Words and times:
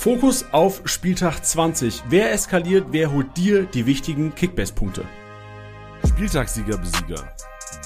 Fokus 0.00 0.46
auf 0.52 0.80
Spieltag 0.86 1.44
20. 1.44 2.04
Wer 2.08 2.32
eskaliert, 2.32 2.86
wer 2.90 3.12
holt 3.12 3.36
dir 3.36 3.64
die 3.66 3.84
wichtigen 3.84 4.34
Kickbase-Punkte? 4.34 5.04
Spieltagssieger 6.08 6.78
Besieger, 6.78 7.36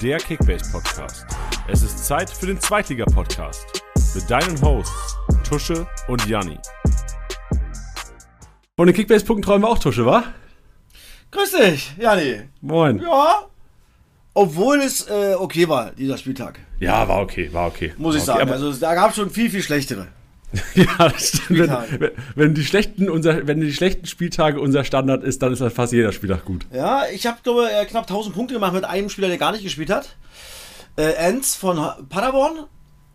der 0.00 0.18
Kickbase 0.18 0.70
Podcast. 0.70 1.26
Es 1.66 1.82
ist 1.82 2.06
Zeit 2.06 2.30
für 2.30 2.46
den 2.46 2.60
Zweitliga 2.60 3.04
Podcast 3.04 3.66
mit 4.14 4.30
deinen 4.30 4.62
Hosts 4.62 5.16
Tusche 5.42 5.88
und 6.06 6.24
Janni. 6.28 6.56
Von 8.76 8.86
den 8.86 8.94
Kickbase-Punkten 8.94 9.42
träumen 9.42 9.62
wir 9.64 9.70
auch 9.70 9.80
Tusche, 9.80 10.06
wa? 10.06 10.22
Grüß 11.32 11.50
dich, 11.50 11.96
Janni. 11.98 12.42
Moin. 12.60 13.00
Ja. 13.00 13.46
Obwohl 14.34 14.82
es 14.82 15.08
äh, 15.08 15.34
okay 15.36 15.68
war, 15.68 15.90
dieser 15.90 16.16
Spieltag. 16.16 16.60
Ja, 16.78 17.08
war 17.08 17.22
okay, 17.22 17.52
war 17.52 17.66
okay. 17.66 17.92
Muss 17.98 18.14
ich 18.14 18.24
war 18.28 18.36
okay, 18.36 18.46
sagen. 18.46 18.52
Also 18.52 18.72
da 18.72 18.94
gab 18.94 19.10
es 19.10 19.16
schon 19.16 19.30
viel, 19.30 19.50
viel 19.50 19.62
schlechtere. 19.64 20.06
ja, 20.74 21.08
das 21.08 21.28
stimmt. 21.28 21.68
Wenn, 21.98 22.10
wenn, 22.34 22.54
die 22.54 22.64
schlechten 22.64 23.10
unser, 23.10 23.46
wenn 23.46 23.60
die 23.60 23.72
schlechten 23.72 24.06
Spieltage 24.06 24.60
unser 24.60 24.84
Standard 24.84 25.24
ist, 25.24 25.42
dann 25.42 25.52
ist 25.52 25.62
fast 25.72 25.92
jeder 25.92 26.12
Spieltag 26.12 26.44
gut. 26.44 26.66
Ja, 26.72 27.02
ich 27.12 27.26
habe, 27.26 27.38
glaube 27.42 27.68
ich, 27.82 27.88
knapp 27.88 28.04
1000 28.04 28.34
Punkte 28.34 28.54
gemacht 28.54 28.72
mit 28.72 28.84
einem 28.84 29.08
Spieler, 29.08 29.28
der 29.28 29.38
gar 29.38 29.52
nicht 29.52 29.64
gespielt 29.64 29.90
hat. 29.90 30.16
Äh, 30.96 31.12
Enz 31.14 31.54
von 31.54 31.78
Paderborn. 32.08 32.66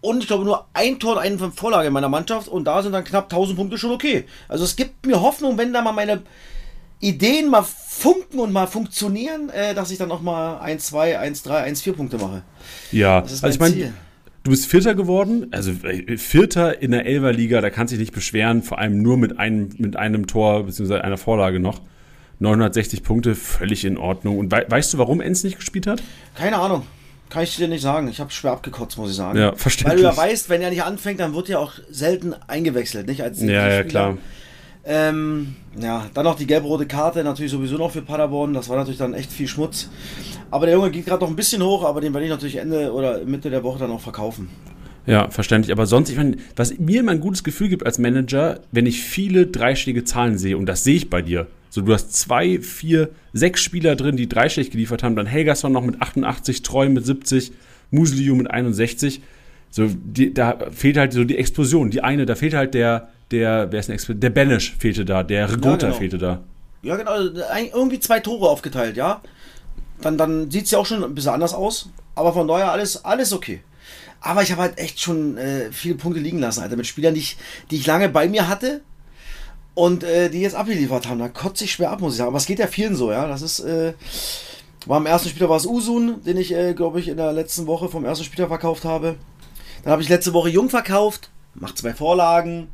Und 0.01 0.21
ich 0.21 0.27
glaube 0.27 0.45
nur 0.45 0.65
ein 0.73 0.97
Tor 0.99 1.13
und 1.13 1.19
eine 1.19 1.37
Vorlage 1.51 1.87
in 1.87 1.93
meiner 1.93 2.09
Mannschaft. 2.09 2.47
Und 2.47 2.65
da 2.65 2.81
sind 2.81 2.93
dann 2.93 3.03
knapp 3.03 3.25
1000 3.25 3.57
Punkte 3.57 3.77
schon 3.77 3.91
okay. 3.91 4.25
Also 4.47 4.63
es 4.63 4.75
gibt 4.75 5.05
mir 5.05 5.21
Hoffnung, 5.21 5.57
wenn 5.57 5.73
da 5.73 5.81
mal 5.81 5.91
meine 5.91 6.21
Ideen 7.01 7.49
mal 7.49 7.63
funken 7.63 8.39
und 8.39 8.51
mal 8.51 8.67
funktionieren, 8.67 9.49
äh, 9.49 9.73
dass 9.73 9.91
ich 9.91 9.97
dann 9.97 10.11
auch 10.11 10.21
mal 10.21 10.59
1, 10.59 10.87
2, 10.87 11.19
1, 11.19 11.43
3, 11.43 11.63
1, 11.63 11.81
4 11.81 11.93
Punkte 11.93 12.17
mache. 12.17 12.43
Ja, 12.91 13.21
also 13.21 13.47
ich 13.47 13.59
meine, 13.59 13.93
du 14.49 14.53
bist 14.53 14.65
Vierter 14.65 14.95
geworden, 14.95 15.47
also 15.51 15.71
äh, 15.85 16.17
Vierter 16.17 16.81
in 16.81 16.89
der 16.89 17.05
Elverliga, 17.05 17.61
da 17.61 17.69
kannst 17.69 17.93
du 17.93 17.97
dich 17.97 18.07
nicht 18.07 18.15
beschweren, 18.15 18.63
vor 18.63 18.79
allem 18.79 18.99
nur 19.01 19.15
mit 19.15 19.37
einem, 19.37 19.69
mit 19.77 19.95
einem 19.95 20.25
Tor 20.25 20.63
bzw. 20.63 20.95
einer 20.95 21.17
Vorlage 21.17 21.59
noch. 21.59 21.81
960 22.39 23.03
Punkte, 23.03 23.35
völlig 23.35 23.85
in 23.85 23.97
Ordnung. 23.97 24.39
Und 24.39 24.51
we 24.51 24.65
weißt 24.67 24.93
du, 24.93 24.97
warum 24.97 25.21
Enz 25.21 25.43
nicht 25.43 25.57
gespielt 25.57 25.85
hat? 25.85 26.01
Keine 26.35 26.57
Ahnung. 26.57 26.83
Kann 27.29 27.43
ich 27.43 27.55
dir 27.57 27.67
nicht 27.67 27.81
sagen. 27.81 28.07
Ich 28.07 28.19
habe 28.19 28.31
schwer 28.31 28.53
abgekotzt, 28.53 28.97
muss 28.97 29.11
ich 29.11 29.17
sagen. 29.17 29.37
Ja, 29.37 29.53
verständlich. 29.53 30.03
Weil 30.03 30.11
du 30.11 30.17
ja 30.17 30.17
weißt, 30.17 30.49
wenn 30.49 30.61
er 30.61 30.71
nicht 30.71 30.83
anfängt, 30.83 31.19
dann 31.19 31.35
wird 31.35 31.49
er 31.49 31.59
auch 31.59 31.73
selten 31.91 32.33
eingewechselt, 32.47 33.07
nicht? 33.07 33.21
Als 33.21 33.41
ja, 33.41 33.69
ja, 33.69 33.83
klar. 33.83 34.17
Ähm, 34.85 35.55
ja, 35.77 36.05
dann 36.13 36.23
noch 36.23 36.35
die 36.35 36.47
gelb-rote 36.47 36.87
Karte, 36.87 37.23
natürlich 37.23 37.51
sowieso 37.51 37.77
noch 37.77 37.91
für 37.91 38.01
Paderborn. 38.01 38.53
Das 38.53 38.69
war 38.69 38.77
natürlich 38.77 38.97
dann 38.97 39.13
echt 39.13 39.31
viel 39.31 39.47
Schmutz. 39.47 39.89
Aber 40.51 40.65
der 40.65 40.75
Junge 40.75 40.91
geht 40.91 41.05
gerade 41.05 41.23
noch 41.23 41.29
ein 41.29 41.35
bisschen 41.35 41.61
hoch, 41.63 41.83
aber 41.83 42.01
den 42.01 42.13
werde 42.13 42.25
ich 42.25 42.31
natürlich 42.31 42.55
Ende 42.55 42.91
oder 42.91 43.23
Mitte 43.25 43.49
der 43.49 43.63
Woche 43.63 43.79
dann 43.79 43.91
auch 43.91 44.01
verkaufen. 44.01 44.49
Ja, 45.05 45.29
verständlich. 45.29 45.71
Aber 45.71 45.85
sonst, 45.85 46.09
ich 46.09 46.17
meine, 46.17 46.37
was 46.55 46.77
mir 46.77 46.99
immer 46.99 47.11
ein 47.11 47.19
gutes 47.19 47.43
Gefühl 47.43 47.69
gibt 47.69 47.85
als 47.85 47.97
Manager, 47.97 48.59
wenn 48.71 48.85
ich 48.85 49.01
viele 49.01 49.47
dreistellige 49.47 50.03
Zahlen 50.03 50.37
sehe, 50.37 50.57
und 50.57 50.65
das 50.67 50.83
sehe 50.83 50.95
ich 50.95 51.09
bei 51.09 51.21
dir. 51.21 51.47
So, 51.71 51.81
du 51.81 51.93
hast 51.93 52.13
zwei, 52.13 52.59
vier, 52.59 53.09
sechs 53.33 53.61
Spieler 53.61 53.95
drin, 53.95 54.17
die 54.17 54.27
dreistellig 54.27 54.71
geliefert 54.71 55.03
haben. 55.03 55.15
Dann 55.15 55.27
Helgason 55.27 55.71
noch 55.71 55.83
mit 55.83 56.01
88, 56.01 56.63
Treu 56.63 56.89
mit 56.89 57.05
70, 57.05 57.51
Musliu 57.91 58.35
mit 58.35 58.49
61. 58.49 59.21
So, 59.69 59.87
die, 59.87 60.33
da 60.33 60.57
fehlt 60.71 60.97
halt 60.97 61.13
so 61.13 61.23
die 61.23 61.37
Explosion. 61.37 61.91
Die 61.91 62.01
eine, 62.01 62.25
da 62.25 62.35
fehlt 62.35 62.55
halt 62.55 62.73
der, 62.73 63.09
der, 63.31 63.71
wer 63.71 63.79
ist 63.79 63.89
denn 63.89 64.19
Der 64.19 64.31
Banish 64.31 64.75
fehlte 64.77 65.05
da, 65.05 65.23
der 65.23 65.51
Regota 65.51 65.69
ja, 65.69 65.77
genau. 65.77 65.93
fehlte 65.93 66.17
da. 66.17 66.41
Ja, 66.81 66.95
genau. 66.95 67.11
Irgendwie 67.73 67.99
zwei 67.99 68.19
Tore 68.19 68.49
aufgeteilt, 68.49 68.97
ja. 68.97 69.21
Dann, 70.01 70.17
dann 70.17 70.49
sieht 70.49 70.65
es 70.65 70.71
ja 70.71 70.79
auch 70.79 70.85
schon 70.85 71.03
ein 71.03 71.15
bisschen 71.15 71.33
anders 71.33 71.53
aus. 71.53 71.89
Aber 72.15 72.33
von 72.33 72.47
daher 72.47 72.71
alles, 72.71 73.03
alles 73.03 73.33
okay. 73.33 73.61
Aber 74.21 74.43
ich 74.43 74.51
habe 74.51 74.61
halt 74.61 74.77
echt 74.77 74.99
schon 74.99 75.37
äh, 75.37 75.71
viele 75.71 75.95
Punkte 75.95 76.19
liegen 76.19 76.39
lassen, 76.39 76.61
Alter, 76.61 76.75
mit 76.75 76.87
Spielern, 76.87 77.13
die 77.13 77.21
ich, 77.21 77.37
die 77.71 77.77
ich 77.77 77.87
lange 77.87 78.09
bei 78.09 78.27
mir 78.27 78.47
hatte 78.49 78.81
und 79.75 80.03
äh, 80.03 80.29
die 80.29 80.41
jetzt 80.41 80.55
abgeliefert 80.55 81.07
haben. 81.07 81.19
Da 81.19 81.29
kotze 81.29 81.63
ich 81.63 81.71
schwer 81.71 81.91
ab, 81.91 82.01
muss 82.01 82.13
ich 82.13 82.17
sagen. 82.17 82.29
Aber 82.29 82.37
es 82.37 82.45
geht 82.45 82.59
ja 82.59 82.67
vielen 82.67 82.95
so, 82.95 83.11
ja. 83.11 83.27
Das 83.27 83.41
ist, 83.41 83.61
äh, 83.61 83.93
war 84.85 84.97
am 84.97 85.05
ersten 85.05 85.29
Spieler 85.29 85.49
war 85.49 85.57
es 85.57 85.65
Usun, 85.65 86.23
den 86.23 86.37
ich, 86.37 86.53
äh, 86.53 86.73
glaube 86.73 86.99
ich, 86.99 87.07
in 87.07 87.17
der 87.17 87.31
letzten 87.31 87.67
Woche 87.67 87.89
vom 87.89 88.03
ersten 88.05 88.25
Spieler 88.25 88.47
verkauft 88.47 88.83
habe. 88.83 89.15
Dann 89.83 89.91
habe 89.91 90.01
ich 90.01 90.09
letzte 90.09 90.33
Woche 90.33 90.49
Jung 90.49 90.69
verkauft, 90.69 91.29
macht 91.53 91.77
zwei 91.77 91.93
Vorlagen, 91.93 92.67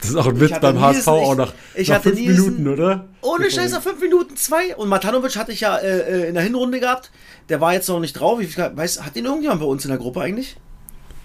das 0.00 0.10
ist 0.10 0.16
auch 0.16 0.26
ein 0.26 0.40
Witz 0.40 0.58
beim 0.60 0.80
HSV 0.80 1.08
auch 1.08 1.34
nach, 1.34 1.52
ich 1.74 1.88
nach 1.88 2.02
fünf 2.02 2.18
Minuten, 2.18 2.68
oder? 2.68 3.08
Ohne 3.22 3.50
Scheiß, 3.50 3.72
nach 3.72 3.82
fünf 3.82 4.00
Minuten 4.00 4.36
zwei. 4.36 4.76
Und 4.76 4.88
Matanovic 4.88 5.36
hatte 5.36 5.52
ich 5.52 5.60
ja 5.60 5.76
äh, 5.76 6.22
äh, 6.24 6.28
in 6.28 6.34
der 6.34 6.42
Hinrunde 6.42 6.80
gehabt. 6.80 7.10
Der 7.48 7.60
war 7.60 7.72
jetzt 7.72 7.88
noch 7.88 8.00
nicht 8.00 8.14
drauf. 8.14 8.40
Ich 8.40 8.56
weiß, 8.56 9.04
hat 9.04 9.16
den 9.16 9.24
irgendjemand 9.24 9.60
bei 9.60 9.66
uns 9.66 9.84
in 9.84 9.90
der 9.90 9.98
Gruppe 9.98 10.20
eigentlich? 10.20 10.56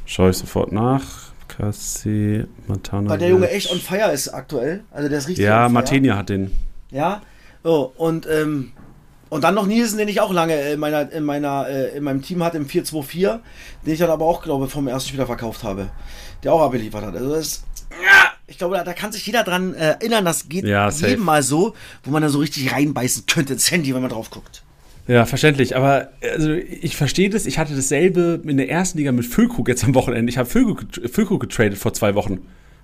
Schau 0.05 0.29
ich 0.29 0.37
sofort 0.37 0.71
nach. 0.71 1.03
Kassi, 1.47 2.45
Matanovic. 2.67 3.09
Weil 3.11 3.19
der 3.19 3.29
Junge 3.29 3.49
echt 3.49 3.71
on 3.71 3.79
fire 3.79 4.11
ist 4.11 4.29
aktuell. 4.29 4.83
Also 4.91 5.09
der 5.09 5.19
ist 5.19 5.27
richtig 5.27 5.45
Ja, 5.45 5.69
Martenia 5.69 6.17
hat 6.17 6.29
den. 6.29 6.51
Ja, 6.91 7.21
so, 7.63 7.93
und, 7.97 8.27
ähm, 8.27 8.73
und 9.29 9.43
dann 9.43 9.55
noch 9.55 9.65
Nielsen, 9.65 9.97
den 9.97 10.07
ich 10.07 10.21
auch 10.21 10.31
lange 10.31 10.55
in, 10.69 10.79
meiner, 10.79 11.11
in, 11.11 11.23
meiner, 11.23 11.67
äh, 11.67 11.97
in 11.97 12.03
meinem 12.03 12.21
Team 12.21 12.43
hatte, 12.43 12.57
im 12.57 12.67
4-2-4, 12.67 13.39
den 13.85 13.93
ich 13.93 13.99
dann 13.99 14.09
aber 14.09 14.25
auch, 14.25 14.43
glaube 14.43 14.65
ich, 14.65 14.71
vom 14.71 14.87
ersten 14.87 15.09
Spieler 15.09 15.25
verkauft 15.25 15.63
habe. 15.63 15.89
Der 16.43 16.53
auch 16.53 16.61
abgeliefert 16.61 17.05
hat. 17.05 17.15
Also 17.15 17.29
das 17.29 17.47
ist 17.47 17.63
ich 18.47 18.57
glaube, 18.57 18.81
da, 18.83 18.94
kann 18.94 19.11
sich 19.11 19.25
jeder 19.25 19.44
dran 19.44 19.73
äh, 19.73 19.91
erinnern, 19.91 20.25
das 20.25 20.47
geht 20.50 20.66
ja, 20.66 20.89
jedem 20.89 21.23
mal 21.23 21.41
so, 21.44 21.73
wo 22.03 22.11
man 22.11 22.22
da 22.22 22.29
so 22.29 22.39
richtig 22.39 22.72
reinbeißen 22.72 23.25
könnte 23.25 23.53
ins 23.53 23.72
Handy, 23.72 23.94
wenn 23.94 24.01
man 24.01 24.11
drauf 24.11 24.29
guckt. 24.29 24.63
Ja, 25.07 25.25
verständlich. 25.25 25.75
Aber 25.75 26.09
also 26.33 26.51
ich 26.53 26.95
verstehe 26.95 27.29
das. 27.29 27.45
Ich 27.45 27.59
hatte 27.59 27.75
dasselbe 27.75 28.41
in 28.45 28.57
der 28.57 28.69
ersten 28.69 28.97
Liga 28.97 29.11
mit 29.11 29.25
Füllkrug 29.25 29.67
jetzt 29.67 29.83
am 29.83 29.94
Wochenende. 29.94 30.29
Ich 30.29 30.38
habe 30.38 30.50
Füllkrug 30.50 31.39
getradet 31.39 31.78
vor 31.78 31.94
zwei 31.94 32.16
Wochen 32.16 32.39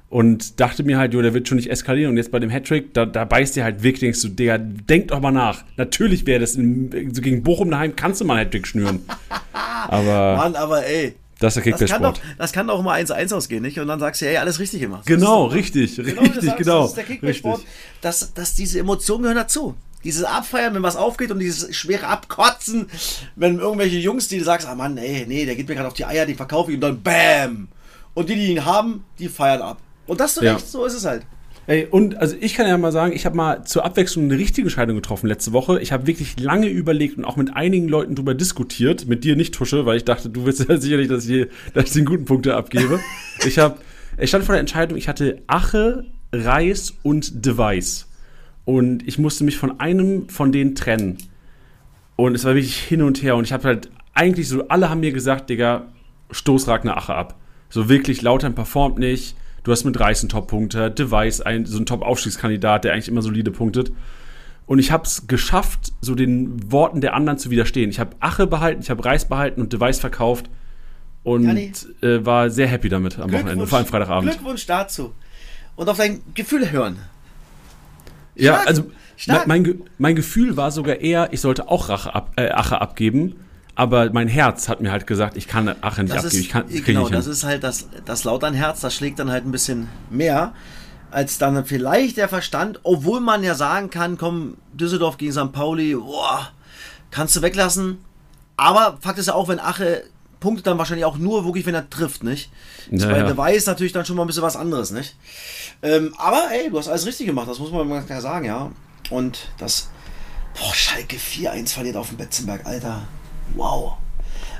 und 0.09 0.59
dachte 0.59 0.83
mir 0.83 0.99
halt, 0.99 1.13
jo, 1.13 1.21
der 1.21 1.33
wird 1.33 1.47
schon 1.47 1.55
nicht 1.55 1.71
eskalieren. 1.71 2.11
Und 2.11 2.17
jetzt 2.17 2.31
bei 2.31 2.39
dem 2.39 2.49
Hattrick, 2.49 2.93
da, 2.93 3.05
da 3.05 3.25
beißt 3.25 3.55
dir 3.55 3.63
halt 3.63 3.81
wirklich, 3.81 4.01
denkst 4.01 4.21
du, 4.21 4.27
Digga, 4.27 4.57
denk 4.57 5.07
doch 5.07 5.19
mal 5.19 5.31
nach. 5.31 5.63
Natürlich 5.77 6.27
wäre 6.27 6.41
das 6.41 6.55
in, 6.55 7.11
so 7.13 7.21
gegen 7.21 7.43
Bochum 7.43 7.71
daheim, 7.71 7.95
kannst 7.95 8.21
du 8.21 8.25
mal 8.25 8.35
einen 8.35 8.45
Hattrick 8.45 8.67
schnüren. 8.67 8.99
aber. 9.87 10.35
Mann, 10.37 10.55
aber 10.55 10.85
ey, 10.85 11.15
das 11.41 11.57
ist 11.57 11.65
der 11.65 11.77
das 11.77 11.89
kann, 11.89 12.03
doch, 12.03 12.19
das 12.37 12.51
kann 12.53 12.67
doch 12.67 12.81
mal 12.83 13.01
1-1 13.01 13.33
ausgehen, 13.33 13.63
nicht? 13.63 13.79
Und 13.79 13.87
dann 13.87 13.99
sagst 13.99 14.21
du, 14.21 14.27
ey, 14.27 14.37
alles 14.37 14.59
richtig 14.59 14.81
gemacht. 14.81 15.05
Genau, 15.05 15.45
richtig, 15.45 15.95
genau, 15.95 16.21
richtig, 16.21 16.43
sagst, 16.43 16.57
genau. 16.57 16.81
Das 16.81 16.89
ist 16.89 16.97
der 16.97 17.03
Kickbase-Sport. 17.03 17.61
Dass, 18.01 18.33
dass 18.33 18.55
diese 18.55 18.79
Emotionen 18.79 19.23
gehören 19.23 19.37
dazu. 19.37 19.75
Dieses 20.03 20.23
Abfeiern, 20.23 20.73
wenn 20.73 20.83
was 20.83 20.95
aufgeht 20.95 21.31
und 21.31 21.39
dieses 21.39 21.75
schwere 21.75 22.07
Abkotzen, 22.07 22.89
wenn 23.35 23.59
irgendwelche 23.59 23.97
Jungs, 23.97 24.27
die 24.27 24.37
du 24.37 24.43
sagst, 24.43 24.67
ah 24.67 24.75
Mann, 24.75 24.97
ey, 24.97 25.25
nee, 25.27 25.45
der 25.45 25.55
geht 25.55 25.67
mir 25.67 25.75
gerade 25.75 25.87
auf 25.87 25.93
die 25.93 26.05
Eier, 26.05 26.25
die 26.25 26.35
verkaufe 26.35 26.71
ich 26.71 26.75
und 26.75 26.81
dann 26.81 27.01
BAM! 27.01 27.67
Und 28.13 28.29
die, 28.29 28.35
die 28.35 28.47
ihn 28.51 28.65
haben, 28.65 29.05
die 29.19 29.29
feiern 29.29 29.61
ab. 29.61 29.77
Und 30.05 30.19
das 30.19 30.37
ist 30.37 30.43
ja. 30.43 30.53
recht, 30.53 30.67
so 30.67 30.85
ist 30.85 30.93
es 30.93 31.05
halt. 31.05 31.25
Ey, 31.71 31.87
und 31.89 32.17
also 32.17 32.35
ich 32.37 32.55
kann 32.55 32.67
ja 32.67 32.77
mal 32.77 32.91
sagen, 32.91 33.13
ich 33.13 33.25
habe 33.25 33.37
mal 33.37 33.63
zur 33.63 33.85
Abwechslung 33.85 34.25
eine 34.25 34.37
richtige 34.37 34.63
Entscheidung 34.63 34.97
getroffen 34.97 35.27
letzte 35.27 35.53
Woche. 35.53 35.79
Ich 35.79 35.93
habe 35.93 36.05
wirklich 36.05 36.37
lange 36.37 36.67
überlegt 36.67 37.17
und 37.17 37.23
auch 37.23 37.37
mit 37.37 37.55
einigen 37.55 37.87
Leuten 37.87 38.13
darüber 38.13 38.33
diskutiert, 38.33 39.07
mit 39.07 39.23
dir 39.23 39.37
nicht 39.37 39.53
Tusche, 39.53 39.85
weil 39.85 39.95
ich 39.95 40.03
dachte, 40.03 40.29
du 40.29 40.45
willst 40.45 40.67
ja 40.67 40.75
sicherlich, 40.81 41.07
dass 41.07 41.25
ich, 41.29 41.47
dass 41.73 41.85
ich 41.85 41.91
den 41.93 42.03
guten 42.03 42.25
Punkte 42.25 42.57
abgebe. 42.57 42.99
ich 43.47 43.57
habe, 43.57 43.77
ich 44.17 44.27
stand 44.27 44.43
vor 44.43 44.51
der 44.51 44.59
Entscheidung, 44.59 44.97
ich 44.97 45.07
hatte 45.07 45.43
Ache, 45.47 46.03
Reis 46.33 46.93
und 47.03 47.45
Device. 47.45 48.09
Und 48.65 49.07
ich 49.07 49.17
musste 49.17 49.45
mich 49.45 49.55
von 49.55 49.79
einem 49.79 50.27
von 50.27 50.51
denen 50.51 50.75
trennen. 50.75 51.19
Und 52.17 52.35
es 52.35 52.43
war 52.43 52.53
wirklich 52.53 52.79
hin 52.79 53.01
und 53.01 53.23
her. 53.23 53.37
Und 53.37 53.45
ich 53.45 53.53
habe 53.53 53.63
halt 53.63 53.89
eigentlich 54.13 54.49
so, 54.49 54.67
alle 54.67 54.89
haben 54.89 54.99
mir 54.99 55.13
gesagt, 55.13 55.49
Digga, 55.49 55.87
stoß 56.31 56.67
Ragnar 56.67 56.97
Ache 56.97 57.15
ab. 57.15 57.39
So 57.69 57.87
wirklich, 57.87 58.23
Lautern 58.23 58.55
performt 58.55 58.99
nicht 58.99 59.37
Du 59.63 59.71
hast 59.71 59.83
mit 59.83 59.99
Reis 59.99 60.21
einen 60.21 60.29
Top-Punkter, 60.29 60.89
Device 60.89 61.41
ein, 61.41 61.65
so 61.65 61.77
ein 61.77 61.85
Top-Aufstiegskandidat, 61.85 62.83
der 62.83 62.93
eigentlich 62.93 63.07
immer 63.07 63.21
solide 63.21 63.51
punktet. 63.51 63.91
Und 64.65 64.79
ich 64.79 64.91
habe 64.91 65.03
es 65.03 65.27
geschafft, 65.27 65.91
so 66.01 66.15
den 66.15 66.71
Worten 66.71 67.01
der 67.01 67.13
anderen 67.13 67.37
zu 67.37 67.49
widerstehen. 67.51 67.89
Ich 67.89 67.99
habe 67.99 68.15
Ache 68.19 68.47
behalten, 68.47 68.81
ich 68.81 68.89
habe 68.89 69.03
Reis 69.03 69.27
behalten 69.27 69.61
und 69.61 69.73
Device 69.73 69.99
verkauft 69.99 70.49
und 71.23 71.87
äh, 72.01 72.25
war 72.25 72.49
sehr 72.49 72.67
happy 72.67 72.89
damit 72.89 73.19
am 73.19 73.31
Wochenende, 73.31 73.67
vor 73.67 73.77
allem 73.77 73.87
Freitagabend. 73.87 74.31
Glückwunsch 74.31 74.65
dazu. 74.65 75.13
Und 75.75 75.89
auf 75.89 75.97
dein 75.97 76.21
Gefühl 76.33 76.71
hören. 76.71 76.99
Stark. 78.35 78.35
Ja, 78.35 78.63
also. 78.65 78.91
Mein, 79.45 79.83
mein 79.99 80.15
Gefühl 80.15 80.57
war 80.57 80.71
sogar 80.71 80.95
eher, 80.95 81.31
ich 81.31 81.41
sollte 81.41 81.69
auch 81.69 81.89
Rache 81.89 82.15
ab, 82.15 82.31
äh, 82.37 82.49
Ache 82.49 82.81
abgeben 82.81 83.35
aber 83.75 84.11
mein 84.11 84.27
Herz 84.27 84.69
hat 84.69 84.81
mir 84.81 84.91
halt 84.91 85.07
gesagt, 85.07 85.37
ich 85.37 85.47
kann 85.47 85.67
Aachen 85.81 86.05
nicht 86.05 86.15
das 86.15 86.25
abgeben. 86.25 86.39
Ist, 86.39 86.45
ich 86.45 86.49
kann, 86.49 86.65
das 86.69 86.83
genau, 86.83 87.09
das 87.09 87.27
ist 87.27 87.43
halt 87.43 87.63
das, 87.63 87.87
das 88.05 88.23
Lautern-Herz, 88.23 88.81
das 88.81 88.93
schlägt 88.93 89.19
dann 89.19 89.31
halt 89.31 89.45
ein 89.45 89.51
bisschen 89.51 89.87
mehr 90.09 90.53
als 91.11 91.37
dann 91.37 91.65
vielleicht 91.65 92.17
der 92.17 92.29
Verstand, 92.29 92.79
obwohl 92.83 93.19
man 93.19 93.43
ja 93.43 93.53
sagen 93.53 93.89
kann, 93.89 94.17
komm, 94.17 94.57
Düsseldorf 94.73 95.17
gegen 95.17 95.33
St. 95.33 95.51
Pauli, 95.51 95.95
boah, 95.95 96.49
kannst 97.11 97.35
du 97.35 97.41
weglassen. 97.41 97.99
Aber 98.57 98.97
Fakt 99.01 99.19
ist 99.19 99.27
ja 99.27 99.33
auch, 99.33 99.47
wenn 99.47 99.59
Ache 99.59 100.03
punktet 100.39 100.67
dann 100.67 100.77
wahrscheinlich 100.77 101.05
auch 101.05 101.17
nur 101.17 101.45
wirklich, 101.45 101.65
wenn 101.65 101.75
er 101.75 101.89
trifft, 101.89 102.23
nicht? 102.23 102.49
Das 102.89 103.03
ja, 103.03 103.09
bei. 103.09 103.37
Weiß 103.37 103.65
natürlich 103.67 103.93
dann 103.93 104.05
schon 104.05 104.15
mal 104.15 104.23
ein 104.23 104.27
bisschen 104.27 104.41
was 104.41 104.55
anderes, 104.55 104.91
nicht? 104.91 105.15
Ähm, 105.83 106.15
aber 106.17 106.49
ey, 106.51 106.69
du 106.69 106.77
hast 106.77 106.87
alles 106.87 107.05
richtig 107.05 107.27
gemacht, 107.27 107.47
das 107.47 107.59
muss 107.59 107.71
man 107.71 107.87
mal 107.87 108.01
klar 108.03 108.21
sagen, 108.21 108.45
ja. 108.45 108.71
Und 109.09 109.49
das, 109.57 109.89
boah, 110.57 110.73
Schalke 110.73 111.17
4-1 111.17 111.73
verliert 111.73 111.97
auf 111.97 112.09
dem 112.09 112.17
Betzenberg, 112.17 112.65
Alter. 112.65 113.03
Wow. 113.55 113.97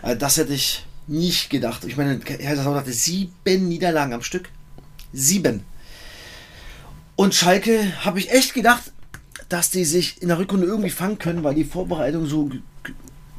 Äh, 0.01 0.15
das 0.15 0.37
hätte 0.37 0.53
ich 0.53 0.85
nicht 1.07 1.49
gedacht. 1.49 1.83
Ich 1.85 1.97
meine, 1.97 2.19
Kaiserslautern 2.19 2.81
hatte 2.81 2.93
sieben 2.93 3.67
Niederlagen 3.67 4.13
am 4.13 4.21
Stück. 4.21 4.49
Sieben. 5.13 5.63
Und 7.15 7.35
Schalke 7.35 8.05
habe 8.05 8.19
ich 8.19 8.31
echt 8.31 8.53
gedacht, 8.53 8.91
dass 9.49 9.69
die 9.69 9.85
sich 9.85 10.21
in 10.21 10.29
der 10.29 10.39
Rückrunde 10.39 10.65
irgendwie 10.65 10.89
fangen 10.89 11.17
können, 11.17 11.43
weil 11.43 11.55
die 11.55 11.65
Vorbereitung 11.65 12.25
so 12.25 12.49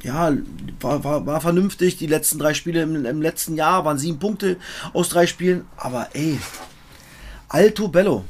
ja, 0.03 0.33
war, 0.81 1.05
war, 1.05 1.27
war 1.27 1.41
vernünftig. 1.41 1.97
Die 1.97 2.07
letzten 2.07 2.39
drei 2.39 2.55
Spiele 2.55 2.83
im, 2.83 3.07
im 3.07 3.23
letzten 3.23 3.57
Jahr 3.57 3.85
waren 3.85 3.99
sieben 3.99 4.19
Punkte 4.19 4.57
aus 4.93 5.09
drei 5.09 5.27
Spielen. 5.27 5.65
Aber 5.77 6.09
ey, 6.13 6.39
Alto 7.49 7.89
Bello. 7.89 8.25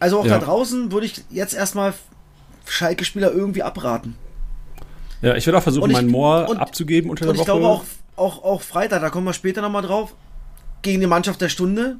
Also 0.00 0.18
auch 0.18 0.26
Ja. 0.26 0.38
da 0.38 0.44
draußen 0.44 0.92
würde 0.92 1.06
ich 1.06 1.24
jetzt 1.30 1.54
erstmal 1.54 1.94
Schalke-Spieler 2.66 3.32
irgendwie 3.32 3.62
abraten. 3.62 4.16
Ja, 5.22 5.34
ich 5.36 5.46
werde 5.46 5.58
auch 5.58 5.62
versuchen, 5.62 5.90
ich- 5.90 5.96
meinen 5.96 6.10
Moor 6.10 6.48
und- 6.48 6.58
abzugeben 6.58 7.10
unter 7.10 7.22
Und 7.28 7.28
der 7.28 7.34
ich 7.42 7.48
Woche. 7.48 7.58
glaube 7.58 7.66
auch, 7.66 7.84
auch, 8.16 8.44
auch 8.44 8.62
Freitag, 8.62 9.00
da 9.02 9.10
kommen 9.10 9.26
wir 9.26 9.32
später 9.32 9.62
nochmal 9.62 9.82
drauf, 9.82 10.14
gegen 10.82 11.00
die 11.00 11.06
Mannschaft 11.06 11.40
der 11.40 11.48
Stunde, 11.48 11.96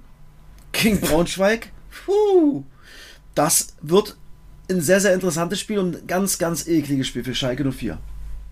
gegen 0.73 1.01
Braunschweig. 1.01 1.71
Puh, 2.05 2.65
das 3.35 3.75
wird 3.83 4.17
ein 4.71 4.81
sehr, 4.81 5.01
sehr 5.01 5.15
interessantes 5.15 5.61
Spiel 5.61 5.79
und 5.79 5.97
ein 5.97 6.07
ganz, 6.07 6.39
ganz 6.39 6.67
ekliges 6.67 7.07
Spiel 7.07 7.25
für 7.25 7.35
Schalke 7.35 7.65
04. 7.71 7.99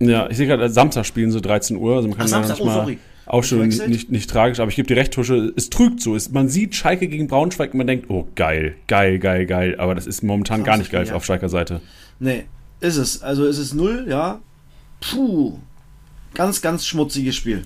Ja, 0.01 0.29
ich 0.29 0.37
sehe 0.37 0.47
gerade, 0.47 0.69
Samstag 0.69 1.07
spielen 1.07 1.31
so 1.31 1.41
13 1.41 1.77
Uhr. 1.77 1.97
Also 1.97 2.09
man 2.09 2.17
kann 2.17 2.27
Ach, 2.27 2.31
Samstag, 2.31 2.57
oh, 2.61 2.65
manchmal 2.65 2.85
sorry. 2.85 2.99
auch 3.27 3.45
schon 3.45 3.69
nicht, 3.69 4.11
nicht 4.11 4.29
tragisch, 4.29 4.59
aber 4.59 4.69
ich 4.69 4.77
gebe 4.77 4.89
dir 4.89 4.97
recht, 4.97 5.13
Tusche, 5.13 5.53
es 5.57 5.71
trügt 5.71 6.01
so. 6.01 6.17
Es, 6.17 6.31
man 6.33 6.49
sieht 6.49 6.75
Schalke 6.75 7.07
gegen 7.09 7.29
Braunschweig 7.29 7.73
und 7.73 7.79
man 7.79 7.87
denkt, 7.87 8.11
oh 8.11 8.27
geil, 8.35 8.75
geil, 8.89 9.19
geil, 9.19 9.47
geil. 9.47 9.77
Aber 9.79 9.95
das 9.95 10.07
ist 10.07 10.23
momentan 10.23 10.65
gar 10.65 10.77
nicht 10.77 10.91
geil 10.91 11.07
ja. 11.07 11.15
auf 11.15 11.25
Schalker 11.25 11.49
Seite. 11.49 11.81
Nee, 12.19 12.45
ist 12.81 12.97
es. 12.97 13.23
Also 13.23 13.45
ist 13.47 13.59
es 13.59 13.75
null, 13.75 14.07
ja. 14.09 14.41
Puh. 15.11 15.59
Ganz, 16.35 16.63
ganz 16.63 16.87
schmutziges 16.87 17.37
Spiel. 17.37 17.65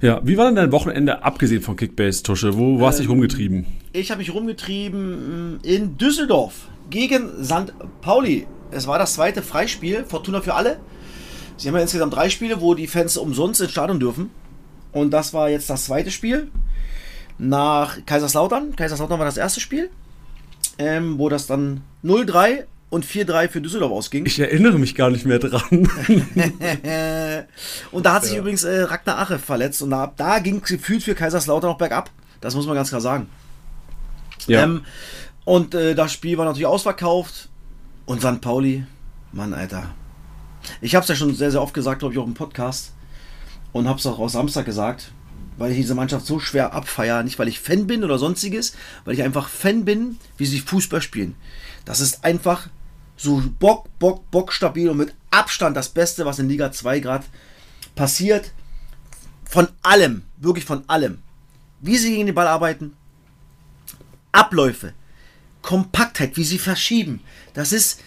Ja, 0.00 0.20
wie 0.24 0.36
war 0.36 0.46
denn 0.46 0.56
dein 0.56 0.72
Wochenende 0.72 1.22
abgesehen 1.22 1.62
von 1.62 1.76
Kickbase, 1.76 2.22
Tusche? 2.22 2.58
Wo, 2.58 2.78
wo 2.78 2.86
hast 2.86 2.98
du 2.98 3.02
Ähm, 3.02 3.06
dich 3.08 3.10
rumgetrieben? 3.14 3.66
Ich 3.92 4.10
habe 4.10 4.18
mich 4.18 4.34
rumgetrieben 4.34 5.60
in 5.62 5.96
Düsseldorf 5.96 6.68
gegen 6.90 7.42
St. 7.42 7.72
Pauli. 8.02 8.46
Es 8.70 8.86
war 8.86 8.98
das 8.98 9.14
zweite 9.14 9.40
Freispiel, 9.40 10.04
Fortuna 10.04 10.40
für 10.42 10.54
alle. 10.54 10.78
Sie 11.56 11.68
haben 11.68 11.76
ja 11.76 11.82
insgesamt 11.82 12.14
drei 12.14 12.28
Spiele, 12.28 12.60
wo 12.60 12.74
die 12.74 12.86
Fans 12.88 13.16
umsonst 13.16 13.60
ins 13.60 13.70
Stadion 13.70 14.00
dürfen. 14.00 14.30
Und 14.92 15.10
das 15.12 15.32
war 15.32 15.48
jetzt 15.48 15.70
das 15.70 15.84
zweite 15.84 16.10
Spiel. 16.10 16.50
Nach 17.38 18.04
Kaiserslautern. 18.04 18.76
Kaiserslautern 18.76 19.18
war 19.18 19.26
das 19.26 19.36
erste 19.36 19.60
Spiel. 19.60 19.90
Ähm, 20.78 21.18
wo 21.18 21.28
das 21.28 21.46
dann 21.46 21.82
0-3 22.04 22.64
und 22.94 23.04
4-3 23.04 23.48
für 23.48 23.60
Düsseldorf 23.60 23.90
ausging. 23.90 24.24
Ich 24.24 24.38
erinnere 24.38 24.78
mich 24.78 24.94
gar 24.94 25.10
nicht 25.10 25.26
mehr 25.26 25.40
dran. 25.40 25.62
und 27.90 28.06
da 28.06 28.14
hat 28.14 28.24
sich 28.24 28.36
übrigens 28.36 28.62
äh, 28.62 28.82
Ragnar 28.82 29.18
Ache 29.18 29.40
verletzt. 29.40 29.82
Und 29.82 29.92
ab 29.92 30.14
da 30.16 30.38
ging 30.38 30.60
es 30.62 30.68
gefühlt 30.68 31.02
für 31.02 31.16
Kaiserslautern 31.16 31.70
noch 31.70 31.78
bergab. 31.78 32.10
Das 32.40 32.54
muss 32.54 32.66
man 32.66 32.76
ganz 32.76 32.90
klar 32.90 33.00
sagen. 33.00 33.26
ja. 34.46 34.62
Ähm, 34.62 34.84
und 35.44 35.74
äh, 35.74 35.96
das 35.96 36.12
Spiel 36.12 36.38
war 36.38 36.44
natürlich 36.44 36.66
ausverkauft. 36.66 37.48
Und 38.06 38.20
St. 38.20 38.40
Pauli, 38.40 38.86
Mann, 39.32 39.52
Alter. 39.52 39.90
Ich 40.80 40.94
habe 40.94 41.02
es 41.02 41.08
ja 41.08 41.16
schon 41.16 41.34
sehr, 41.34 41.50
sehr 41.50 41.62
oft 41.62 41.74
gesagt, 41.74 41.98
glaube 41.98 42.14
ich, 42.14 42.20
auch 42.20 42.26
im 42.26 42.34
Podcast. 42.34 42.92
Und 43.72 43.88
habe 43.88 43.98
es 43.98 44.06
auch 44.06 44.20
aus 44.20 44.32
Samstag 44.32 44.66
gesagt, 44.66 45.10
weil 45.58 45.72
ich 45.72 45.78
diese 45.78 45.96
Mannschaft 45.96 46.26
so 46.26 46.38
schwer 46.38 46.74
abfeiere. 46.74 47.24
Nicht, 47.24 47.40
weil 47.40 47.48
ich 47.48 47.58
Fan 47.58 47.88
bin 47.88 48.04
oder 48.04 48.18
sonstiges, 48.18 48.76
weil 49.04 49.14
ich 49.14 49.22
einfach 49.24 49.48
Fan 49.48 49.84
bin, 49.84 50.16
wie 50.36 50.46
sie 50.46 50.60
Fußball 50.60 51.02
spielen. 51.02 51.34
Das 51.84 52.00
ist 52.00 52.24
einfach 52.24 52.68
so 53.16 53.42
bock, 53.58 53.86
bock, 53.98 54.30
bock 54.30 54.52
stabil 54.52 54.88
und 54.88 54.96
mit 54.98 55.14
Abstand 55.30 55.76
das 55.76 55.88
Beste, 55.88 56.24
was 56.26 56.38
in 56.38 56.48
Liga 56.48 56.72
2 56.72 57.00
gerade 57.00 57.24
passiert. 57.94 58.52
Von 59.44 59.68
allem, 59.82 60.22
wirklich 60.38 60.64
von 60.64 60.82
allem. 60.88 61.18
Wie 61.80 61.96
sie 61.96 62.10
gegen 62.10 62.26
den 62.26 62.34
Ball 62.34 62.48
arbeiten, 62.48 62.94
Abläufe, 64.32 64.94
Kompaktheit, 65.62 66.36
wie 66.36 66.44
sie 66.44 66.58
verschieben. 66.58 67.20
Das 67.52 67.72
ist 67.72 68.00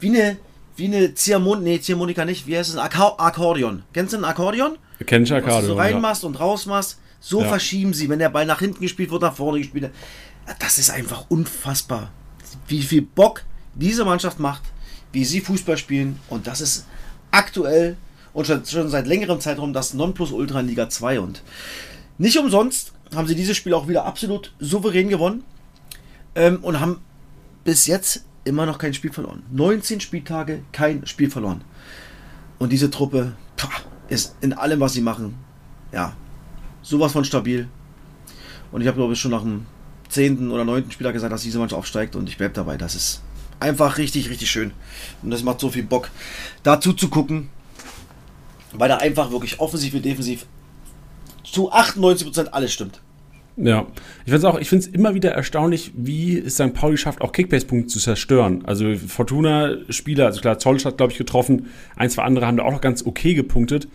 wie 0.00 0.08
eine, 0.08 0.38
wie 0.76 0.86
eine 0.86 1.14
Ziehharmonika, 1.14 1.62
nee, 1.62 1.80
Ziehharmonika 1.80 2.24
nicht, 2.24 2.46
wie 2.46 2.56
heißt 2.58 2.70
es? 2.70 2.76
Ein 2.76 2.88
Akko- 2.90 3.18
Akkordeon. 3.18 3.82
Kennst 3.92 4.12
du 4.12 4.16
ein 4.18 4.24
Akkordeon? 4.24 4.78
Kenn 5.06 5.22
ich 5.22 5.30
Was 5.30 5.60
du 5.60 5.66
so 5.66 5.76
ja. 5.76 5.82
reinmachst 5.82 6.24
und 6.24 6.38
rausmachst, 6.40 6.98
so 7.20 7.42
Ja. 7.42 7.48
verschieben 7.48 7.94
sie. 7.94 8.08
Wenn 8.08 8.18
der 8.18 8.28
Ball 8.30 8.46
nach 8.46 8.58
hinten 8.58 8.80
gespielt 8.80 9.10
wird, 9.10 9.22
nach 9.22 9.34
vorne 9.36 9.58
gespielt 9.58 9.84
wird. 9.84 9.94
Das 10.58 10.78
ist 10.78 10.90
einfach 10.90 11.26
unfassbar. 11.28 12.10
Wie 12.66 12.82
viel 12.82 13.02
Bock 13.02 13.44
diese 13.74 14.04
Mannschaft 14.04 14.38
macht, 14.38 14.62
wie 15.12 15.24
sie 15.24 15.40
Fußball 15.40 15.76
spielen. 15.76 16.20
Und 16.28 16.46
das 16.46 16.60
ist 16.60 16.86
aktuell 17.30 17.96
und 18.32 18.46
schon, 18.46 18.64
schon 18.64 18.88
seit 18.88 19.06
längerem 19.06 19.40
Zeitraum 19.40 19.72
das 19.72 19.94
Nonplusultra 19.94 20.60
in 20.60 20.68
Liga 20.68 20.88
2. 20.88 21.20
Und 21.20 21.42
nicht 22.18 22.38
umsonst 22.38 22.92
haben 23.14 23.26
sie 23.26 23.34
dieses 23.34 23.56
Spiel 23.56 23.74
auch 23.74 23.88
wieder 23.88 24.04
absolut 24.04 24.52
souverän 24.60 25.08
gewonnen 25.08 25.44
ähm, 26.34 26.58
und 26.62 26.80
haben 26.80 27.00
bis 27.64 27.86
jetzt 27.86 28.24
immer 28.44 28.66
noch 28.66 28.78
kein 28.78 28.94
Spiel 28.94 29.12
verloren. 29.12 29.42
19 29.50 30.00
Spieltage, 30.00 30.62
kein 30.72 31.06
Spiel 31.06 31.30
verloren. 31.30 31.62
Und 32.58 32.72
diese 32.72 32.90
Truppe 32.90 33.32
pah, 33.56 33.70
ist 34.08 34.36
in 34.40 34.52
allem, 34.52 34.80
was 34.80 34.92
sie 34.92 35.00
machen, 35.00 35.34
ja, 35.92 36.14
sowas 36.82 37.12
von 37.12 37.24
stabil. 37.24 37.68
Und 38.72 38.80
ich 38.80 38.86
habe, 38.86 38.96
glaube 38.96 39.12
ich, 39.12 39.20
schon 39.20 39.30
nach 39.30 39.42
dem 39.42 39.66
10. 40.08 40.50
oder 40.50 40.64
9. 40.64 40.90
Spieler 40.90 41.12
gesagt, 41.12 41.32
dass 41.32 41.42
diese 41.42 41.58
Mannschaft 41.58 41.78
aufsteigt 41.78 42.16
und 42.16 42.28
ich 42.28 42.36
bleibe 42.36 42.54
dabei. 42.54 42.76
Das 42.76 42.94
ist 42.94 43.22
einfach 43.60 43.98
richtig, 43.98 44.28
richtig 44.30 44.50
schön. 44.50 44.72
Und 45.22 45.30
das 45.30 45.42
macht 45.42 45.60
so 45.60 45.70
viel 45.70 45.82
Bock, 45.84 46.10
dazu 46.62 46.92
zu 46.92 47.08
gucken, 47.08 47.48
weil 48.72 48.88
da 48.88 48.96
einfach 48.96 49.30
wirklich 49.30 49.60
offensiv 49.60 49.92
wie 49.94 50.00
defensiv 50.00 50.46
zu 51.44 51.72
98% 51.72 52.48
alles 52.48 52.72
stimmt. 52.72 53.00
Ja, 53.56 53.86
ich 54.24 54.30
finde 54.32 54.36
es 54.36 54.44
auch, 54.44 54.58
ich 54.58 54.68
finde 54.68 54.86
es 54.86 54.92
immer 54.92 55.12
wieder 55.14 55.32
erstaunlich, 55.32 55.92
wie 55.94 56.38
es 56.38 56.54
St. 56.54 56.72
Pauli 56.72 56.96
schafft, 56.96 57.20
auch 57.20 57.32
Kickbase-Punkte 57.32 57.88
zu 57.88 57.98
zerstören. 57.98 58.64
Also 58.64 58.94
Fortuna-Spieler, 58.96 60.26
also 60.26 60.40
klar, 60.40 60.58
Zoll 60.58 60.78
hat, 60.78 60.96
glaube 60.96 61.12
ich, 61.12 61.18
getroffen, 61.18 61.66
ein, 61.96 62.08
zwei 62.08 62.22
andere 62.22 62.46
haben 62.46 62.56
da 62.56 62.62
auch 62.62 62.72
noch 62.72 62.80
ganz 62.80 63.04
okay 63.04 63.34
gepunktet, 63.34 63.88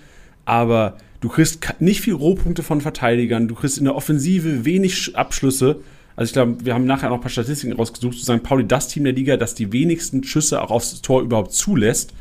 aber 0.43 0.97
du 1.21 1.29
kriegst 1.29 1.59
nicht 1.79 2.01
viel 2.01 2.13
Rohpunkte 2.13 2.61
von 2.61 2.81
Verteidigern, 2.81 3.47
du 3.47 3.55
kriegst 3.55 3.77
in 3.79 3.85
der 3.85 3.95
Offensive 3.95 4.65
wenig 4.65 4.95
Sch- 4.95 5.15
Abschlüsse. 5.15 5.77
Also 6.15 6.29
ich 6.29 6.33
glaube, 6.33 6.63
wir 6.65 6.73
haben 6.73 6.85
nachher 6.85 7.09
noch 7.09 7.15
ein 7.17 7.21
paar 7.21 7.29
Statistiken 7.29 7.73
rausgesucht, 7.73 8.17
zu 8.17 8.23
St. 8.23 8.41
Pauli 8.43 8.65
das 8.65 8.87
Team 8.87 9.03
der 9.03 9.13
Liga, 9.13 9.35
das 9.37 9.53
die 9.55 9.71
wenigsten 9.73 10.23
Schüsse 10.23 10.61
auch 10.61 10.71
aufs 10.71 11.01
Tor 11.01 11.21
überhaupt 11.21 11.51
zulässt. 11.53 12.13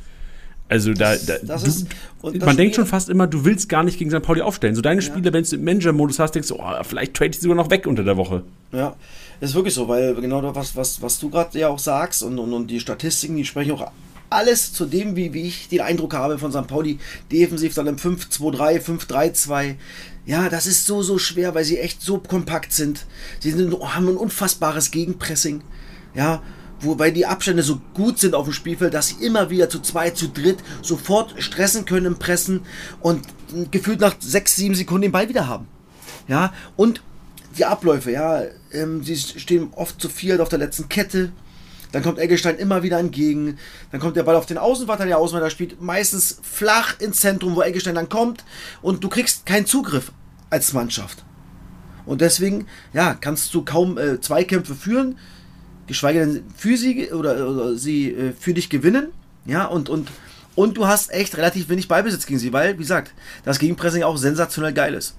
Also 0.69 0.95
da, 0.95 1.15
da 1.15 1.35
Das 1.43 1.63
du, 1.63 1.69
ist- 1.69 1.87
das 2.23 2.33
man 2.47 2.57
denkt 2.57 2.57
Spiel- 2.57 2.75
schon 2.75 2.87
fast 2.87 3.09
immer, 3.11 3.27
du 3.27 3.45
willst 3.45 3.69
gar 3.69 3.85
nicht 3.85 3.99
gegen 3.99 4.11
St. 4.11 4.23
Pauli 4.23 4.41
aufstellen. 4.41 4.75
So 4.75 4.81
deine 4.81 5.03
Spiele, 5.03 5.33
wenn 5.33 5.45
du 5.45 5.55
im 5.57 5.63
Manager-Modus 5.65 6.19
hast, 6.19 6.33
denkst 6.35 6.49
du, 6.49 6.57
oh, 6.57 6.83
vielleicht 6.83 7.15
trade 7.15 7.31
ich 7.33 7.41
sogar 7.41 7.55
noch 7.57 7.71
weg 7.71 7.87
unter 7.87 8.03
der 8.03 8.17
Woche. 8.17 8.43
Ja, 8.73 8.97
ist 9.41 9.55
wirklich 9.55 9.75
so, 9.75 9.87
weil 9.89 10.15
genau 10.15 10.41
das, 10.41 10.57
was, 10.57 10.75
was, 10.77 11.03
was 11.03 11.21
du 11.21 11.29
gerade 11.31 11.57
ja 11.59 11.69
auch 11.69 11.79
sagst 11.79 12.23
und, 12.23 12.39
und, 12.39 12.53
und 12.53 12.69
die 12.69 12.81
Statistiken, 12.81 13.37
die 13.37 13.45
sprechen 13.45 13.73
auch 13.73 13.91
alles 14.31 14.73
zu 14.73 14.87
dem, 14.87 15.15
wie, 15.17 15.33
wie 15.35 15.43
ich 15.43 15.69
den 15.69 15.83
Eindruck 15.83 16.15
habe 16.15 16.39
von 16.39 16.51
St. 16.51 16.67
Pauli, 16.67 16.99
defensiv 17.31 17.75
dann 17.75 17.87
im 17.87 17.97
5-2-3, 17.97 18.81
5-3-2. 18.81 19.75
Ja, 20.27 20.49
das 20.49 20.67
ist 20.67 20.87
so, 20.87 21.03
so 21.03 21.19
schwer, 21.19 21.55
weil 21.55 21.65
sie 21.65 21.79
echt 21.79 22.01
so 22.01 22.19
kompakt 22.19 22.73
sind. 22.73 23.05
Sie 23.41 23.51
sind, 23.51 23.79
haben 23.81 24.09
ein 24.09 24.17
unfassbares 24.17 24.91
Gegenpressing. 24.91 25.63
Ja, 26.15 26.43
wobei 26.81 27.11
die 27.11 27.27
Abstände 27.27 27.63
so 27.63 27.81
gut 27.93 28.19
sind 28.19 28.35
auf 28.35 28.45
dem 28.45 28.53
Spielfeld, 28.53 28.95
dass 28.95 29.09
sie 29.09 29.25
immer 29.25 29.51
wieder 29.51 29.69
zu 29.69 29.81
zwei, 29.81 30.11
zu 30.11 30.29
dritt 30.29 30.59
sofort 30.81 31.35
stressen 31.43 31.85
können 31.85 32.07
im 32.07 32.19
Pressen 32.19 32.63
und 33.01 33.23
gefühlt 33.71 34.01
nach 34.01 34.15
sechs, 34.19 34.57
sieben 34.57 34.75
Sekunden 34.75 35.03
den 35.03 35.13
Ball 35.13 35.29
wieder 35.29 35.47
haben. 35.47 35.69
Ja, 36.27 36.55
und 36.77 37.03
die 37.59 37.67
Abläufe, 37.67 38.11
ja, 38.11 38.43
ähm, 38.73 39.05
sie 39.05 39.17
stehen 39.17 39.69
oft 39.75 40.01
zu 40.01 40.09
viert 40.09 40.41
auf 40.41 40.49
der 40.49 40.59
letzten 40.59 40.89
Kette. 40.89 41.33
Dann 41.95 42.03
kommt 42.03 42.19
Eggestein 42.19 42.57
immer 42.57 42.83
wieder 42.83 42.99
entgegen. 42.99 43.57
Dann 43.93 44.01
kommt 44.01 44.17
der 44.17 44.25
Ball 44.25 44.35
auf 44.35 44.47
den 44.47 44.59
Außenverteidiger. 44.59 45.15
Der 45.15 45.19
Außenverteidiger 45.19 45.51
spielt 45.51 45.81
meistens 45.81 46.41
flach 46.43 46.99
ins 46.99 47.21
Zentrum, 47.21 47.55
wo 47.55 47.63
Eggestein 47.63 47.95
dann 47.95 48.09
kommt. 48.09 48.45
Und 48.83 49.05
du 49.05 49.09
kriegst 49.09 49.47
keinen 49.47 49.65
Zugriff 49.65 50.11
als 50.51 50.73
Mannschaft. 50.73 51.25
Und 52.05 52.21
deswegen, 52.21 52.67
ja, 52.93 53.15
kannst 53.15 53.55
du 53.55 53.65
kaum 53.65 53.97
äh, 53.97 54.21
Zweikämpfe 54.21 54.75
führen, 54.75 55.19
geschweige 55.87 56.19
denn 56.19 56.43
für 56.57 56.77
sie 56.77 57.13
oder, 57.13 57.49
oder 57.49 57.77
sie 57.77 58.11
äh, 58.11 58.33
für 58.33 58.55
dich 58.55 58.71
gewinnen. 58.71 59.13
Ja, 59.47 59.67
und, 59.67 59.89
und, 59.89 60.11
und 60.57 60.77
du 60.77 60.89
hast 60.89 61.13
echt 61.13 61.37
relativ 61.37 61.69
wenig 61.69 61.87
Ballbesitz 61.87 62.27
gegen 62.27 62.41
sie, 62.41 62.53
weil, 62.53 62.75
wie 62.75 62.83
gesagt, 62.83 63.15
das 63.45 63.61
Gegenpressing 63.61 64.03
auch 64.03 64.17
sensationell 64.17 64.73
geil 64.73 64.95
ist. 64.95 65.15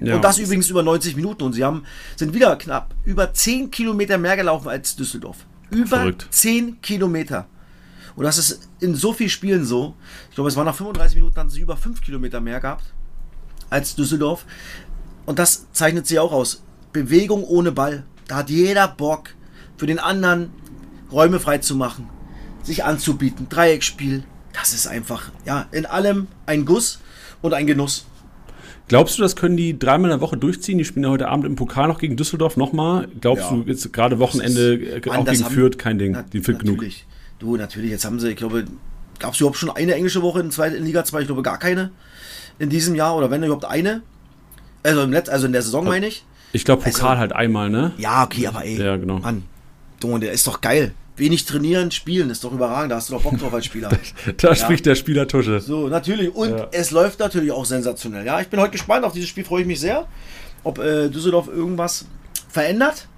Ja. 0.00 0.16
Und 0.16 0.24
das 0.24 0.38
übrigens 0.38 0.68
über 0.68 0.82
90 0.82 1.14
Minuten. 1.14 1.44
Und 1.44 1.52
sie 1.52 1.62
haben, 1.62 1.84
sind 2.16 2.34
wieder 2.34 2.56
knapp 2.56 2.92
über 3.04 3.32
10 3.32 3.70
Kilometer 3.70 4.18
mehr 4.18 4.36
gelaufen 4.36 4.68
als 4.68 4.96
Düsseldorf. 4.96 5.46
Über 5.72 5.98
Verrückt. 5.98 6.26
10 6.30 6.80
Kilometer. 6.80 7.46
Und 8.14 8.24
das 8.24 8.38
ist 8.38 8.68
in 8.80 8.94
so 8.94 9.12
vielen 9.12 9.30
Spielen 9.30 9.64
so. 9.64 9.94
Ich 10.28 10.34
glaube, 10.34 10.48
es 10.48 10.56
waren 10.56 10.66
nach 10.66 10.74
35 10.74 11.16
Minuten, 11.16 11.36
hatten 11.36 11.50
sie 11.50 11.60
über 11.60 11.76
5 11.76 12.02
Kilometer 12.02 12.40
mehr 12.40 12.60
gehabt 12.60 12.84
als 13.70 13.94
Düsseldorf. 13.94 14.44
Und 15.24 15.38
das 15.38 15.66
zeichnet 15.72 16.06
sie 16.06 16.18
auch 16.18 16.32
aus. 16.32 16.62
Bewegung 16.92 17.44
ohne 17.44 17.72
Ball. 17.72 18.04
Da 18.28 18.36
hat 18.36 18.50
jeder 18.50 18.88
Bock, 18.88 19.30
für 19.76 19.86
den 19.86 19.98
anderen 19.98 20.50
Räume 21.10 21.40
frei 21.40 21.58
zu 21.58 21.74
machen, 21.74 22.08
sich 22.62 22.84
anzubieten. 22.84 23.48
Dreiecksspiel. 23.48 24.24
Das 24.52 24.74
ist 24.74 24.86
einfach, 24.86 25.30
ja, 25.44 25.66
in 25.72 25.86
allem 25.86 26.28
ein 26.46 26.64
Guss 26.64 27.00
und 27.40 27.54
ein 27.54 27.66
Genuss. 27.66 28.06
Glaubst 28.92 29.16
du, 29.16 29.22
das 29.22 29.36
können 29.36 29.56
die 29.56 29.78
dreimal 29.78 30.10
in 30.10 30.18
der 30.18 30.20
Woche 30.20 30.36
durchziehen? 30.36 30.76
Die 30.76 30.84
spielen 30.84 31.04
ja 31.04 31.08
heute 31.10 31.28
Abend 31.28 31.46
im 31.46 31.56
Pokal 31.56 31.88
noch 31.88 31.98
gegen 31.98 32.14
Düsseldorf 32.16 32.58
nochmal. 32.58 33.08
Glaubst 33.22 33.44
Ja. 33.50 33.56
du, 33.56 33.62
jetzt 33.66 33.90
gerade 33.90 34.18
Wochenende 34.18 34.74
ist- 34.74 35.06
äh, 35.06 35.08
Mann, 35.08 35.20
auch 35.20 35.24
gegen 35.24 35.44
haben- 35.46 35.54
Fürth 35.54 35.78
kein 35.78 35.98
Ding? 35.98 36.12
Na, 36.12 36.22
Die 36.30 36.40
fit 36.40 36.58
genug. 36.58 36.84
Du, 37.38 37.56
natürlich, 37.56 37.90
jetzt 37.90 38.04
haben 38.04 38.20
sie, 38.20 38.28
ich 38.28 38.36
glaube, 38.36 38.64
gab 39.18 39.32
es 39.32 39.40
überhaupt 39.40 39.56
schon 39.56 39.70
eine 39.70 39.94
englische 39.94 40.20
Woche 40.20 40.40
in, 40.40 40.50
zweiter, 40.50 40.76
in 40.76 40.84
Liga 40.84 41.04
2? 41.06 41.20
Ich 41.22 41.26
glaube 41.26 41.40
gar 41.40 41.58
keine 41.58 41.90
in 42.58 42.68
diesem 42.68 42.94
Jahr 42.94 43.16
oder 43.16 43.30
wenn 43.30 43.42
überhaupt 43.42 43.64
eine. 43.64 44.02
Also, 44.82 45.00
im 45.04 45.10
Letz-, 45.10 45.30
also 45.30 45.46
in 45.46 45.52
der 45.52 45.62
Saison 45.62 45.86
meine 45.86 46.06
ich. 46.08 46.26
Ich 46.52 46.66
glaube, 46.66 46.82
Pokal 46.82 47.08
Also- 47.12 47.18
halt 47.18 47.32
einmal, 47.32 47.70
ne? 47.70 47.92
Ja, 47.96 48.24
okay, 48.24 48.46
aber 48.46 48.62
ey. 48.66 48.76
Ja, 48.78 48.96
genau. 48.98 49.20
Mann, 49.20 49.44
du, 50.00 50.18
der 50.18 50.32
ist 50.32 50.46
doch 50.46 50.60
geil. 50.60 50.92
Wenig 51.16 51.44
trainieren, 51.44 51.90
spielen, 51.90 52.30
ist 52.30 52.42
doch 52.42 52.52
überragend. 52.52 52.92
Da 52.92 52.96
hast 52.96 53.10
du 53.10 53.14
doch 53.14 53.22
Bock 53.22 53.38
drauf 53.38 53.52
als 53.52 53.66
Spieler. 53.66 53.90
Da 54.38 54.54
spricht 54.54 54.86
der 54.86 54.94
Spieler 54.94 55.28
Tusche. 55.28 55.60
So, 55.60 55.88
natürlich. 55.88 56.34
Und 56.34 56.50
Ja. 56.50 56.68
es 56.72 56.90
läuft 56.90 57.18
natürlich 57.18 57.52
auch 57.52 57.66
sensationell. 57.66 58.24
Ja, 58.24 58.40
ich 58.40 58.48
bin 58.48 58.58
heute 58.60 58.72
gespannt. 58.72 59.04
Auf 59.04 59.12
dieses 59.12 59.28
Spiel 59.28 59.44
freue 59.44 59.60
ich 59.62 59.66
mich 59.66 59.78
sehr. 59.80 60.08
Ob 60.64 60.78
äh, 60.78 61.08
Düsseldorf 61.10 61.48
irgendwas 61.48 62.06
verändert 62.48 63.08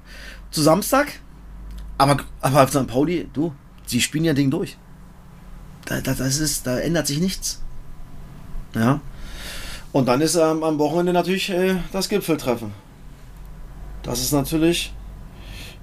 zu 0.51 0.61
Samstag. 0.63 1.13
Aber, 1.97 2.17
aber 2.41 2.65
auf 2.65 2.71
St. 2.71 2.87
Pauli, 2.89 3.29
du, 3.33 3.55
sie 3.87 4.01
spielen 4.01 4.25
ja 4.25 4.33
Ding 4.35 4.51
durch. 4.51 4.77
Da, 5.85 6.01
da, 6.01 6.15
das 6.15 6.39
ist, 6.39 6.67
da 6.67 6.79
ändert 6.79 7.07
sich 7.07 7.21
nichts. 7.21 7.63
Ja. 8.75 9.01
Und 9.93 10.07
dann 10.07 10.21
ist 10.21 10.35
ähm, 10.35 10.65
am 10.65 10.79
Wochenende 10.79 11.13
natürlich 11.13 11.51
äh, 11.51 11.77
das 11.93 12.09
Gipfeltreffen. 12.09 12.73
Das 14.03 14.21
ist 14.21 14.33
natürlich 14.33 14.93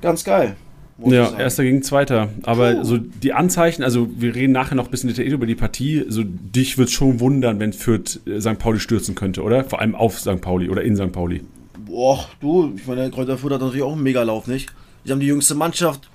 ganz 0.01 0.25
geil. 0.25 0.57
Ja, 1.05 1.25
sagen. 1.25 1.39
erster 1.39 1.63
gegen 1.63 1.83
zweiter. 1.83 2.29
Aber 2.43 2.73
Puh. 2.75 2.83
so 2.83 2.97
die 2.97 3.33
Anzeichen, 3.33 3.83
also 3.83 4.09
wir 4.15 4.35
reden 4.35 4.51
nachher 4.53 4.75
noch 4.75 4.85
ein 4.85 4.91
bisschen 4.91 5.09
detailliert 5.09 5.33
über 5.33 5.45
die 5.45 5.55
Partie. 5.55 6.05
So 6.09 6.23
dich 6.25 6.77
wird 6.77 6.91
schon 6.91 7.19
wundern, 7.19 7.59
wenn 7.59 7.73
Fürth 7.73 8.19
äh, 8.27 8.39
St. 8.41 8.59
Pauli 8.59 8.79
stürzen 8.79 9.15
könnte, 9.15 9.41
oder? 9.41 9.63
Vor 9.63 9.79
allem 9.79 9.95
auf 9.95 10.19
St. 10.19 10.41
Pauli 10.41 10.69
oder 10.69 10.83
in 10.83 10.95
St. 10.95 11.11
Pauli. 11.11 11.43
Boah, 11.85 12.25
du, 12.39 12.73
ich 12.75 12.85
meine, 12.87 13.09
Kräuter 13.09 13.37
Fürth 13.37 13.53
hat 13.53 13.61
natürlich 13.61 13.83
auch 13.83 13.93
einen 13.93 14.03
Megalauf, 14.03 14.47
nicht? 14.47 14.71
Sie 15.03 15.11
haben 15.11 15.19
die 15.19 15.27
jüngste 15.27 15.55
Mannschaft, 15.55 16.09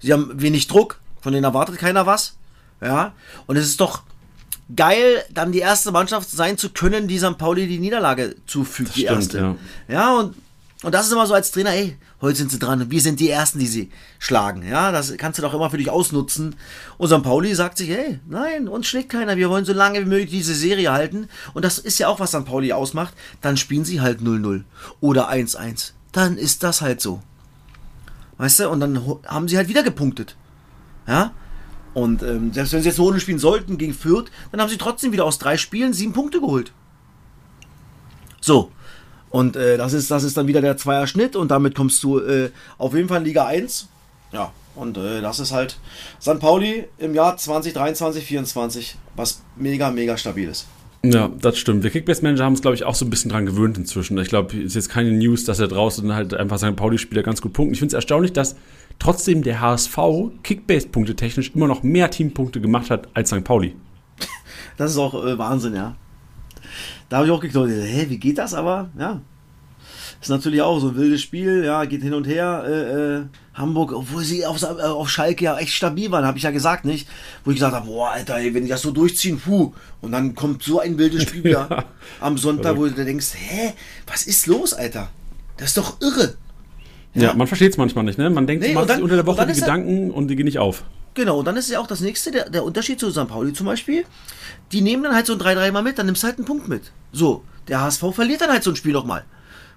sie 0.00 0.12
haben 0.12 0.30
wenig 0.34 0.66
Druck, 0.66 1.00
von 1.20 1.32
denen 1.32 1.44
erwartet 1.44 1.78
keiner 1.78 2.04
was. 2.06 2.36
Ja, 2.80 3.12
und 3.46 3.56
es 3.56 3.66
ist 3.66 3.80
doch 3.80 4.02
geil, 4.74 5.22
dann 5.32 5.52
die 5.52 5.60
erste 5.60 5.92
Mannschaft 5.92 6.30
sein 6.30 6.58
zu 6.58 6.70
können, 6.70 7.08
die 7.08 7.18
St. 7.18 7.38
Pauli 7.38 7.66
die 7.66 7.78
Niederlage 7.78 8.36
zufügt, 8.46 8.96
die 8.96 9.00
stimmt, 9.02 9.16
erste. 9.18 9.38
ja. 9.38 9.56
Ja, 9.88 10.18
und, 10.18 10.34
und 10.84 10.94
das 10.94 11.06
ist 11.06 11.12
immer 11.12 11.26
so 11.26 11.34
als 11.34 11.50
Trainer, 11.50 11.70
ey, 11.70 11.96
heute 12.20 12.38
sind 12.38 12.52
sie 12.52 12.58
dran 12.58 12.80
und 12.80 12.90
wir 12.90 13.00
sind 13.00 13.18
die 13.18 13.30
Ersten, 13.30 13.58
die 13.58 13.66
sie 13.66 13.90
schlagen. 14.20 14.62
Ja, 14.62 14.92
das 14.92 15.16
kannst 15.16 15.38
du 15.38 15.42
doch 15.42 15.52
immer 15.52 15.70
für 15.70 15.78
dich 15.78 15.90
ausnutzen. 15.90 16.54
Und 16.98 17.08
St. 17.08 17.22
Pauli 17.22 17.52
sagt 17.54 17.78
sich, 17.78 17.90
hey, 17.90 18.20
nein, 18.28 18.68
uns 18.68 18.86
schlägt 18.86 19.08
keiner, 19.10 19.36
wir 19.36 19.50
wollen 19.50 19.64
so 19.64 19.72
lange 19.72 20.00
wie 20.00 20.08
möglich 20.08 20.30
diese 20.30 20.54
Serie 20.54 20.92
halten. 20.92 21.28
Und 21.52 21.64
das 21.64 21.78
ist 21.78 21.98
ja 21.98 22.06
auch, 22.06 22.20
was 22.20 22.30
St. 22.30 22.44
Pauli 22.44 22.72
ausmacht. 22.72 23.14
Dann 23.40 23.56
spielen 23.56 23.84
sie 23.84 24.00
halt 24.00 24.20
0-0 24.20 24.62
oder 25.00 25.28
1-1. 25.30 25.92
Dann 26.12 26.38
ist 26.38 26.62
das 26.62 26.80
halt 26.80 27.00
so. 27.00 27.22
Weißt 28.36 28.60
du, 28.60 28.70
und 28.70 28.78
dann 28.78 29.04
haben 29.26 29.48
sie 29.48 29.56
halt 29.56 29.68
wieder 29.68 29.82
gepunktet. 29.82 30.36
Ja, 31.08 31.32
und 31.94 32.22
ähm, 32.22 32.52
selbst 32.52 32.72
wenn 32.72 32.82
sie 32.82 32.88
jetzt 32.88 33.00
Runde 33.00 33.18
spielen 33.18 33.40
sollten 33.40 33.78
gegen 33.78 33.94
Fürth, 33.94 34.30
dann 34.52 34.60
haben 34.60 34.68
sie 34.68 34.78
trotzdem 34.78 35.10
wieder 35.10 35.24
aus 35.24 35.40
drei 35.40 35.56
Spielen 35.56 35.92
sieben 35.92 36.12
Punkte 36.12 36.38
geholt. 36.38 36.72
So. 38.40 38.70
Und 39.30 39.56
äh, 39.56 39.76
das, 39.76 39.92
ist, 39.92 40.10
das 40.10 40.22
ist 40.22 40.36
dann 40.36 40.46
wieder 40.46 40.60
der 40.60 40.76
Zweierschnitt 40.76 41.36
und 41.36 41.50
damit 41.50 41.74
kommst 41.74 42.02
du 42.02 42.18
äh, 42.18 42.50
auf 42.78 42.94
jeden 42.94 43.08
Fall 43.08 43.18
in 43.18 43.24
Liga 43.24 43.46
1. 43.46 43.88
Ja, 44.32 44.52
und 44.74 44.96
äh, 44.96 45.20
das 45.20 45.40
ist 45.40 45.52
halt 45.52 45.78
St. 46.20 46.38
Pauli 46.38 46.84
im 46.98 47.14
Jahr 47.14 47.36
2023, 47.36 48.24
2024, 48.24 48.96
was 49.16 49.42
mega, 49.56 49.90
mega 49.90 50.16
stabil 50.16 50.48
ist. 50.48 50.66
Ja, 51.04 51.30
das 51.40 51.58
stimmt. 51.58 51.84
Wir 51.84 51.90
Kickbase-Manager 51.90 52.44
haben 52.44 52.54
es, 52.54 52.60
glaube 52.60 52.74
ich, 52.74 52.84
auch 52.84 52.94
so 52.94 53.04
ein 53.04 53.10
bisschen 53.10 53.30
dran 53.30 53.46
gewöhnt 53.46 53.78
inzwischen. 53.78 54.18
Ich 54.18 54.28
glaube, 54.28 54.56
es 54.56 54.64
ist 54.64 54.74
jetzt 54.74 54.88
keine 54.88 55.12
News, 55.12 55.44
dass 55.44 55.60
er 55.60 55.68
draußen 55.68 56.12
halt 56.12 56.34
einfach 56.34 56.58
St. 56.58 56.74
Pauli-Spieler 56.74 57.22
ganz 57.22 57.40
gut 57.40 57.52
punkten. 57.52 57.74
Ich 57.74 57.78
finde 57.78 57.92
es 57.92 57.94
erstaunlich, 57.94 58.32
dass 58.32 58.56
trotzdem 58.98 59.42
der 59.42 59.60
HSV 59.60 59.96
Kickbase-Punkte 60.42 61.14
technisch 61.14 61.52
immer 61.54 61.68
noch 61.68 61.84
mehr 61.84 62.10
Teampunkte 62.10 62.60
gemacht 62.60 62.90
hat 62.90 63.08
als 63.14 63.30
St. 63.30 63.44
Pauli. 63.44 63.76
Das 64.76 64.92
ist 64.92 64.98
auch 64.98 65.24
äh, 65.24 65.36
Wahnsinn, 65.38 65.74
ja. 65.74 65.96
Da 67.08 67.16
habe 67.18 67.26
ich 67.26 67.32
auch 67.32 67.40
gedacht, 67.40 67.68
hä, 67.68 68.06
wie 68.08 68.18
geht 68.18 68.38
das? 68.38 68.52
Aber 68.54 68.90
ja, 68.98 69.20
ist 70.20 70.28
natürlich 70.28 70.60
auch 70.62 70.78
so 70.80 70.88
ein 70.88 70.96
wildes 70.96 71.22
Spiel, 71.22 71.64
ja, 71.64 71.84
geht 71.84 72.02
hin 72.02 72.12
und 72.14 72.26
her. 72.26 72.64
Äh, 72.66 72.72
äh, 73.18 73.22
Hamburg, 73.54 73.92
obwohl 73.92 74.22
sie 74.22 74.44
auf, 74.46 74.62
äh, 74.62 74.66
auf 74.66 75.08
Schalke 75.08 75.44
ja 75.44 75.56
echt 75.58 75.72
stabil 75.72 76.10
waren, 76.12 76.24
habe 76.24 76.38
ich 76.38 76.44
ja 76.44 76.50
gesagt, 76.50 76.84
nicht? 76.84 77.08
Wo 77.44 77.50
ich 77.50 77.56
gesagt 77.56 77.74
habe, 77.74 77.86
boah, 77.86 78.10
Alter, 78.10 78.36
ey, 78.36 78.52
wenn 78.54 78.62
die 78.64 78.68
das 78.68 78.82
so 78.82 78.90
durchziehen, 78.90 79.40
puh. 79.40 79.72
Und 80.00 80.12
dann 80.12 80.34
kommt 80.34 80.62
so 80.62 80.80
ein 80.80 80.98
wildes 80.98 81.22
Spiel 81.22 81.44
wieder 81.44 81.66
Ja. 81.70 81.84
am 82.20 82.36
Sonntag, 82.38 82.76
wo 82.76 82.86
du 82.86 83.04
denkst, 83.04 83.28
hä, 83.34 83.72
was 84.06 84.26
ist 84.26 84.46
los, 84.46 84.74
Alter? 84.74 85.08
Das 85.56 85.68
ist 85.70 85.76
doch 85.78 86.00
irre. 86.00 86.34
Ja, 87.14 87.34
man 87.34 87.46
versteht 87.48 87.72
es 87.72 87.78
manchmal 87.78 88.04
nicht, 88.04 88.18
ne? 88.18 88.30
Man 88.30 88.46
denkt, 88.46 88.62
Nee, 88.62 88.74
man 88.74 88.82
macht 88.82 88.88
sich 88.88 88.96
dann- 88.96 89.02
unter 89.02 89.16
der 89.16 89.26
Woche 89.26 89.44
die 89.46 89.52
ist 89.52 89.58
er- 89.58 89.66
Gedanken 89.66 90.10
und 90.12 90.28
die 90.28 90.36
gehen 90.36 90.44
nicht 90.44 90.58
auf. 90.58 90.84
Genau, 91.14 91.38
und 91.38 91.44
dann 91.44 91.56
ist 91.56 91.70
ja 91.70 91.80
auch 91.80 91.86
das 91.86 92.00
nächste, 92.00 92.30
der, 92.30 92.48
der 92.50 92.64
Unterschied 92.64 93.00
zu 93.00 93.10
St. 93.10 93.28
Pauli 93.28 93.52
zum 93.52 93.66
Beispiel. 93.66 94.04
Die 94.72 94.80
nehmen 94.80 95.02
dann 95.02 95.14
halt 95.14 95.26
so 95.26 95.32
ein 95.32 95.40
3-3 95.40 95.72
mal 95.72 95.82
mit, 95.82 95.98
dann 95.98 96.06
nimmst 96.06 96.22
du 96.22 96.26
halt 96.26 96.38
einen 96.38 96.46
Punkt 96.46 96.68
mit. 96.68 96.92
So, 97.12 97.42
der 97.66 97.80
HSV 97.80 98.04
verliert 98.12 98.40
dann 98.40 98.50
halt 98.50 98.62
so 98.62 98.70
ein 98.70 98.76
Spiel 98.76 98.92
nochmal. 98.92 99.24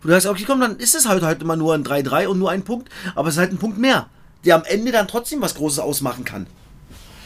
Wo 0.02 0.08
du 0.08 0.14
sagst, 0.14 0.28
okay, 0.28 0.44
komm, 0.46 0.60
dann 0.60 0.78
ist 0.78 0.96
es 0.96 1.08
halt 1.08 1.24
halt 1.24 1.42
immer 1.42 1.56
nur 1.56 1.74
ein 1.74 1.84
3-3 1.84 2.28
und 2.28 2.40
nur 2.40 2.50
ein 2.50 2.64
Punkt, 2.64 2.90
aber 3.16 3.30
es 3.30 3.36
ist 3.36 3.40
halt 3.40 3.52
ein 3.52 3.58
Punkt 3.58 3.78
mehr, 3.78 4.08
der 4.46 4.56
am 4.56 4.64
Ende 4.64 4.92
dann 4.92 5.08
trotzdem 5.08 5.42
was 5.42 5.56
Großes 5.56 5.80
ausmachen 5.80 6.26
kann. 6.26 6.48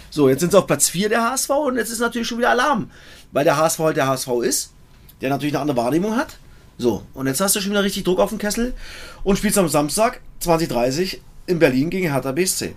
So, 0.09 0.29
jetzt 0.29 0.41
sind 0.41 0.51
sie 0.51 0.57
auf 0.57 0.67
Platz 0.67 0.89
4 0.89 1.09
der 1.09 1.29
HSV 1.29 1.49
und 1.49 1.77
jetzt 1.77 1.91
ist 1.91 1.99
natürlich 1.99 2.27
schon 2.27 2.37
wieder 2.37 2.49
Alarm, 2.49 2.89
weil 3.31 3.43
der 3.43 3.57
HSV 3.57 3.79
halt 3.79 3.97
der 3.97 4.07
HSV 4.07 4.29
ist, 4.43 4.71
der 5.21 5.29
natürlich 5.29 5.53
eine 5.55 5.61
andere 5.61 5.77
Wahrnehmung 5.77 6.15
hat. 6.15 6.37
So, 6.77 7.03
und 7.13 7.27
jetzt 7.27 7.39
hast 7.39 7.55
du 7.55 7.61
schon 7.61 7.71
wieder 7.71 7.83
richtig 7.83 8.03
Druck 8.03 8.19
auf 8.19 8.29
dem 8.29 8.37
Kessel 8.37 8.73
und 9.23 9.37
spielst 9.37 9.57
am 9.57 9.69
Samstag 9.69 10.21
2030 10.39 11.21
in 11.47 11.59
Berlin 11.59 11.89
gegen 11.89 12.11
Hertha 12.11 12.31
BSC. 12.31 12.75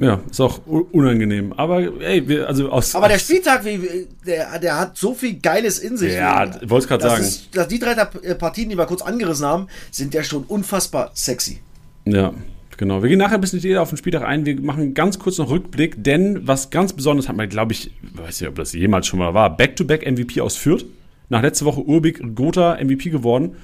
Ja, 0.00 0.20
ist 0.30 0.40
auch 0.40 0.60
unangenehm. 0.66 1.52
Aber 1.52 1.80
ey, 2.00 2.26
wir, 2.26 2.48
also 2.48 2.70
aus. 2.70 2.94
Aber 2.94 3.08
der 3.08 3.18
Spieltag, 3.18 3.64
wie, 3.64 4.06
der, 4.26 4.58
der 4.58 4.78
hat 4.78 4.96
so 4.96 5.14
viel 5.14 5.34
Geiles 5.34 5.78
in 5.78 5.96
sich. 5.96 6.14
Ja, 6.14 6.44
ich 6.44 6.70
wollte 6.70 6.84
es 6.84 6.88
gerade 6.88 7.02
sagen. 7.02 7.22
Ist, 7.22 7.54
dass 7.54 7.68
die 7.68 7.78
drei 7.78 7.92
äh, 7.92 8.34
Partien, 8.34 8.70
die 8.70 8.78
wir 8.78 8.86
kurz 8.86 9.02
angerissen 9.02 9.46
haben, 9.46 9.66
sind 9.90 10.14
ja 10.14 10.22
schon 10.22 10.44
unfassbar 10.44 11.10
sexy. 11.14 11.60
Ja, 12.06 12.32
genau. 12.78 13.02
Wir 13.02 13.10
gehen 13.10 13.18
nachher 13.18 13.34
ein 13.34 13.40
bisschen 13.42 13.60
jeder 13.60 13.82
auf 13.82 13.90
den 13.90 13.98
Spieltag 13.98 14.22
ein. 14.22 14.46
Wir 14.46 14.58
machen 14.60 14.94
ganz 14.94 15.18
kurz 15.18 15.36
noch 15.38 15.50
Rückblick, 15.50 16.02
denn 16.02 16.46
was 16.46 16.70
ganz 16.70 16.94
Besonderes 16.94 17.28
hat 17.28 17.36
man, 17.36 17.48
glaube 17.48 17.72
ich, 17.72 17.92
weiß 18.14 18.40
nicht, 18.40 18.48
ob 18.48 18.56
das 18.56 18.72
jemals 18.72 19.06
schon 19.06 19.18
mal 19.18 19.34
war, 19.34 19.54
Back-to-Back-MVP 19.56 20.40
aus 20.40 20.56
Fürth. 20.56 20.86
Nach 21.28 21.42
letzter 21.42 21.66
Woche 21.66 21.82
Urbik 21.82 22.34
Gotha 22.34 22.78
MVP 22.82 23.10
geworden. 23.10 23.56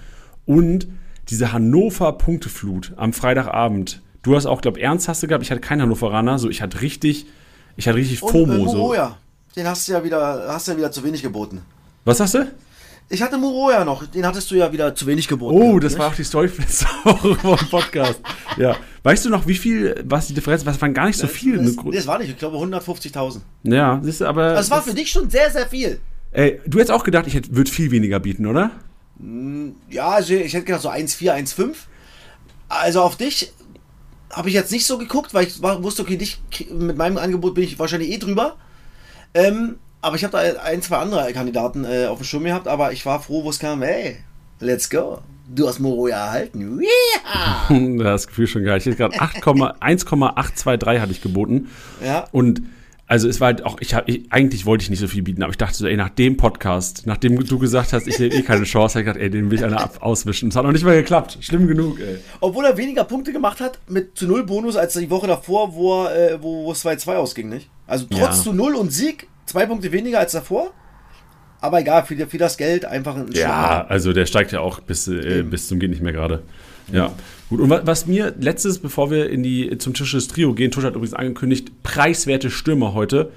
Und 0.45 0.89
diese 1.31 1.53
Hannover-Punkteflut 1.53 2.93
am 2.97 3.13
Freitagabend. 3.13 4.03
Du 4.29 4.37
hast 4.37 4.45
auch, 4.45 4.61
glaube 4.61 4.79
ich, 4.79 4.85
Ernst 4.85 5.09
hast 5.09 5.23
du 5.23 5.27
gehabt. 5.27 5.43
Ich 5.43 5.51
hatte 5.51 5.63
keinen 5.63 5.81
Hannoveraner. 5.81 6.39
So, 6.39 6.51
ich 6.51 6.61
hatte 6.61 6.83
richtig, 6.83 7.25
ich 7.77 7.89
hatte 7.89 7.97
richtig 7.97 8.23
Und 8.23 8.31
FOMO. 8.31 8.67
äh, 8.67 8.69
so. 8.69 8.95
Den 9.57 9.67
hast 9.67 9.89
du 9.89 9.93
ja 9.93 10.05
wieder, 10.05 10.45
hast 10.49 10.69
du 10.69 10.73
ja 10.73 10.77
wieder 10.77 10.93
zu 10.93 11.03
wenig 11.03 11.23
geboten. 11.23 11.63
Was 12.05 12.21
hast 12.21 12.35
du? 12.35 12.47
Ich 13.09 13.23
hatte 13.23 13.39
Muroya 13.39 13.87
noch, 13.87 14.07
den 14.07 14.27
hattest 14.27 14.51
du 14.51 14.55
ja 14.57 14.71
wieder 14.71 14.95
zu 14.95 15.07
wenig 15.07 15.29
geboten. 15.29 15.57
Oh, 15.57 15.69
gehabt, 15.69 15.85
das 15.85 15.93
nicht? 15.93 15.99
war 15.99 16.09
auch 16.09 16.15
die 16.15 16.25
Story 16.25 16.51
Woche 16.51 17.35
vom 17.37 17.57
Podcast. 17.71 18.21
ja. 18.59 18.77
Weißt 19.03 19.25
du 19.25 19.31
noch, 19.31 19.47
wie 19.47 19.55
viel, 19.55 20.05
was 20.05 20.27
die 20.27 20.35
Differenz, 20.35 20.67
was 20.67 20.79
waren 20.83 20.93
gar 20.93 21.07
nicht 21.07 21.19
so 21.19 21.27
viel. 21.27 21.57
Das, 21.65 21.75
Gro- 21.75 21.91
das 21.91 22.07
war 22.07 22.19
nicht, 22.19 22.29
ich 22.29 22.37
glaube 22.37 22.59
150.000. 22.59 23.41
ja, 23.63 23.97
das 23.97 24.07
ist 24.09 24.23
aber. 24.23 24.53
Das 24.53 24.71
war 24.71 24.83
für 24.83 24.93
dich 24.93 25.11
schon 25.11 25.31
sehr, 25.31 25.51
sehr 25.51 25.67
viel. 25.67 26.01
Ey, 26.33 26.61
du 26.67 26.77
hättest 26.81 26.93
auch 26.93 27.03
gedacht, 27.05 27.27
ich 27.27 27.33
hätte- 27.33 27.57
würde 27.57 27.71
viel 27.71 27.91
weniger 27.91 28.21
bieten, 28.21 28.45
oder? 28.45 28.73
Ja, 29.89 30.09
also 30.11 30.35
ich 30.35 30.53
hätte 30.53 30.67
gedacht 30.67 30.83
so 30.83 30.91
1,4, 30.91 31.33
1,5. 31.33 31.75
Also 32.69 33.01
auf 33.01 33.17
dich 33.17 33.51
habe 34.33 34.49
ich 34.49 34.55
jetzt 34.55 34.73
nicht 34.73 34.87
so 34.87 34.99
geguckt, 34.99 35.35
weil 35.35 35.47
ich 35.47 35.63
wusste, 35.63 36.03
okay, 36.03 36.17
dich, 36.17 36.41
mit 36.71 36.97
meinem 36.97 37.19
Angebot 37.19 37.55
bin 37.55 37.65
ich 37.65 37.79
wahrscheinlich 37.79 38.11
eh 38.11 38.19
drüber. 38.19 38.57
Ähm, 39.35 39.77
aber 40.01 40.17
ich 40.17 40.25
habe 40.25 40.33
da 40.33 40.63
ein, 40.63 40.83
zwei 40.83 40.99
andere 40.99 41.33
Kandidaten 41.33 41.85
äh, 41.85 42.07
auf 42.07 42.19
dem 42.19 42.25
Schirm 42.25 42.45
gehabt, 42.45 42.69
aber 42.69 42.93
ich 42.93 43.05
war 43.05 43.21
froh, 43.21 43.45
wo 43.45 43.51
es 43.51 43.59
kam, 43.59 43.83
hey, 43.83 44.17
let's 44.61 44.91
go. 44.91 45.19
Du 45.49 45.67
hast 45.67 45.79
Moro 45.79 46.09
ja 46.09 46.27
erhalten. 46.27 46.81
Yeah! 47.71 48.05
Das 48.05 48.27
Gefühl 48.27 48.47
schon 48.47 48.65
geil. 48.65 48.79
Ich 48.79 48.87
hätte 48.87 48.97
gerade 48.97 49.17
8,- 49.21 49.81
1,823 49.81 51.01
hatte 51.01 51.13
ich 51.13 51.23
geboten. 51.23 51.71
Ja. 52.05 52.27
Und 52.33 52.63
also 53.09 53.27
es 53.29 53.41
war 53.41 53.47
halt 53.47 53.65
auch, 53.65 53.79
ich, 53.81 53.95
hab, 53.95 54.07
ich 54.09 54.31
eigentlich 54.31 54.67
wollte 54.67 54.83
ich 54.83 54.91
nicht 54.91 54.99
so 55.01 55.09
viel 55.09 55.23
bieten, 55.23 55.43
aber 55.43 55.51
ich 55.51 55.57
dachte 55.57 55.75
so, 55.75 55.87
ey, 55.87 55.97
nach 55.97 56.11
dem 56.11 56.37
Podcast, 56.37 57.07
nachdem 57.07 57.43
du 57.43 57.59
gesagt 57.59 57.93
hast, 57.95 58.07
ich 58.07 58.19
hätte 58.19 58.37
eh 58.37 58.43
keine 58.43 58.65
Chance, 58.65 58.95
habe 58.99 59.01
ich 59.01 59.07
gedacht, 59.07 59.23
ey, 59.23 59.31
den 59.31 59.51
will 59.51 59.59
ich 59.59 59.65
einer 59.65 59.91
auswischen. 60.01 60.51
Es 60.51 60.57
hat 60.57 60.65
noch 60.65 60.73
nicht 60.73 60.85
mal 60.85 60.95
geklappt. 60.95 61.39
Schlimm 61.41 61.67
genug, 61.67 61.99
ey. 62.01 62.19
Obwohl 62.41 62.67
er 62.67 62.77
weniger 62.77 63.05
Punkte 63.05 63.33
gemacht 63.33 63.61
hat 63.61 63.79
mit 63.89 64.17
zu 64.19 64.27
null 64.27 64.45
Bonus 64.45 64.77
als 64.77 64.93
die 64.93 65.09
Woche 65.11 65.27
davor, 65.27 65.75
wo, 65.75 66.05
er, 66.05 66.33
äh, 66.35 66.43
wo, 66.43 66.65
wo 66.65 66.73
es 66.73 66.85
2-2 66.85 67.15
ausging, 67.17 67.49
nicht? 67.49 67.71
Also 67.87 68.05
trotz 68.11 68.21
Ja. 68.21 68.43
zu 68.43 68.53
null 68.53 68.75
und 68.75 68.93
Sieg, 68.93 69.27
zwei 69.47 69.65
Punkte 69.65 69.91
weniger 69.91 70.19
als 70.19 70.33
davor. 70.33 70.73
Aber 71.61 71.81
egal, 71.81 72.05
für, 72.05 72.15
für 72.27 72.39
das 72.39 72.57
Geld 72.57 72.85
einfach 72.85 73.17
ein 73.17 73.33
Ja, 73.33 73.85
also 73.89 74.13
der 74.13 74.27
steigt 74.27 74.53
ja 74.53 74.61
auch 74.61 74.81
bis, 74.81 75.09
äh, 75.09 75.43
bis 75.43 75.67
zum 75.67 75.81
geht 75.81 75.91
nicht 75.91 76.03
mehr 76.03 76.13
gerade. 76.13 76.43
Ja, 76.93 77.13
gut. 77.49 77.61
Und 77.61 77.71
wa- 77.71 77.83
was 77.85 78.07
mir 78.07 78.35
letztes, 78.41 78.79
bevor 78.79 79.11
wir 79.11 79.31
in 79.31 79.43
die 79.43 79.77
zum 79.79 79.95
Tisch 79.95 80.13
des 80.13 80.29
Trio 80.29 80.55
gehen, 80.55 80.71
Tusch 80.71 80.85
hat 80.85 80.95
übrigens 80.95 81.15
angekündigt, 81.15 81.83
preiswerte 81.83 82.51
Stürmer 82.51 82.95
heute. 82.95 83.31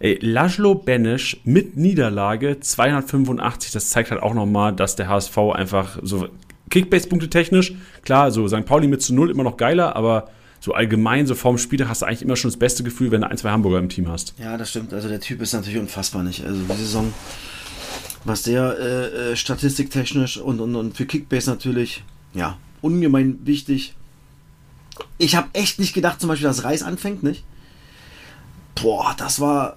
Ey, 0.00 0.18
Laszlo 0.22 0.74
Benesch 0.76 1.40
mit 1.44 1.76
Niederlage 1.76 2.60
285, 2.60 3.72
das 3.72 3.90
zeigt 3.90 4.10
halt 4.12 4.22
auch 4.22 4.34
nochmal, 4.34 4.72
dass 4.72 4.94
der 4.94 5.08
HSV 5.08 5.36
einfach 5.54 5.98
so 6.02 6.28
Kickbase-Punkte 6.70 7.28
technisch, 7.30 7.72
klar, 8.04 8.30
so 8.30 8.46
St. 8.46 8.64
Pauli 8.64 8.86
mit 8.86 9.02
zu 9.02 9.14
null 9.14 9.30
immer 9.30 9.42
noch 9.42 9.56
geiler, 9.56 9.96
aber 9.96 10.28
so 10.60 10.72
allgemein, 10.74 11.26
so 11.26 11.34
vorm 11.34 11.56
Spiel, 11.58 11.88
hast 11.88 12.02
du 12.02 12.06
eigentlich 12.06 12.22
immer 12.22 12.36
schon 12.36 12.50
das 12.50 12.58
beste 12.58 12.82
Gefühl, 12.84 13.10
wenn 13.10 13.22
du 13.22 13.28
ein, 13.30 13.36
zwei 13.38 13.50
Hamburger 13.50 13.78
im 13.78 13.88
Team 13.88 14.08
hast. 14.08 14.34
Ja, 14.38 14.56
das 14.56 14.70
stimmt. 14.70 14.92
Also 14.92 15.08
der 15.08 15.20
Typ 15.20 15.40
ist 15.40 15.52
natürlich 15.52 15.78
unfassbar 15.78 16.22
nicht. 16.22 16.44
Also 16.44 16.60
die 16.60 16.74
Saison, 16.76 17.12
was 18.24 18.42
der 18.42 18.76
äh, 18.78 19.32
äh, 19.32 19.36
statistiktechnisch 19.36 20.36
und, 20.36 20.60
und, 20.60 20.76
und 20.76 20.96
für 20.96 21.06
Kickbase 21.06 21.50
natürlich, 21.50 22.04
ja, 22.34 22.58
ungemein 22.80 23.38
wichtig. 23.44 23.94
Ich 25.18 25.36
habe 25.36 25.48
echt 25.52 25.78
nicht 25.78 25.94
gedacht, 25.94 26.20
zum 26.20 26.28
Beispiel, 26.28 26.48
dass 26.48 26.64
Reis 26.64 26.82
anfängt, 26.82 27.22
nicht? 27.22 27.44
Boah, 28.74 29.14
das 29.16 29.40
war, 29.40 29.76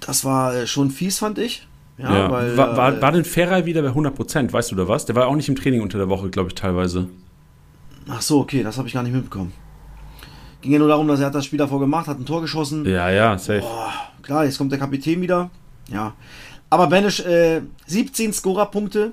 das 0.00 0.24
war 0.24 0.54
äh, 0.54 0.66
schon 0.66 0.90
fies, 0.90 1.18
fand 1.18 1.38
ich. 1.38 1.66
Ja, 1.98 2.14
ja. 2.14 2.30
Weil, 2.30 2.56
war, 2.56 2.76
war, 2.76 2.94
äh, 2.96 3.02
war 3.02 3.12
denn 3.12 3.24
Ferrer 3.24 3.64
wieder 3.64 3.82
bei 3.82 3.88
100%, 3.88 4.52
weißt 4.52 4.70
du 4.70 4.76
da 4.76 4.88
was? 4.88 5.06
Der 5.06 5.14
war 5.14 5.26
auch 5.26 5.36
nicht 5.36 5.48
im 5.48 5.56
Training 5.56 5.80
unter 5.80 5.98
der 5.98 6.08
Woche, 6.08 6.28
glaube 6.30 6.48
ich, 6.48 6.54
teilweise. 6.54 7.08
Ach 8.08 8.20
so, 8.20 8.40
okay, 8.40 8.62
das 8.62 8.78
habe 8.78 8.88
ich 8.88 8.94
gar 8.94 9.02
nicht 9.02 9.12
mitbekommen. 9.12 9.52
Ging 10.60 10.72
ja 10.72 10.78
nur 10.78 10.88
darum, 10.88 11.08
dass 11.08 11.20
er 11.20 11.30
das 11.30 11.44
Spiel 11.44 11.58
davor 11.58 11.80
gemacht 11.80 12.06
hat, 12.06 12.18
ein 12.18 12.26
Tor 12.26 12.40
geschossen. 12.40 12.84
Ja, 12.86 13.10
ja, 13.10 13.38
safe. 13.38 13.60
Boah, 13.60 13.92
klar, 14.22 14.44
jetzt 14.44 14.58
kommt 14.58 14.72
der 14.72 14.78
Kapitän 14.78 15.20
wieder. 15.20 15.50
Ja. 15.88 16.14
Aber 16.70 16.88
Banish, 16.88 17.20
äh, 17.20 17.62
17 17.86 18.32
Scorerpunkte 18.32 19.12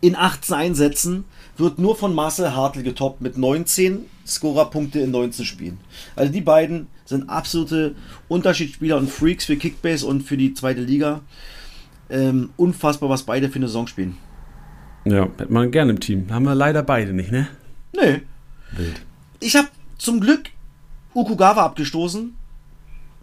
in 0.00 0.16
18 0.16 0.54
Einsätzen, 0.54 1.24
wird 1.60 1.78
nur 1.78 1.96
von 1.96 2.14
Marcel 2.14 2.54
Hartl 2.54 2.82
getoppt 2.82 3.20
mit 3.20 3.38
19 3.38 4.06
Scorerpunkte 4.26 5.00
in 5.00 5.10
19 5.10 5.44
Spielen. 5.44 5.78
Also 6.16 6.32
die 6.32 6.40
beiden 6.40 6.88
sind 7.04 7.28
absolute 7.28 7.94
Unterschiedsspieler 8.28 8.96
und 8.96 9.10
Freaks 9.10 9.44
für 9.44 9.56
Kickbase 9.56 10.06
und 10.06 10.22
für 10.22 10.36
die 10.36 10.54
zweite 10.54 10.82
Liga. 10.82 11.20
Ähm, 12.08 12.50
unfassbar, 12.56 13.08
was 13.08 13.22
beide 13.22 13.48
für 13.48 13.56
eine 13.56 13.68
Saison 13.68 13.86
spielen. 13.86 14.16
Ja, 15.04 15.28
hätte 15.38 15.52
man 15.52 15.70
gerne 15.70 15.92
im 15.92 16.00
Team. 16.00 16.26
Haben 16.30 16.44
wir 16.44 16.54
leider 16.54 16.82
beide 16.82 17.12
nicht, 17.12 17.30
ne? 17.30 17.48
Nee. 17.94 18.22
Wild. 18.72 19.00
Ich 19.40 19.56
habe 19.56 19.68
zum 19.98 20.20
Glück 20.20 20.50
Ukugawa 21.14 21.64
abgestoßen. 21.64 22.34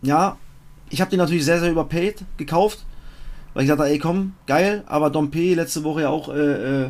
Ja, 0.01 0.37
ich 0.89 1.01
habe 1.01 1.09
den 1.09 1.19
natürlich 1.19 1.45
sehr, 1.45 1.59
sehr 1.59 1.71
überpaid 1.71 2.23
gekauft. 2.37 2.85
Weil 3.53 3.63
ich 3.63 3.69
dachte, 3.69 3.85
ey 3.85 3.97
komm, 3.97 4.35
geil, 4.45 4.83
aber 4.85 5.09
Dompe 5.09 5.55
letzte 5.55 5.83
Woche 5.83 6.01
ja 6.01 6.09
auch 6.09 6.29
äh, 6.29 6.83
äh, 6.83 6.89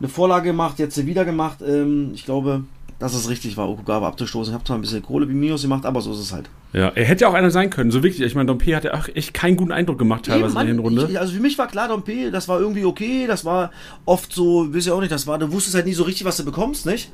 eine 0.00 0.08
Vorlage 0.08 0.46
gemacht, 0.48 0.78
jetzt 0.78 1.06
wieder 1.06 1.24
gemacht. 1.24 1.58
Ähm, 1.62 2.10
ich 2.14 2.24
glaube, 2.24 2.64
dass 2.98 3.14
es 3.14 3.30
richtig 3.30 3.56
war, 3.56 3.68
Okugawa 3.68 4.08
abzustoßen. 4.08 4.52
Ich 4.52 4.54
habe 4.54 4.64
zwar 4.64 4.76
ein 4.76 4.82
bisschen 4.82 5.02
Kohle 5.02 5.28
wie 5.28 5.34
Minus 5.34 5.62
gemacht, 5.62 5.86
aber 5.86 6.00
so 6.00 6.12
ist 6.12 6.18
es 6.18 6.32
halt. 6.32 6.50
Ja, 6.72 6.88
er 6.88 7.04
hätte 7.04 7.22
ja 7.22 7.28
auch 7.28 7.34
einer 7.34 7.50
sein 7.50 7.70
können, 7.70 7.90
so 7.90 8.02
wirklich. 8.02 8.20
Ich 8.20 8.34
meine, 8.34 8.46
Dompe 8.46 8.76
hat 8.76 8.84
ja 8.84 8.94
auch 8.94 9.08
echt 9.08 9.34
keinen 9.34 9.56
guten 9.56 9.72
Eindruck 9.72 9.98
gemacht 9.98 10.26
teilweise 10.26 10.54
Mann, 10.54 10.68
in 10.68 10.76
der 10.76 10.84
Runde. 10.84 11.08
Ich, 11.10 11.18
also 11.18 11.32
für 11.32 11.40
mich 11.40 11.56
war 11.58 11.66
klar, 11.66 11.88
Dompe, 11.88 12.30
das 12.30 12.46
war 12.46 12.60
irgendwie 12.60 12.84
okay, 12.84 13.26
das 13.26 13.44
war 13.44 13.70
oft 14.04 14.32
so, 14.32 14.72
wisst 14.72 14.86
ihr 14.86 14.94
auch 14.94 15.00
nicht, 15.00 15.12
das 15.12 15.26
war, 15.26 15.38
du 15.38 15.50
wusstest 15.50 15.74
halt 15.74 15.86
nie 15.86 15.94
so 15.94 16.04
richtig, 16.04 16.26
was 16.26 16.36
du 16.36 16.44
bekommst, 16.44 16.86
nicht? 16.86 17.10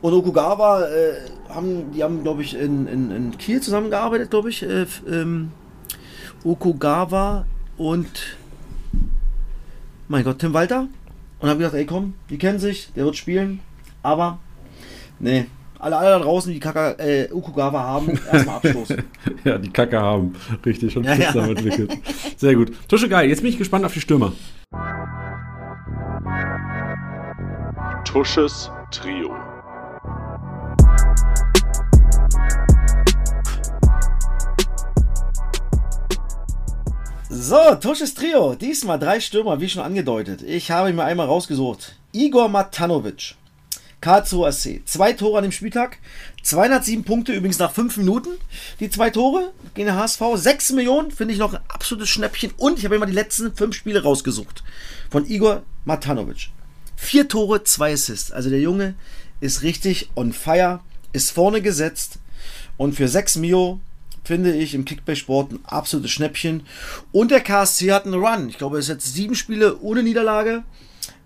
Und 0.00 0.14
Okugawa, 0.14 0.82
äh, 0.86 1.14
haben, 1.48 1.92
die 1.92 2.02
haben, 2.02 2.22
glaube 2.22 2.42
ich, 2.42 2.54
in, 2.54 2.86
in, 2.86 3.10
in, 3.10 3.38
Kiel 3.38 3.60
zusammengearbeitet, 3.60 4.30
glaube 4.30 4.48
ich. 4.48 4.62
Äh, 4.62 4.86
ähm, 5.10 5.50
Okugawa 6.44 7.44
und 7.76 8.38
mein 10.08 10.24
Gott, 10.24 10.38
Tim 10.38 10.54
Walter. 10.54 10.88
Und 11.40 11.48
habe 11.48 11.58
gedacht, 11.58 11.74
ey 11.74 11.86
komm, 11.86 12.14
die 12.30 12.38
kennen 12.38 12.58
sich, 12.58 12.92
der 12.94 13.04
wird 13.04 13.16
spielen. 13.16 13.60
Aber, 14.02 14.38
nee, 15.20 15.46
alle, 15.78 15.96
alle 15.96 16.10
da 16.10 16.18
draußen, 16.18 16.52
die 16.52 16.58
Kaka, 16.58 16.92
äh, 16.98 17.28
Ukugawa 17.32 17.80
haben, 17.80 18.08
erstmal 18.32 18.56
abstoßen. 18.56 19.02
ja, 19.44 19.58
die 19.58 19.70
Kacke 19.70 20.00
haben. 20.00 20.34
Richtig, 20.66 20.92
schon 20.92 21.04
ja, 21.04 21.14
ja. 21.14 21.46
entwickelt. 21.46 21.96
Sehr 22.36 22.54
gut. 22.54 22.72
Tusche 22.88 23.08
geil, 23.08 23.28
jetzt 23.28 23.42
bin 23.42 23.50
ich 23.50 23.58
gespannt 23.58 23.84
auf 23.84 23.94
die 23.94 24.00
Stürmer. 24.00 24.32
Tusches 28.04 28.70
Trio. 28.90 29.36
So, 37.30 37.74
Tusches 37.74 38.14
Trio. 38.14 38.54
Diesmal 38.54 38.98
drei 38.98 39.20
Stürmer, 39.20 39.60
wie 39.60 39.68
schon 39.68 39.82
angedeutet. 39.82 40.40
Ich 40.40 40.70
habe 40.70 40.90
mir 40.94 41.04
einmal 41.04 41.26
rausgesucht. 41.26 41.94
Igor 42.12 42.48
Matanovic. 42.48 43.34
Karlsruhe 44.00 44.50
SC. 44.50 44.80
Zwei 44.86 45.12
Tore 45.12 45.36
an 45.36 45.42
dem 45.42 45.52
Spieltag. 45.52 45.98
207 46.42 47.04
Punkte, 47.04 47.34
übrigens 47.34 47.58
nach 47.58 47.72
fünf 47.72 47.98
Minuten. 47.98 48.30
Die 48.80 48.88
zwei 48.88 49.10
Tore 49.10 49.52
gegen 49.74 49.88
den 49.88 49.96
HSV. 49.96 50.22
6 50.36 50.72
Millionen, 50.72 51.10
finde 51.10 51.34
ich 51.34 51.38
noch 51.38 51.52
ein 51.52 51.60
absolutes 51.68 52.08
Schnäppchen. 52.08 52.52
Und 52.56 52.78
ich 52.78 52.86
habe 52.86 52.96
immer 52.96 53.04
die 53.04 53.12
letzten 53.12 53.54
fünf 53.54 53.76
Spiele 53.76 54.02
rausgesucht. 54.02 54.64
Von 55.10 55.26
Igor 55.26 55.64
Matanovic. 55.84 56.48
Vier 56.96 57.28
Tore, 57.28 57.62
zwei 57.62 57.92
Assists. 57.92 58.32
Also 58.32 58.48
der 58.48 58.60
Junge 58.60 58.94
ist 59.40 59.60
richtig 59.60 60.08
on 60.16 60.32
fire. 60.32 60.80
Ist 61.12 61.32
vorne 61.32 61.60
gesetzt. 61.60 62.20
Und 62.78 62.94
für 62.94 63.06
6 63.06 63.36
Mio 63.36 63.80
finde 64.28 64.54
ich 64.54 64.74
im 64.74 64.84
Kickback-Sport 64.84 65.52
ein 65.52 65.60
absolutes 65.64 66.10
Schnäppchen. 66.10 66.64
Und 67.12 67.30
der 67.30 67.40
KSC 67.40 67.92
hat 67.92 68.04
einen 68.04 68.22
Run. 68.22 68.50
Ich 68.50 68.58
glaube, 68.58 68.76
es 68.76 68.84
ist 68.84 68.90
jetzt 68.90 69.14
sieben 69.14 69.34
Spiele 69.34 69.78
ohne 69.80 70.02
Niederlage. 70.02 70.64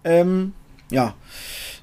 Ähm, 0.04 0.52
ja. 0.88 1.14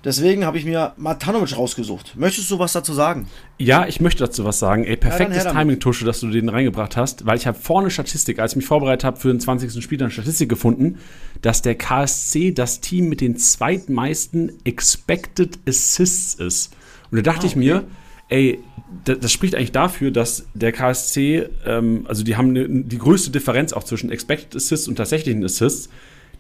Deswegen 0.06 0.46
habe 0.46 0.58
ich 0.58 0.64
mir 0.64 0.94
Matanovic 0.96 1.58
rausgesucht. 1.58 2.14
Möchtest 2.16 2.50
du 2.50 2.58
was 2.58 2.72
dazu 2.72 2.94
sagen? 2.94 3.28
Ja, 3.58 3.86
ich 3.86 4.00
möchte 4.00 4.24
dazu 4.24 4.46
was 4.46 4.58
sagen. 4.58 4.86
Ey, 4.86 4.96
perfektes 4.96 5.44
ja, 5.44 5.52
Timing, 5.52 5.82
Tusche, 5.82 6.06
dass 6.06 6.22
du 6.22 6.30
den 6.30 6.48
reingebracht 6.48 6.96
hast, 6.96 7.26
weil 7.26 7.38
ich 7.38 7.46
habe 7.46 7.60
vorne 7.60 7.92
Statistik, 7.92 8.40
als 8.40 8.54
ich 8.54 8.56
mich 8.56 8.66
vorbereitet 8.66 9.04
habe 9.04 9.18
für 9.18 9.28
den 9.28 9.42
20. 9.42 9.84
Spiel, 9.84 10.02
eine 10.02 10.10
Statistik 10.10 10.48
gefunden, 10.48 11.00
dass 11.42 11.62
der 11.62 11.76
KSC 11.76 12.54
das 12.54 12.80
Team 12.80 13.10
mit 13.10 13.20
den 13.20 13.36
zweitmeisten 13.36 14.54
Expected 14.64 15.60
Assists 15.68 16.36
ist. 16.36 16.74
Und 17.12 17.18
da 17.18 17.22
dachte 17.24 17.40
ah, 17.40 17.44
okay. 17.44 17.48
ich 17.48 17.56
mir, 17.58 17.84
ey, 18.30 18.64
das, 19.06 19.32
spricht 19.32 19.56
eigentlich 19.56 19.72
dafür, 19.72 20.12
dass 20.12 20.48
der 20.54 20.72
KSC, 20.72 21.48
ähm, 21.66 22.06
also 22.08 22.24
die 22.24 22.36
haben 22.36 22.54
ne, 22.54 22.68
die 22.68 22.98
größte 22.98 23.32
Differenz 23.32 23.74
auch 23.74 23.84
zwischen 23.84 24.12
Expected 24.12 24.56
Assists 24.56 24.88
und 24.88 24.96
tatsächlichen 24.96 25.44
Assists. 25.44 25.90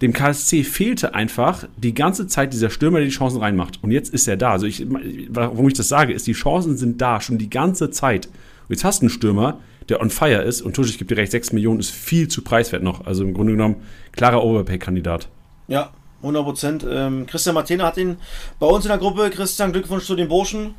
Dem 0.02 0.14
KSC 0.14 0.64
fehlte 0.64 1.14
einfach 1.14 1.68
die 1.78 1.94
ganze 1.94 2.28
Zeit 2.28 2.54
dieser 2.54 2.70
Stürmer, 2.70 3.00
der 3.00 3.08
die 3.08 3.14
Chancen 3.14 3.40
reinmacht. 3.40 3.84
Und 3.84 3.92
jetzt 3.92 4.14
ist 4.14 4.28
er 4.28 4.38
da. 4.38 4.52
Also 4.52 4.66
ich, 4.66 4.86
warum 5.30 5.68
ich 5.68 5.74
das 5.74 5.90
sage, 5.90 6.14
ist, 6.14 6.26
die 6.26 6.34
Chancen 6.34 6.78
sind 6.78 7.02
da 7.02 7.20
schon 7.20 7.38
die 7.38 7.50
ganze 7.50 7.92
Zeit. 7.92 8.28
Und 8.28 8.70
jetzt 8.70 8.84
hast 8.84 9.02
du 9.02 9.06
einen 9.06 9.10
Stürmer, 9.10 9.60
der 9.90 10.00
on 10.00 10.10
fire 10.10 10.44
ist 10.44 10.62
und 10.62 10.76
Tusch, 10.76 10.90
ich 10.90 10.98
gebe 11.00 11.14
dir 11.14 11.20
recht, 11.20 11.32
6 11.32 11.52
Millionen 11.52 11.80
ist 11.80 11.92
viel 11.92 12.28
zu 12.28 12.44
preiswert 12.44 12.84
noch. 12.84 13.06
Also 13.06 13.24
im 13.24 13.34
Grunde 13.34 13.54
genommen 13.54 13.78
klarer 14.14 14.44
Overpay-Kandidat. 14.44 15.28
Ja, 15.68 15.92
100 16.22 16.44
Prozent. 16.44 16.86
Ähm, 16.90 17.26
Christian 17.26 17.56
Martina 17.56 17.86
hat 17.86 17.98
ihn 17.98 18.18
bei 18.60 18.68
uns 18.68 18.86
in 18.86 18.90
der 18.90 18.98
Gruppe. 18.98 19.30
Christian, 19.30 19.72
Glückwunsch 19.72 20.06
zu 20.06 20.16
den 20.16 20.28
Burschen 20.28 20.76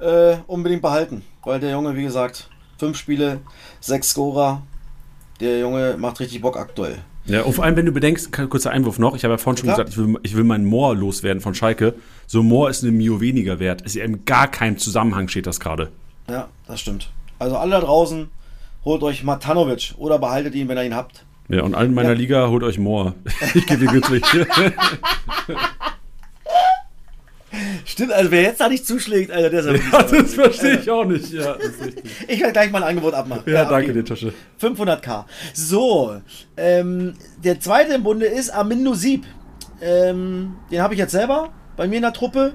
äh, 0.00 0.36
unbedingt 0.46 0.82
behalten. 0.82 1.22
Weil 1.44 1.60
der 1.60 1.70
Junge, 1.72 1.96
wie 1.96 2.02
gesagt, 2.04 2.48
fünf 2.78 2.96
Spiele, 2.96 3.40
sechs 3.80 4.10
Scorer. 4.10 4.62
Der 5.40 5.58
Junge 5.60 5.96
macht 5.98 6.20
richtig 6.20 6.40
Bock 6.40 6.56
aktuell. 6.56 6.98
Ja, 7.24 7.42
und 7.42 7.52
vor 7.52 7.64
allem, 7.64 7.76
wenn 7.76 7.86
du 7.86 7.92
bedenkst, 7.92 8.32
kurzer 8.32 8.72
Einwurf 8.72 8.98
noch, 8.98 9.14
ich 9.14 9.24
habe 9.24 9.34
ja 9.34 9.38
vorhin 9.38 9.58
schon 9.58 9.66
Klar. 9.68 9.84
gesagt, 9.84 9.90
ich 9.90 9.96
will, 9.96 10.20
ich 10.22 10.36
will 10.36 10.44
meinen 10.44 10.64
Moor 10.64 10.96
loswerden 10.96 11.40
von 11.40 11.54
Schalke. 11.54 11.94
So 12.26 12.42
Moor 12.42 12.68
ist 12.68 12.82
eine 12.82 12.92
Mio 12.92 13.20
weniger 13.20 13.60
wert. 13.60 13.82
Ist 13.82 13.94
ja 13.94 14.04
in 14.04 14.24
gar 14.24 14.48
keinem 14.48 14.78
Zusammenhang 14.78 15.28
steht 15.28 15.46
das 15.46 15.60
gerade. 15.60 15.90
Ja, 16.28 16.48
das 16.66 16.80
stimmt. 16.80 17.10
Also 17.38 17.56
alle 17.56 17.72
da 17.72 17.80
draußen, 17.80 18.28
holt 18.84 19.02
euch 19.02 19.22
Matanovic 19.22 19.94
oder 19.98 20.18
behaltet 20.18 20.54
ihn, 20.54 20.68
wenn 20.68 20.78
ihr 20.78 20.84
ihn 20.84 20.96
habt. 20.96 21.24
Ja, 21.48 21.62
und 21.62 21.74
allen 21.74 21.90
in 21.90 21.94
meiner 21.94 22.10
ja. 22.10 22.14
Liga 22.14 22.48
holt 22.48 22.62
euch 22.62 22.78
Moor. 22.78 23.14
Ich 23.54 23.66
gebe 23.66 23.84
ihn 23.84 23.90
günstig. 23.90 24.24
Stimmt, 27.84 28.12
also 28.12 28.30
wer 28.30 28.42
jetzt 28.42 28.60
da 28.60 28.68
nicht 28.68 28.86
zuschlägt, 28.86 29.30
Alter, 29.30 29.50
der 29.50 29.60
ist 29.60 29.92
ja, 29.92 30.02
Das 30.02 30.34
verstehe 30.34 30.78
ich 30.78 30.90
auch 30.90 31.04
nicht. 31.04 31.30
Ja, 31.32 31.56
ich 32.28 32.40
werde 32.40 32.52
gleich 32.52 32.70
mal 32.70 32.82
ein 32.82 32.88
Angebot 32.88 33.12
abmachen. 33.12 33.42
Ja, 33.46 33.52
ja 33.52 33.64
danke 33.66 33.92
dir, 33.92 34.04
Tasche. 34.04 34.32
500k. 34.60 35.24
So, 35.52 36.16
ähm, 36.56 37.14
der 37.44 37.60
zweite 37.60 37.92
im 37.94 38.02
Bunde 38.02 38.26
ist 38.26 38.50
Amin 38.50 38.82
Nusib. 38.82 39.26
Ähm, 39.82 40.56
den 40.70 40.80
habe 40.80 40.94
ich 40.94 41.00
jetzt 41.00 41.12
selber 41.12 41.50
bei 41.76 41.86
mir 41.86 41.96
in 41.96 42.02
der 42.02 42.14
Truppe. 42.14 42.54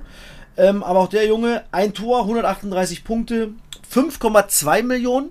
Ähm, 0.58 0.82
aber 0.82 1.00
auch 1.02 1.10
der 1.10 1.28
Junge, 1.28 1.64
ein 1.72 1.94
Tor, 1.94 2.22
138 2.22 3.04
Punkte, 3.04 3.52
5,2 3.94 4.82
Millionen. 4.82 5.30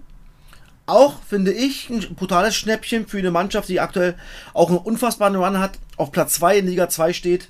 Auch, 0.87 1.21
finde 1.29 1.53
ich, 1.53 1.91
ein 1.91 2.15
brutales 2.15 2.55
Schnäppchen 2.55 3.09
für 3.09 3.19
eine 3.19 3.33
Mannschaft, 3.33 3.69
die 3.69 3.81
aktuell 3.81 4.15
auch 4.55 4.69
einen 4.69 4.79
unfassbaren 4.79 5.35
Run 5.35 5.59
hat, 5.59 5.79
auf 5.97 6.13
Platz 6.13 6.35
2 6.35 6.59
in 6.59 6.67
Liga 6.67 6.89
2 6.89 7.13
steht. 7.13 7.49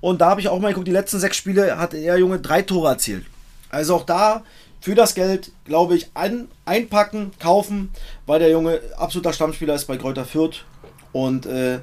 Und 0.00 0.20
da 0.20 0.30
habe 0.30 0.40
ich 0.40 0.48
auch 0.48 0.58
mal 0.58 0.68
geguckt, 0.68 0.88
die 0.88 0.92
letzten 0.92 1.20
sechs 1.20 1.36
Spiele 1.36 1.78
hat 1.78 1.92
er 1.92 2.18
Junge 2.18 2.40
drei 2.40 2.62
Tore 2.62 2.88
erzielt. 2.88 3.26
Also 3.70 3.96
auch 3.96 4.04
da 4.04 4.42
für 4.80 4.94
das 4.94 5.14
Geld, 5.14 5.52
glaube 5.64 5.96
ich, 5.96 6.10
ein, 6.14 6.48
einpacken, 6.64 7.30
kaufen, 7.38 7.90
weil 8.26 8.40
der 8.40 8.50
Junge 8.50 8.80
absoluter 8.96 9.32
Stammspieler 9.32 9.74
ist 9.74 9.86
bei 9.86 9.96
Kräuter 9.96 10.24
Fürth 10.24 10.64
und 11.12 11.46
äh, 11.46 11.80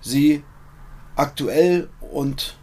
sie 0.00 0.42
aktuell 1.14 1.88
und 2.12 2.56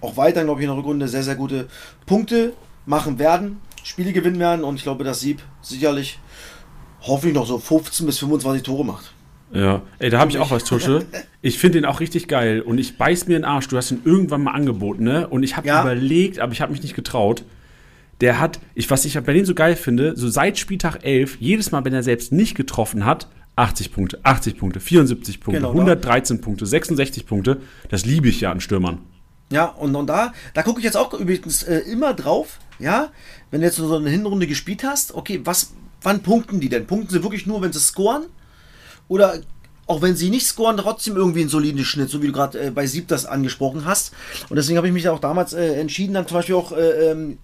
auch 0.00 0.16
weiter, 0.16 0.44
glaube 0.44 0.60
ich, 0.60 0.64
in 0.64 0.70
der 0.70 0.78
Rückrunde 0.78 1.08
sehr, 1.08 1.22
sehr 1.22 1.34
gute 1.34 1.68
Punkte 2.06 2.52
machen 2.84 3.18
werden, 3.18 3.60
Spiele 3.82 4.12
gewinnen 4.12 4.38
werden 4.38 4.64
und 4.64 4.76
ich 4.76 4.82
glaube, 4.82 5.02
dass 5.02 5.20
Sieb 5.20 5.42
sicherlich 5.60 6.20
hoffentlich 7.06 7.34
noch 7.34 7.46
so 7.46 7.58
15 7.58 8.06
bis 8.06 8.18
25 8.18 8.62
Tore 8.62 8.84
macht. 8.84 9.12
Ja, 9.52 9.82
ey, 10.00 10.10
da 10.10 10.18
habe 10.18 10.30
ich 10.30 10.38
auch 10.38 10.50
was, 10.50 10.64
Tusche. 10.64 11.04
Ich 11.42 11.58
finde 11.58 11.78
den 11.80 11.84
auch 11.84 12.00
richtig 12.00 12.26
geil 12.26 12.60
und 12.60 12.78
ich 12.78 12.98
beiß 12.98 13.28
mir 13.28 13.34
den 13.38 13.44
Arsch. 13.44 13.68
Du 13.68 13.76
hast 13.76 13.92
ihn 13.92 14.00
irgendwann 14.04 14.42
mal 14.42 14.50
angeboten, 14.52 15.04
ne? 15.04 15.28
Und 15.28 15.44
ich 15.44 15.56
habe 15.56 15.68
Ja. 15.68 15.82
überlegt, 15.82 16.40
aber 16.40 16.52
ich 16.52 16.60
habe 16.60 16.72
mich 16.72 16.82
nicht 16.82 16.96
getraut. 16.96 17.44
Der 18.20 18.40
hat, 18.40 18.58
ich, 18.74 18.90
was 18.90 19.04
ich 19.04 19.14
bei 19.20 19.32
dem 19.32 19.44
so 19.44 19.54
geil 19.54 19.76
finde, 19.76 20.16
so 20.16 20.28
seit 20.28 20.58
Spieltag 20.58 21.04
11, 21.04 21.36
jedes 21.38 21.70
Mal, 21.70 21.84
wenn 21.84 21.94
er 21.94 22.02
selbst 22.02 22.32
nicht 22.32 22.56
getroffen 22.56 23.04
hat, 23.04 23.28
80 23.54 23.92
Punkte, 23.92 24.18
80 24.24 24.58
Punkte, 24.58 24.80
74 24.80 25.40
Punkte, 25.40 25.60
Genau, 25.60 25.72
ne? 25.72 25.80
113 25.80 26.40
Punkte, 26.40 26.66
66 26.66 27.26
Punkte. 27.26 27.58
Das 27.88 28.04
liebe 28.04 28.28
ich 28.28 28.40
ja 28.40 28.50
an 28.50 28.60
Stürmern. 28.60 28.98
Ja, 29.50 29.66
und, 29.66 29.94
und 29.94 30.08
da, 30.08 30.32
da 30.54 30.62
gucke 30.64 30.80
ich 30.80 30.84
jetzt 30.84 30.96
auch 30.96 31.14
übrigens 31.14 31.62
äh, 31.62 31.78
immer 31.78 32.12
drauf, 32.14 32.58
ja, 32.80 33.10
wenn 33.52 33.60
du 33.60 33.66
jetzt 33.66 33.76
so 33.76 33.94
eine 33.94 34.10
Hinrunde 34.10 34.48
gespielt 34.48 34.82
hast, 34.82 35.14
okay, 35.14 35.40
was, 35.44 35.72
wann 36.06 36.22
punkten 36.22 36.60
die 36.60 36.68
denn? 36.68 36.86
Punkten 36.86 37.10
sie 37.10 37.22
wirklich 37.24 37.46
nur, 37.46 37.60
wenn 37.62 37.72
sie 37.72 37.80
scoren? 37.80 38.26
Oder 39.08 39.40
auch 39.88 40.02
wenn 40.02 40.14
sie 40.14 40.30
nicht 40.30 40.46
scoren, 40.46 40.76
trotzdem 40.76 41.16
irgendwie 41.16 41.40
einen 41.40 41.48
soliden 41.48 41.84
Schnitt, 41.84 42.10
so 42.10 42.22
wie 42.22 42.28
du 42.28 42.32
gerade 42.32 42.66
äh, 42.66 42.70
bei 42.70 42.86
Sieb 42.86 43.08
das 43.08 43.26
angesprochen 43.26 43.84
hast. 43.84 44.12
Und 44.48 44.54
deswegen 44.56 44.76
habe 44.78 44.86
ich 44.86 44.92
mich 44.92 45.08
auch 45.08 45.18
damals 45.18 45.52
äh, 45.52 45.74
entschieden, 45.80 46.14
dann 46.14 46.28
zum 46.28 46.36
Beispiel 46.36 46.54
auch 46.54 46.70
äh, 46.70 47.10
ähm, 47.10 47.38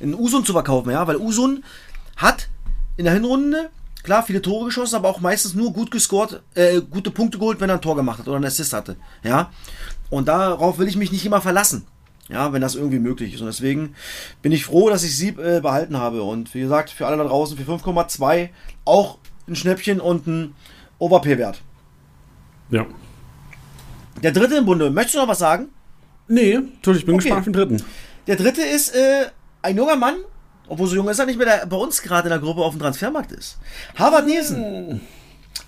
einen 0.00 0.14
Usun 0.14 0.44
zu 0.44 0.52
verkaufen, 0.52 0.90
ja, 0.90 1.06
weil 1.06 1.16
Usun 1.16 1.64
hat 2.16 2.48
in 2.98 3.04
der 3.04 3.14
Hinrunde 3.14 3.70
klar 4.02 4.22
viele 4.22 4.42
Tore 4.42 4.66
geschossen, 4.66 4.96
aber 4.96 5.08
auch 5.08 5.20
meistens 5.20 5.54
nur 5.54 5.72
gut 5.72 5.90
gescored, 5.90 6.42
äh, 6.54 6.82
gute 6.82 7.10
Punkte 7.10 7.38
geholt, 7.38 7.60
wenn 7.60 7.70
er 7.70 7.76
ein 7.76 7.82
Tor 7.82 7.96
gemacht 7.96 8.18
hat 8.18 8.28
oder 8.28 8.36
einen 8.36 8.44
Assist 8.44 8.74
hatte, 8.74 8.96
ja. 9.22 9.50
Und 10.10 10.28
darauf 10.28 10.78
will 10.78 10.88
ich 10.88 10.96
mich 10.96 11.10
nicht 11.10 11.24
immer 11.24 11.40
verlassen, 11.40 11.86
ja, 12.34 12.52
wenn 12.52 12.60
das 12.60 12.74
irgendwie 12.74 12.98
möglich 12.98 13.32
ist. 13.34 13.40
Und 13.40 13.46
deswegen 13.46 13.94
bin 14.42 14.52
ich 14.52 14.64
froh, 14.66 14.90
dass 14.90 15.02
ich 15.04 15.16
Sieb 15.16 15.38
äh, 15.38 15.60
behalten 15.60 15.96
habe. 15.96 16.22
Und 16.22 16.52
wie 16.54 16.60
gesagt, 16.60 16.90
für 16.90 17.06
alle 17.06 17.16
da 17.16 17.24
draußen 17.24 17.56
für 17.56 17.70
5,2 17.70 18.50
auch 18.84 19.18
ein 19.48 19.56
Schnäppchen 19.56 20.00
und 20.00 20.26
ein 20.26 20.54
Overpay-Wert. 20.98 21.62
Ja. 22.70 22.86
Der 24.22 24.32
dritte 24.32 24.56
im 24.56 24.66
Bunde, 24.66 24.90
möchtest 24.90 25.14
du 25.16 25.18
noch 25.20 25.28
was 25.28 25.38
sagen? 25.38 25.68
Nee, 26.28 26.58
Tusche, 26.82 26.98
ich 27.00 27.06
bin 27.06 27.14
Okay. 27.16 27.24
gespannt 27.24 27.38
auf 27.40 27.44
den 27.44 27.52
dritten. 27.52 27.82
Der 28.26 28.36
dritte 28.36 28.62
ist 28.62 28.94
äh, 28.94 29.26
ein 29.62 29.76
junger 29.76 29.96
Mann, 29.96 30.14
obwohl 30.68 30.88
so 30.88 30.94
jung 30.96 31.08
ist 31.08 31.18
er 31.18 31.26
nicht 31.26 31.36
mehr, 31.36 31.46
der 31.46 31.66
bei 31.66 31.76
uns 31.76 32.00
gerade 32.00 32.28
in 32.28 32.30
der 32.30 32.38
Gruppe 32.38 32.62
auf 32.62 32.72
dem 32.74 32.80
Transfermarkt 32.80 33.32
ist. 33.32 33.58
Harvard 33.96 34.26
Nielsen. 34.26 35.00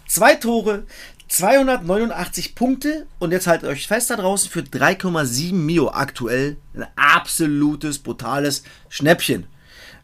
Zwei 0.07 0.37
Tore, 0.37 0.85
289 1.28 2.54
Punkte 2.54 3.06
und 3.18 3.32
jetzt 3.32 3.46
haltet 3.46 3.68
euch 3.68 3.88
fest 3.88 4.10
da 4.10 4.16
draußen 4.16 4.48
für 4.48 4.60
3,7 4.60 5.54
Mio 5.54 5.88
aktuell. 5.88 6.56
Ein 6.74 6.86
absolutes, 6.94 7.98
brutales 7.98 8.62
Schnäppchen. 8.88 9.46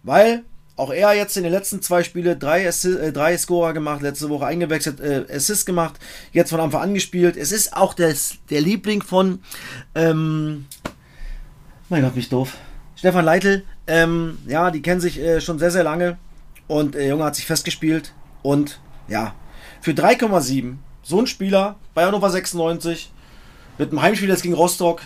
Weil 0.02 0.42
auch 0.76 0.90
er 0.90 1.14
jetzt 1.14 1.36
in 1.36 1.44
den 1.44 1.52
letzten 1.52 1.80
zwei 1.82 2.02
Spielen 2.02 2.38
drei, 2.38 2.66
Assi 2.66 2.92
äh, 2.92 3.12
drei 3.12 3.36
Scorer 3.36 3.72
gemacht, 3.72 4.02
letzte 4.02 4.28
Woche 4.30 4.46
eingewechselt, 4.46 5.00
äh, 5.00 5.24
Assist 5.30 5.66
gemacht, 5.66 5.94
jetzt 6.32 6.50
von 6.50 6.60
Anfang 6.60 6.82
an 6.82 6.94
gespielt. 6.94 7.36
Es 7.36 7.52
ist 7.52 7.76
auch 7.76 7.94
des, 7.94 8.38
der 8.50 8.60
Liebling 8.60 9.02
von, 9.02 9.40
ähm, 9.94 10.66
mein 11.88 12.02
Gott, 12.02 12.16
mich 12.16 12.30
doof. 12.30 12.56
Stefan 12.96 13.24
Leitl, 13.24 13.64
ähm, 13.86 14.38
ja, 14.46 14.70
die 14.70 14.82
kennen 14.82 15.00
sich 15.00 15.20
äh, 15.20 15.40
schon 15.40 15.58
sehr, 15.58 15.70
sehr 15.70 15.84
lange 15.84 16.16
und 16.68 16.94
der 16.94 17.06
Junge 17.06 17.24
hat 17.24 17.36
sich 17.36 17.46
festgespielt 17.46 18.12
und 18.42 18.80
ja, 19.08 19.34
für 19.80 19.92
3,7 19.92 20.76
so 21.02 21.18
ein 21.18 21.26
Spieler 21.26 21.76
bei 21.94 22.04
Hannover 22.04 22.30
96 22.30 23.10
mit 23.78 23.90
einem 23.90 24.02
Heimspiel 24.02 24.28
jetzt 24.28 24.42
gegen 24.42 24.54
Rostock. 24.54 25.00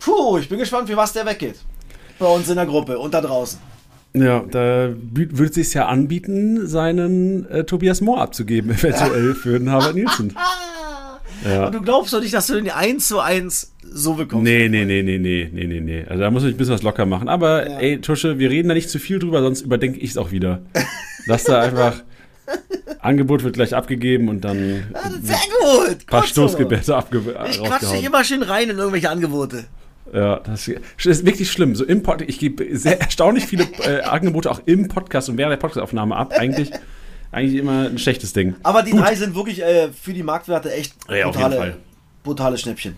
Puh, 0.00 0.38
ich 0.38 0.48
bin 0.48 0.58
gespannt, 0.58 0.88
für 0.88 0.96
was 0.96 1.12
der 1.12 1.26
weggeht. 1.26 1.56
Bei 2.18 2.26
uns 2.26 2.48
in 2.48 2.56
der 2.56 2.66
Gruppe 2.66 2.98
und 2.98 3.14
da 3.14 3.20
draußen. 3.20 3.58
Ja, 4.14 4.40
da 4.50 4.90
würde 5.12 5.44
es 5.44 5.54
sich 5.54 5.74
ja 5.74 5.86
anbieten, 5.86 6.66
seinen 6.66 7.48
äh, 7.50 7.64
Tobias 7.64 8.00
Mohr 8.00 8.20
abzugeben, 8.20 8.70
eventuell 8.78 9.34
für 9.34 9.58
den 9.58 9.70
Harvard 9.70 9.94
Nielsen. 9.94 10.34
Ja. 11.44 11.66
Und 11.66 11.74
du 11.76 11.80
glaubst 11.82 12.12
doch 12.12 12.20
nicht, 12.20 12.34
dass 12.34 12.48
du 12.48 12.54
den 12.54 12.68
1 12.68 13.06
zu 13.06 13.20
1 13.20 13.72
so 13.92 14.14
bekommst. 14.14 14.42
Nee, 14.42 14.68
nee, 14.68 14.84
nee, 14.84 15.04
nee, 15.04 15.18
nee, 15.18 15.48
nee, 15.52 15.66
nee, 15.68 15.80
nee. 15.80 16.04
Also 16.08 16.20
da 16.20 16.32
muss 16.32 16.42
ich 16.42 16.52
ein 16.52 16.56
bisschen 16.56 16.74
was 16.74 16.82
locker 16.82 17.06
machen. 17.06 17.28
Aber 17.28 17.68
Ja. 17.70 17.78
ey, 17.78 18.00
Tusche, 18.00 18.40
wir 18.40 18.50
reden 18.50 18.66
da 18.68 18.74
nicht 18.74 18.90
zu 18.90 18.98
viel 18.98 19.20
drüber, 19.20 19.40
sonst 19.40 19.60
überdenke 19.60 20.00
ich 20.00 20.10
es 20.10 20.16
auch 20.16 20.32
wieder. 20.32 20.62
Lass 21.26 21.44
da 21.44 21.60
einfach. 21.60 22.02
Angebot 23.00 23.44
wird 23.44 23.54
gleich 23.54 23.74
abgegeben 23.74 24.28
und 24.28 24.42
dann 24.44 24.84
Ah, 24.94 25.10
Sehr 25.22 25.36
gut. 25.36 25.90
ein 26.00 26.06
paar 26.06 26.20
gut 26.22 26.28
so. 26.30 26.42
Stoßgebete 26.48 26.96
abge 26.96 27.18
Ich 27.18 27.24
quatsch 27.34 27.52
dich 27.52 27.60
rausgehauen. 27.70 28.04
immer 28.04 28.24
schön 28.24 28.42
rein 28.42 28.70
in 28.70 28.78
irgendwelche 28.78 29.10
Angebote. 29.10 29.64
Ja, 30.12 30.40
das 30.40 30.68
ist 30.68 31.24
wirklich 31.26 31.50
schlimm. 31.50 31.74
So 31.74 31.84
im 31.84 32.02
Pod 32.02 32.22
ich 32.22 32.38
gebe 32.38 32.64
sehr 32.76 33.00
erstaunlich 33.00 33.44
viele 33.46 33.64
äh, 33.84 34.00
Angebote 34.02 34.50
auch 34.50 34.60
im 34.64 34.88
Podcast 34.88 35.28
und 35.28 35.36
während 35.36 35.52
der 35.52 35.58
Podcastaufnahme 35.58 36.16
ab. 36.16 36.32
Eigentlich, 36.36 36.70
eigentlich 37.30 37.60
immer 37.60 37.88
ein 37.88 37.98
schlechtes 37.98 38.32
Ding. 38.32 38.54
Aber 38.62 38.82
die 38.82 38.92
Gut. 38.92 39.00
drei 39.02 39.14
sind 39.14 39.34
wirklich 39.34 39.62
äh, 39.62 39.88
für 39.92 40.12
die 40.14 40.22
Marktwerte 40.22 40.72
echt 40.72 40.94
Ja, 41.10 41.28
brutale, 41.30 41.76
brutale 42.24 42.56
Schnäppchen. 42.58 42.96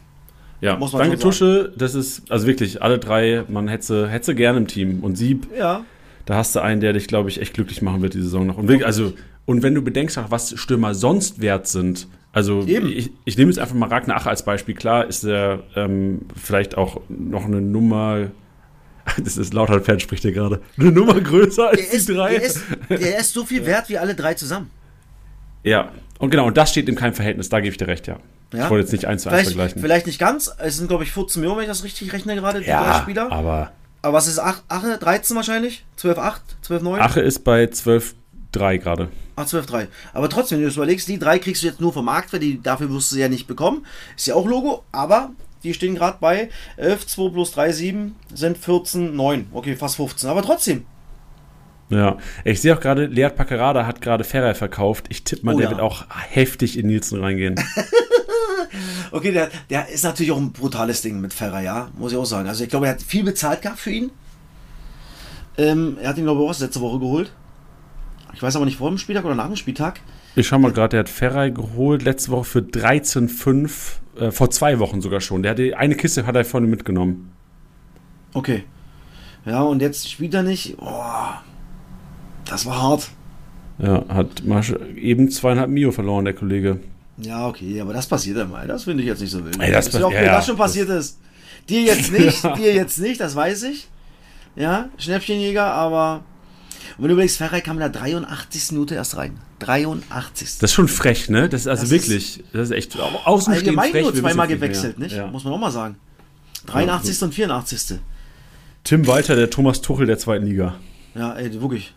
Ja, 0.60 0.76
Muss 0.76 0.92
man 0.92 1.02
danke 1.02 1.18
Tusche. 1.18 1.72
Das 1.76 1.94
ist 1.94 2.30
also 2.30 2.46
wirklich 2.46 2.82
alle 2.82 2.98
drei. 2.98 3.44
Man 3.48 3.66
hätte 3.66 4.08
hätte 4.08 4.34
gerne 4.34 4.58
im 4.58 4.66
Team 4.68 5.00
und 5.00 5.16
Sieb. 5.16 5.48
Ja. 5.58 5.84
Da 6.26 6.34
hast 6.36 6.54
du 6.54 6.60
einen, 6.60 6.80
der 6.80 6.92
dich, 6.92 7.08
glaube 7.08 7.28
ich, 7.30 7.40
echt 7.40 7.54
glücklich 7.54 7.80
machen 7.82 8.02
wird 8.02 8.14
die 8.14 8.20
Saison 8.20 8.46
noch. 8.46 8.56
Und 8.58 8.68
wirklich, 8.68 8.86
also 8.86 9.14
und 9.50 9.64
wenn 9.64 9.74
du 9.74 9.82
bedenkst, 9.82 10.16
auch, 10.16 10.30
was 10.30 10.56
Stürmer 10.56 10.94
sonst 10.94 11.40
wert 11.40 11.66
sind. 11.66 12.06
Also 12.32 12.62
ich, 12.68 13.10
ich 13.24 13.36
nehme 13.36 13.50
jetzt 13.50 13.58
einfach 13.58 13.74
mal 13.74 13.88
Ragnar 13.88 14.18
Ache 14.18 14.30
als 14.30 14.44
Beispiel. 14.44 14.76
Klar 14.76 15.08
ist 15.08 15.24
er 15.24 15.64
ähm, 15.74 16.20
vielleicht 16.40 16.76
auch 16.78 17.00
noch 17.08 17.46
eine 17.46 17.60
Nummer. 17.60 18.28
Das 19.24 19.36
ist 19.36 19.52
lauter 19.54 19.80
Fan 19.80 19.98
spricht 19.98 20.22
hier 20.22 20.30
gerade. 20.30 20.60
Eine 20.78 20.92
Nummer 20.92 21.20
größer 21.20 21.70
als 21.70 21.80
Der 21.80 21.92
ist, 21.92 22.08
die 22.08 22.14
drei. 22.14 22.30
der, 22.38 22.42
ist, 22.44 22.60
der 22.90 23.18
ist 23.18 23.32
so 23.32 23.44
viel 23.44 23.66
wert 23.66 23.88
wie 23.88 23.98
alle 23.98 24.14
drei 24.14 24.34
zusammen. 24.34 24.70
Ja, 25.64 25.90
und 26.20 26.30
genau, 26.30 26.46
und 26.46 26.56
das 26.56 26.70
steht 26.70 26.88
in 26.88 26.94
keinem 26.94 27.14
Verhältnis, 27.14 27.48
da 27.48 27.58
gebe 27.58 27.72
ich 27.72 27.76
dir 27.78 27.88
recht, 27.88 28.06
ja. 28.06 28.18
Ja. 28.52 28.64
Ich 28.64 28.70
wollte 28.70 28.82
jetzt 28.84 28.92
nicht 28.92 29.06
eins 29.06 29.22
zu 29.22 29.30
eins 29.30 29.48
vergleichen. 29.48 29.82
vielleicht 29.82 30.06
nicht 30.06 30.20
ganz. 30.20 30.54
Es 30.58 30.76
sind, 30.76 30.86
glaube 30.86 31.02
ich, 31.02 31.10
14 31.10 31.40
Millionen, 31.40 31.58
wenn 31.58 31.64
ich 31.64 31.70
das 31.70 31.82
richtig 31.82 32.12
rechne 32.12 32.36
gerade, 32.36 32.60
die 32.60 32.66
drei 32.66 32.72
ja, 32.72 33.00
Spieler. 33.02 33.32
aber 33.32 33.72
Aber 34.02 34.12
was 34.12 34.28
ist 34.28 34.38
Ach- 34.38 34.62
Ache? 34.68 34.96
13 34.96 35.34
wahrscheinlich? 35.34 35.84
12, 35.96 36.18
8? 36.18 36.42
12, 36.62 36.82
9? 36.82 37.00
Ache 37.00 37.20
ist 37.20 37.42
bei 37.42 37.66
12,3 38.52 38.78
gerade. 38.78 39.08
Ach, 39.36 39.46
12, 39.46 39.66
3. 39.66 39.88
Aber 40.12 40.28
trotzdem, 40.28 40.58
wenn 40.58 40.62
du 40.62 40.68
das 40.68 40.76
überlegst, 40.76 41.08
die 41.08 41.18
drei 41.18 41.38
kriegst 41.38 41.62
du 41.62 41.66
jetzt 41.66 41.80
nur 41.80 41.92
vom 41.92 42.04
Marktwert, 42.04 42.42
die, 42.42 42.60
dafür 42.62 42.90
wirst 42.90 43.10
du 43.10 43.16
sie 43.16 43.20
ja 43.20 43.28
nicht 43.28 43.46
bekommen. 43.46 43.86
Ist 44.16 44.26
ja 44.26 44.34
auch 44.34 44.46
Logo, 44.46 44.84
aber 44.92 45.30
die 45.62 45.74
stehen 45.74 45.94
gerade 45.94 46.18
bei 46.20 46.50
11, 46.76 47.06
2 47.06 47.30
plus 47.30 47.52
3, 47.52 47.72
7 47.72 48.16
sind 48.34 48.58
14, 48.58 49.14
9. 49.14 49.46
Okay, 49.52 49.76
fast 49.76 49.96
15. 49.96 50.28
Aber 50.28 50.42
trotzdem. 50.42 50.84
Ja, 51.90 52.18
ich 52.44 52.60
sehe 52.60 52.74
auch 52.74 52.80
gerade, 52.80 53.06
Lead 53.06 53.34
Packerada 53.34 53.84
hat 53.84 54.00
gerade 54.00 54.22
Ferrer 54.22 54.54
verkauft. 54.54 55.06
Ich 55.08 55.24
tippe 55.24 55.44
mal, 55.44 55.54
Oh 55.54 55.58
der 55.58 55.64
ja. 55.64 55.70
wird 55.72 55.80
auch 55.80 56.04
heftig 56.28 56.78
in 56.78 56.86
Nielsen 56.86 57.20
reingehen. 57.20 57.56
Okay, 59.12 59.32
der, 59.32 59.50
der 59.68 59.88
ist 59.88 60.04
natürlich 60.04 60.30
auch 60.30 60.36
ein 60.36 60.52
brutales 60.52 61.02
Ding 61.02 61.20
mit 61.20 61.34
Ferrer, 61.34 61.60
ja, 61.60 61.88
muss 61.98 62.12
ich 62.12 62.18
auch 62.18 62.24
sagen. 62.24 62.48
Also 62.48 62.62
ich 62.62 62.70
glaube, 62.70 62.86
er 62.86 62.92
hat 62.92 63.02
viel 63.02 63.24
bezahlt 63.24 63.62
gehabt 63.62 63.80
für 63.80 63.90
ihn. 63.90 64.10
Ähm, 65.58 65.98
er 66.00 66.10
hat 66.10 66.18
ihn, 66.18 66.24
glaube 66.24 66.42
ich, 66.42 66.48
auch 66.48 66.60
letzte 66.60 66.80
Woche 66.80 67.00
geholt. 67.00 67.32
Ich 68.34 68.42
weiß 68.42 68.56
aber 68.56 68.64
nicht 68.64 68.78
vor 68.78 68.88
dem 68.88 68.98
Spieltag 68.98 69.24
oder 69.24 69.34
nach 69.34 69.46
dem 69.46 69.56
Spieltag. 69.56 70.00
Ich 70.36 70.46
schau 70.46 70.58
mal 70.58 70.72
gerade, 70.72 70.90
der 70.90 71.00
hat 71.00 71.08
Ferrer 71.08 71.50
geholt 71.50 72.02
letzte 72.02 72.30
Woche 72.30 72.44
für 72.44 72.58
13,5, 72.60 73.70
äh, 74.18 74.30
vor 74.30 74.50
zwei 74.50 74.78
Wochen 74.78 75.00
sogar 75.00 75.20
schon. 75.20 75.42
Der 75.42 75.52
hatte, 75.52 75.76
eine 75.76 75.94
Kiste 75.96 76.26
hat 76.26 76.36
er 76.36 76.44
vorne 76.44 76.66
mitgenommen. 76.66 77.32
Okay. 78.32 78.64
Ja, 79.44 79.62
und 79.62 79.82
jetzt 79.82 80.08
spielt 80.10 80.34
er 80.34 80.42
nicht. 80.42 80.76
Oh, 80.78 81.02
das 82.44 82.66
war 82.66 82.82
hart. 82.82 83.10
Ja, 83.78 84.04
hat 84.08 84.44
Marsch 84.44 84.74
eben 84.96 85.30
zweieinhalb 85.30 85.70
Mio 85.70 85.90
verloren, 85.90 86.26
der 86.26 86.34
Kollege. 86.34 86.80
Ja, 87.16 87.48
okay, 87.48 87.80
aber 87.80 87.92
das 87.92 88.06
passiert 88.06 88.36
ja 88.36 88.44
mal. 88.44 88.66
Das 88.66 88.84
finde 88.84 89.02
ich 89.02 89.08
jetzt 89.08 89.20
nicht 89.20 89.30
so 89.30 89.44
wild. 89.44 89.58
Ey, 89.60 89.72
das 89.72 89.88
ist 89.88 89.98
ja 89.98 90.06
auch, 90.06 90.12
ja, 90.12 90.24
das 90.24 90.46
schon 90.46 90.56
passiert 90.56 90.88
ist. 90.88 91.18
Dir 91.68 91.82
jetzt 91.82 92.12
nicht, 92.12 92.42
dir 92.56 92.74
jetzt 92.74 92.98
nicht, 92.98 93.20
das 93.20 93.34
weiß 93.34 93.64
ich. 93.64 93.88
Ja, 94.56 94.88
Schnäppchenjäger, 94.98 95.64
aber. 95.64 96.24
Und 96.96 97.02
wenn 97.04 97.08
du 97.08 97.14
überlegst, 97.14 97.36
Ferrari 97.38 97.60
kam 97.62 97.76
in 97.76 97.80
der 97.80 97.88
83. 97.90 98.72
Minute 98.72 98.94
erst 98.94 99.16
rein. 99.16 99.38
83. 99.60 100.58
Das 100.58 100.70
ist 100.70 100.74
schon 100.74 100.88
frech, 100.88 101.28
ne? 101.28 101.48
Das 101.48 101.62
ist 101.62 101.66
also 101.66 101.82
Das 101.82 101.90
wirklich, 101.90 102.42
das 102.52 102.70
ist 102.70 102.76
echt 102.76 102.98
außen 102.98 103.54
stehen 103.54 103.68
Allgemein 103.68 103.90
frech. 103.90 104.02
nur 104.02 104.14
zweimal 104.14 104.46
gewechselt, 104.48 104.98
nicht? 104.98 105.14
Ja. 105.16 105.26
Muss 105.26 105.44
man 105.44 105.52
auch 105.52 105.58
mal 105.58 105.70
sagen. 105.70 105.96
83. 106.66 107.22
und 107.22 107.34
84. 107.34 107.98
Tim 108.84 109.06
Walter, 109.06 109.36
der 109.36 109.50
Thomas 109.50 109.80
Tuchel 109.82 110.06
der 110.06 110.18
zweiten 110.18 110.46
Liga. 110.46 110.76
Ja, 111.14 111.34
ey, 111.34 111.60
wirklich. 111.60 111.94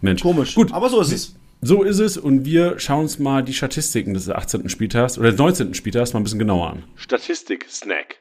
Mensch. 0.00 0.22
Komisch. 0.22 0.54
Gut, 0.54 0.72
Aber 0.72 0.88
so 0.90 1.00
ist 1.00 1.12
es. 1.12 1.34
so 1.60 1.82
ist 1.82 1.98
es 2.00 2.16
und 2.16 2.44
wir 2.44 2.78
schauen 2.78 3.02
uns 3.04 3.18
mal 3.18 3.42
die 3.42 3.54
Statistiken 3.54 4.14
des 4.14 4.28
18. 4.28 4.68
Spieltags 4.68 5.16
oder 5.18 5.30
des 5.30 5.38
19. 5.38 5.74
Spieltags 5.74 6.12
mal 6.12 6.20
ein 6.20 6.24
bisschen 6.24 6.38
genauer 6.40 6.70
an. 6.70 6.82
Statistik-Snack. 6.96 8.16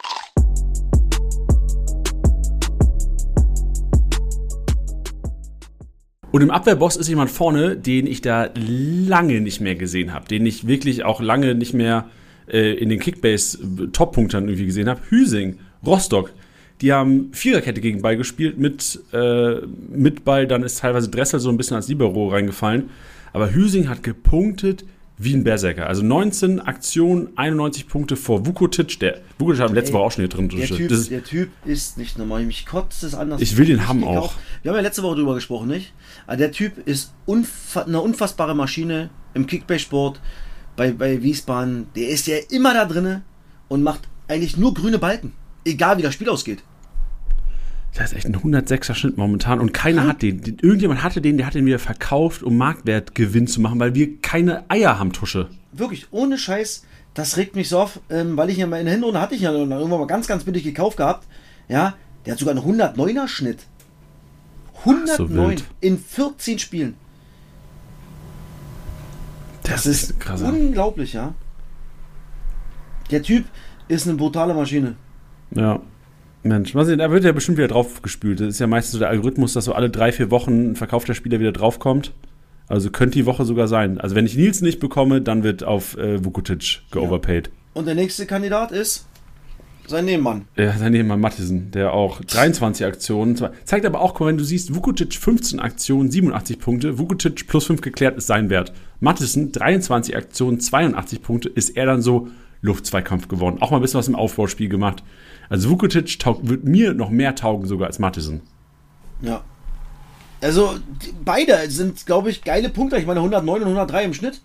Und 6.31 6.41
im 6.41 6.51
Abwehrboss 6.51 6.95
ist 6.95 7.09
jemand 7.09 7.29
vorne, 7.29 7.75
den 7.75 8.07
ich 8.07 8.21
da 8.21 8.49
lange 8.55 9.41
nicht 9.41 9.59
mehr 9.59 9.75
gesehen 9.75 10.13
habe, 10.13 10.27
den 10.27 10.45
ich 10.45 10.65
wirklich 10.65 11.03
auch 11.03 11.21
lange 11.21 11.55
nicht 11.55 11.73
mehr 11.73 12.09
äh, 12.47 12.73
in 12.73 12.89
den 12.89 12.99
Kickbase-Top-Punktern 12.99 14.45
irgendwie 14.45 14.65
gesehen 14.65 14.89
habe. 14.89 15.01
Hüsing, 15.09 15.57
Rostock. 15.85 16.31
Die 16.79 16.93
haben 16.93 17.29
Viererkette 17.33 17.81
gegen 17.81 18.01
Ball 18.01 18.17
gespielt 18.17 18.57
mit, 18.57 18.99
äh, 19.13 19.55
mit 19.89 20.23
Ball. 20.23 20.47
Dann 20.47 20.63
ist 20.63 20.79
teilweise 20.79 21.09
Dressel 21.09 21.39
so 21.39 21.49
ein 21.49 21.57
bisschen 21.57 21.75
als 21.75 21.89
Libero 21.89 22.29
reingefallen. 22.29 22.89
Aber 23.33 23.53
Hüsing 23.53 23.89
hat 23.89 24.01
gepunktet 24.01 24.85
wie 25.23 25.35
ein 25.35 25.43
Berserker. 25.43 25.87
Also 25.87 26.03
19 26.03 26.59
Aktionen, 26.59 27.29
91 27.35 27.87
Punkte 27.87 28.15
vor 28.15 28.45
Vukotic. 28.45 28.99
Der 28.99 29.19
Vukotic 29.37 29.61
hat 29.61 29.71
letzte 29.73 29.93
Woche 29.93 30.03
auch 30.03 30.11
schon 30.11 30.23
hier 30.23 30.29
drin. 30.29 30.49
Der 30.49 30.67
typ, 30.67 31.09
der 31.09 31.23
typ, 31.23 31.49
ist 31.65 31.97
nicht 31.97 32.17
normal. 32.17 32.43
Mich 32.45 32.65
kotzt 32.65 33.03
es 33.03 33.13
anders. 33.13 33.41
Ich 33.41 33.57
will 33.57 33.65
den 33.65 33.87
haben 33.87 34.03
auch. 34.03 34.33
Wir 34.63 34.71
haben 34.71 34.77
ja 34.77 34.81
letzte 34.81 35.03
Woche 35.03 35.17
drüber 35.17 35.35
gesprochen, 35.35 35.67
nicht? 35.67 35.93
Aber 36.27 36.37
der 36.37 36.51
Typ 36.51 36.87
ist 36.87 37.13
unfa 37.25 37.83
eine 37.83 38.01
unfassbare 38.01 38.55
Maschine 38.55 39.09
im 39.33 39.47
Kickbase-Sport 39.47 40.19
bei, 40.75 40.91
bei 40.91 41.21
Wiesbaden. 41.21 41.87
Der 41.95 42.09
ist 42.09 42.27
ja 42.27 42.37
immer 42.49 42.73
da 42.73 42.85
drinne 42.85 43.23
und 43.67 43.83
macht 43.83 44.01
eigentlich 44.27 44.57
nur 44.57 44.73
grüne 44.73 44.97
Balken. 44.97 45.33
Egal 45.65 45.97
wie 45.97 46.01
das 46.01 46.13
Spiel 46.13 46.29
ausgeht. 46.29 46.63
Das 47.93 48.11
ist 48.11 48.17
echt 48.17 48.25
ein 48.25 48.37
106er 48.37 48.93
Schnitt 48.93 49.17
momentan 49.17 49.59
und 49.59 49.73
keiner 49.73 50.07
hat 50.07 50.21
den. 50.21 50.41
Irgendjemand 50.61 51.03
hatte 51.03 51.21
den, 51.21 51.37
der 51.37 51.45
hat 51.45 51.55
den 51.55 51.65
wieder 51.65 51.79
verkauft, 51.79 52.41
um 52.41 52.55
Marktwertgewinn 52.57 53.47
zu 53.47 53.59
machen, 53.59 53.79
weil 53.79 53.95
wir 53.95 54.21
keine 54.21 54.69
Eier 54.69 54.97
haben, 54.97 55.11
Tusche. 55.11 55.49
Wirklich, 55.73 56.07
ohne 56.11 56.37
Scheiß, 56.37 56.85
das 57.13 57.35
regt 57.35 57.55
mich 57.55 57.67
so 57.67 57.79
auf, 57.79 57.99
ähm, 58.09 58.37
weil 58.37 58.49
ich 58.49 58.57
ja 58.57 58.67
mal 58.67 58.79
in 58.79 58.85
der 58.85 58.95
Hinrunde 58.95 59.19
hatte 59.19 59.35
ich 59.35 59.41
ja 59.41 59.51
irgendwann 59.51 59.89
mal 59.89 60.07
ganz, 60.07 60.27
ganz 60.27 60.45
billig 60.45 60.63
gekauft 60.63 60.97
gehabt. 60.97 61.27
Ja, 61.67 61.95
der 62.25 62.33
hat 62.33 62.39
sogar 62.39 62.55
einen 62.55 62.79
109er 62.79 63.27
Schnitt. 63.27 63.65
109 64.85 65.57
so 65.57 65.63
in 65.81 65.97
14 65.97 66.59
Spielen. 66.59 66.95
Das, 69.63 69.83
das 69.83 69.85
ist 69.85 70.19
krass. 70.19 70.41
unglaublich, 70.41 71.13
ja. 71.13 71.33
Der 73.11 73.21
Typ 73.21 73.45
ist 73.89 74.07
eine 74.07 74.17
brutale 74.17 74.53
Maschine. 74.53 74.95
Ja. 75.51 75.81
Mensch, 76.43 76.73
was, 76.73 76.87
da 76.87 77.11
wird 77.11 77.23
ja 77.23 77.31
bestimmt 77.31 77.57
wieder 77.57 77.67
drauf 77.67 78.01
gespült. 78.01 78.39
Das 78.39 78.47
ist 78.47 78.59
ja 78.59 78.67
meistens 78.67 78.93
so 78.93 78.99
der 78.99 79.09
Algorithmus, 79.09 79.53
dass 79.53 79.65
so 79.65 79.73
alle 79.73 79.89
drei, 79.89 80.11
vier 80.11 80.31
Wochen 80.31 80.71
ein 80.71 80.75
verkaufter 80.75 81.13
Spieler 81.13 81.39
wieder 81.39 81.51
draufkommt. 81.51 82.13
Also 82.67 82.89
könnte 82.89 83.19
die 83.19 83.25
Woche 83.25 83.45
sogar 83.45 83.67
sein. 83.67 83.99
Also 83.99 84.15
wenn 84.15 84.25
ich 84.25 84.35
Nils 84.35 84.61
nicht 84.61 84.79
bekomme, 84.79 85.21
dann 85.21 85.43
wird 85.43 85.63
auf 85.63 85.97
äh, 85.97 86.23
Vukotic 86.23 86.81
geoverpaid. 86.91 87.47
Ja. 87.47 87.53
Und 87.73 87.85
der 87.85 87.95
nächste 87.95 88.25
Kandidat 88.25 88.71
ist 88.71 89.07
sein 89.87 90.05
Nebenmann. 90.05 90.45
Ja, 90.55 90.71
sein 90.77 90.93
Nebenmann 90.93 91.19
Mattisen, 91.19 91.71
der 91.71 91.93
auch 91.93 92.21
23 92.21 92.85
Aktionen. 92.85 93.37
Zeigt 93.65 93.85
aber 93.85 93.99
auch, 93.99 94.19
wenn 94.21 94.37
du 94.37 94.43
siehst, 94.43 94.73
Vukotic 94.73 95.13
15 95.13 95.59
Aktionen, 95.59 96.09
87 96.09 96.59
Punkte. 96.59 96.97
Vukotic 96.97 97.47
plus 97.47 97.65
5 97.65 97.81
geklärt 97.81 98.17
ist 98.17 98.27
sein 98.27 98.49
Wert. 98.49 98.71
Mattisen 98.99 99.51
23 99.51 100.15
Aktionen, 100.15 100.59
82 100.59 101.21
Punkte. 101.21 101.49
Ist 101.49 101.71
er 101.71 101.85
dann 101.85 102.01
so 102.01 102.29
Luftzweikampf 102.61 103.27
gewonnen. 103.27 103.61
Auch 103.61 103.71
mal 103.71 103.77
ein 103.77 103.81
bisschen 103.81 103.99
was 103.99 104.07
im 104.07 104.15
Aufbauspiel 104.15 104.69
gemacht. 104.69 105.03
Also 105.51 105.69
Vukotic 105.69 106.17
taugt, 106.17 106.47
wird 106.47 106.63
mir 106.63 106.93
noch 106.93 107.09
mehr 107.09 107.35
taugen 107.35 107.67
sogar 107.67 107.87
als 107.87 107.99
Mattison. 107.99 108.39
Ja. 109.19 109.41
Also 110.39 110.75
beide 111.25 111.69
sind, 111.69 112.05
glaube 112.05 112.29
ich, 112.29 112.41
geile 112.41 112.69
Punkte. 112.69 112.97
Ich 112.97 113.05
meine 113.05 113.19
109 113.19 113.57
und 113.57 113.67
103 113.67 114.03
im 114.05 114.13
Schnitt. 114.13 114.39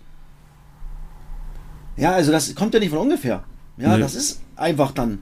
Ja, 1.95 2.11
also 2.11 2.33
das 2.33 2.53
kommt 2.55 2.73
ja 2.73 2.81
nicht 2.81 2.89
von 2.89 2.99
ungefähr. 2.99 3.45
Ja, 3.77 3.95
nee. 3.95 4.01
das 4.01 4.15
ist 4.15 4.41
einfach 4.57 4.91
dann. 4.91 5.19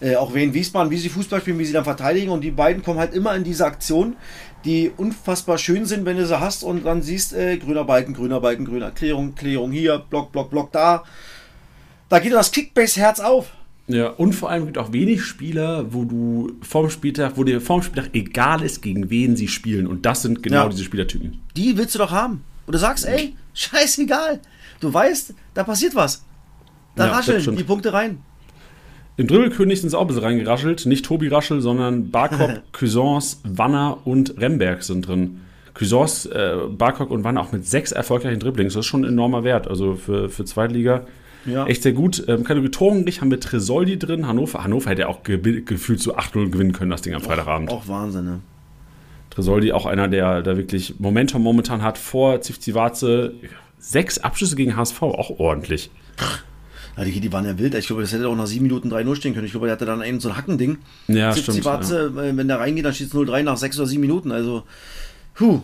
Äh, 0.00 0.16
auch 0.16 0.34
wie 0.34 0.42
in 0.42 0.54
Wiesbaden, 0.54 0.90
wie 0.90 0.98
sie 0.98 1.08
Fußball 1.08 1.40
spielen, 1.40 1.60
wie 1.60 1.64
sie 1.64 1.72
dann 1.72 1.84
verteidigen. 1.84 2.30
Und 2.30 2.40
die 2.40 2.50
beiden 2.50 2.82
kommen 2.82 2.98
halt 2.98 3.14
immer 3.14 3.36
in 3.36 3.44
diese 3.44 3.64
Aktion, 3.64 4.16
die 4.64 4.90
unfassbar 4.96 5.56
schön 5.56 5.86
sind, 5.86 6.04
wenn 6.04 6.16
du 6.16 6.26
sie 6.26 6.40
hast 6.40 6.64
und 6.64 6.84
dann 6.84 7.00
siehst, 7.00 7.32
äh, 7.32 7.58
grüner 7.58 7.84
Balken, 7.84 8.12
grüner 8.12 8.40
Balken, 8.40 8.64
grüner 8.64 8.90
Klärung, 8.90 9.36
Klärung 9.36 9.70
hier, 9.70 9.98
Block, 10.00 10.32
Block, 10.32 10.50
Block 10.50 10.72
da. 10.72 11.04
Da 12.08 12.18
geht 12.18 12.32
das 12.32 12.50
Kickbase-Herz 12.50 13.20
auf. 13.20 13.52
Ja, 13.88 14.10
und 14.10 14.34
vor 14.34 14.50
allem 14.50 14.66
gibt 14.66 14.76
es 14.76 14.82
auch 14.82 14.92
wenig 14.92 15.24
Spieler, 15.24 15.92
wo 15.94 16.04
du 16.04 16.52
vorm 16.60 16.90
Spieltag, 16.90 17.32
wo 17.36 17.44
dir 17.44 17.60
vorm 17.60 17.82
Spieltag 17.82 18.10
egal 18.14 18.62
ist, 18.62 18.82
gegen 18.82 19.08
wen 19.08 19.34
sie 19.34 19.48
spielen. 19.48 19.86
Und 19.86 20.04
das 20.04 20.22
sind 20.22 20.42
genau 20.42 20.64
ja. 20.64 20.68
diese 20.68 20.84
Spielertypen. 20.84 21.40
Die 21.56 21.76
willst 21.78 21.94
du 21.94 21.98
doch 21.98 22.10
haben. 22.10 22.44
Und 22.66 22.74
du 22.74 22.78
sagst, 22.78 23.06
ey, 23.06 23.34
scheißegal. 23.54 24.40
Du 24.80 24.92
weißt, 24.92 25.34
da 25.54 25.64
passiert 25.64 25.94
was. 25.94 26.22
Da 26.96 27.06
ja, 27.06 27.12
rascheln 27.12 27.56
die 27.56 27.64
Punkte 27.64 27.94
rein. 27.94 28.18
Im 29.16 29.26
Dribbelkönig 29.26 29.80
sind 29.80 29.90
sie 29.90 29.96
auch 29.96 30.02
ein 30.02 30.06
bisschen 30.08 30.22
reingeraschelt. 30.22 30.84
Nicht 30.84 31.06
Tobi 31.06 31.28
Raschel, 31.28 31.62
sondern 31.62 32.10
Barkop, 32.10 32.62
Cuisance, 32.72 33.38
Wanner 33.42 34.06
und 34.06 34.38
Remberg 34.38 34.82
sind 34.82 35.08
drin. 35.08 35.40
Cuisance, 35.72 36.30
äh, 36.30 36.68
Barkok 36.68 37.10
und 37.10 37.24
Wanner 37.24 37.40
auch 37.40 37.52
mit 37.52 37.66
sechs 37.66 37.90
erfolgreichen 37.90 38.38
Dribblings. 38.38 38.74
Das 38.74 38.80
ist 38.80 38.86
schon 38.86 39.04
ein 39.04 39.12
enormer 39.12 39.44
Wert. 39.44 39.66
Also 39.66 39.94
für, 39.94 40.28
für 40.28 40.44
Zweitliga 40.44 41.06
ja. 41.48 41.66
Echt 41.66 41.82
sehr 41.82 41.92
gut. 41.92 42.24
Ähm, 42.28 42.44
Kategorie 42.44 42.70
Torenglich 42.70 43.20
haben 43.20 43.30
wir 43.30 43.40
Tresoldi 43.40 43.98
drin. 43.98 44.26
Hannover, 44.26 44.62
Hannover 44.64 44.90
hätte 44.90 45.08
auch 45.08 45.22
ge 45.22 45.62
gefühlt 45.62 46.00
zu 46.00 46.16
8-0 46.16 46.50
gewinnen 46.50 46.72
können, 46.72 46.90
das 46.90 47.02
Ding 47.02 47.14
am 47.14 47.22
Freitagabend. 47.22 47.70
Auch, 47.70 47.82
auch 47.82 47.88
Wahnsinn, 47.88 48.24
ne? 48.24 48.40
Tresoldi 49.30 49.72
auch 49.72 49.86
einer, 49.86 50.08
der 50.08 50.42
da 50.42 50.56
wirklich 50.56 50.98
Momentum 50.98 51.42
momentan 51.42 51.82
hat 51.82 51.98
vor 51.98 52.40
Zivzivaze. 52.40 53.34
Sechs 53.78 54.18
Abschlüsse 54.18 54.56
gegen 54.56 54.76
HSV, 54.76 55.00
auch 55.02 55.38
ordentlich. 55.38 55.90
Ja, 56.96 57.04
die, 57.04 57.20
die 57.20 57.32
waren 57.32 57.44
ja 57.44 57.56
wild. 57.56 57.74
Ich 57.76 57.86
glaube, 57.86 58.02
das 58.02 58.12
hätte 58.12 58.28
auch 58.28 58.34
nach 58.34 58.48
7 58.48 58.64
Minuten 58.64 58.92
3-0 58.92 59.14
stehen 59.14 59.34
können. 59.34 59.46
Ich 59.46 59.52
glaube, 59.52 59.66
der 59.66 59.74
hatte 59.74 59.86
dann 59.86 60.02
einen 60.02 60.18
so 60.18 60.30
ein 60.30 60.36
Hackending. 60.36 60.78
Ja, 61.06 61.30
stimmt. 61.30 61.46
Zivzivaze, 61.46 62.12
ja. 62.16 62.36
wenn 62.36 62.48
der 62.48 62.58
reingeht, 62.58 62.84
dann 62.84 62.92
steht 62.92 63.08
es 63.08 63.14
0-3 63.14 63.44
nach 63.44 63.56
6 63.56 63.78
oder 63.78 63.86
7 63.86 64.00
Minuten. 64.00 64.32
Also, 64.32 64.64
puh. 65.34 65.60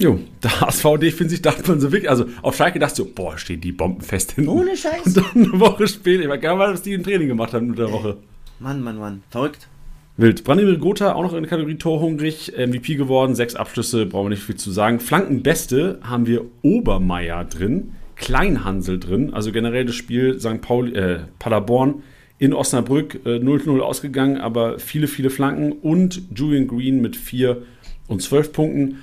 Jo, 0.00 0.18
der 0.42 0.62
HSV 0.62 0.96
defensiv 0.98 1.42
dachte 1.42 1.68
man 1.68 1.78
so 1.78 1.92
wirklich, 1.92 2.08
also 2.08 2.24
auf 2.40 2.56
Schalke 2.56 2.78
dachte 2.78 2.96
so, 2.96 3.04
boah, 3.14 3.36
stehen 3.36 3.60
die 3.60 3.70
Bomben 3.70 4.00
fest 4.00 4.32
hinten. 4.32 4.48
Ohne 4.48 4.74
Scheiß. 4.74 5.04
Und 5.04 5.16
dann 5.18 5.26
eine 5.34 5.60
Woche 5.60 5.86
später, 5.86 6.22
ich 6.22 6.28
weiß 6.28 6.40
gar 6.40 6.56
nicht, 6.56 6.72
was 6.72 6.82
die 6.82 6.94
im 6.94 7.02
Training 7.02 7.28
gemacht 7.28 7.52
haben 7.52 7.66
in 7.66 7.76
der 7.76 7.92
Woche. 7.92 8.16
Mann, 8.60 8.82
Mann, 8.82 8.98
Mann, 8.98 9.22
verrückt. 9.28 9.68
Wild. 10.16 10.42
Branimir 10.42 10.78
Gotha 10.78 11.12
auch 11.12 11.22
noch 11.22 11.34
in 11.34 11.42
der 11.42 11.50
Kategorie 11.50 11.76
Torhungrig, 11.76 12.52
MVP 12.56 12.94
geworden, 12.94 13.34
sechs 13.34 13.54
Abschlüsse, 13.54 14.06
brauchen 14.06 14.26
wir 14.26 14.30
nicht 14.30 14.42
viel 14.42 14.56
zu 14.56 14.70
sagen. 14.70 15.00
Flankenbeste 15.00 15.98
haben 16.02 16.26
wir 16.26 16.46
Obermeier 16.62 17.44
drin, 17.44 17.92
Kleinhansel 18.16 18.98
drin, 18.98 19.34
also 19.34 19.52
generell 19.52 19.84
das 19.84 19.96
Spiel 19.96 20.40
St. 20.40 20.62
Pauli, 20.62 20.94
äh, 20.94 21.20
Paderborn 21.38 22.02
in 22.38 22.54
Osnabrück 22.54 23.20
0-0 23.26 23.78
äh, 23.78 23.80
ausgegangen, 23.82 24.38
aber 24.38 24.78
viele, 24.78 25.08
viele 25.08 25.28
Flanken 25.28 25.72
und 25.72 26.22
Julian 26.34 26.68
Green 26.68 27.02
mit 27.02 27.16
vier 27.16 27.62
und 28.08 28.22
zwölf 28.22 28.52
Punkten. 28.52 28.98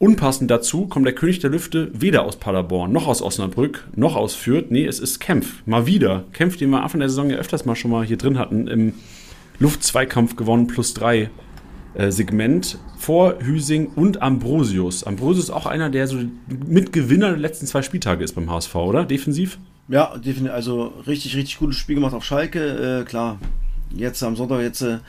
Unpassend 0.00 0.50
dazu 0.50 0.86
kommt 0.86 1.04
der 1.04 1.14
König 1.14 1.40
der 1.40 1.50
Lüfte 1.50 1.90
weder 1.92 2.22
aus 2.22 2.36
Paderborn, 2.36 2.90
noch 2.90 3.06
aus 3.06 3.20
Osnabrück, 3.20 3.86
noch 3.94 4.16
aus 4.16 4.34
Fürth. 4.34 4.70
Nee, 4.70 4.86
es 4.86 4.98
ist 4.98 5.20
Kempf. 5.20 5.62
Mal 5.66 5.84
wieder. 5.84 6.24
Kempf, 6.32 6.56
den 6.56 6.70
wir 6.70 6.82
Anfang 6.82 7.00
der 7.00 7.10
Saison 7.10 7.28
ja 7.28 7.36
öfters 7.36 7.66
mal 7.66 7.76
schon 7.76 7.90
mal 7.90 8.06
hier 8.06 8.16
drin 8.16 8.38
hatten, 8.38 8.66
im 8.66 8.94
Luftzweikampf 9.58 10.36
gewonnen, 10.36 10.68
plus 10.68 10.94
drei 10.94 11.28
äh, 11.92 12.10
Segment. 12.10 12.78
Vor 12.96 13.40
Hüsing 13.40 13.88
und 13.88 14.22
Ambrosius. 14.22 15.04
Ambrosius 15.04 15.44
ist 15.44 15.50
auch 15.50 15.66
einer, 15.66 15.90
der 15.90 16.06
so 16.06 16.16
Mitgewinner 16.66 17.28
der 17.28 17.38
letzten 17.38 17.66
zwei 17.66 17.82
Spieltage 17.82 18.24
ist 18.24 18.32
beim 18.32 18.50
HSV, 18.50 18.74
oder? 18.76 19.04
Defensiv? 19.04 19.58
Ja, 19.88 20.16
definitiv. 20.16 20.54
Also 20.54 20.94
richtig, 21.06 21.36
richtig 21.36 21.58
gutes 21.58 21.76
Spiel 21.76 21.96
gemacht 21.96 22.14
auf 22.14 22.24
Schalke. 22.24 23.02
Äh, 23.02 23.04
klar, 23.04 23.38
jetzt 23.94 24.22
am 24.22 24.34
Sonntag 24.34 24.62
jetzt. 24.62 24.80
Äh, 24.80 25.00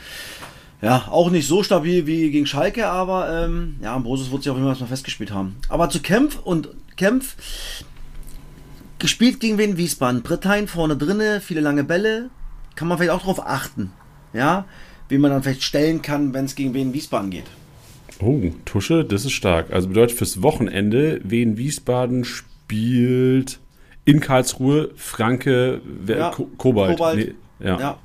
ja, 0.81 1.07
auch 1.09 1.29
nicht 1.29 1.47
so 1.47 1.61
stabil 1.61 2.07
wie 2.07 2.31
gegen 2.31 2.47
Schalke, 2.47 2.87
aber 2.87 3.45
ähm, 3.45 3.75
ja, 3.81 3.95
Ambrosius 3.95 4.31
wird 4.31 4.43
sich 4.43 4.51
auch 4.51 4.57
immer 4.57 4.75
mal 4.75 4.87
festgespielt 4.87 5.31
haben. 5.31 5.55
Aber 5.69 5.89
zu 5.89 6.01
Kempf 6.01 6.39
und 6.43 6.69
Kempf 6.97 7.35
gespielt 8.97 9.39
gegen 9.39 9.57
wen 9.57 9.77
Wiesbaden. 9.77 10.23
Brittein 10.23 10.67
vorne 10.67 10.97
drinne, 10.97 11.39
viele 11.41 11.61
lange 11.61 11.83
Bälle. 11.83 12.29
Kann 12.75 12.87
man 12.87 12.97
vielleicht 12.97 13.11
auch 13.11 13.21
darauf 13.21 13.45
achten. 13.45 13.91
Ja, 14.33 14.65
wie 15.09 15.17
man 15.17 15.31
dann 15.31 15.43
vielleicht 15.43 15.63
stellen 15.63 16.01
kann, 16.01 16.33
wenn 16.33 16.45
es 16.45 16.55
gegen 16.55 16.73
wen 16.73 16.93
Wiesbaden 16.93 17.29
geht. 17.29 17.45
Oh, 18.19 18.39
Tusche, 18.65 19.03
das 19.03 19.25
ist 19.25 19.33
stark. 19.33 19.71
Also 19.71 19.87
bedeutet 19.89 20.17
fürs 20.17 20.41
Wochenende, 20.41 21.19
wen 21.23 21.57
Wiesbaden 21.57 22.23
spielt 22.23 23.59
in 24.05 24.19
Karlsruhe, 24.19 24.91
Franke, 24.95 25.81
ja, 26.07 26.31
Kobalt. 26.57 26.97
Kobalt. 26.97 27.35
Nee, 27.59 27.67
ja. 27.67 27.79
ja. 27.79 27.99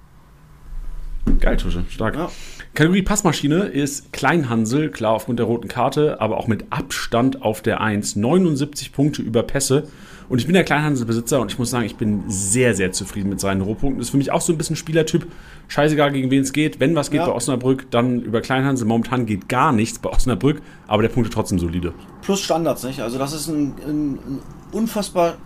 Geil, 1.41 1.57
Tusche, 1.57 1.85
stark. 1.89 2.17
Ja. 2.17 2.31
Kategorie 2.77 3.01
Passmaschine 3.01 3.61
ist 3.61 4.13
Kleinhansel, 4.13 4.91
klar 4.91 5.15
aufgrund 5.15 5.39
der 5.39 5.47
roten 5.47 5.67
Karte, 5.67 6.21
aber 6.21 6.37
auch 6.37 6.47
mit 6.47 6.67
Abstand 6.69 7.41
auf 7.41 7.63
der 7.63 7.81
1. 7.81 8.17
79 8.17 8.93
Punkte 8.93 9.23
über 9.23 9.43
Pässe. 9.43 9.89
Und 10.29 10.41
ich 10.41 10.45
bin 10.45 10.53
der 10.53 10.63
Kleinhanselbesitzer 10.63 11.41
und 11.41 11.51
ich 11.51 11.59
muss 11.59 11.71
sagen, 11.71 11.87
ich 11.87 11.97
bin 11.97 12.25
sehr, 12.29 12.75
sehr 12.75 12.93
zufrieden 12.93 13.31
mit 13.31 13.41
seinen 13.41 13.63
Rohpunkten. 13.63 14.03
Ist 14.03 14.11
für 14.11 14.19
mich 14.19 14.31
auch 14.31 14.43
so 14.43 14.53
ein 14.53 14.59
bisschen 14.59 14.77
Spielertyp. 14.77 15.27
Scheißegal, 15.69 16.13
gegen 16.13 16.31
wen 16.31 16.43
es 16.43 16.53
geht. 16.53 16.79
Wenn 16.79 16.95
was 16.95 17.11
geht 17.11 17.21
ja. 17.21 17.27
bei 17.27 17.33
Osnabrück, 17.33 17.91
dann 17.91 18.21
über 18.21 18.43
Kleinhansel. 18.43 18.87
Momentan 18.87 19.25
geht 19.25 19.49
gar 19.49 19.73
nichts 19.73 19.99
bei 19.99 20.11
Osnabrück, 20.11 20.61
aber 20.87 21.01
der 21.01 21.09
Punkt 21.09 21.31
ist 21.31 21.35
trotzdem 21.35 21.59
solide. 21.59 21.95
Plus 22.21 22.43
Standards, 22.43 22.85
nicht? 22.85 23.01
Also, 23.01 23.17
das 23.19 23.33
ist 23.33 23.49
ein, 23.49 23.75
ein, 23.87 24.13
ein 24.13 24.41
unfassbar 24.73 25.39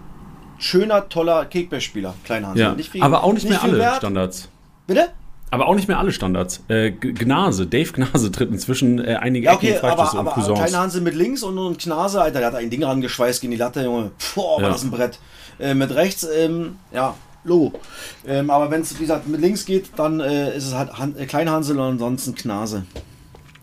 schöner, 0.59 1.09
toller 1.09 1.45
Kickback-Spieler, 1.45 2.13
Kleinhansel. 2.25 2.61
Ja, 2.61 2.75
viel, 2.75 3.01
aber 3.01 3.23
auch 3.23 3.33
nicht, 3.33 3.45
nicht 3.45 3.53
mehr 3.53 3.63
alle 3.63 3.79
Wert. 3.79 3.99
Standards. 3.99 4.49
Bitte? 4.89 5.11
Aber 5.53 5.67
auch 5.67 5.75
nicht 5.75 5.89
mehr 5.89 5.99
alle 5.99 6.13
Standards. 6.13 6.63
Äh, 6.69 6.93
Gnase, 6.93 7.67
Dave 7.67 7.91
Gnase 7.93 8.31
tritt 8.31 8.51
inzwischen 8.51 9.05
äh, 9.05 9.17
einige 9.17 9.47
ja, 9.47 9.55
okay, 9.55 9.73
Ecken 9.73 9.89
aber, 9.89 10.15
aber 10.15 10.55
Kleine 10.55 10.79
Hanse 10.79 11.01
mit 11.01 11.15
links 11.15 11.43
und, 11.43 11.59
und 11.59 11.83
Gnase, 11.83 12.23
Alter, 12.23 12.39
der 12.39 12.49
hat 12.49 12.55
ein 12.55 12.71
Ding 12.71 12.85
rangeschweißt 12.85 13.41
gegen 13.41 13.51
die 13.51 13.57
Latte, 13.57 13.83
Junge. 13.83 14.13
Boah, 14.35 14.59
war 14.59 14.63
ja. 14.63 14.69
das 14.71 14.85
ein 14.85 14.91
Brett. 14.91 15.19
Äh, 15.59 15.75
mit 15.75 15.93
rechts, 15.95 16.27
ähm, 16.33 16.77
ja, 16.93 17.15
Logo. 17.43 17.79
Ähm, 18.27 18.51
aber 18.51 18.71
wenn 18.71 18.83
es, 18.83 18.95
wie 18.97 19.03
gesagt, 19.03 19.27
mit 19.27 19.41
links 19.41 19.65
geht, 19.65 19.91
dann 19.97 20.21
äh, 20.21 20.57
ist 20.57 20.67
es 20.67 20.75
halt 20.75 20.99
Han 20.99 21.17
äh, 21.17 21.27
Kleinhansel 21.27 21.79
und 21.79 21.93
ansonsten 21.93 22.35
Knase. 22.35 22.85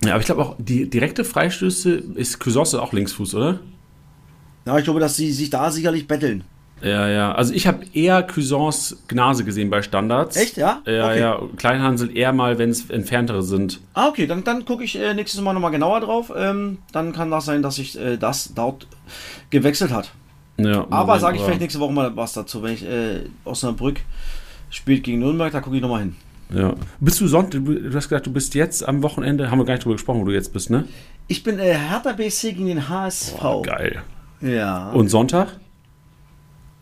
Ja, 0.04 0.12
aber 0.12 0.20
ich 0.20 0.26
glaube 0.26 0.42
auch, 0.42 0.56
die 0.58 0.90
direkte 0.90 1.24
Freistöße 1.24 1.92
ist 2.16 2.40
Cusosse 2.40 2.82
auch 2.82 2.94
Linksfuß, 2.94 3.36
oder? 3.36 3.60
Ja, 4.66 4.78
ich 4.78 4.84
glaube, 4.84 5.00
dass 5.00 5.16
sie 5.16 5.32
sich 5.32 5.50
da 5.50 5.72
sicherlich 5.72 6.08
betteln. 6.08 6.44
Ja, 6.82 7.08
ja. 7.08 7.32
Also 7.34 7.54
ich 7.54 7.66
habe 7.66 7.86
eher 7.94 8.22
Cuisance 8.24 8.98
Gnase 9.08 9.44
gesehen 9.44 9.70
bei 9.70 9.82
Standards. 9.82 10.36
Echt, 10.38 10.58
ja? 10.58 10.82
Ja, 10.86 11.06
Okay. 11.08 11.20
ja. 11.20 11.40
Kleinhansel 11.58 12.16
eher 12.16 12.34
mal, 12.34 12.58
wenn 12.60 12.70
es 12.70 12.90
entferntere 12.90 13.42
sind. 13.42 13.80
Ah, 13.94 14.08
okay, 14.08 14.28
dann, 14.28 14.44
dann 14.44 14.64
gucke 14.66 14.84
ich 14.84 14.96
äh, 15.00 15.14
nächstes 15.14 15.42
Mal 15.42 15.54
nochmal 15.54 15.72
genauer 15.72 16.02
drauf. 16.02 16.32
Ähm, 16.36 16.78
dann 16.92 17.14
kann 17.14 17.32
das 17.32 17.46
sein, 17.46 17.62
dass 17.64 17.76
sich 17.76 18.00
äh, 18.00 18.18
das 18.18 18.54
dort 18.54 18.88
gewechselt 19.50 19.92
hat. 19.92 20.12
Ja, 20.60 20.86
Aber 20.90 21.20
sage 21.20 21.38
ich 21.38 21.44
vielleicht 21.44 21.62
nächste 21.62 21.80
Woche 21.80 21.94
mal 21.94 22.16
was 22.16 22.34
dazu. 22.34 22.64
Wenn 22.64 22.74
ich 22.74 22.84
äh, 22.86 23.22
Osnabrück 23.46 24.02
spielt 24.70 25.04
gegen 25.04 25.20
Nürnberg, 25.20 25.52
da 25.52 25.62
gucke 25.62 25.76
ich 25.76 25.82
nochmal 25.82 26.02
hin. 26.02 26.16
Ja. 26.54 26.74
Bist 27.00 27.20
du 27.20 27.28
Sonntag, 27.28 27.64
du 27.66 27.94
hast 27.94 28.08
gesagt, 28.08 28.26
du 28.26 28.32
bist 28.32 28.56
jetzt 28.56 28.88
am 28.88 29.04
Wochenende, 29.04 29.52
haben 29.52 29.60
wir 29.60 29.66
gar 29.66 29.74
nicht 29.74 29.84
drüber 29.84 29.96
gesprochen, 29.96 30.22
wo 30.22 30.26
du 30.26 30.32
jetzt 30.34 30.54
bist, 30.54 30.70
ne? 30.70 30.86
Ich 31.28 31.44
bin 31.44 31.60
äh, 31.60 31.74
Hertha 31.74 32.14
BSC 32.14 32.54
gegen 32.54 32.68
den 32.68 32.88
HSV. 32.90 33.36
Oh, 33.44 33.62
geil. 33.62 34.02
Ja. 34.42 34.92
Und 34.92 35.10
Sonntag? 35.10 35.60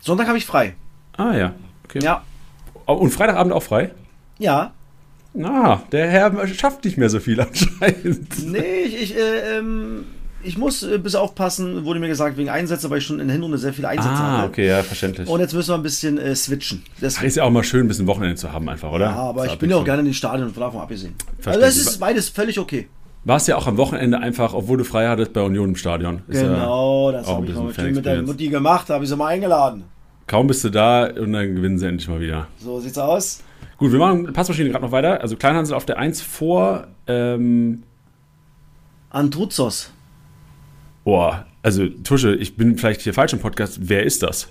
Sonntag 0.06 0.28
habe 0.28 0.38
ich 0.38 0.46
frei. 0.46 0.74
Ah 1.16 1.34
ja. 1.34 1.52
Okay. 1.84 1.98
Ja. 2.02 2.22
Und 2.86 3.10
Freitagabend 3.10 3.52
auch 3.52 3.62
frei? 3.62 3.90
Ja. 4.38 4.72
Na, 5.34 5.82
der 5.90 6.08
Herr 6.08 6.46
schafft 6.46 6.84
nicht 6.84 6.96
mehr 6.96 7.10
so 7.10 7.18
viel 7.18 7.40
anscheinend. 7.40 8.46
Nee, 8.46 8.82
ich, 8.86 9.02
ich, 9.02 9.16
äh, 9.16 9.58
ähm, 9.58 10.04
ich 10.44 10.56
muss 10.56 10.84
äh, 10.84 10.94
ein 10.94 11.02
bisschen 11.02 11.18
aufpassen, 11.20 11.84
wurde 11.84 11.98
mir 11.98 12.06
gesagt, 12.06 12.36
wegen 12.36 12.48
Einsätze, 12.48 12.88
weil 12.88 12.98
ich 12.98 13.04
schon 13.04 13.18
in 13.18 13.26
der 13.26 13.34
Hinrunde 13.34 13.58
sehr 13.58 13.72
viele 13.72 13.88
Einsätze 13.88 14.14
Ah, 14.14 14.38
hatte. 14.38 14.48
okay, 14.48 14.68
ja, 14.68 14.82
verständlich. 14.84 15.28
Und 15.28 15.40
jetzt 15.40 15.52
müssen 15.52 15.70
wir 15.70 15.74
ein 15.74 15.82
bisschen 15.82 16.18
äh, 16.18 16.36
switchen. 16.36 16.84
Das, 17.00 17.20
ist 17.20 17.36
ja 17.36 17.42
auch 17.42 17.50
mal 17.50 17.64
schön, 17.64 17.84
ein 17.84 17.88
bisschen 17.88 18.06
Wochenende 18.06 18.36
zu 18.36 18.52
haben, 18.52 18.68
einfach, 18.68 18.92
oder? 18.92 19.06
ja, 19.06 19.16
aber 19.16 19.44
Zur 19.44 19.52
ich 19.54 19.58
bin 19.58 19.70
ja 19.70 19.76
auch 19.76 19.84
gerne 19.84 20.00
in 20.00 20.06
den 20.06 20.14
Stadien 20.14 20.46
und 20.46 20.56
davon 20.56 20.80
abgesehen. 20.80 21.14
Also 21.44 21.60
das 21.60 21.76
ist 21.76 21.98
beides 21.98 22.28
völlig 22.28 22.58
okay. 22.60 22.86
Warst 23.24 23.48
ja 23.48 23.56
auch 23.56 23.66
am 23.66 23.76
Wochenende 23.76 24.20
einfach, 24.20 24.54
obwohl 24.54 24.78
du 24.78 24.84
frei 24.84 25.08
hattest, 25.08 25.32
bei 25.32 25.42
Union 25.42 25.70
im 25.70 25.76
Stadion. 25.76 26.22
Ist 26.28 26.40
Genau, 26.42 27.10
das 27.10 27.26
auch 27.26 27.38
habe 27.38 27.46
ich 27.46 27.74
schön 27.74 27.94
mit 27.94 28.06
der. 28.06 28.22
Mutti 28.22 28.48
gemacht, 28.48 28.88
habe 28.88 29.02
ich 29.02 29.10
sie 29.10 29.16
mal 29.16 29.26
eingeladen. 29.26 29.82
Kaum 30.26 30.46
bist 30.48 30.64
du 30.64 30.70
da 30.70 31.06
und 31.06 31.32
dann 31.32 31.54
gewinnen 31.54 31.78
sie 31.78 31.86
endlich 31.86 32.08
mal 32.08 32.20
wieder. 32.20 32.48
So 32.58 32.80
sieht's 32.80 32.98
aus. 32.98 33.42
Gut, 33.78 33.92
wir 33.92 33.98
machen 33.98 34.32
Passmaschine 34.32 34.70
gerade 34.70 34.84
noch 34.84 34.92
weiter. 34.92 35.20
Also 35.20 35.36
Kleinhansel 35.36 35.76
auf 35.76 35.84
der 35.86 35.98
1 35.98 36.22
vor, 36.22 36.88
ähm, 37.06 37.82
Antruzos. 39.10 39.92
boah, 41.04 41.46
also 41.62 41.86
Tusche, 41.88 42.34
ich 42.34 42.56
bin 42.56 42.76
vielleicht 42.76 43.02
hier 43.02 43.14
falsch 43.14 43.32
im 43.32 43.38
Podcast. 43.40 43.78
Wer 43.88 44.04
ist 44.04 44.22
das? 44.22 44.48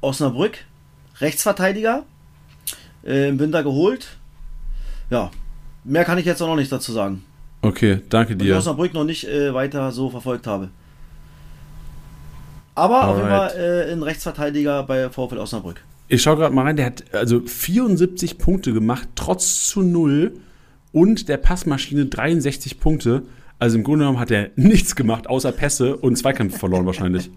Osnabrück, 0.00 0.58
Rechtsverteidiger, 1.20 2.04
äh, 3.04 3.28
im 3.28 3.38
Winter 3.38 3.62
geholt. 3.62 4.16
Ja, 5.10 5.30
mehr 5.84 6.04
kann 6.04 6.18
ich 6.18 6.24
jetzt 6.26 6.42
auch 6.42 6.48
noch 6.48 6.56
nicht 6.56 6.72
dazu 6.72 6.92
sagen. 6.92 7.24
Okay, 7.62 8.00
danke 8.08 8.34
Weil 8.34 8.42
ich 8.42 8.48
dir. 8.48 8.56
Osnabrück 8.56 8.92
noch 8.94 9.04
nicht 9.04 9.24
äh, 9.28 9.54
weiter 9.54 9.92
so 9.92 10.10
verfolgt 10.10 10.46
habe. 10.46 10.70
Aber 12.74 13.08
auf 13.08 13.16
jeden 13.16 13.30
Alright. 13.30 13.52
Fall 13.52 13.60
äh, 13.88 13.92
ein 13.92 14.02
Rechtsverteidiger 14.02 14.82
bei 14.82 15.08
VfL 15.08 15.38
Osnabrück. 15.38 15.82
Ich 16.08 16.22
schaue 16.22 16.36
gerade 16.36 16.54
mal 16.54 16.62
rein, 16.62 16.76
der 16.76 16.86
hat 16.86 17.04
also 17.14 17.40
74 17.40 18.38
Punkte 18.38 18.72
gemacht, 18.72 19.08
trotz 19.14 19.66
zu 19.66 19.82
null 19.82 20.32
und 20.92 21.28
der 21.28 21.38
Passmaschine 21.38 22.06
63 22.06 22.78
Punkte. 22.78 23.22
Also 23.58 23.78
im 23.78 23.84
Grunde 23.84 24.00
genommen 24.00 24.20
hat 24.20 24.30
er 24.30 24.50
nichts 24.56 24.96
gemacht, 24.96 25.28
außer 25.28 25.52
Pässe 25.52 25.96
und 25.96 26.16
Zweikämpfe 26.16 26.58
verloren 26.58 26.86
wahrscheinlich. 26.86 27.30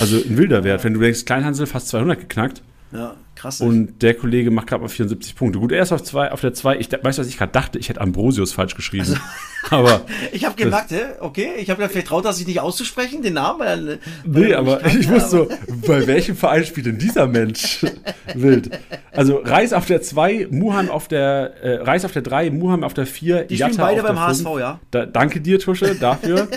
Also 0.00 0.16
ein 0.16 0.36
wilder 0.36 0.64
Wert, 0.64 0.84
wenn 0.84 0.94
du 0.94 1.00
denkst, 1.00 1.24
Kleinhansel 1.24 1.66
fast 1.66 1.88
200 1.88 2.20
geknackt 2.20 2.62
Ja, 2.90 3.16
krass. 3.34 3.60
und 3.60 4.00
der 4.00 4.14
Kollege 4.14 4.50
macht 4.50 4.66
gerade 4.68 4.82
mal 4.82 4.88
74 4.88 5.36
Punkte. 5.36 5.58
Gut, 5.58 5.72
er 5.72 5.82
ist 5.82 5.92
auf, 5.92 6.02
zwei, 6.02 6.32
auf 6.32 6.40
der 6.40 6.54
2. 6.54 6.78
Ich, 6.78 6.90
weißt 6.90 7.18
du, 7.18 7.22
was 7.22 7.28
ich 7.28 7.36
gerade 7.36 7.52
dachte? 7.52 7.78
Ich 7.78 7.90
hätte 7.90 8.00
Ambrosius 8.00 8.52
falsch 8.52 8.74
geschrieben. 8.74 9.04
Also 9.04 9.16
Aber 9.70 10.02
ich 10.32 10.44
habe 10.46 10.54
gemerkt, 10.54 10.94
okay, 11.20 11.50
ich 11.58 11.68
habe 11.68 11.82
ja 11.82 11.88
vielleicht 11.88 12.06
traut, 12.08 12.24
dass 12.24 12.40
ich 12.40 12.46
nicht 12.46 12.60
auszusprechen, 12.60 13.22
den 13.22 13.34
Namen. 13.34 13.60
Weil, 13.60 13.88
äh, 13.88 13.98
weil 14.24 14.42
Nee, 14.42 14.50
er 14.52 14.58
aber 14.60 14.84
ich 14.86 15.08
wusste 15.08 15.28
so, 15.28 15.48
bei 15.86 16.06
welchem 16.06 16.36
Verein 16.36 16.64
spielt 16.64 16.86
denn 16.86 16.98
dieser 16.98 17.26
Mensch? 17.26 17.84
Wild. 18.34 18.70
Also 19.12 19.36
Reis 19.44 19.72
auf 19.72 19.84
der 19.86 20.00
2, 20.00 20.48
Muhan 20.50 20.88
auf 20.88 21.08
der, 21.08 21.62
äh, 21.62 21.82
Reis 21.82 22.04
auf 22.04 22.12
der 22.12 22.22
3, 22.22 22.50
Muhan 22.50 22.84
auf 22.84 22.94
der 22.94 23.06
4, 23.06 23.44
Die 23.44 23.56
spielen 23.56 23.76
beide 23.76 24.02
beim 24.02 24.18
HSV, 24.18 24.46
ja? 24.58 24.80
Da, 24.90 25.04
danke 25.04 25.40
dir, 25.40 25.58
Tusche, 25.58 25.94
dafür. 25.94 26.48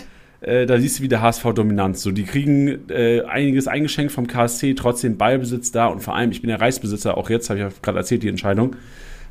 Äh, 0.42 0.66
da 0.66 0.80
siehst 0.80 1.00
du 1.00 1.04
wieder 1.04 1.22
HSV-Dominanz. 1.22 2.02
So, 2.02 2.12
die 2.12 2.24
kriegen 2.24 2.90
äh, 2.90 3.22
einiges 3.22 3.68
eingeschenkt 3.68 4.12
vom 4.12 4.28
KSC, 4.28 4.74
trotzdem 4.74 5.18
Ballbesitz 5.18 5.72
da 5.72 5.88
und 5.88 6.02
vor 6.02 6.16
allem, 6.16 6.32
ich 6.32 6.42
bin 6.42 6.50
der 6.50 6.60
Reisbesitzer, 6.60 7.18
auch 7.18 7.30
jetzt 7.30 7.50
habe 7.50 7.60
ich 7.60 7.66
ja 7.66 7.72
gerade 7.82 7.98
erzählt, 8.00 8.24
die 8.24 8.30
Entscheidung. 8.30 8.76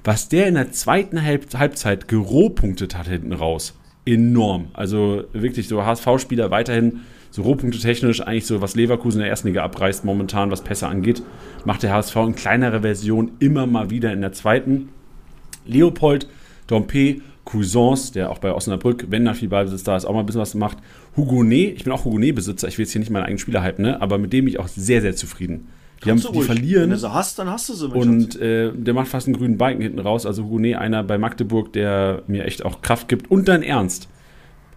Was 0.03 0.29
der 0.29 0.47
in 0.47 0.55
der 0.55 0.73
zweiten 0.73 1.23
Halb 1.23 1.53
Halbzeit 1.55 2.09
gerohpunktet 2.09 2.97
hat 2.97 3.07
hinten 3.07 3.35
raus. 3.35 3.77
Enorm. 4.07 4.69
Also 4.73 5.25
wirklich 5.35 5.69
so 5.69 5.85
HSV-Spieler 5.85 6.51
weiterhin 6.51 7.01
so 7.31 7.43
Rohpunkte 7.43 7.79
technisch 7.79 8.21
eigentlich 8.21 8.47
so, 8.47 8.61
was 8.61 8.75
Leverkusen 8.75 9.21
in 9.21 9.23
der 9.23 9.31
ersten 9.31 9.49
Liga 9.49 9.63
abreißt 9.63 10.05
momentan, 10.05 10.51
was 10.51 10.63
Pässe 10.63 10.89
angeht, 10.89 11.23
macht 11.65 11.83
der 11.83 11.93
HSV 11.93 12.17
in 12.17 12.35
kleinerer 12.35 12.81
Version 12.81 13.33
immer 13.39 13.67
mal 13.67 13.91
wieder 13.91 14.13
in 14.13 14.21
der 14.21 14.33
zweiten. 14.33 14.89
Leopold, 15.65 16.27
Dompe, 16.67 17.21
Cousins, 17.45 18.13
der 18.13 18.31
auch 18.31 18.39
bei 18.39 18.53
Osnabrück, 18.53 19.07
wenn 19.11 19.25
da 19.25 19.35
viel 19.35 19.49
Ballbesitz 19.49 19.85
da 19.85 19.97
ist, 19.97 20.05
auch 20.05 20.13
mal 20.13 20.21
ein 20.21 20.27
bisschen 20.27 20.41
was 20.41 20.55
macht. 20.55 20.79
Hugonet, 21.17 21.77
ich 21.77 21.85
bin 21.85 21.93
auch 21.93 22.05
Hugonet-Besitzer, 22.05 22.69
ich 22.69 22.79
will 22.79 22.85
jetzt 22.85 22.93
hier 22.93 23.01
nicht 23.01 23.11
meinen 23.11 23.25
eigenen 23.25 23.39
Spieler 23.39 23.63
hypen, 23.65 23.85
ne? 23.85 24.01
aber 24.01 24.19
mit 24.19 24.33
dem 24.33 24.45
bin 24.45 24.55
ich 24.55 24.61
auch 24.61 24.69
sehr, 24.69 25.01
sehr 25.01 25.17
zufrieden. 25.17 25.69
Die, 25.99 26.09
haben, 26.09 26.17
Kannst 26.17 26.25
du 26.25 26.33
die 26.33 26.39
ruhig. 26.39 26.47
verlieren 26.47 26.83
Wenn 26.85 26.91
du 26.91 26.97
sie 26.99 27.13
hast, 27.13 27.39
dann 27.39 27.51
hast 27.51 27.69
du 27.69 27.75
sie. 27.75 27.87
und 27.89 28.41
äh, 28.41 28.73
der 28.73 28.95
macht 28.95 29.09
fast 29.09 29.27
einen 29.27 29.37
grünen 29.37 29.59
Balken 29.59 29.83
hinten 29.83 29.99
raus. 29.99 30.25
Also 30.25 30.45
Hugonet, 30.45 30.77
einer 30.77 31.03
bei 31.05 31.19
Magdeburg, 31.19 31.73
der 31.75 32.23
mir 32.27 32.47
echt 32.47 32.65
auch 32.65 32.81
Kraft 32.81 33.09
gibt. 33.09 33.31
Und 33.31 33.49
dann 33.49 33.63
Ernst. 33.63 34.09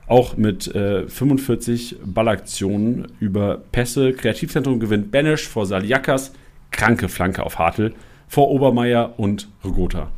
Auch 0.05 0.35
mit 0.35 0.67
äh, 0.75 1.07
45 1.07 1.95
Ballaktionen 2.03 3.07
über 3.21 3.61
Pässe. 3.71 4.11
Kreativzentrum 4.11 4.81
gewinnt 4.81 5.11
Benesch 5.11 5.47
vor 5.47 5.65
Saliakas. 5.65 6.33
Kranke 6.71 7.07
Flanke 7.07 7.43
auf 7.43 7.57
Hartl. 7.57 7.93
Vor 8.27 8.49
Obermeier 8.49 9.13
und 9.17 9.47
Regota. 9.63 10.11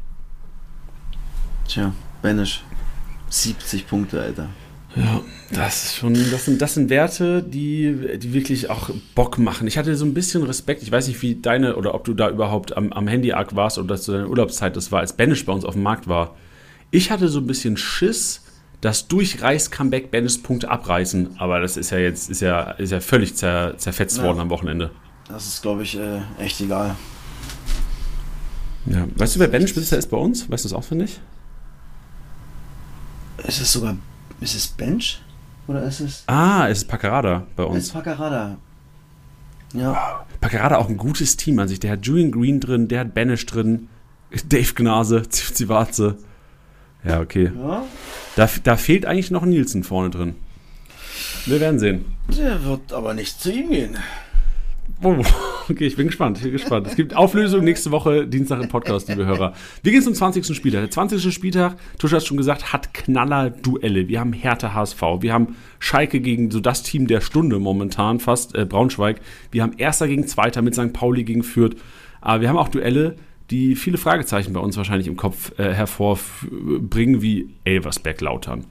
Tja, 1.67 1.93
Benisch. 2.23 2.63
70 3.29 3.87
Punkte, 3.87 4.21
Alter. 4.21 4.49
Ja, 4.95 5.21
das 5.51 5.83
ist 5.85 5.95
schon, 5.97 6.13
das 6.31 6.45
sind, 6.45 6.61
das 6.61 6.73
sind 6.75 6.89
Werte, 6.89 7.43
die, 7.43 8.17
die 8.17 8.33
wirklich 8.33 8.69
auch 8.69 8.89
Bock 9.13 9.37
machen. 9.37 9.67
Ich 9.67 9.77
hatte 9.77 9.95
so 9.97 10.05
ein 10.05 10.13
bisschen 10.13 10.43
Respekt. 10.43 10.83
Ich 10.83 10.91
weiß 10.91 11.07
nicht, 11.09 11.21
wie 11.21 11.35
deine 11.35 11.75
oder 11.75 11.93
ob 11.93 12.05
du 12.05 12.13
da 12.13 12.29
überhaupt 12.29 12.75
am, 12.77 12.93
am 12.93 13.07
Handy-Arc 13.07 13.55
warst 13.55 13.77
oder 13.77 13.89
dass 13.89 14.05
du 14.05 14.13
deine 14.13 14.27
Urlaubszeit 14.27 14.75
das 14.77 14.91
war, 14.93 15.01
als 15.01 15.13
Banish 15.13 15.45
bei 15.45 15.51
uns 15.51 15.65
auf 15.65 15.73
dem 15.73 15.83
Markt 15.83 16.07
war. 16.07 16.35
Ich 16.91 17.11
hatte 17.11 17.27
so 17.27 17.39
ein 17.39 17.47
bisschen 17.47 17.75
Schiss, 17.75 18.41
dass 18.79 19.07
durch 19.09 19.41
Reis 19.41 19.69
Comeback 19.69 20.11
Banish 20.11 20.37
Punkte 20.37 20.69
abreißen. 20.69 21.39
Aber 21.39 21.59
das 21.59 21.75
ist 21.75 21.89
ja 21.89 21.97
jetzt, 21.97 22.29
ist 22.29 22.41
ja, 22.41 22.71
ist 22.71 22.91
ja 22.91 23.01
völlig 23.01 23.35
zer, 23.35 23.77
zerfetzt 23.77 24.17
Ja. 24.19 24.23
worden 24.23 24.39
am 24.39 24.49
Wochenende. 24.49 24.91
Das 25.27 25.45
ist, 25.45 25.61
glaube 25.61 25.83
ich, 25.83 25.97
äh, 25.97 26.21
echt 26.39 26.61
egal. 26.61 26.95
Ja. 28.85 29.05
Weißt 29.17 29.35
du, 29.35 29.39
wer 29.41 29.47
Banish 29.47 29.73
Besitzer 29.73 29.97
ist 29.97 30.09
bei 30.09 30.17
uns? 30.17 30.49
Weißt 30.49 30.63
du 30.63 30.69
das 30.69 30.77
auswendig? 30.77 31.19
Ist 33.45 33.59
es 33.59 33.71
sogar. 33.73 33.97
Ist 34.41 34.55
es 34.55 34.67
Bench? 34.67 35.21
Oder 35.67 35.83
ist 35.83 35.99
es. 35.99 36.23
Ah, 36.27 36.67
es 36.69 36.79
ist 36.79 36.87
Paccarada 36.87 37.45
bei 37.55 37.63
Es 37.63 37.69
uns. 37.69 37.83
ist 37.85 37.93
Paccarada. 37.93 38.57
Ja. 39.73 40.25
Paccarada 40.41 40.77
auch 40.77 40.89
ein 40.89 40.97
gutes 40.97 41.37
Team 41.37 41.57
an 41.59 41.67
sich. 41.67 41.79
Der 41.79 41.91
hat 41.91 42.05
Julian 42.05 42.31
Green 42.31 42.59
drin, 42.59 42.87
der 42.87 43.01
hat 43.01 43.13
Banish 43.13 43.45
drin, 43.45 43.89
Dave 44.47 44.73
Gnase, 44.73 45.23
Zivatze. 45.29 46.17
Ja, 47.03 47.19
okay. 47.19 47.51
ja. 47.55 47.83
Da, 48.35 48.49
da 48.63 48.77
fehlt 48.77 49.05
eigentlich 49.05 49.31
noch 49.31 49.45
Nielsen 49.45 49.83
vorne 49.83 50.09
drin. 50.09 50.35
Wir 51.45 51.59
werden 51.59 51.79
sehen. 51.79 52.05
Der 52.27 52.63
wird 52.63 52.91
aber 52.91 53.13
nicht 53.13 53.39
zu 53.39 53.51
ihm 53.51 53.69
gehen. 53.69 53.97
Oh, 55.03 55.23
okay, 55.69 55.87
ich 55.87 55.95
bin 55.95 56.07
gespannt. 56.07 56.37
Ich 56.37 56.43
bin 56.43 56.53
gespannt. 56.53 56.87
Es 56.87 56.95
gibt 56.95 57.15
Auflösung 57.15 57.63
nächste 57.63 57.91
Woche, 57.91 58.27
Dienstag 58.27 58.61
im 58.61 58.69
Podcast, 58.69 59.07
liebe 59.09 59.25
Hörer. 59.25 59.53
Wir 59.83 59.91
gehen 59.91 60.01
zum 60.01 60.13
20. 60.13 60.55
Spieltag. 60.55 60.81
Der 60.81 60.91
20. 60.91 61.33
Spieltag, 61.33 61.77
Tusche 61.97 62.15
hat 62.17 62.25
schon 62.25 62.37
gesagt, 62.37 62.73
hat 62.73 62.93
Knaller-Duelle. 62.93 64.07
Wir 64.07 64.19
haben 64.19 64.33
Hertha 64.33 64.73
HSV. 64.73 65.01
Wir 65.19 65.33
haben 65.33 65.55
Schalke 65.79 66.19
gegen 66.19 66.51
so 66.51 66.59
das 66.59 66.83
Team 66.83 67.07
der 67.07 67.21
Stunde 67.21 67.59
momentan, 67.59 68.19
fast 68.19 68.55
äh, 68.55 68.65
Braunschweig. 68.65 69.21
Wir 69.51 69.63
haben 69.63 69.73
Erster 69.77 70.07
gegen 70.07 70.27
Zweiter 70.27 70.61
mit 70.61 70.75
St. 70.75 70.93
Pauli 70.93 71.23
gegen 71.23 71.43
Fürth. 71.43 71.75
Aber 72.21 72.41
wir 72.41 72.49
haben 72.49 72.57
auch 72.57 72.69
Duelle, 72.69 73.15
die 73.49 73.75
viele 73.75 73.97
Fragezeichen 73.97 74.53
bei 74.53 74.59
uns 74.59 74.77
wahrscheinlich 74.77 75.07
im 75.07 75.17
Kopf 75.17 75.57
äh, 75.59 75.73
hervorbringen, 75.73 77.21
wie 77.21 77.49
Elversberg 77.63 78.21
Lautern, 78.21 78.65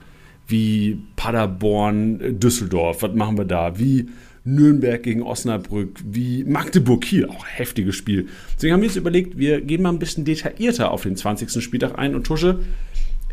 wie 0.47 0.99
Paderborn 1.15 2.19
äh, 2.21 2.33
was 2.41 3.15
machen 3.15 3.37
wir 3.37 3.45
da, 3.45 3.79
wie 3.79 4.09
Nürnberg 4.45 5.01
gegen 5.01 5.23
Osnabrück, 5.23 5.99
wie 6.05 6.43
Magdeburg 6.43 7.01
Kiel, 7.01 7.25
auch 7.25 7.45
heftiges 7.45 7.95
Spiel. 7.95 8.27
Deswegen 8.55 8.73
haben 8.73 8.81
wir 8.81 8.89
uns 8.89 8.95
überlegt, 8.95 9.37
wir 9.37 9.59
gehen 9.59 9.81
mal 9.81 9.89
ein 9.89 9.99
bisschen 9.99 10.23
detaillierter 10.23 10.91
auf 10.91 11.01
den 11.01 11.17
20. 11.17 11.63
Spieltag 11.63 11.97
ein 11.97 12.13
und 12.13 12.25
Tusche. 12.25 12.59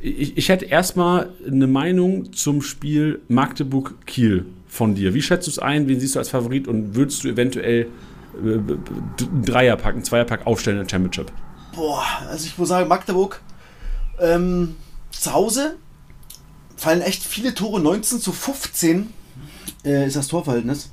Ich, 0.01 0.37
ich 0.39 0.49
hätte 0.49 0.65
erstmal 0.65 1.31
eine 1.47 1.67
Meinung 1.67 2.33
zum 2.33 2.63
Spiel 2.63 3.21
Magdeburg-Kiel 3.29 4.47
von 4.67 4.95
dir. 4.95 5.13
Wie 5.13 5.21
schätzt 5.21 5.47
du 5.47 5.51
es 5.51 5.59
ein? 5.59 5.87
Wen 5.87 6.01
siehst 6.01 6.15
du 6.15 6.19
als 6.19 6.31
Favorit 6.31 6.67
und 6.67 6.97
würdest 6.97 7.23
du 7.23 7.29
eventuell 7.29 7.89
äh, 8.43 8.55
einen 8.55 9.43
Dreierpack, 9.45 9.95
einen 9.95 10.05
Zweierpack 10.05 10.47
aufstellen 10.47 10.79
in 10.79 10.85
der 10.85 10.91
Championship? 10.91 11.31
Boah, 11.75 12.05
also 12.31 12.47
ich 12.47 12.57
muss 12.57 12.71
sagen, 12.71 12.89
Magdeburg 12.89 13.43
ähm, 14.19 14.77
zu 15.11 15.33
Hause 15.35 15.77
fallen 16.75 17.03
echt 17.03 17.23
viele 17.23 17.55
Tore, 17.55 17.81
19 17.81 18.19
zu 18.19 18.33
15 18.33 19.09
äh, 19.85 20.07
ist 20.07 20.17
das 20.17 20.29
Torverhältnis 20.29 20.91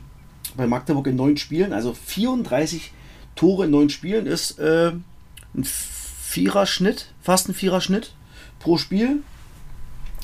bei 0.60 0.68
Magdeburg 0.68 1.08
in 1.08 1.16
neun 1.16 1.38
Spielen, 1.38 1.74
also 1.74 1.94
34 1.94 2.92
Tore 3.36 3.66
in 3.66 3.72
neun 3.72 3.90
Spielen 3.90 4.28
ist 4.28 4.60
äh, 4.60 4.92
ein 5.56 5.64
Viererschnitt, 5.64 7.08
fast 7.22 7.48
ein 7.48 7.54
Viererschnitt 7.54 8.14
pro 8.60 8.78
Spiel. 8.78 9.24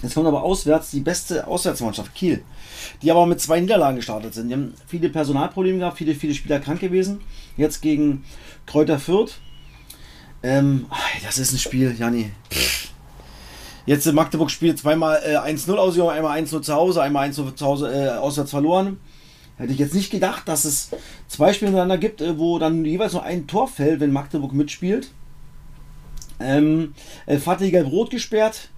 Jetzt 0.03 0.13
kommt 0.13 0.27
aber 0.27 0.43
auswärts 0.43 0.91
die 0.91 0.99
beste 0.99 1.47
Auswärtsmannschaft, 1.47 2.13
Kiel, 2.13 2.43
die 3.01 3.09
aber 3.09 3.25
mit 3.25 3.39
zwei 3.39 3.61
Niederlagen 3.61 3.95
gestartet 3.95 4.33
sind. 4.33 4.49
Die 4.49 4.53
haben 4.53 4.73
viele 4.87 5.09
Personalprobleme 5.09 5.79
gehabt, 5.79 5.97
viele, 5.97 6.13
viele 6.13 6.35
Spieler 6.35 6.59
krank 6.59 6.81
gewesen. 6.81 7.21
Jetzt 7.55 7.81
gegen 7.81 8.25
Kräuter 8.65 8.99
Fürth. 8.99 9.39
Ähm, 10.43 10.87
das 11.23 11.37
ist 11.37 11.53
ein 11.53 11.59
Spiel, 11.59 11.95
Janni. 11.97 12.31
Jetzt 13.85 14.05
in 14.05 14.15
Magdeburg 14.15 14.51
spielt 14.51 14.77
zweimal 14.79 15.21
äh, 15.23 15.37
1-0 15.37 15.73
ausgegangen, 15.75 16.11
einmal 16.11 16.37
1-0 16.37 16.61
zu 16.61 16.73
Hause, 16.73 17.01
einmal 17.01 17.29
1-0 17.29 17.55
zu 17.55 17.65
Hause 17.65 17.93
äh, 17.93 18.09
auswärts 18.17 18.51
verloren. 18.51 18.99
Hätte 19.57 19.71
ich 19.71 19.79
jetzt 19.79 19.93
nicht 19.93 20.11
gedacht, 20.11 20.47
dass 20.47 20.65
es 20.65 20.89
zwei 21.27 21.53
Spiele 21.53 21.71
miteinander 21.71 21.97
gibt, 21.97 22.21
äh, 22.21 22.37
wo 22.37 22.59
dann 22.59 22.83
jeweils 22.83 23.13
nur 23.13 23.23
ein 23.23 23.47
Tor 23.47 23.67
fällt, 23.67 23.99
wenn 24.01 24.11
Magdeburg 24.11 24.53
mitspielt. 24.53 25.11
Ähm, 26.39 26.93
äh, 27.25 27.37
Fatih 27.37 27.71
gelb-rot 27.71 28.09
gesperrt. 28.09 28.69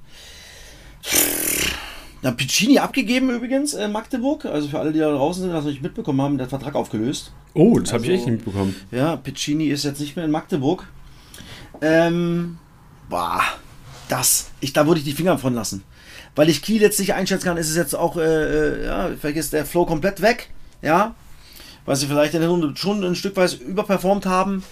Dann 2.22 2.36
Piccini 2.36 2.80
abgegeben 2.80 3.30
übrigens, 3.30 3.74
äh, 3.74 3.88
Magdeburg. 3.88 4.46
Also 4.46 4.68
für 4.68 4.80
alle, 4.80 4.92
die 4.92 5.00
da 5.00 5.12
draußen 5.12 5.44
sind, 5.44 5.52
das 5.54 5.64
noch 5.64 5.72
nicht 5.72 5.82
mitbekommen 5.84 6.22
haben, 6.22 6.38
der 6.38 6.50
Vertrag 6.50 6.76
aufgelöst. 6.76 7.32
Oh, 7.54 7.80
das 7.80 7.94
habe 7.94 8.04
ich 8.04 8.10
Also- 8.12 8.20
echt 8.22 8.28
nicht 8.30 8.46
mitbekommen. 8.46 8.76
Ja, 8.92 9.16
Piccini 9.16 9.68
ist 9.68 9.84
jetzt 9.86 10.00
nicht 10.00 10.16
mehr 10.16 10.26
in 10.26 10.32
Magdeburg. 10.32 10.88
Ähm, 11.82 12.58
boah, 13.10 13.42
das, 14.10 14.50
ich, 14.60 14.74
da 14.74 14.88
würde 14.88 15.00
ich 15.00 15.06
die 15.06 15.14
Finger 15.14 15.38
von 15.38 15.54
lassen. 15.54 15.84
Weil 16.36 16.50
ich 16.50 16.62
Kiel 16.62 16.82
jetzt 16.82 17.00
nicht 17.00 17.14
einschätzen 17.14 17.46
kann, 17.46 17.58
ist 17.58 17.70
es 17.70 17.76
jetzt 17.76 17.96
auch, 17.96 18.18
äh, 18.18 18.22
äh, 18.22 18.86
ja, 18.86 19.10
vielleicht 19.20 19.38
ist 19.38 19.54
der 19.54 19.66
Flow 19.66 19.86
komplett 19.86 20.22
weg, 20.22 20.50
ja. 20.82 21.16
Weil 21.86 21.96
sie 21.96 22.08
vielleicht 22.08 22.34
in 22.34 22.42
der 22.42 22.50
Runde 22.50 22.74
schon 22.76 23.04
ein 23.04 23.16
Stück 23.16 23.38
weit 23.38 23.60
überperformt 23.62 24.26
haben. 24.26 24.64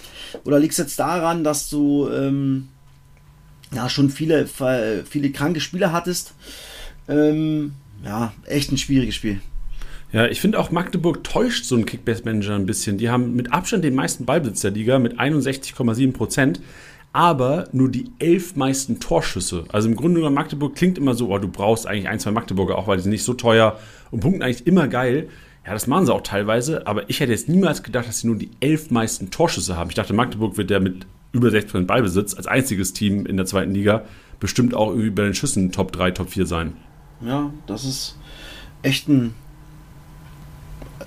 Oder 0.44 0.58
liegt 0.58 0.72
es 0.72 0.78
jetzt 0.78 0.98
daran, 0.98 1.44
dass 1.44 1.70
du, 1.70 2.08
ähm, 2.10 2.68
ja, 3.72 3.88
schon 3.88 4.10
viele, 4.10 4.46
viele 4.46 5.30
kranke 5.30 5.60
Spieler 5.60 5.92
hattest? 5.92 6.34
Ähm, 7.08 7.72
ja, 8.04 8.32
echt 8.44 8.70
ein 8.70 8.78
schwieriges 8.78 9.14
Spiel. 9.14 9.40
Ja, 10.12 10.26
ich 10.26 10.40
finde 10.40 10.58
auch 10.60 10.70
Magdeburg 10.70 11.24
täuscht 11.24 11.64
so 11.64 11.74
einen 11.74 11.86
Kickbase-Manager 11.86 12.54
ein 12.54 12.66
bisschen. 12.66 12.96
Die 12.96 13.10
haben 13.10 13.34
mit 13.34 13.52
Abstand 13.52 13.84
den 13.84 13.94
meisten 13.94 14.24
Ballbesitz 14.24 14.60
der 14.60 14.70
Liga 14.70 14.98
mit 14.98 15.18
61,7 15.18 16.12
Prozent, 16.12 16.60
aber 17.12 17.68
nur 17.72 17.90
die 17.90 18.10
elf 18.18 18.56
meisten 18.56 19.00
Torschüsse. 19.00 19.64
Also 19.72 19.88
im 19.88 19.96
Grunde 19.96 20.20
genommen, 20.20 20.36
Magdeburg 20.36 20.76
klingt 20.76 20.96
immer 20.96 21.14
so, 21.14 21.30
oh, 21.30 21.38
du 21.38 21.48
brauchst 21.48 21.86
eigentlich 21.86 22.08
ein, 22.08 22.20
zwei 22.20 22.30
Magdeburger, 22.30 22.78
auch 22.78 22.86
weil 22.86 22.98
die 22.98 23.02
sind 23.02 23.12
nicht 23.12 23.24
so 23.24 23.34
teuer 23.34 23.78
und 24.10 24.20
punkten 24.20 24.42
eigentlich 24.42 24.66
immer 24.66 24.86
geil. 24.86 25.28
Ja, 25.66 25.72
das 25.72 25.88
machen 25.88 26.06
sie 26.06 26.14
auch 26.14 26.22
teilweise, 26.22 26.86
aber 26.86 27.10
ich 27.10 27.18
hätte 27.18 27.32
jetzt 27.32 27.48
niemals 27.48 27.82
gedacht, 27.82 28.06
dass 28.06 28.20
sie 28.20 28.28
nur 28.28 28.36
die 28.36 28.50
elf 28.60 28.90
meisten 28.90 29.30
Torschüsse 29.30 29.76
haben. 29.76 29.90
Ich 29.90 29.96
dachte, 29.96 30.12
Magdeburg 30.12 30.56
wird 30.56 30.70
ja 30.70 30.78
mit 30.78 31.06
über 31.32 31.48
60% 31.48 31.86
Ballbesitz 31.86 32.34
als 32.34 32.46
einziges 32.46 32.92
Team 32.92 33.26
in 33.26 33.36
der 33.36 33.46
zweiten 33.46 33.72
Liga 33.74 34.04
bestimmt 34.38 34.74
auch 34.74 34.90
irgendwie 34.90 35.10
bei 35.10 35.24
den 35.24 35.34
Schüssen 35.34 35.72
Top 35.72 35.90
3, 35.92 36.12
Top 36.12 36.30
4 36.30 36.46
sein. 36.46 36.76
Ja, 37.20 37.52
das 37.66 37.84
ist 37.84 38.16
echt 38.82 39.08
ein. 39.08 39.34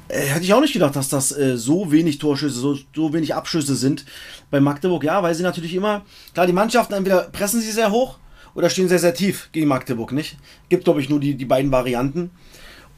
Hätte 0.10 0.43
ich 0.43 0.53
auch 0.53 0.62
nicht 0.62 0.74
gedacht, 0.74 0.95
dass 0.95 1.07
das 1.07 1.36
äh, 1.38 1.55
so 1.55 1.91
wenig 1.91 2.18
Torschüsse, 2.18 2.60
so, 2.60 2.78
so 2.95 3.14
wenig 3.14 3.36
Abschüsse 3.36 3.76
sind 3.76 4.05
bei 4.49 4.60
Magdeburg. 4.60 5.03
Ja, 5.03 5.24
weil 5.24 5.36
sie 5.36 5.43
natürlich 5.43 5.74
immer. 5.74 6.03
Klar, 6.34 6.47
die 6.47 6.53
Mannschaften 6.53 6.93
entweder 6.93 7.22
pressen 7.32 7.62
sie 7.62 7.72
sehr 7.72 7.91
hoch 7.91 8.18
oder 8.55 8.70
stehen 8.70 8.89
sehr, 8.89 8.99
sehr 8.99 9.14
tief 9.14 9.49
gegen 9.51 9.68
Magdeburg, 9.68 10.12
nicht? 10.12 10.38
Gibt, 10.68 10.84
glaube 10.84 10.99
ich, 10.99 11.10
nur 11.10 11.20
die, 11.20 11.36
die 11.36 11.45
beiden 11.45 11.72
Varianten. 11.72 12.32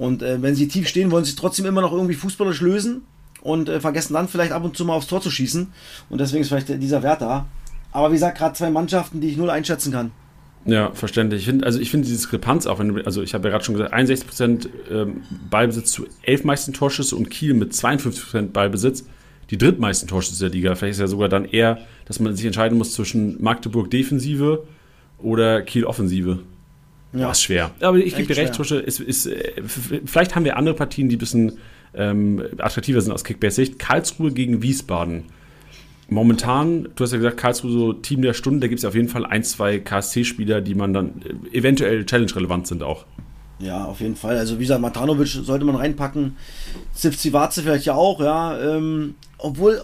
Und 0.02 0.24
äh, 0.24 0.42
wenn 0.42 0.56
sie 0.56 0.68
tief 0.68 0.88
stehen, 0.88 1.12
wollen 1.12 1.26
sie 1.26 1.36
trotzdem 1.36 1.68
immer 1.68 1.82
noch 1.82 1.92
irgendwie 1.92 2.16
fußballisch 2.16 2.62
lösen 2.62 3.04
und 3.44 3.70
äh, 3.70 3.80
vergessen 3.80 4.16
dann 4.16 4.28
vielleicht 4.28 4.52
ab 4.52 4.64
und 4.64 4.76
zu 4.76 4.84
mal 4.84 4.96
aufs 4.96 5.06
Tor 5.06 5.22
zu 5.22 5.30
schießen. 5.30 5.68
Und 6.10 6.20
deswegen 6.20 6.42
ist 6.42 6.48
vielleicht 6.48 6.70
dieser 6.82 7.04
Wert 7.04 7.22
da. 7.22 7.46
Aber 7.92 8.10
wie 8.10 8.16
gesagt, 8.16 8.40
gerade 8.40 8.56
zwei 8.56 8.72
Mannschaften, 8.72 9.22
die 9.22 9.28
ich 9.28 9.38
null 9.38 9.52
einschätzen 9.52 9.92
kann. 9.92 10.10
Ja, 10.66 10.90
verständlich. 10.94 11.42
Ich 11.42 11.46
finde, 11.46 11.68
also 11.68 11.80
ich 11.80 11.92
finde 11.92 12.08
die 12.08 12.14
Diskrepanz 12.14 12.66
auch, 12.66 12.80
wenn 12.80 12.96
du, 12.96 13.06
also 13.06 13.22
ich 13.22 13.36
habe 13.36 13.48
ja 13.48 13.52
gerade 13.52 13.64
schon 13.64 13.76
gesagt, 13.76 13.94
61% 13.94 14.70
ähm, 14.90 15.22
Ballbesitz 15.52 15.92
zu 15.92 16.08
11 16.24 16.46
meisten 16.46 16.74
Torschüsse 16.74 17.16
und 17.16 17.30
Kiel 17.30 17.54
mit 17.54 17.72
52% 17.72 18.48
Ballbesitz 18.48 19.06
die 19.52 19.60
drittmeisten 19.60 20.08
Torschüsse 20.08 20.46
der 20.46 20.50
Liga. 20.50 20.74
Vielleicht 20.74 20.94
ist 20.94 21.00
ja 21.00 21.08
sogar 21.08 21.30
dann 21.30 21.46
eher, 21.46 21.78
dass 22.06 22.20
man 22.20 22.36
sich 22.36 22.48
entscheiden 22.48 22.76
muss 22.76 22.94
zwischen 22.94 23.40
Magdeburg 23.40 23.92
Defensive 23.92 24.64
oder 25.20 25.62
Kiel 25.62 25.86
Offensive. 25.86 26.40
Ja. 27.14 27.28
Das 27.28 27.38
ist 27.38 27.44
schwer. 27.44 27.72
Aber 27.82 27.98
ich 27.98 28.16
gebe 28.16 28.28
dir 28.28 28.38
recht. 28.38 28.56
Tusche. 28.56 28.78
Ist, 28.78 29.00
ist, 29.00 29.26
äh, 29.26 29.62
vielleicht 30.06 30.36
haben 30.36 30.46
wir 30.46 30.58
andere 30.58 30.76
Partien, 30.76 31.10
die 31.10 31.18
ein 31.18 31.20
bisschen 31.20 31.58
ähm, 31.94 32.44
attraktiver 32.58 33.02
sind 33.02 33.12
aus 33.12 33.24
Kickbase-Sicht. 33.24 33.80
Karlsruhe 33.80 34.32
gegen 34.32 34.62
Wiesbaden. 34.62 35.26
Momentan, 36.08 36.90
du 36.96 37.04
hast 37.04 37.12
ja 37.12 37.18
gesagt, 37.18 37.38
Karlsruhe 37.38 37.72
so 37.72 37.94
Team 37.94 38.22
der 38.22 38.34
Stunde, 38.34 38.62
da 38.62 38.68
gibt 38.68 38.80
es 38.80 38.84
ja 38.84 38.90
auf 38.90 38.96
jeden 38.96 39.08
Fall 39.08 39.26
ein, 39.26 39.44
zwei 39.44 39.80
KSC-Spieler, 39.80 40.62
die 40.62 40.76
man 40.76 40.94
dann 40.94 41.22
äh, 41.52 41.58
eventuell 41.58 42.06
challenge-relevant 42.06 42.68
sind 42.68 42.84
auch. 42.84 43.06
Ja, 43.60 43.86
auf 43.86 44.02
jeden 44.02 44.16
Fall. 44.16 44.38
Also 44.38 44.58
wie 44.58 44.64
gesagt, 44.64 44.82
Matanovic 44.82 45.28
sollte 45.28 45.66
man 45.66 45.76
reinpacken. 45.76 46.36
Zivzivatze 46.94 47.62
vielleicht 47.62 47.86
ja 47.86 47.94
auch, 47.94 48.20
ja. 48.20 48.60
Ähm, 48.60 49.16
obwohl 49.38 49.82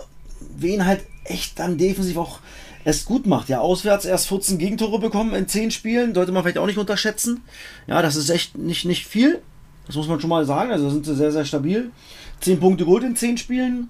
wen 0.58 0.86
halt 0.86 1.02
echt 1.26 1.60
dann 1.60 1.78
defensiv 1.78 2.18
auch 2.18 2.40
es 2.88 3.04
gut 3.04 3.28
macht. 3.28 3.50
Ja, 3.50 3.60
auswärts 3.60 4.06
erst 4.06 4.30
14 4.30 4.58
Gegentore 4.58 5.00
bekommen 5.00 5.36
in 5.36 5.46
10 5.46 5.72
Spielen, 5.72 6.16
sollte 6.16 6.32
man 6.32 6.44
vielleicht 6.44 6.58
auch 6.58 6.68
nicht 6.68 6.78
unterschätzen. 6.78 7.44
Ja, 7.86 8.02
das 8.02 8.16
ist 8.16 8.30
echt 8.30 8.58
nicht, 8.58 8.86
nicht 8.86 9.06
viel. 9.06 9.42
Das 9.88 9.98
muss 9.98 10.08
man 10.08 10.22
schon 10.22 10.30
mal 10.30 10.46
sagen. 10.46 10.72
Also 10.72 10.90
sind 10.90 11.06
sie 11.06 11.14
sehr, 11.14 11.34
sehr 11.34 11.44
stabil. 11.44 11.92
10 12.40 12.62
Punkte 12.62 12.86
geholt 12.86 13.04
in 13.04 13.18
10 13.18 13.38
Spielen. 13.38 13.90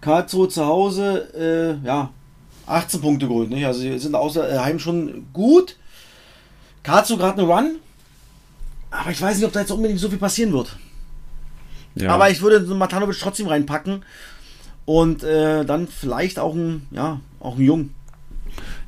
Karlsruhe 0.00 0.48
zu 0.48 0.64
Hause, 0.64 1.80
äh, 1.82 1.86
ja, 1.86 2.10
18 2.66 3.02
Punkte 3.02 3.28
geholt. 3.28 3.50
Nicht? 3.50 3.66
Also 3.66 3.80
sie 3.80 3.98
sind 3.98 4.14
außer 4.14 4.54
äh, 4.54 4.58
Heim 4.58 4.78
schon 4.78 5.26
gut. 5.34 5.76
Karlsruhe 6.84 7.18
gerade 7.18 7.42
eine 7.42 7.52
Run. 7.52 7.76
Aber 8.90 9.10
ich 9.10 9.20
weiß 9.20 9.36
nicht, 9.36 9.44
ob 9.44 9.52
da 9.52 9.60
jetzt 9.60 9.70
unbedingt 9.70 10.00
so 10.00 10.08
viel 10.08 10.16
passieren 10.16 10.54
wird. 10.54 10.76
Ja. 11.94 12.14
Aber 12.14 12.30
ich 12.30 12.40
würde 12.40 12.60
Matanovic 12.74 13.18
trotzdem 13.18 13.48
reinpacken. 13.48 14.02
Und 14.86 15.22
äh, 15.24 15.66
dann 15.66 15.88
vielleicht 15.88 16.38
auch 16.38 16.54
ein, 16.54 16.86
ja, 16.90 17.20
auch 17.38 17.56
ein 17.56 17.62
Jung. 17.62 17.90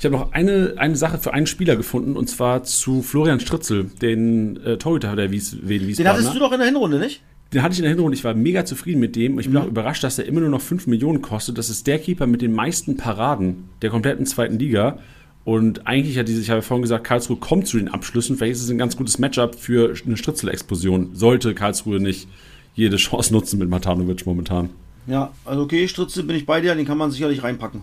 Ich 0.01 0.07
habe 0.07 0.17
noch 0.17 0.33
eine, 0.33 0.77
eine 0.79 0.97
Sache 0.97 1.19
für 1.19 1.35
einen 1.35 1.47
Spieler 1.47 1.77
gefunden 1.77 2.17
und 2.17 2.27
zwar 2.27 2.65
zu 2.65 3.03
Florian 3.03 3.39
Stritzel, 3.39 3.91
den 4.01 4.57
äh, 4.65 4.79
Torhüter 4.79 5.15
der 5.15 5.31
Wies, 5.31 5.59
Wien 5.61 5.95
Den 5.95 6.09
hattest 6.09 6.35
du 6.35 6.39
doch 6.39 6.53
in 6.53 6.59
der 6.59 6.69
Hinrunde, 6.69 6.99
nicht? 6.99 7.21
Den 7.53 7.63
hatte 7.63 7.75
ich 7.75 7.81
in 7.81 7.83
der 7.83 7.93
Hinrunde, 7.93 8.17
ich 8.17 8.25
war 8.25 8.33
mega 8.33 8.65
zufrieden 8.65 8.99
mit 8.99 9.15
dem. 9.15 9.39
Ich 9.39 9.47
bin 9.47 9.59
auch 9.59 9.67
überrascht, 9.67 10.03
dass 10.03 10.19
er 10.19 10.25
immer 10.25 10.41
nur 10.41 10.49
noch 10.49 10.63
5 10.63 10.87
Millionen 10.87 11.21
kostet. 11.21 11.59
Das 11.59 11.69
ist 11.69 11.87
der 11.87 11.99
Keeper 11.99 12.27
mit 12.27 12.41
den 12.41 12.55
meisten 12.55 12.97
Paraden 12.97 13.69
der 13.83 13.91
kompletten 13.91 14.25
zweiten 14.25 14.59
Liga. 14.59 15.01
Und 15.45 15.87
eigentlich 15.87 16.17
hat 16.17 16.29
diese, 16.29 16.41
ich 16.41 16.49
habe 16.49 16.63
vorhin 16.63 16.81
gesagt, 16.81 17.05
Karlsruhe 17.05 17.37
kommt 17.37 17.67
zu 17.67 17.77
den 17.77 17.89
Abschlüssen. 17.89 18.39
Vielleicht 18.39 18.55
ist 18.55 18.63
es 18.63 18.71
ein 18.71 18.79
ganz 18.79 18.97
gutes 18.97 19.19
Matchup 19.19 19.55
für 19.55 19.95
eine 20.07 20.17
Stritzel-Explosion. 20.17 21.11
Sollte 21.13 21.53
Karlsruhe 21.53 22.01
nicht 22.01 22.27
jede 22.75 22.97
Chance 22.97 23.35
nutzen 23.35 23.59
mit 23.59 23.69
Matanovic 23.69 24.25
momentan. 24.25 24.71
Ja, 25.07 25.31
also 25.45 25.61
okay, 25.61 25.87
Stritze 25.89 26.23
bin 26.23 26.37
ich 26.37 26.47
bei 26.47 26.63
dir, 26.63 26.75
den 26.75 26.87
kann 26.87 26.97
man 26.97 27.11
sicherlich 27.11 27.43
reinpacken. 27.43 27.83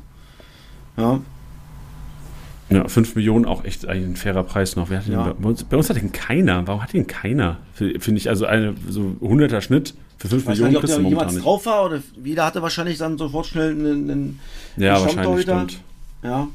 Ja, 0.97 1.22
Ja, 2.70 2.88
5 2.88 3.15
Millionen 3.15 3.45
auch 3.45 3.63
echt 3.63 3.88
ein 3.88 4.15
fairer 4.18 4.43
Preis 4.43 4.76
noch. 4.76 4.89
Wer 4.89 4.99
hat 4.99 5.07
den 5.07 5.13
Ja. 5.13 5.34
bei, 5.39 5.49
uns, 5.49 5.63
bei 5.63 5.78
uns 5.78 5.89
hat 5.89 5.97
den 5.97 6.11
keiner. 6.11 6.68
Warum 6.68 6.84
hat 6.84 6.91
den 6.93 7.07
keiner? 7.07 7.57
Finde 7.74 8.18
ich 8.18 8.28
also 8.30 8.45
eine 8.45 8.74
so 8.89 9.15
100er 9.22 9.61
Schnitt 9.61 9.93
für 10.18 10.28
5 10.28 10.41
ich 10.43 10.47
weiß 10.47 10.59
gar 10.59 10.68
Millionen 10.68 10.70
nicht, 10.70 10.78
ob 10.78 10.82
kriegst 10.84 10.97
der 10.97 11.05
jemals 11.09 11.34
nicht. 11.34 11.45
drauf 11.45 11.65
war 11.65 11.86
oder 11.86 12.01
jeder 12.24 12.45
hatte 12.45 12.61
wahrscheinlich 12.61 12.97
dann 12.97 13.18
sofort 13.18 13.45
schnell 13.45 13.72
einen, 13.72 14.09
einen 14.11 14.39
Ja, 14.76 14.95
einen 14.95 15.05
wahrscheinlich 15.05 15.41
stimmt. 15.43 15.80
Ja. 16.24 16.47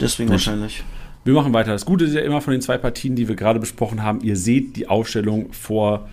Deswegen 0.00 0.28
Gut. 0.28 0.34
wahrscheinlich. 0.34 0.82
Wir 1.24 1.34
machen 1.34 1.52
weiter. 1.52 1.72
Das 1.72 1.84
Gute 1.84 2.06
ist 2.06 2.14
ja 2.14 2.22
immer 2.22 2.40
von 2.40 2.52
den 2.52 2.62
zwei 2.62 2.78
Partien, 2.78 3.14
die 3.14 3.28
wir 3.28 3.36
gerade 3.36 3.60
besprochen 3.60 4.02
haben, 4.02 4.20
ihr 4.22 4.36
seht 4.36 4.76
die 4.76 4.88
Aufstellung 4.88 5.52
vor 5.52 6.08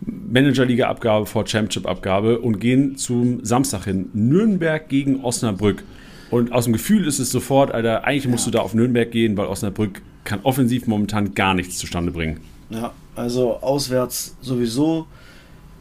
Managerliga-Abgabe, 0.00 1.26
vor 1.26 1.46
Championship-Abgabe 1.46 2.38
und 2.38 2.60
gehen 2.60 2.96
zum 2.96 3.44
Samstag 3.44 3.84
hin. 3.84 4.10
Nürnberg 4.12 4.88
gegen 4.88 5.24
Osnabrück. 5.24 5.82
Und 6.30 6.52
aus 6.52 6.64
dem 6.64 6.72
Gefühl 6.72 7.06
ist 7.06 7.18
es 7.18 7.30
sofort, 7.30 7.72
Alter, 7.72 8.04
eigentlich 8.04 8.28
musst 8.28 8.46
du 8.46 8.50
da 8.50 8.60
auf 8.60 8.74
Nürnberg 8.74 9.10
gehen, 9.10 9.36
weil 9.36 9.46
Osnabrück 9.46 10.02
kann 10.24 10.40
offensiv 10.42 10.86
momentan 10.86 11.34
gar 11.34 11.54
nichts 11.54 11.78
zustande 11.78 12.10
bringen. 12.10 12.40
Ja, 12.70 12.92
also 13.14 13.60
auswärts 13.60 14.36
sowieso 14.40 15.06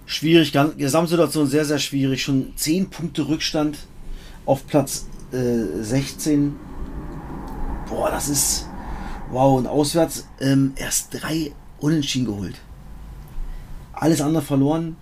schwierig. 0.06 0.54
Gesamtsituation 0.78 1.48
sehr, 1.48 1.66
sehr 1.66 1.80
schwierig. 1.80 2.24
Schon 2.24 2.54
10 2.56 2.90
Punkte 2.90 3.28
Rückstand 3.28 3.78
auf 4.46 4.68
Platz 4.68 5.08
äh, 5.32 5.82
16. 5.82 6.54
Boah, 7.90 8.10
das 8.12 8.30
ist. 8.30 8.68
Wow, 9.32 9.58
und 9.58 9.68
auswärts 9.68 10.28
ähm, 10.40 10.74
erst 10.76 11.10
drei 11.12 11.54
Unentschieden 11.80 12.26
geholt. 12.26 12.56
Alles 13.94 14.22
andere 14.22 14.44
verloren. 14.44 14.96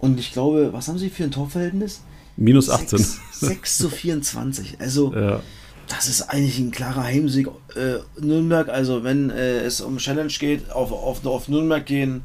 Und 0.00 0.20
ich 0.20 0.32
glaube, 0.32 0.72
was 0.72 0.86
haben 0.86 0.98
sie 0.98 1.10
für 1.10 1.24
ein 1.24 1.32
Torverhältnis? 1.32 2.02
Minus 2.36 2.70
18. 2.70 2.98
6, 2.98 3.20
6 3.40 3.78
zu 3.78 3.90
24. 3.90 4.76
Also, 4.80 5.12
Ja. 5.14 5.40
das 5.88 6.08
ist 6.08 6.22
eigentlich 6.22 6.58
ein 6.58 6.70
klarer 6.70 7.04
Heimsieg. 7.04 7.48
Äh, 7.76 7.98
Nürnberg, 8.20 8.68
also 8.68 9.04
wenn 9.04 9.30
äh, 9.30 9.58
es 9.60 9.80
um 9.80 9.98
Challenge 9.98 10.32
geht, 10.38 10.70
auf, 10.70 10.92
auf, 10.92 11.24
auf 11.26 11.48
Nürnberg 11.48 11.84
gehen. 11.84 12.22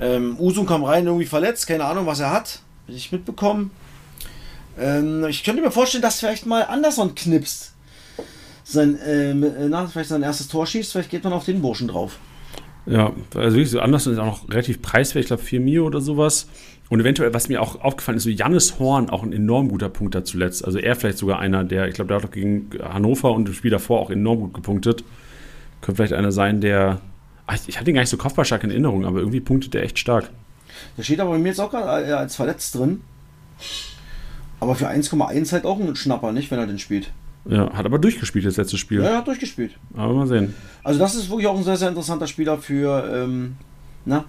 Ähm, 0.00 0.36
Usun 0.38 0.66
kam 0.66 0.84
rein, 0.84 1.06
irgendwie 1.06 1.26
verletzt, 1.26 1.66
keine 1.66 1.84
Ahnung, 1.84 2.06
was 2.06 2.20
er 2.20 2.30
hat. 2.30 2.60
Will 2.86 2.96
ich 2.96 3.10
mitbekommen. 3.10 3.70
Ähm, 4.78 5.24
ich 5.28 5.42
könnte 5.42 5.60
mir 5.60 5.70
vorstellen, 5.72 6.02
dass 6.02 6.20
vielleicht 6.20 6.46
mal 6.46 6.62
Anderson 6.62 7.14
knipst. 7.14 7.72
Sein, 8.62 8.98
ähm, 9.04 9.42
äh, 9.42 9.68
nach, 9.68 9.90
vielleicht 9.90 10.10
sein 10.10 10.22
erstes 10.22 10.46
Tor 10.48 10.66
schießt, 10.66 10.92
vielleicht 10.92 11.10
geht 11.10 11.24
man 11.24 11.32
auf 11.32 11.44
den 11.46 11.60
Burschen 11.62 11.88
drauf. 11.88 12.18
Ja, 12.86 13.12
also 13.34 13.56
wirklich 13.56 13.70
so 13.70 13.80
anders 13.80 14.06
ist 14.06 14.18
auch 14.18 14.24
noch 14.26 14.48
relativ 14.50 14.80
preiswert, 14.80 15.22
ich 15.24 15.26
glaube 15.28 15.42
4 15.42 15.60
Mio 15.60 15.84
oder 15.86 16.00
sowas. 16.00 16.48
Und 16.88 17.00
eventuell, 17.00 17.34
was 17.34 17.48
mir 17.48 17.60
auch 17.60 17.82
aufgefallen 17.82 18.16
ist, 18.16 18.24
so 18.24 18.30
Jannis 18.30 18.78
Horn 18.78 19.10
auch 19.10 19.22
ein 19.22 19.32
enorm 19.32 19.68
guter 19.68 19.90
Punkt 19.90 20.14
da 20.14 20.24
zuletzt. 20.24 20.64
Also 20.64 20.78
er 20.78 20.96
vielleicht 20.96 21.18
sogar 21.18 21.38
einer, 21.38 21.64
der, 21.64 21.86
ich 21.88 21.94
glaube, 21.94 22.08
der 22.08 22.16
hat 22.16 22.24
doch 22.24 22.30
gegen 22.30 22.70
Hannover 22.82 23.32
und 23.32 23.46
im 23.46 23.54
Spiel 23.54 23.70
davor 23.70 24.00
auch 24.00 24.10
enorm 24.10 24.40
gut 24.40 24.54
gepunktet. 24.54 25.04
Könnte 25.82 25.96
vielleicht 25.96 26.14
einer 26.14 26.32
sein, 26.32 26.60
der. 26.60 27.00
Ach, 27.46 27.56
ich 27.66 27.78
hatte 27.78 27.90
ihn 27.90 27.94
gar 27.94 28.02
nicht 28.02 28.10
so 28.10 28.16
kopfballstark 28.16 28.64
in 28.64 28.70
Erinnerung, 28.70 29.04
aber 29.04 29.20
irgendwie 29.20 29.40
punktet 29.40 29.74
der 29.74 29.82
echt 29.82 29.98
stark. 29.98 30.30
Der 30.96 31.02
steht 31.02 31.20
aber 31.20 31.30
bei 31.30 31.38
mir 31.38 31.48
jetzt 31.48 31.60
auch 31.60 31.70
gerade 31.70 32.06
äh, 32.06 32.12
als 32.12 32.36
verletzt 32.36 32.74
drin. 32.74 33.02
Aber 34.60 34.74
für 34.74 34.88
1,1 34.88 35.52
halt 35.52 35.64
auch 35.64 35.78
ein 35.78 35.94
Schnapper, 35.94 36.32
nicht, 36.32 36.50
wenn 36.50 36.58
er 36.58 36.66
den 36.66 36.78
spielt. 36.78 37.12
Ja, 37.44 37.72
hat 37.72 37.86
aber 37.86 37.98
durchgespielt 37.98 38.44
das 38.44 38.56
letzte 38.56 38.76
Spiel. 38.76 39.02
Ja, 39.02 39.10
er 39.10 39.18
hat 39.18 39.26
durchgespielt. 39.26 39.72
Aber 39.94 40.12
mal 40.12 40.26
sehen. 40.26 40.54
Also 40.82 40.98
das 40.98 41.14
ist 41.14 41.30
wirklich 41.30 41.46
auch 41.46 41.56
ein 41.56 41.64
sehr, 41.64 41.76
sehr 41.76 41.88
interessanter 41.88 42.26
Spieler 42.26 42.58
für, 42.58 43.10
ähm, 43.14 43.56
na, 44.04 44.24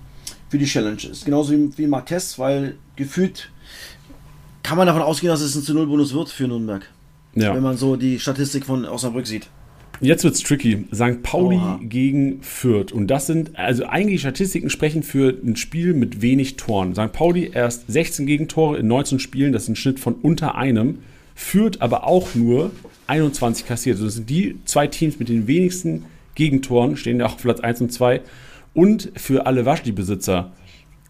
für 0.49 0.57
die 0.57 0.65
Challenge. 0.65 1.01
Ist 1.09 1.25
genauso 1.25 1.53
wie, 1.53 1.77
wie 1.77 1.87
Marquez, 1.87 2.37
weil 2.37 2.75
gefühlt 2.95 3.51
kann 4.63 4.77
man 4.77 4.87
davon 4.87 5.01
ausgehen, 5.01 5.31
dass 5.31 5.41
es 5.41 5.55
ein 5.55 5.63
zu 5.63 5.73
Null 5.73 5.87
Bonus 5.87 6.13
wird 6.13 6.29
für 6.29 6.47
Nürnberg. 6.47 6.85
Ja. 7.35 7.55
Wenn 7.55 7.63
man 7.63 7.77
so 7.77 7.95
die 7.95 8.19
Statistik 8.19 8.65
von 8.65 8.85
Osnabrück 8.85 9.27
sieht. 9.27 9.47
Jetzt 10.01 10.23
wird's 10.23 10.41
tricky. 10.41 10.85
St. 10.93 11.21
Pauli 11.23 11.57
Oha. 11.57 11.79
gegen 11.83 12.41
Fürth. 12.41 12.91
Und 12.93 13.07
das 13.07 13.27
sind, 13.27 13.57
also 13.57 13.85
eigentlich 13.85 14.21
Statistiken 14.21 14.69
sprechen 14.69 15.03
für 15.03 15.37
ein 15.43 15.55
Spiel 15.55 15.93
mit 15.93 16.21
wenig 16.21 16.55
Toren. 16.55 16.95
St. 16.95 17.11
Pauli 17.11 17.51
erst 17.53 17.91
16 17.91 18.25
Gegentore 18.25 18.77
in 18.77 18.87
19 18.87 19.19
Spielen, 19.19 19.51
das 19.51 19.63
ist 19.63 19.69
ein 19.69 19.75
Schnitt 19.75 19.99
von 19.99 20.15
unter 20.15 20.55
einem. 20.55 20.99
Fürth 21.35 21.81
aber 21.81 22.05
auch 22.05 22.33
nur 22.33 22.71
21 23.07 23.65
kassiert. 23.65 23.95
Also 23.95 24.05
das 24.05 24.15
sind 24.15 24.29
die 24.29 24.57
zwei 24.65 24.87
Teams 24.87 25.19
mit 25.19 25.29
den 25.29 25.47
wenigsten 25.47 26.05
Gegentoren, 26.35 26.95
stehen 26.95 27.19
ja 27.19 27.25
auch 27.25 27.33
auf 27.33 27.41
Platz 27.41 27.59
1 27.59 27.81
und 27.81 27.91
2. 27.91 28.21
Und 28.73 29.11
für 29.15 29.45
alle 29.45 29.65
Waschli-Besitzer, 29.65 30.51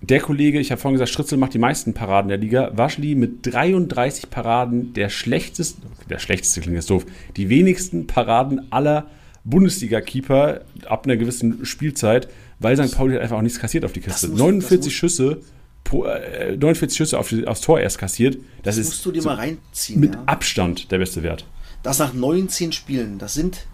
der 0.02 0.22
Kollege, 0.22 0.60
ich 0.60 0.72
habe 0.72 0.80
vorhin 0.80 0.96
gesagt, 0.96 1.10
Stritzel 1.12 1.38
macht 1.38 1.54
die 1.54 1.60
meisten 1.60 1.94
Paraden 1.94 2.30
der 2.30 2.38
Liga. 2.38 2.72
Waschli 2.74 3.16
mit 3.16 3.46
33 3.46 4.30
Paraden, 4.30 4.94
der 4.94 5.10
schlechteste, 5.10 5.82
der 6.10 6.20
schlechteste 6.20 6.62
klingt 6.62 6.76
jetzt 6.76 6.90
doof, 6.90 7.06
die 7.36 7.50
wenigsten 7.50 8.08
Paraden 8.08 8.72
aller 8.72 9.08
Bundesliga-Keeper 9.44 10.62
ab 10.88 11.06
einer 11.06 11.18
gewissen 11.18 11.66
Spielzeit, 11.66 12.30
weil 12.60 12.76
St. 12.78 12.96
Pauli 12.96 13.16
hat 13.16 13.22
einfach 13.24 13.38
auch 13.38 13.42
nichts 13.42 13.60
kassiert 13.60 13.84
auf 13.86 13.92
die 13.94 14.00
Kiste. 14.02 14.28
Muss- 14.30 14.40
49 14.40 14.78
das 14.78 14.86
muss- 14.86 14.94
Schüsse, 14.94 15.42
pro, 15.84 16.06
äh, 16.06 16.56
49 16.58 16.98
Schüsse 16.98 17.20
auf 17.20 17.30
die, 17.30 17.46
aufs 17.48 17.62
Tor 17.62 17.80
erst 17.80 17.98
kassiert. 17.98 18.36
Das, 18.64 18.76
Das 18.76 18.78
ist 18.78 18.86
musst 18.88 19.06
du 19.06 19.12
dir 19.12 19.22
so 19.22 19.30
mal 19.30 19.36
reinziehen. 19.36 20.00
mit 20.00 20.16
ja. 20.16 20.24
Abstand 20.26 20.92
der 20.92 21.00
beste 21.00 21.24
Wert. 21.24 21.46
Das 21.84 22.00
nach 22.00 22.14
19 22.14 22.72
Spielen. 22.72 23.18
Das 23.18 23.34
sind 23.34 23.66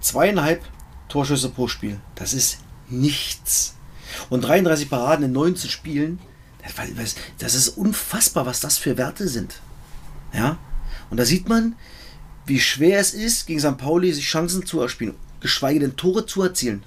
zweieinhalb 0.00 0.62
Torschüsse 1.08 1.48
pro 1.50 1.68
Spiel. 1.68 1.98
Das 2.14 2.34
ist 2.34 2.58
nichts. 2.88 3.74
Und 4.30 4.42
33 4.42 4.90
Paraden 4.90 5.24
in 5.26 5.32
19 5.32 5.70
Spielen. 5.70 6.18
das- 7.38 7.54
ist 7.54 7.68
unfassbar, 7.70 8.46
was 8.46 8.60
das 8.60 8.78
für 8.78 8.96
Werte 8.96 9.28
sind. 9.28 9.60
Ja. 10.32 10.56
Und 11.10 11.18
da 11.18 11.24
sieht 11.24 11.48
man, 11.48 11.74
wie 12.46 12.60
schwer 12.60 12.98
es 12.98 13.14
ist, 13.14 13.46
gegen 13.46 13.60
St. 13.60 13.76
Pauli 13.78 14.12
sich 14.12 14.24
Chancen 14.26 14.66
zu 14.66 14.80
erspielen, 14.80 15.14
geschweige 15.40 15.80
denn 15.80 15.96
Tore 15.96 16.26
zu 16.26 16.42
erzielen. 16.42 16.82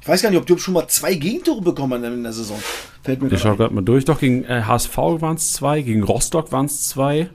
Ich 0.00 0.08
weiß 0.08 0.22
gar 0.22 0.30
nicht, 0.30 0.38
ob 0.38 0.46
die 0.46 0.58
schon 0.58 0.74
mal 0.74 0.88
zwei 0.88 1.14
Gegentore 1.14 1.60
bekommen 1.60 2.02
haben 2.04 2.14
in 2.14 2.22
der 2.22 2.32
Saison. 2.32 2.58
Fällt 3.02 3.20
mir 3.22 3.30
Ich 3.32 3.40
schaue 3.40 3.56
gerade 3.56 3.74
mal 3.74 3.82
durch. 3.84 4.04
Doch, 4.04 4.18
gegen 4.18 4.44
äh, 4.44 4.62
HSV 4.62 4.96
waren 4.96 5.36
es 5.36 5.52
zwei, 5.52 5.82
gegen 5.82 6.02
Rostock 6.02 6.50
waren 6.50 6.66
es 6.66 6.88
zwei, 6.88 7.30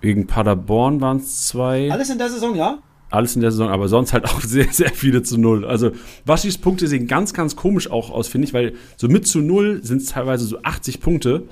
gegen 0.00 0.26
Paderborn 0.26 1.00
waren 1.00 1.18
es 1.18 1.46
zwei. 1.46 1.90
Alles 1.90 2.10
in 2.10 2.18
der 2.18 2.30
Saison, 2.30 2.54
ja? 2.54 2.78
Alles 3.10 3.36
in 3.36 3.40
der 3.42 3.52
Saison, 3.52 3.68
aber 3.68 3.88
sonst 3.88 4.12
halt 4.12 4.24
auch 4.24 4.40
sehr, 4.42 4.66
sehr 4.72 4.90
viele 4.90 5.22
zu 5.22 5.38
null. 5.38 5.64
Also 5.64 5.92
Waschis 6.24 6.58
Punkte 6.58 6.88
sehen 6.88 7.06
ganz, 7.06 7.32
ganz 7.34 7.54
komisch 7.56 7.90
auch 7.90 8.10
aus, 8.10 8.28
finde 8.28 8.48
ich, 8.48 8.54
weil 8.54 8.74
so 8.96 9.08
mit 9.08 9.26
zu 9.26 9.40
null 9.40 9.80
sind 9.84 10.02
es 10.02 10.08
teilweise 10.08 10.44
so 10.44 10.58
80 10.62 11.00
Punkte 11.00 11.44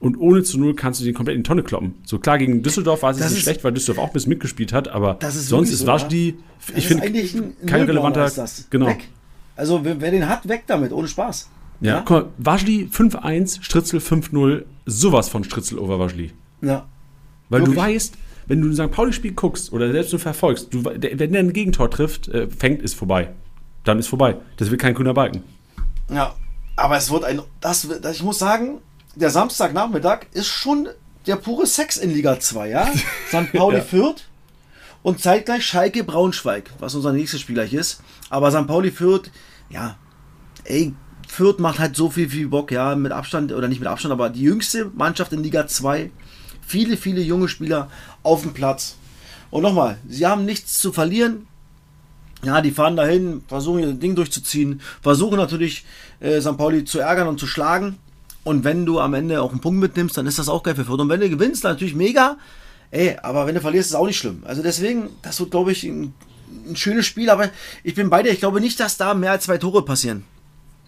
und 0.00 0.16
ohne 0.18 0.42
zu 0.42 0.58
null 0.58 0.74
kannst 0.74 1.00
du 1.00 1.04
den 1.04 1.14
komplett 1.14 1.36
in 1.36 1.42
die 1.42 1.48
Tonne 1.48 1.62
kloppen. 1.62 1.94
So 2.04 2.18
klar, 2.18 2.38
gegen 2.38 2.62
Düsseldorf 2.62 3.02
war 3.02 3.12
es 3.12 3.18
nicht 3.18 3.30
ist- 3.30 3.42
schlecht, 3.42 3.62
weil 3.64 3.72
Düsseldorf 3.72 4.04
auch 4.04 4.08
ein 4.10 4.12
bisschen 4.12 4.30
mitgespielt 4.30 4.72
hat, 4.72 4.88
aber 4.88 5.14
Das 5.20 5.36
ist 5.36 5.48
sonst 5.48 5.70
ist 5.70 5.86
Das 5.86 6.04
ich 6.74 6.86
finde, 6.88 7.02
kein 7.66 7.82
relevanter, 7.82 8.30
genau. 8.70 8.86
Weg. 8.88 9.08
Also 9.54 9.84
wer, 9.84 10.00
wer 10.00 10.10
den 10.10 10.28
hat, 10.28 10.48
weg 10.48 10.64
damit, 10.66 10.92
ohne 10.92 11.08
Spaß. 11.08 11.48
Ja, 11.80 12.00
guck 12.04 12.10
mal, 12.10 12.26
Waschli 12.38 12.88
5-1, 12.92 13.62
Stritzel 13.62 14.00
5-0, 14.00 14.64
sowas 14.86 15.28
von 15.28 15.44
Stritzel 15.44 15.78
over 15.78 15.98
Waschli. 15.98 16.32
Ja. 16.62 16.86
Weil 17.48 17.60
Wirklich? 17.60 17.76
du 17.76 17.80
weißt, 17.82 18.14
wenn 18.46 18.60
du 18.62 18.68
ein 18.68 18.74
St. 18.74 18.90
Pauli-Spiel 18.94 19.32
guckst 19.32 19.72
oder 19.72 19.90
selbst 19.92 20.12
du 20.12 20.18
verfolgst, 20.18 20.72
du, 20.72 20.82
der, 20.82 21.18
wenn 21.18 21.32
der 21.32 21.40
ein 21.42 21.52
Gegentor 21.52 21.90
trifft, 21.90 22.28
äh, 22.28 22.48
fängt, 22.48 22.82
ist 22.82 22.94
vorbei. 22.94 23.30
Dann 23.84 23.98
ist 23.98 24.08
vorbei. 24.08 24.36
Das 24.56 24.70
wird 24.70 24.80
kein 24.80 24.94
grüner 24.94 25.14
Balken. 25.14 25.42
Ja. 26.10 26.34
Aber 26.76 26.96
es 26.98 27.10
wird 27.10 27.24
ein. 27.24 27.40
Das, 27.60 27.88
wird- 27.88 28.04
ich 28.06 28.22
muss 28.22 28.38
sagen, 28.38 28.78
der 29.14 29.30
Samstagnachmittag 29.30 30.26
ist 30.32 30.48
schon 30.48 30.88
der 31.26 31.36
pure 31.36 31.66
Sex 31.66 31.96
in 31.96 32.12
Liga 32.12 32.38
2, 32.38 32.68
ja? 32.68 32.86
St. 33.28 33.52
Pauli 33.52 33.78
Ja. 33.78 33.82
Fürth 33.82 34.28
und 35.02 35.20
zeitgleich 35.20 35.64
Schalke 35.64 36.04
Braunschweig, 36.04 36.70
was 36.78 36.94
unser 36.94 37.12
nächstes 37.12 37.40
Spiel 37.40 37.54
gleich 37.54 37.72
ist. 37.72 38.02
Aber 38.28 38.50
St. 38.50 38.66
Pauli 38.66 38.90
Fürth, 38.90 39.30
ja, 39.70 39.96
ey, 40.64 40.92
Fürth 41.28 41.58
macht 41.60 41.78
halt 41.78 41.96
so 41.96 42.10
viel, 42.10 42.28
viel 42.28 42.48
Bock, 42.48 42.70
ja, 42.70 42.94
mit 42.94 43.10
Abstand, 43.12 43.52
oder 43.52 43.68
nicht 43.68 43.78
mit 43.80 43.88
Abstand, 43.88 44.12
aber 44.12 44.28
die 44.30 44.42
jüngste 44.42 44.90
Mannschaft 44.94 45.32
in 45.32 45.42
Liga 45.42 45.66
2. 45.66 46.10
Viele, 46.66 46.96
viele 46.96 47.20
junge 47.20 47.48
Spieler 47.48 47.90
auf 48.22 48.42
dem 48.42 48.52
Platz. 48.52 48.96
Und 49.50 49.62
nochmal, 49.62 49.98
sie 50.08 50.26
haben 50.26 50.44
nichts 50.44 50.80
zu 50.80 50.92
verlieren. 50.92 51.46
Ja, 52.44 52.60
die 52.60 52.70
fahren 52.70 52.96
dahin, 52.96 53.42
versuchen 53.48 53.80
ihr 53.80 53.92
Ding 53.92 54.14
durchzuziehen, 54.14 54.80
versuchen 55.00 55.36
natürlich 55.36 55.84
äh, 56.20 56.40
St. 56.40 56.56
Pauli 56.56 56.84
zu 56.84 56.98
ärgern 56.98 57.28
und 57.28 57.40
zu 57.40 57.46
schlagen. 57.46 57.98
Und 58.44 58.64
wenn 58.64 58.84
du 58.84 59.00
am 59.00 59.14
Ende 59.14 59.42
auch 59.42 59.50
einen 59.50 59.60
Punkt 59.60 59.80
mitnimmst, 59.80 60.16
dann 60.16 60.26
ist 60.26 60.38
das 60.38 60.48
auch 60.48 60.62
geil 60.62 60.74
für 60.74 60.84
Fürth. 60.84 61.00
Und 61.00 61.08
wenn 61.08 61.20
du 61.20 61.30
gewinnst, 61.30 61.64
natürlich 61.64 61.94
mega. 61.94 62.36
Ey, 62.90 63.16
aber 63.22 63.46
wenn 63.46 63.54
du 63.54 63.60
verlierst, 63.60 63.90
ist 63.90 63.96
auch 63.96 64.06
nicht 64.06 64.18
schlimm. 64.18 64.42
Also 64.44 64.62
deswegen, 64.62 65.08
das 65.22 65.40
wird, 65.40 65.50
glaube 65.50 65.72
ich, 65.72 65.84
ein, 65.84 66.14
ein 66.68 66.76
schönes 66.76 67.06
Spiel. 67.06 67.30
Aber 67.30 67.48
ich 67.82 67.94
bin 67.94 68.10
bei 68.10 68.22
dir. 68.22 68.30
Ich 68.30 68.38
glaube 68.38 68.60
nicht, 68.60 68.78
dass 68.78 68.96
da 68.96 69.14
mehr 69.14 69.32
als 69.32 69.44
zwei 69.44 69.58
Tore 69.58 69.84
passieren. 69.84 70.24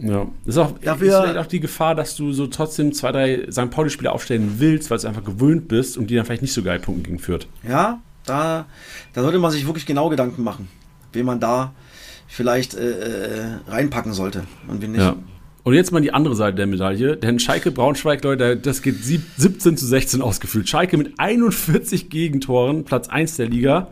Ja. 0.00 0.26
Das 0.44 0.54
ist 0.54 0.58
auch, 0.58 0.78
Dafür- 0.78 1.08
ist 1.08 1.20
vielleicht 1.22 1.38
auch 1.38 1.46
die 1.46 1.60
Gefahr, 1.60 1.94
dass 1.94 2.14
du 2.16 2.32
so 2.32 2.46
trotzdem 2.46 2.92
zwei, 2.92 3.10
drei 3.12 3.46
St. 3.50 3.70
Pauli-Spieler 3.70 4.12
aufstellen 4.12 4.54
willst, 4.58 4.90
weil 4.90 4.98
du 4.98 5.08
einfach 5.08 5.24
gewöhnt 5.24 5.66
bist 5.68 5.96
und 5.98 6.08
die 6.08 6.14
dann 6.14 6.24
vielleicht 6.24 6.42
nicht 6.42 6.52
so 6.52 6.62
geil 6.62 6.78
punkten 6.78 7.02
gegen 7.04 7.18
Fürth. 7.18 7.46
Ja, 7.68 8.00
da, 8.24 8.66
da 9.14 9.22
sollte 9.22 9.38
man 9.38 9.50
sich 9.50 9.66
wirklich 9.66 9.86
genau 9.86 10.08
Gedanken 10.08 10.42
machen, 10.44 10.68
wen 11.12 11.26
man 11.26 11.40
da 11.40 11.72
vielleicht 12.28 12.74
äh, 12.74 12.90
äh, 12.90 13.46
reinpacken 13.66 14.12
sollte 14.12 14.44
und 14.68 14.82
wen 14.82 14.92
nicht. 14.92 15.00
Ja. 15.00 15.16
Und 15.64 15.74
jetzt 15.74 15.90
mal 15.92 16.00
die 16.00 16.12
andere 16.14 16.34
Seite 16.36 16.56
der 16.56 16.66
Medaille, 16.66 17.16
denn 17.16 17.38
Schalke 17.38 17.70
Braunschweig, 17.70 18.22
Leute, 18.24 18.56
das 18.56 18.80
geht 18.82 19.02
sieb- 19.04 19.26
17 19.36 19.76
zu 19.76 19.84
16 19.86 20.22
ausgefüllt. 20.22 20.68
Schalke 20.68 20.96
mit 20.96 21.14
41 21.18 22.08
Gegentoren, 22.08 22.84
Platz 22.84 23.08
1 23.08 23.36
der 23.36 23.48
Liga. 23.48 23.88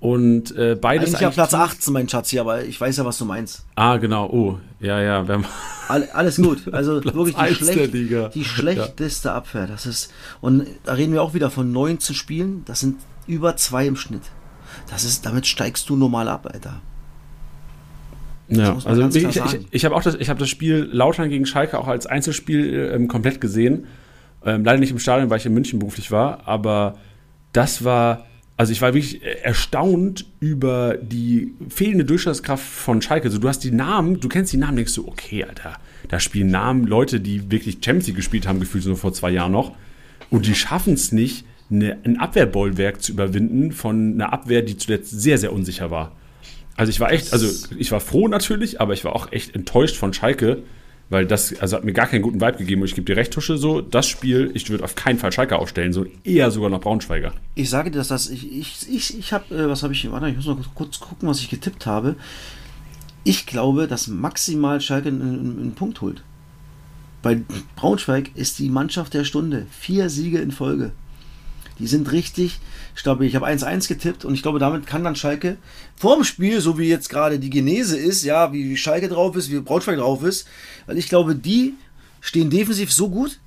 Und 0.00 0.56
äh, 0.56 0.76
beides 0.80 1.10
Eigentlich 1.10 1.20
ja 1.20 1.30
Platz 1.30 1.50
Teams- 1.50 1.62
18, 1.62 1.92
mein 1.92 2.08
Schatz 2.08 2.30
hier, 2.30 2.40
aber 2.40 2.64
ich 2.64 2.80
weiß 2.80 2.96
ja, 2.96 3.04
was 3.04 3.18
du 3.18 3.26
meinst. 3.26 3.66
Ah, 3.76 3.98
genau. 3.98 4.28
Oh, 4.30 4.58
ja, 4.80 4.98
ja. 5.00 5.24
All, 5.88 6.08
alles 6.14 6.36
gut. 6.36 6.62
Also 6.72 7.04
wirklich 7.04 7.36
die, 7.36 7.54
schlecht, 7.54 8.34
die 8.34 8.44
schlechteste 8.44 9.32
Abwehr. 9.32 9.66
Das 9.66 9.84
ist, 9.84 10.10
und 10.40 10.66
da 10.84 10.94
reden 10.94 11.12
wir 11.12 11.22
auch 11.22 11.34
wieder 11.34 11.50
von 11.50 11.70
19 11.70 12.16
Spielen. 12.16 12.62
Das 12.64 12.80
sind 12.80 12.96
über 13.26 13.56
zwei 13.56 13.86
im 13.86 13.96
Schnitt. 13.96 14.22
Das 14.88 15.04
ist, 15.04 15.26
damit 15.26 15.46
steigst 15.46 15.88
du 15.90 15.96
normal 15.96 16.28
ab, 16.28 16.48
Alter. 16.50 16.80
ja, 18.48 18.76
also 18.84 19.06
ich, 19.08 19.24
ich, 19.24 19.66
ich 19.70 19.84
habe 19.84 19.94
auch 19.94 20.02
das, 20.02 20.14
ich 20.14 20.30
habe 20.30 20.40
das 20.40 20.48
Spiel 20.48 20.88
Lautern 20.90 21.28
gegen 21.28 21.44
Schalke 21.44 21.78
auch 21.78 21.88
als 21.88 22.06
Einzelspiel 22.06 22.90
ähm, 22.94 23.06
komplett 23.06 23.40
gesehen. 23.40 23.86
Ähm, 24.44 24.64
leider 24.64 24.78
nicht 24.78 24.90
im 24.92 24.98
Stadion, 24.98 25.28
weil 25.28 25.38
ich 25.38 25.46
in 25.46 25.52
München 25.52 25.78
beruflich 25.78 26.10
war, 26.10 26.48
aber 26.48 26.96
das 27.52 27.84
war, 27.84 28.24
also 28.60 28.72
ich 28.72 28.82
war 28.82 28.92
wirklich 28.92 29.22
erstaunt 29.24 30.26
über 30.38 30.98
die 31.00 31.54
fehlende 31.70 32.04
Durchschlagskraft 32.04 32.62
von 32.62 33.00
Schalke. 33.00 33.28
Also 33.28 33.38
du 33.38 33.48
hast 33.48 33.60
die 33.60 33.70
Namen, 33.70 34.20
du 34.20 34.28
kennst 34.28 34.52
die 34.52 34.58
Namen, 34.58 34.76
denkst 34.76 34.94
du, 34.96 35.08
okay, 35.08 35.44
Alter, 35.44 35.78
da 36.08 36.20
spielen 36.20 36.50
Namen 36.50 36.86
Leute, 36.86 37.20
die 37.20 37.50
wirklich 37.50 37.78
Champions 37.82 38.08
League 38.08 38.16
gespielt 38.16 38.46
haben, 38.46 38.60
gefühlt 38.60 38.84
so 38.84 38.94
vor 38.96 39.14
zwei 39.14 39.30
Jahren 39.30 39.52
noch. 39.52 39.72
Und 40.28 40.44
die 40.44 40.54
schaffen 40.54 40.92
es 40.92 41.10
nicht, 41.10 41.46
eine, 41.70 41.96
ein 42.04 42.18
Abwehrbollwerk 42.18 43.00
zu 43.00 43.12
überwinden 43.12 43.72
von 43.72 44.12
einer 44.12 44.30
Abwehr, 44.30 44.60
die 44.60 44.76
zuletzt 44.76 45.18
sehr, 45.18 45.38
sehr 45.38 45.54
unsicher 45.54 45.90
war. 45.90 46.12
Also 46.76 46.90
ich 46.90 47.00
war 47.00 47.10
echt, 47.12 47.32
also 47.32 47.48
ich 47.78 47.90
war 47.92 48.00
froh 48.00 48.28
natürlich, 48.28 48.78
aber 48.78 48.92
ich 48.92 49.06
war 49.06 49.16
auch 49.16 49.32
echt 49.32 49.54
enttäuscht 49.54 49.96
von 49.96 50.12
Schalke, 50.12 50.64
Weil 51.10 51.26
das, 51.26 51.58
also 51.60 51.76
hat 51.76 51.84
mir 51.84 51.92
gar 51.92 52.06
keinen 52.06 52.22
guten 52.22 52.40
Vibe 52.40 52.58
gegeben. 52.58 52.82
Und 52.82 52.88
ich 52.88 52.94
gebe 52.94 53.04
dir 53.04 53.16
recht, 53.16 53.32
Tusche, 53.32 53.58
so, 53.58 53.80
das 53.80 54.06
Spiel, 54.06 54.52
ich 54.54 54.70
würde 54.70 54.84
auf 54.84 54.94
keinen 54.94 55.18
Fall 55.18 55.32
Schalke 55.32 55.58
aufstellen, 55.58 55.92
so 55.92 56.06
eher 56.22 56.52
sogar 56.52 56.70
noch 56.70 56.80
Braunschweiger. 56.80 57.32
Ich 57.56 57.68
sage 57.68 57.90
dir, 57.90 57.98
dass 57.98 58.08
das, 58.08 58.30
ich, 58.30 58.50
ich, 58.50 58.88
ich, 58.88 59.18
ich 59.18 59.32
habe, 59.32 59.54
äh, 59.54 59.68
was 59.68 59.82
habe 59.82 59.92
ich, 59.92 60.10
warte, 60.10 60.28
ich 60.28 60.36
muss 60.36 60.46
noch 60.46 60.74
kurz 60.74 61.00
gucken, 61.00 61.28
was 61.28 61.40
ich 61.40 61.50
getippt 61.50 61.84
habe. 61.84 62.14
Ich 63.24 63.44
glaube, 63.44 63.88
dass 63.88 64.06
maximal 64.06 64.80
Schalke 64.80 65.08
einen, 65.08 65.58
einen, 65.58 65.72
Punkt 65.72 66.00
holt. 66.00 66.22
Bei 67.22 67.42
Braunschweig 67.74 68.30
ist 68.36 68.60
die 68.60 68.70
Mannschaft 68.70 69.12
der 69.12 69.24
Stunde. 69.24 69.66
Vier 69.70 70.08
Siege 70.08 70.38
in 70.38 70.52
Folge. 70.52 70.92
Die 71.80 71.86
sind 71.86 72.12
richtig 72.12 72.60
stabil. 72.94 73.26
Ich 73.26 73.34
habe 73.34 73.46
1-1 73.46 73.88
getippt 73.88 74.24
und 74.24 74.34
ich 74.34 74.42
glaube, 74.42 74.58
damit 74.58 74.86
kann 74.86 75.02
dann 75.02 75.16
Schalke 75.16 75.56
vorm 75.96 76.24
Spiel, 76.24 76.60
so 76.60 76.78
wie 76.78 76.88
jetzt 76.88 77.08
gerade 77.08 77.38
die 77.38 77.50
Genese 77.50 77.98
ist, 77.98 78.22
ja, 78.22 78.52
wie 78.52 78.76
Schalke 78.76 79.08
drauf 79.08 79.34
ist, 79.34 79.50
wie 79.50 79.58
Braunschweig 79.58 79.96
drauf 79.96 80.22
ist, 80.22 80.46
weil 80.86 80.98
ich 80.98 81.08
glaube, 81.08 81.34
die 81.34 81.74
stehen 82.20 82.50
defensiv 82.50 82.92
so 82.92 83.08
gut, 83.08 83.40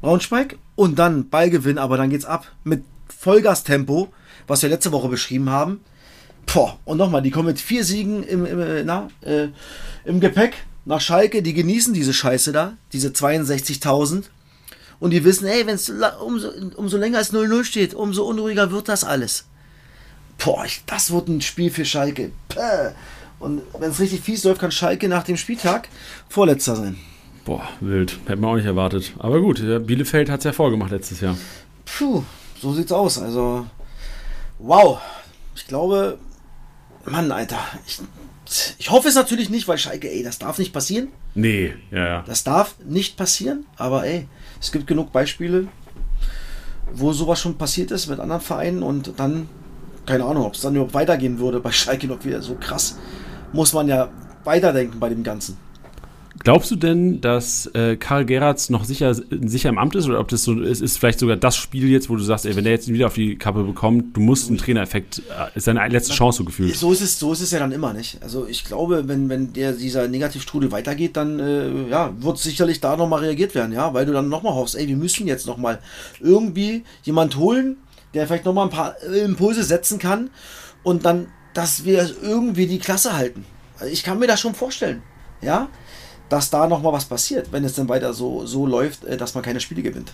Braunschweig, 0.00 0.58
und 0.74 0.98
dann 0.98 1.28
Ballgewinn, 1.28 1.78
aber 1.78 1.96
dann 1.96 2.10
geht's 2.10 2.24
ab 2.24 2.50
mit 2.64 2.82
Vollgastempo, 3.08 4.12
was 4.46 4.62
wir 4.62 4.70
letzte 4.70 4.92
Woche 4.92 5.08
beschrieben 5.08 5.50
haben. 5.50 5.80
Boah, 6.52 6.78
und 6.84 6.98
nochmal, 6.98 7.22
die 7.22 7.30
kommen 7.30 7.48
mit 7.48 7.60
vier 7.60 7.84
Siegen 7.84 8.22
im, 8.22 8.46
im, 8.46 8.86
na, 8.86 9.08
äh, 9.20 9.48
im 10.04 10.20
Gepäck 10.20 10.54
nach 10.84 11.00
Schalke, 11.00 11.42
die 11.42 11.54
genießen 11.54 11.92
diese 11.92 12.14
Scheiße 12.14 12.52
da, 12.52 12.74
diese 12.92 13.08
62.000 13.08 14.24
und 15.00 15.10
die 15.10 15.24
wissen, 15.24 15.46
ey, 15.46 15.66
wenn 15.66 15.74
es 15.74 15.90
umso, 16.20 16.50
umso 16.76 16.96
länger 16.96 17.18
als 17.18 17.32
0-0 17.32 17.64
steht, 17.64 17.94
umso 17.94 18.24
unruhiger 18.24 18.70
wird 18.70 18.88
das 18.88 19.04
alles. 19.04 19.46
Boah, 20.38 20.64
ich, 20.64 20.82
das 20.86 21.10
wird 21.10 21.28
ein 21.28 21.40
Spiel 21.40 21.70
für 21.70 21.84
Schalke. 21.84 22.30
Päh. 22.48 22.92
Und 23.38 23.62
wenn 23.78 23.90
es 23.90 24.00
richtig 24.00 24.20
fies 24.20 24.44
läuft, 24.44 24.60
kann 24.60 24.70
Schalke 24.70 25.08
nach 25.08 25.24
dem 25.24 25.36
Spieltag 25.36 25.88
Vorletzter 26.28 26.76
sein. 26.76 26.96
Boah, 27.44 27.68
wild. 27.80 28.18
Hätte 28.26 28.40
man 28.40 28.50
auch 28.50 28.56
nicht 28.56 28.66
erwartet. 28.66 29.12
Aber 29.18 29.40
gut, 29.40 29.60
Bielefeld 29.86 30.30
hat 30.30 30.40
es 30.40 30.44
ja 30.44 30.52
vorgemacht 30.52 30.90
letztes 30.90 31.20
Jahr. 31.20 31.36
Puh, 31.84 32.24
so 32.60 32.72
sieht's 32.72 32.92
aus. 32.92 33.18
Also, 33.18 33.66
wow. 34.58 34.98
Ich 35.54 35.66
glaube, 35.66 36.18
Mann, 37.04 37.30
Alter. 37.30 37.58
Ich, 37.86 38.00
ich 38.78 38.90
hoffe 38.90 39.08
es 39.08 39.14
natürlich 39.14 39.50
nicht, 39.50 39.68
weil 39.68 39.78
Schalke, 39.78 40.10
ey, 40.10 40.22
das 40.22 40.38
darf 40.38 40.58
nicht 40.58 40.72
passieren. 40.72 41.08
Nee, 41.34 41.74
ja, 41.90 42.06
ja. 42.06 42.24
Das 42.26 42.44
darf 42.44 42.76
nicht 42.84 43.16
passieren, 43.16 43.66
aber 43.76 44.06
ey, 44.06 44.26
es 44.60 44.72
gibt 44.72 44.86
genug 44.86 45.12
Beispiele, 45.12 45.68
wo 46.92 47.12
sowas 47.12 47.40
schon 47.40 47.58
passiert 47.58 47.90
ist 47.90 48.08
mit 48.08 48.20
anderen 48.20 48.40
Vereinen 48.40 48.82
und 48.82 49.12
dann, 49.18 49.48
keine 50.06 50.24
Ahnung, 50.24 50.46
ob 50.46 50.54
es 50.54 50.62
dann 50.62 50.74
überhaupt 50.74 50.94
weitergehen 50.94 51.38
würde 51.38 51.60
bei 51.60 51.72
Schalke 51.72 52.06
noch 52.06 52.24
wieder 52.24 52.42
so 52.42 52.56
krass. 52.58 52.98
Muss 53.52 53.72
man 53.72 53.88
ja 53.88 54.08
weiterdenken 54.44 54.98
bei 54.98 55.08
dem 55.08 55.22
Ganzen. 55.22 55.56
Glaubst 56.42 56.70
du 56.70 56.76
denn, 56.76 57.20
dass 57.20 57.66
äh, 57.74 57.96
Karl 57.96 58.24
Geratz 58.24 58.68
noch 58.68 58.84
sicher, 58.84 59.14
sicher 59.14 59.68
im 59.68 59.78
Amt 59.78 59.94
ist 59.94 60.06
oder 60.06 60.20
ob 60.20 60.28
das 60.28 60.44
so 60.44 60.60
ist, 60.60 60.82
ist 60.82 60.98
vielleicht 60.98 61.18
sogar 61.18 61.36
das 61.36 61.56
Spiel 61.56 61.88
jetzt, 61.88 62.10
wo 62.10 62.16
du 62.16 62.22
sagst, 62.22 62.46
ey, 62.46 62.54
wenn 62.56 62.64
der 62.64 62.72
jetzt 62.72 62.88
wieder 62.88 63.06
auf 63.06 63.14
die 63.14 63.36
Kappe 63.36 63.62
bekommt, 63.62 64.16
du 64.16 64.20
musst 64.20 64.48
einen 64.48 64.58
Trainereffekt, 64.58 65.20
äh, 65.20 65.56
ist 65.56 65.64
seine 65.64 65.86
letzte 65.88 66.12
Chance 66.12 66.38
so 66.38 66.44
gefühlt. 66.44 66.76
So 66.76 66.92
ist 66.92 67.00
es, 67.00 67.18
so 67.18 67.32
ist 67.32 67.40
es 67.40 67.50
ja 67.50 67.58
dann 67.58 67.72
immer 67.72 67.92
nicht. 67.92 68.22
Also 68.22 68.46
ich 68.46 68.64
glaube, 68.64 69.08
wenn, 69.08 69.28
wenn 69.28 69.52
der, 69.52 69.72
dieser 69.72 70.08
Negativstrudel 70.08 70.72
weitergeht, 70.72 71.16
dann 71.16 71.40
äh, 71.40 71.88
ja, 71.88 72.12
wird 72.18 72.38
sicherlich 72.38 72.80
da 72.80 72.96
nochmal 72.96 73.20
reagiert 73.20 73.54
werden, 73.54 73.72
ja, 73.72 73.94
weil 73.94 74.06
du 74.06 74.12
dann 74.12 74.28
nochmal 74.28 74.54
hoffst, 74.54 74.76
ey, 74.76 74.88
wir 74.88 74.96
müssen 74.96 75.26
jetzt 75.26 75.46
nochmal 75.46 75.80
irgendwie 76.20 76.84
jemand 77.02 77.36
holen, 77.36 77.78
der 78.14 78.26
vielleicht 78.26 78.44
nochmal 78.44 78.66
ein 78.66 78.70
paar 78.70 79.02
Impulse 79.02 79.62
setzen 79.62 79.98
kann 79.98 80.30
und 80.82 81.04
dann, 81.04 81.28
dass 81.54 81.84
wir 81.84 82.10
irgendwie 82.22 82.66
die 82.66 82.78
Klasse 82.78 83.16
halten. 83.16 83.44
Also 83.78 83.92
ich 83.92 84.02
kann 84.02 84.18
mir 84.18 84.26
das 84.26 84.40
schon 84.40 84.54
vorstellen, 84.54 85.02
ja 85.40 85.68
dass 86.28 86.50
da 86.50 86.66
nochmal 86.66 86.92
was 86.92 87.04
passiert, 87.04 87.52
wenn 87.52 87.64
es 87.64 87.74
dann 87.74 87.88
weiter 87.88 88.12
so, 88.12 88.46
so 88.46 88.66
läuft, 88.66 89.04
äh, 89.04 89.16
dass 89.16 89.34
man 89.34 89.44
keine 89.44 89.60
Spiele 89.60 89.82
gewinnt. 89.82 90.12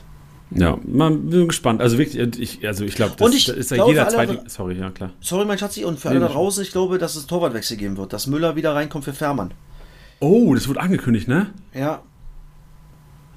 Ja, 0.55 0.79
man 0.85 1.31
bin 1.31 1.49
gespannt. 1.49 1.81
Also 1.81 1.99
wirklich, 1.99 2.19
äh, 2.19 2.31
ich, 2.43 2.67
also 2.67 2.85
ich 2.85 2.95
glaube, 2.95 3.15
das, 3.17 3.35
ich 3.35 3.49
ist 3.49 3.71
ja 3.71 3.87
jeder 3.87 4.09
zweite. 4.09 4.43
Sorry, 4.47 4.79
ja 4.79 4.91
klar. 4.91 5.11
Sorry, 5.21 5.47
mein 5.47 5.59
Schatzi, 5.59 5.85
und 5.85 5.99
für 5.99 6.11
alle 6.11 6.21
da 6.21 6.29
draußen, 6.29 6.63
ich 6.63 6.73
glaube, 6.73 6.99
dass 6.99 7.17
es 7.17 7.27
Torwartwechsel 7.27 7.77
geben 7.77 7.97
wird, 7.97 8.13
dass 8.13 8.27
Müller 8.27 8.57
wieder 8.57 8.75
reinkommt 8.75 9.05
für 9.05 9.15
Fährmann. 9.15 9.53
Oh, 10.21 10.55
das 10.55 10.69
wird 10.69 10.79
angekündigt, 10.79 11.27
ne? 11.27 11.51
Ja. 11.75 12.03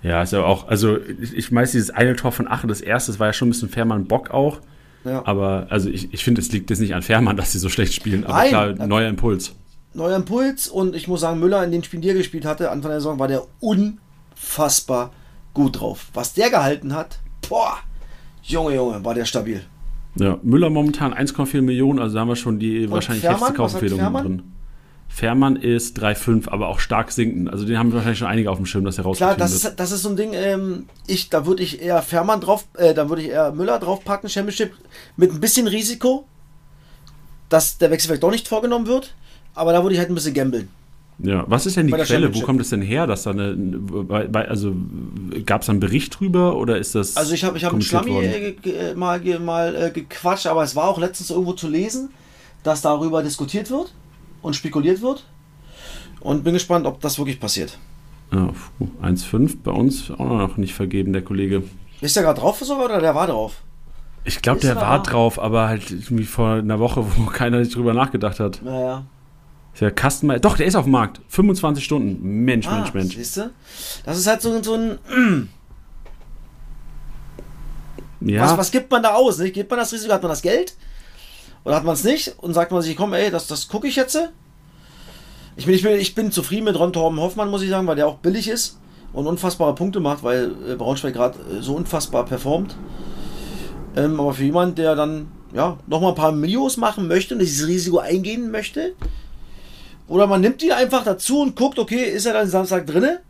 Ja, 0.04 0.22
ist 0.22 0.34
ja 0.34 0.44
auch, 0.44 0.68
also 0.68 0.98
ich, 0.98 1.34
ich 1.34 1.54
weiß, 1.54 1.72
dieses 1.72 1.90
eine 1.90 2.16
Tor 2.16 2.32
von 2.32 2.48
Ache, 2.48 2.68
das 2.68 2.82
erste, 2.82 3.12
das 3.12 3.20
war 3.20 3.28
ja 3.28 3.34
schon 3.34 3.48
ein 3.48 3.52
bisschen 3.52 3.70
Fährmann-Bock 3.70 4.30
auch. 4.30 4.60
Ja. 5.04 5.26
Aber 5.26 5.68
also 5.70 5.90
ich, 5.90 6.14
ich 6.14 6.24
finde, 6.24 6.42
es 6.42 6.52
liegt 6.52 6.70
jetzt 6.70 6.80
nicht 6.80 6.94
an 6.94 7.02
Fährmann, 7.02 7.38
dass 7.38 7.52
sie 7.52 7.60
so 7.60 7.70
schlecht 7.70 7.94
spielen, 7.94 8.24
aber 8.26 8.34
Nein, 8.34 8.50
klar, 8.50 8.88
neuer 8.88 9.08
Impuls 9.08 9.56
neuer 9.96 10.16
Impuls 10.16 10.68
und 10.68 10.96
ich 10.96 11.08
muss 11.08 11.22
sagen, 11.22 11.39
Müller 11.39 11.64
in 11.64 11.72
den 11.72 11.84
Spielen, 11.84 12.02
die 12.02 12.10
er 12.10 12.16
gespielt 12.16 12.46
hatte, 12.46 12.72
Anfang 12.72 12.91
der 12.91 13.00
Saison, 13.00 13.20
war 13.20 13.28
der 13.28 13.43
unfassbar 13.60 15.12
gut 15.54 15.80
drauf. 15.80 16.08
Was 16.14 16.34
der 16.34 16.50
gehalten 16.50 16.93
hat, 16.93 17.20
boah, 17.48 17.78
Junge, 18.43 18.76
Junge, 18.76 19.04
war 19.04 19.14
der 19.14 19.26
stabil. 19.26 19.64
Ja, 20.18 20.39
Müller 20.43 20.70
momentan 20.70 21.14
1,4 21.14 21.62
Millionen, 21.62 22.00
also 22.00 22.16
da 22.16 22.22
haben 22.22 22.30
wir 22.30 22.36
schon 22.36 22.60
die 22.60 22.86
und 22.86 22.91
wahrscheinlich 22.91 23.22
Fährmann, 23.22 23.39
heftigste 23.39 23.58
Kaufempfehlung 23.58 24.14
drin. 24.14 24.43
Fährmann 25.08 25.56
ist 25.56 26.00
3,5, 26.00 26.50
aber 26.50 26.68
auch 26.68 26.80
stark 26.80 27.12
sinken. 27.12 27.48
Also 27.48 27.66
den 27.66 27.78
haben 27.78 27.93
wahrscheinlich 27.93 28.20
schon 28.20 28.28
einige 28.28 28.52
auf 28.52 28.58
dem 28.58 28.66
Schirm, 28.66 28.84
dass 28.86 28.98
er 28.98 29.06
rauskommt. 29.06 29.36
Klar, 29.36 29.38
das 29.38 29.54
ist, 29.54 29.80
das 29.80 29.91
ist 29.91 30.02
so 30.02 30.10
ein 30.10 30.18
Ding, 30.18 30.34
ähm, 30.34 30.88
ich, 31.08 31.30
da 31.30 31.46
würde 31.46 31.64
ich 31.64 31.82
eher 31.82 32.02
Fährmann 32.02 32.41
drauf, 32.41 32.66
äh, 32.78 32.93
da 32.93 33.08
würde 33.08 33.22
ich 33.22 33.30
eher 33.30 33.52
Müller 33.52 33.80
draufpacken, 33.80 34.30
Championship, 34.30 34.74
mit 35.16 35.32
ein 35.32 35.39
bisschen 35.39 35.68
Risiko, 35.68 36.26
dass 37.50 37.78
der 37.78 37.91
Wechsel 37.91 38.08
vielleicht 38.08 38.24
doch 38.24 38.32
nicht 38.32 38.48
vorgenommen 38.48 38.88
wird. 38.88 39.16
Aber 39.56 39.72
da 39.74 39.82
würde 39.82 39.93
ich 39.93 39.99
halt 39.99 40.10
ein 40.10 40.16
bisschen 40.16 40.34
gambeln. 40.34 40.70
Ja, 41.20 41.45
was 41.47 41.66
ist 41.66 41.78
denn 41.78 41.88
die 41.88 41.93
Quelle? 41.93 42.36
Wo 42.36 42.41
kommt 42.41 42.60
es 42.60 42.70
denn 42.70 42.82
her, 42.82 43.08
dass 43.08 43.24
da 43.24 43.32
eine, 43.32 43.56
also 44.49 44.76
gab 45.45 45.62
es 45.62 45.68
da 45.68 45.72
einen 45.72 45.80
Bericht 45.80 46.20
drüber 46.20 46.58
oder 46.58 46.78
ist 46.78 46.93
das? 46.93 47.16
Also 47.16 47.34
ich 47.34 47.43
habe 47.45 47.58
ich 47.58 47.64
hab 47.64 47.72
mit 47.72 47.86
Schlammi 47.86 48.12
äh, 48.20 48.93
mal, 48.95 49.22
mal 49.39 49.76
äh, 49.76 49.91
gequatscht, 49.91 50.45
aber 50.47 50.64
es 50.64 50.76
war 50.76 50.89
auch 50.89 50.99
letztens 50.99 51.30
irgendwo 51.30 51.53
zu 51.53 51.70
lesen, 51.70 52.10
dass 52.64 52.82
darüber 52.82 53.24
diskutiert 53.24 53.72
wird 53.72 53.93
und 54.41 54.58
spekuliert 54.58 55.01
wird 55.01 55.26
und 56.20 56.43
bin 56.43 56.53
gespannt, 56.53 56.86
ob 56.86 56.99
das 56.99 57.18
wirklich 57.18 57.39
passiert. 57.39 57.78
Ja, 58.34 58.49
1,5 59.01 59.58
bei 59.64 59.72
uns 59.72 60.12
auch 60.12 60.26
noch 60.26 60.58
nicht 60.58 60.74
vergeben, 60.74 61.14
der 61.14 61.22
Kollege. 61.22 61.64
Ist 62.01 62.18
der 62.18 62.24
gerade 62.24 62.41
drauf 62.41 62.60
sogar 62.60 62.86
oder 62.86 62.99
der 62.99 63.16
war 63.16 63.28
drauf? 63.28 63.62
Ich 64.26 64.41
glaube, 64.41 64.60
der 64.60 64.76
war 64.76 65.01
drauf, 65.03 65.39
aber 65.39 65.68
halt 65.68 65.91
irgendwie 65.91 66.26
vor 66.26 66.56
einer 66.56 66.80
Woche, 66.80 67.06
wo 67.06 67.26
keiner 67.32 67.64
sich 67.64 67.74
drüber 67.74 67.93
nachgedacht 67.93 68.39
hat. 68.39 68.62
Naja. 68.64 69.06
Ja 69.80 69.92
Customer. 69.92 70.40
Doch, 70.40 70.56
der 70.58 70.66
ist 70.66 70.76
auf 70.76 70.86
dem 70.86 70.92
Markt. 70.92 71.20
25 71.30 71.84
Stunden. 71.84 72.46
Mensch, 72.46 72.68
ah, 72.68 72.76
Mensch, 72.76 72.94
Mensch. 72.94 73.16
Siehst 73.16 73.38
du? 73.38 73.52
Das 74.06 74.18
ist 74.18 74.28
halt 74.28 74.42
so, 74.42 74.62
so 74.64 74.76
ein. 74.76 75.50
ja. 78.22 78.44
Was, 78.44 78.58
was 78.58 78.72
gibt 78.72 78.90
man 78.92 79.04
da 79.04 79.16
aus? 79.16 79.38
Nicht? 79.40 79.54
Gibt 79.54 79.70
man 79.70 79.80
das 79.80 79.92
Risiko? 79.92 80.14
Hat 80.14 80.24
man 80.24 80.30
das 80.30 80.42
Geld? 80.42 80.76
Oder 81.66 81.76
hat 81.76 81.84
man 81.84 81.94
es 81.94 82.04
nicht? 82.04 82.36
Und 82.38 82.54
sagt 82.54 82.72
man 82.72 82.82
sich, 82.82 82.96
komm, 82.96 83.14
ey, 83.14 83.30
das, 83.32 83.48
das 83.48 83.68
gucke 83.68 83.88
ich 83.88 83.96
jetzt. 83.96 84.18
Ich 85.58 85.66
bin, 85.66 85.76
ich, 85.76 85.84
bin, 85.84 85.94
ich 85.94 86.16
bin 86.16 86.32
zufrieden 86.32 86.66
mit 86.66 86.78
Ron 86.78 86.94
Torben 86.94 87.20
Hoffmann, 87.20 87.50
muss 87.50 87.62
ich 87.62 87.70
sagen, 87.70 87.88
weil 87.88 87.96
der 87.96 88.08
auch 88.08 88.18
billig 88.18 88.48
ist 88.48 88.78
und 89.14 89.28
unfassbare 89.28 89.74
Punkte 89.74 90.00
macht, 90.00 90.24
weil 90.24 90.52
äh, 90.70 90.76
Braunschweig 90.76 91.14
gerade 91.14 91.40
äh, 91.40 91.62
so 91.62 91.76
unfassbar 91.76 92.26
performt. 92.26 92.76
Ähm, 93.96 94.20
aber 94.20 94.34
für 94.34 94.44
jemanden, 94.44 94.76
der 94.76 94.96
dann 94.96 95.32
ja, 95.54 95.78
nochmal 95.88 96.12
ein 96.12 96.16
paar 96.16 96.34
Millios 96.34 96.76
machen 96.76 97.08
möchte 97.08 97.34
und 97.34 97.40
dieses 97.40 97.68
Risiko 97.68 98.00
eingehen 98.00 98.52
möchte, 98.52 98.94
oder 100.08 100.28
man 100.28 100.41
nimmt 100.41 100.62
ihn 100.62 100.72
einfach 100.72 101.03
dazu 101.03 101.41
und 101.41 101.56
guckt, 101.56 101.80
okay, 101.80 102.03
ist 102.03 102.26
er 102.26 102.34
dann 102.34 102.47
Samstag 102.47 102.86
drinne? 102.86 103.22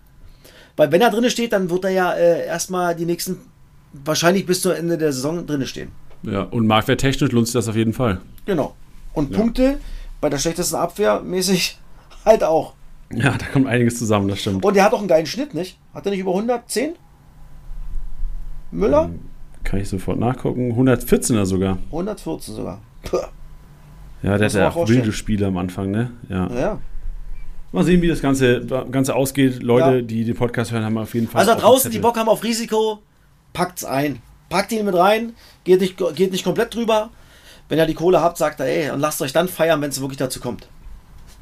Weil 0.75 0.91
wenn 0.91 1.01
er 1.01 1.09
drinne 1.09 1.29
steht, 1.29 1.53
dann 1.53 1.69
wird 1.69 1.85
er 1.85 1.91
ja 1.91 2.13
äh, 2.13 2.45
erstmal 2.45 2.95
die 2.95 3.05
nächsten, 3.05 3.39
wahrscheinlich 3.93 4.45
bis 4.45 4.61
zum 4.61 4.73
Ende 4.73 4.97
der 4.97 5.13
Saison 5.13 5.45
drinne 5.45 5.67
stehen. 5.67 5.91
Ja, 6.23 6.41
und 6.41 6.67
marktwerttechnisch 6.67 7.31
lohnt 7.31 7.47
sich 7.47 7.53
das 7.53 7.67
auf 7.67 7.75
jeden 7.75 7.93
Fall. 7.93 8.19
Genau. 8.45 8.75
Und 9.13 9.31
ja. 9.31 9.37
Punkte 9.37 9.77
bei 10.19 10.29
der 10.29 10.37
schlechtesten 10.37 10.75
Abwehr 10.75 11.21
mäßig 11.21 11.79
halt 12.25 12.43
auch. 12.43 12.73
Ja, 13.13 13.37
da 13.37 13.45
kommt 13.45 13.67
einiges 13.67 13.99
zusammen, 13.99 14.27
das 14.27 14.39
stimmt. 14.41 14.65
Und 14.65 14.75
er 14.75 14.83
hat 14.83 14.93
auch 14.93 14.99
einen 14.99 15.07
geilen 15.07 15.27
Schnitt, 15.27 15.53
nicht? 15.53 15.77
Hat 15.93 16.05
er 16.05 16.11
nicht 16.11 16.21
über 16.21 16.31
110? 16.31 16.95
Müller? 18.71 19.05
Ähm, 19.05 19.19
kann 19.63 19.79
ich 19.79 19.87
sofort 19.87 20.19
nachgucken. 20.19 20.73
114er 20.73 21.45
sogar. 21.45 21.77
114 21.91 22.55
sogar. 22.55 22.81
Puh. 23.03 23.19
Ja, 24.25 24.37
der 24.37 24.47
hat 24.47 24.53
ja 24.53 24.69
auch 24.69 24.87
wilde 24.87 25.11
Spiele 25.11 25.45
am 25.45 25.57
Anfang, 25.57 25.91
ne? 25.91 26.11
Ja. 26.29 26.49
ja. 26.49 26.79
Mal 27.71 27.83
sehen, 27.83 28.01
wie 28.01 28.07
das 28.07 28.21
Ganze, 28.21 28.65
Ganze 28.91 29.15
ausgeht. 29.15 29.61
Leute, 29.61 29.97
ja. 29.97 30.01
die 30.01 30.23
den 30.23 30.35
Podcast 30.35 30.71
hören, 30.71 30.83
haben 30.83 30.97
auf 30.97 31.13
jeden 31.13 31.27
Fall. 31.27 31.41
Also 31.41 31.53
da 31.53 31.59
draußen, 31.59 31.91
die 31.91 31.99
Bock 31.99 32.17
haben 32.17 32.29
auf 32.29 32.43
Risiko, 32.43 32.99
packt's 33.53 33.85
ein. 33.85 34.21
Packt 34.49 34.71
ihn 34.71 34.85
mit 34.85 34.95
rein, 34.95 35.33
geht 35.63 35.81
nicht, 35.81 35.97
geht 36.15 36.31
nicht 36.31 36.43
komplett 36.43 36.73
drüber. 36.73 37.09
Wenn 37.67 37.79
ihr 37.79 37.85
die 37.85 37.93
Kohle 37.93 38.21
habt, 38.21 38.37
sagt 38.37 38.59
er, 38.59 38.67
ey, 38.67 38.91
und 38.91 38.99
lasst 38.99 39.21
euch 39.21 39.33
dann 39.33 39.47
feiern, 39.47 39.81
wenn 39.81 39.89
es 39.89 39.99
wirklich 39.99 40.17
dazu 40.17 40.39
kommt. 40.39 40.67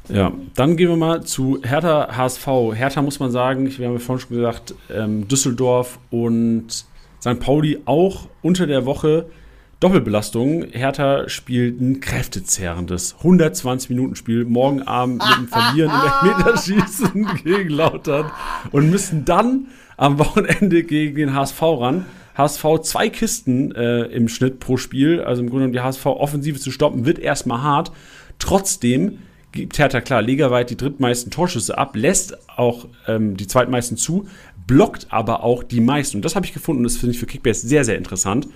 Ja, 0.08 0.32
dann 0.54 0.76
gehen 0.76 0.88
wir 0.88 0.96
mal 0.96 1.22
zu 1.22 1.60
Hertha 1.62 2.14
HSV. 2.14 2.46
Hertha 2.74 3.00
muss 3.00 3.20
man 3.20 3.30
sagen, 3.30 3.66
wir 3.78 3.86
haben 3.86 3.94
ja 3.94 3.98
vorhin 3.98 4.26
schon 4.26 4.36
gesagt, 4.36 4.74
ähm, 4.90 5.28
Düsseldorf 5.28 5.98
und 6.10 6.70
St. 7.20 7.40
Pauli 7.40 7.80
auch 7.86 8.28
unter 8.42 8.66
der 8.66 8.84
Woche 8.84 9.26
Doppelbelastung. 9.80 10.64
Hertha 10.70 11.28
spielt 11.28 11.80
ein 11.80 12.00
kräftezehrendes 12.00 13.16
120-Minuten-Spiel 13.22 14.44
morgen 14.44 14.82
Abend 14.82 15.22
mit 15.26 15.36
dem 15.36 15.48
Verlieren 15.48 15.90
im 15.90 16.30
Elfmeterschießen 16.30 17.28
gegen 17.44 17.70
Lautern 17.70 18.30
und 18.72 18.90
müssen 18.90 19.24
dann 19.24 19.66
am 19.96 20.18
Wochenende 20.18 20.82
gegen 20.82 21.16
den 21.16 21.34
HSV 21.34 21.62
ran. 21.62 22.06
HSV 22.36 22.64
zwei 22.82 23.08
Kisten 23.08 23.72
äh, 23.74 24.04
im 24.06 24.28
Schnitt 24.28 24.58
pro 24.58 24.76
Spiel, 24.76 25.20
also 25.20 25.42
im 25.42 25.48
Grunde 25.48 25.68
genommen 25.68 25.72
die 25.72 25.80
HSV-Offensive 25.80 26.58
zu 26.58 26.70
stoppen, 26.70 27.06
wird 27.06 27.18
erstmal 27.18 27.62
hart. 27.62 27.92
Trotzdem 28.38 29.18
gibt 29.52 29.78
Hertha 29.78 30.00
klar 30.00 30.20
ligaweit 30.20 30.70
die 30.70 30.76
drittmeisten 30.76 31.30
Torschüsse 31.30 31.78
ab, 31.78 31.94
lässt 31.94 32.36
auch 32.58 32.88
ähm, 33.06 33.36
die 33.36 33.46
zweitmeisten 33.46 33.96
zu, 33.96 34.26
blockt 34.66 35.06
aber 35.10 35.44
auch 35.44 35.62
die 35.62 35.80
meisten. 35.80 36.18
Und 36.18 36.24
das 36.24 36.34
habe 36.34 36.44
ich 36.44 36.52
gefunden, 36.52 36.82
das 36.82 36.96
finde 36.96 37.12
ich 37.12 37.20
für 37.20 37.26
Kickbase 37.26 37.66
sehr, 37.66 37.84
sehr 37.84 37.96
interessant. 37.96 38.48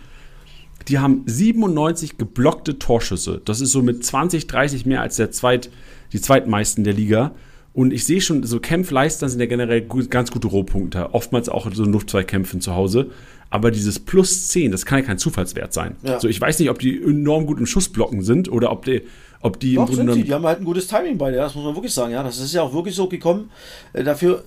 Die 0.87 0.99
haben 0.99 1.23
97 1.27 2.17
geblockte 2.19 2.79
Torschüsse. 2.79 3.43
Das 3.45 3.61
ist 3.61 3.73
so 3.73 3.83
mit 3.83 4.05
20, 4.05 4.47
30 4.47 4.87
mehr 4.87 5.03
als 5.03 5.17
der 5.17 5.31
Zweit, 5.31 5.71
die 6.13 6.21
zweitmeisten 6.21 6.85
der 6.85 6.95
Liga. 6.95 7.33
Und 7.75 7.93
ich 7.93 8.05
sehe 8.05 8.21
schon, 8.21 8.43
so 8.45 8.59
Kämpfleister 8.59 9.29
sind 9.29 9.41
ja 9.41 9.47
generell 9.47 9.83
gut, 9.83 10.11
ganz 10.11 10.31
gute 10.31 10.49
Rohpunkte. 10.49 11.15
Oftmals 11.15 11.49
auch 11.49 11.67
in 11.67 11.75
so 11.75 11.85
Luftzweikämpfen 11.85 12.61
zu 12.61 12.75
Hause. 12.75 13.11
Aber 13.51 13.71
dieses 13.71 13.99
Plus 13.99 14.49
10, 14.49 14.73
das 14.73 14.85
kann 14.85 14.99
ja 14.99 15.05
kein 15.05 15.19
Zufallswert 15.19 15.73
sein. 15.73 15.97
Ja. 16.03 16.21
So, 16.21 16.29
ich 16.29 16.41
weiß 16.41 16.59
nicht, 16.59 16.71
ob 16.71 16.79
die 16.79 17.01
enorm 17.01 17.47
gut 17.47 17.59
im 17.59 17.67
Schussblocken 17.67 18.23
sind 18.23 18.51
oder 18.51 18.73
ob 18.73 18.85
die, 18.85 19.03
ob 19.41 19.61
die 19.61 19.77
Doch, 19.77 19.89
im 19.89 19.95
Grunde. 19.95 20.17
Die 20.23 20.33
haben 20.33 20.45
halt 20.45 20.59
ein 20.59 20.65
gutes 20.65 20.89
Timing 20.89 21.19
bei 21.19 21.31
der, 21.31 21.43
das 21.45 21.55
muss 21.55 21.65
man 21.65 21.75
wirklich 21.75 21.95
sagen. 21.95 22.13
Ja, 22.13 22.23
das 22.23 22.39
ist 22.41 22.53
ja 22.53 22.63
auch 22.63 22.75
wirklich 22.75 22.95
so 22.95 23.09
gekommen. 23.09 23.51
Äh, 23.93 24.05
dafür 24.05 24.45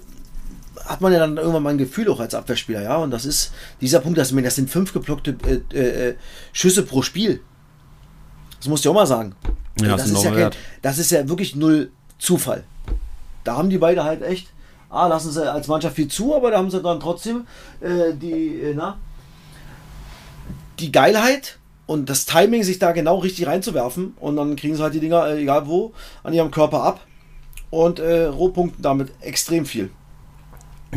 hat 0.91 1.01
man 1.01 1.13
ja 1.13 1.19
dann 1.19 1.37
irgendwann 1.37 1.63
mal 1.63 1.69
ein 1.69 1.77
Gefühl 1.77 2.09
auch 2.09 2.19
als 2.19 2.35
Abwehrspieler, 2.35 2.81
ja. 2.81 2.97
Und 2.97 3.11
das 3.11 3.25
ist 3.25 3.53
dieser 3.79 3.99
Punkt, 3.99 4.17
dass 4.17 4.33
das 4.35 4.55
sind 4.55 4.69
fünf 4.69 4.93
geblockte 4.93 5.35
äh, 5.73 6.09
äh, 6.09 6.15
Schüsse 6.51 6.83
pro 6.83 7.01
Spiel. 7.01 7.41
Das 8.59 8.67
musst 8.67 8.83
du 8.83 8.89
ja 8.89 8.91
auch 8.91 8.95
mal 8.95 9.07
sagen. 9.07 9.33
Ja, 9.81 9.95
das, 9.95 10.09
ist 10.09 10.23
ja 10.23 10.31
kein, 10.31 10.51
das 10.81 10.97
ist 10.99 11.11
ja 11.11 11.27
wirklich 11.27 11.55
null 11.55 11.91
Zufall. 12.19 12.63
Da 13.43 13.57
haben 13.57 13.69
die 13.69 13.77
beide 13.77 14.03
halt 14.03 14.21
echt, 14.21 14.49
ah, 14.89 15.07
lassen 15.07 15.31
sie 15.31 15.51
als 15.51 15.67
Mannschaft 15.67 15.95
viel 15.95 16.09
zu, 16.09 16.35
aber 16.35 16.51
da 16.51 16.57
haben 16.57 16.69
sie 16.69 16.81
dann 16.81 16.99
trotzdem 16.99 17.47
äh, 17.79 18.13
die, 18.13 18.61
äh, 18.61 18.73
na, 18.75 18.97
die 20.79 20.91
Geilheit 20.91 21.57
und 21.87 22.09
das 22.09 22.25
Timing, 22.25 22.63
sich 22.63 22.79
da 22.79 22.91
genau 22.91 23.17
richtig 23.17 23.47
reinzuwerfen. 23.47 24.13
Und 24.19 24.35
dann 24.35 24.55
kriegen 24.55 24.75
sie 24.75 24.83
halt 24.83 24.93
die 24.93 24.99
Dinger, 24.99 25.27
äh, 25.27 25.41
egal 25.41 25.67
wo, 25.67 25.93
an 26.23 26.33
ihrem 26.33 26.51
Körper 26.51 26.83
ab 26.83 26.99
und 27.71 27.99
äh, 27.99 28.25
rohpunkten 28.25 28.83
damit 28.83 29.11
extrem 29.21 29.65
viel. 29.65 29.89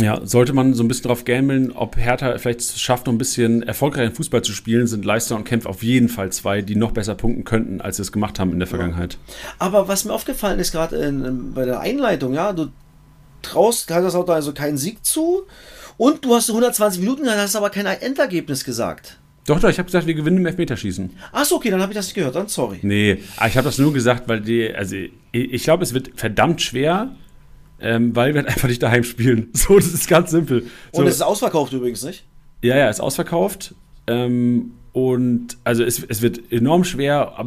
Ja, 0.00 0.20
sollte 0.24 0.52
man 0.52 0.74
so 0.74 0.82
ein 0.82 0.88
bisschen 0.88 1.08
drauf 1.08 1.24
gambeln, 1.24 1.70
ob 1.70 1.96
Hertha 1.96 2.36
vielleicht 2.38 2.62
schafft, 2.78 3.06
noch 3.06 3.12
ein 3.12 3.18
bisschen 3.18 3.62
erfolgreichen 3.62 4.14
Fußball 4.14 4.42
zu 4.42 4.52
spielen, 4.52 4.88
sind 4.88 5.04
Leister 5.04 5.36
und 5.36 5.44
Kempf 5.44 5.66
auf 5.66 5.84
jeden 5.84 6.08
Fall 6.08 6.32
zwei, 6.32 6.62
die 6.62 6.74
noch 6.74 6.90
besser 6.90 7.14
punkten 7.14 7.44
könnten, 7.44 7.80
als 7.80 7.96
sie 7.96 8.02
es 8.02 8.10
gemacht 8.10 8.40
haben 8.40 8.52
in 8.52 8.58
der 8.58 8.66
Vergangenheit. 8.66 9.18
Aber 9.58 9.86
was 9.86 10.04
mir 10.04 10.12
aufgefallen 10.12 10.58
ist 10.58 10.72
gerade 10.72 11.32
bei 11.54 11.64
der 11.64 11.80
Einleitung, 11.80 12.34
ja, 12.34 12.52
du 12.52 12.68
traust 13.42 13.86
Kaiserslautern 13.86 14.34
also 14.34 14.52
keinen 14.52 14.78
Sieg 14.78 15.04
zu 15.04 15.42
und 15.96 16.24
du 16.24 16.34
hast 16.34 16.48
120 16.50 17.00
Minuten, 17.00 17.24
dann 17.24 17.38
hast 17.38 17.54
du 17.54 17.58
aber 17.58 17.70
kein 17.70 17.86
Endergebnis 17.86 18.64
gesagt. 18.64 19.18
Doch, 19.46 19.60
doch, 19.60 19.68
ich 19.68 19.78
habe 19.78 19.86
gesagt, 19.86 20.06
wir 20.06 20.14
gewinnen 20.14 20.38
im 20.38 20.46
Elfmeterschießen. 20.46 21.10
Achso, 21.30 21.56
okay, 21.56 21.70
dann 21.70 21.82
habe 21.82 21.92
ich 21.92 21.96
das 21.96 22.06
nicht 22.06 22.14
gehört, 22.14 22.34
dann 22.34 22.48
sorry. 22.48 22.78
Nee, 22.82 23.18
aber 23.36 23.48
ich 23.48 23.56
habe 23.56 23.66
das 23.66 23.78
nur 23.78 23.92
gesagt, 23.92 24.26
weil 24.26 24.40
die, 24.40 24.74
also 24.74 24.96
ich, 24.96 25.12
ich 25.32 25.62
glaube, 25.62 25.82
es 25.82 25.92
wird 25.92 26.12
verdammt 26.16 26.62
schwer, 26.62 27.14
ähm, 27.80 28.14
weil 28.14 28.34
wir 28.34 28.42
halt 28.42 28.48
einfach 28.48 28.68
nicht 28.68 28.82
daheim 28.82 29.04
spielen. 29.04 29.48
So, 29.54 29.76
das 29.76 29.92
ist 29.92 30.08
ganz 30.08 30.30
simpel. 30.30 30.66
So. 30.92 31.00
Und 31.00 31.06
es 31.06 31.16
ist 31.16 31.22
ausverkauft 31.22 31.72
übrigens, 31.72 32.02
nicht? 32.04 32.24
Ja, 32.62 32.76
ja, 32.76 32.88
ist 32.88 33.00
ausverkauft. 33.00 33.74
Ähm, 34.06 34.72
und 34.92 35.56
also 35.64 35.82
es, 35.82 36.02
es 36.02 36.22
wird 36.22 36.52
enorm 36.52 36.84
schwer. 36.84 37.46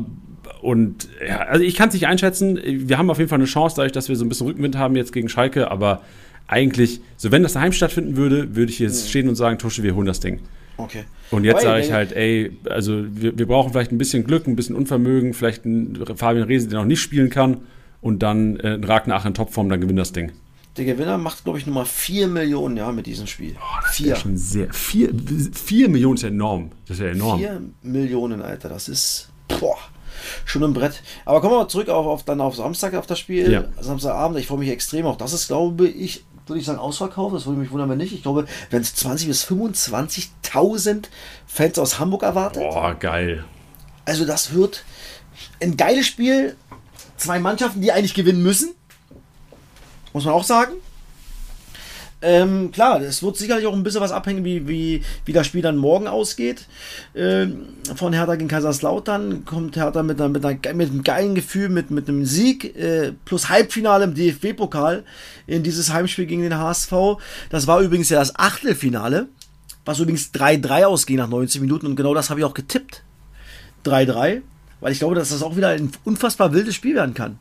Und 0.62 1.08
ja, 1.26 1.40
also 1.40 1.64
ich 1.64 1.76
kann 1.76 1.90
es 1.90 1.94
nicht 1.94 2.08
einschätzen. 2.08 2.60
Wir 2.64 2.98
haben 2.98 3.10
auf 3.10 3.18
jeden 3.18 3.30
Fall 3.30 3.40
eine 3.40 3.46
Chance, 3.46 3.76
dadurch, 3.78 3.94
dass 3.94 4.10
wir 4.10 4.16
so 4.16 4.26
ein 4.26 4.30
bisschen 4.30 4.48
Rückenwind 4.48 4.78
haben 4.78 4.96
jetzt 4.96 5.14
gegen 5.14 5.30
Schalke. 5.30 5.72
Aber 5.72 6.02
eigentlich, 6.48 7.02
so 7.16 7.32
wenn 7.32 7.44
das 7.44 7.54
daheim 7.54 7.72
stattfinden 7.72 8.16
würde, 8.16 8.56
würde 8.56 8.72
ich 8.72 8.80
jetzt 8.80 9.06
mhm. 9.06 9.10
stehen 9.10 9.30
und 9.30 9.36
sagen, 9.36 9.58
Tusche, 9.58 9.84
wir 9.84 9.96
holen 9.96 10.08
das 10.08 10.20
Ding. 10.20 10.42
Okay. 10.78 11.06
Und 11.32 11.44
jetzt 11.44 11.64
sage 11.64 11.82
ich 11.82 11.92
halt, 11.92 12.12
ey, 12.12 12.52
also 12.70 13.04
wir, 13.10 13.38
wir, 13.38 13.48
brauchen 13.48 13.72
vielleicht 13.72 13.92
ein 13.92 13.98
bisschen 13.98 14.24
Glück, 14.24 14.46
ein 14.46 14.56
bisschen 14.56 14.76
Unvermögen, 14.76 15.34
vielleicht 15.34 15.66
einen 15.66 15.98
Fabian 16.16 16.46
Rehse, 16.46 16.68
der 16.68 16.80
noch 16.80 16.86
nicht 16.86 17.02
spielen 17.02 17.32
kann 17.32 17.62
und 18.08 18.20
dann 18.20 18.56
äh, 18.58 18.80
Ragnach 18.82 19.26
in 19.26 19.34
Topform, 19.34 19.70
dann 19.70 19.82
gewinnt 19.82 20.00
das 20.00 20.14
Ding. 20.14 20.32
Der 20.78 20.86
Gewinner 20.86 21.18
macht, 21.18 21.44
glaube 21.44 21.60
ich, 21.60 21.66
nochmal 21.66 21.86
4 21.86 22.28
Millionen 22.28 22.78
ja, 22.78 22.92
mit 22.92 23.06
diesem 23.06 23.28
Spiel. 23.28 23.56
Oh, 23.58 23.82
das 23.82 23.96
vier. 23.96 24.14
ist 24.14 24.22
schon 24.22 24.38
sehr. 24.38 24.74
4, 24.74 25.10
4 25.52 25.90
Millionen 25.90 26.16
ist 26.16 26.22
ja 26.22 26.30
enorm. 26.30 26.72
Das 26.88 26.98
ist 26.98 27.04
ja 27.04 27.10
enorm. 27.10 27.40
4 27.40 27.62
Millionen, 27.82 28.42
Alter. 28.42 28.70
Das 28.70 28.88
ist. 28.88 29.30
Boah, 29.48 29.78
schon 30.46 30.64
ein 30.64 30.74
Brett. 30.74 31.02
Aber 31.26 31.42
kommen 31.42 31.54
wir 31.54 31.60
mal 31.60 31.68
zurück 31.68 31.90
auf, 31.90 32.06
auf, 32.06 32.24
dann 32.24 32.40
auf 32.42 32.56
Samstag 32.56 32.94
auf 32.94 33.08
das 33.08 33.20
Spiel. 33.20 33.52
Ja. 33.52 33.66
Samstagabend. 33.82 34.40
Ich 34.40 34.48
freue 34.48 34.60
mich 34.60 34.70
extrem. 34.70 35.06
Auch 35.06 35.18
das 35.18 35.34
ist, 35.34 35.48
glaube 35.48 35.88
ich, 35.88 36.24
würde 36.46 36.60
ich 36.60 36.66
sagen, 36.66 36.80
ausverkauft. 36.80 37.36
Das 37.36 37.46
würde 37.46 37.60
mich 37.60 37.72
wundern, 37.72 37.90
wenn 37.90 37.98
nicht. 37.98 38.14
Ich 38.14 38.22
glaube, 38.22 38.46
wenn 38.70 38.82
es 38.82 38.94
20 38.96 39.28
bis 39.28 39.46
25.000 39.46 41.06
Fans 41.48 41.80
aus 41.80 42.00
Hamburg 42.00 42.24
erwartet. 42.24 42.64
Boah, 42.64 42.94
geil. 42.94 43.44
Also, 44.06 44.26
das 44.26 44.54
wird 44.54 44.86
ein 45.60 45.76
geiles 45.76 46.06
Spiel 46.06 46.56
zwei 47.18 47.40
Mannschaften, 47.40 47.82
die 47.82 47.92
eigentlich 47.92 48.14
gewinnen 48.14 48.42
müssen. 48.42 48.74
Muss 50.14 50.26
man 50.26 50.34
auch 50.34 50.44
sagen. 50.44 50.74
Ähm, 52.20 52.72
klar, 52.72 53.00
es 53.02 53.22
wird 53.22 53.38
sicherlich 53.38 53.68
auch 53.68 53.74
ein 53.74 53.84
bisschen 53.84 54.02
was 54.02 54.12
abhängen, 54.12 54.44
wie, 54.44 54.68
wie, 54.68 55.04
wie 55.26 55.34
das 55.34 55.46
Spiel 55.46 55.62
dann 55.62 55.78
morgen 55.78 56.08
ausgeht. 56.08 56.66
Ähm, 57.16 57.68
von 57.96 58.12
Hertha 58.12 58.36
gegen 58.36 58.48
Kaiserslautern 58.48 59.46
kommt 59.46 59.76
Hertha 59.76 60.02
mit, 60.02 60.20
einer, 60.20 60.30
mit, 60.30 60.44
einer, 60.44 60.74
mit 60.74 60.90
einem 60.90 61.04
geilen 61.04 61.36
Gefühl, 61.36 61.70
mit, 61.70 61.92
mit 61.92 62.10
einem 62.10 62.26
Sieg 62.26 62.76
äh, 62.76 63.14
plus 63.26 63.50
Halbfinale 63.50 64.06
im 64.06 64.16
DFB-Pokal 64.16 65.04
in 65.46 65.62
dieses 65.62 65.94
Heimspiel 65.94 66.26
gegen 66.26 66.42
den 66.42 66.58
HSV. 66.58 66.92
Das 67.52 67.68
war 67.68 67.82
übrigens 67.82 68.10
ja 68.10 68.18
das 68.18 68.36
Achtelfinale, 68.36 69.28
was 69.86 70.00
übrigens 70.00 70.32
3-3 70.34 70.86
ausging 70.86 71.18
nach 71.18 71.30
90 71.30 71.62
Minuten 71.62 71.86
und 71.86 71.96
genau 71.96 72.16
das 72.16 72.32
habe 72.32 72.40
ich 72.40 72.46
auch 72.46 72.56
getippt. 72.56 73.04
3-3. 73.86 74.42
Weil 74.80 74.92
ich 74.92 75.00
glaube, 75.00 75.16
dass 75.16 75.30
das 75.30 75.42
auch 75.42 75.56
wieder 75.56 75.70
ein 75.70 75.92
unfassbar 76.04 76.54
wildes 76.54 76.76
Spiel 76.76 76.96
werden 76.96 77.14
kann. 77.14 77.40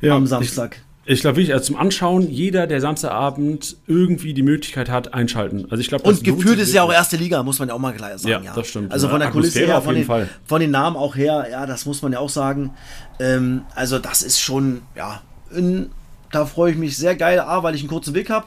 Ja, 0.00 0.16
am 0.16 0.26
Samstag. 0.26 0.80
Ich, 1.04 1.14
ich 1.14 1.20
glaube 1.20 1.36
wirklich, 1.38 1.52
also 1.52 1.64
zum 1.66 1.76
Anschauen, 1.76 2.30
jeder, 2.30 2.66
der 2.66 2.80
Samstagabend 2.80 3.76
irgendwie 3.86 4.34
die 4.34 4.42
Möglichkeit 4.42 4.88
hat, 4.88 5.14
einschalten. 5.14 5.66
Also 5.70 5.80
ich 5.80 5.88
glaube, 5.88 6.04
Und 6.04 6.22
gefühlt 6.22 6.58
ist 6.58 6.72
ja 6.72 6.82
auch 6.82 6.92
erste 6.92 7.16
Liga, 7.16 7.42
muss 7.42 7.58
man 7.58 7.68
ja 7.68 7.74
auch 7.74 7.78
mal 7.78 7.92
gleich 7.92 8.18
sagen. 8.18 8.28
Ja, 8.28 8.40
ja. 8.42 8.54
das 8.54 8.68
stimmt. 8.68 8.92
Also 8.92 9.08
von 9.08 9.20
der 9.20 9.30
Kulisse 9.30 9.60
her, 9.60 9.80
von 9.82 9.94
den, 9.94 10.06
von 10.44 10.60
den, 10.60 10.70
Namen 10.70 10.96
auch 10.96 11.16
her, 11.16 11.46
ja, 11.50 11.66
das 11.66 11.86
muss 11.86 12.02
man 12.02 12.12
ja 12.12 12.18
auch 12.18 12.28
sagen. 12.28 12.74
Ähm, 13.18 13.62
also 13.74 13.98
das 13.98 14.22
ist 14.22 14.40
schon, 14.40 14.82
ja, 14.96 15.22
in, 15.54 15.90
da 16.30 16.46
freue 16.46 16.72
ich 16.72 16.78
mich 16.78 16.96
sehr 16.96 17.16
geil, 17.16 17.40
A, 17.40 17.62
weil 17.62 17.74
ich 17.74 17.80
einen 17.80 17.90
kurzen 17.90 18.14
Weg 18.14 18.30
habe 18.30 18.46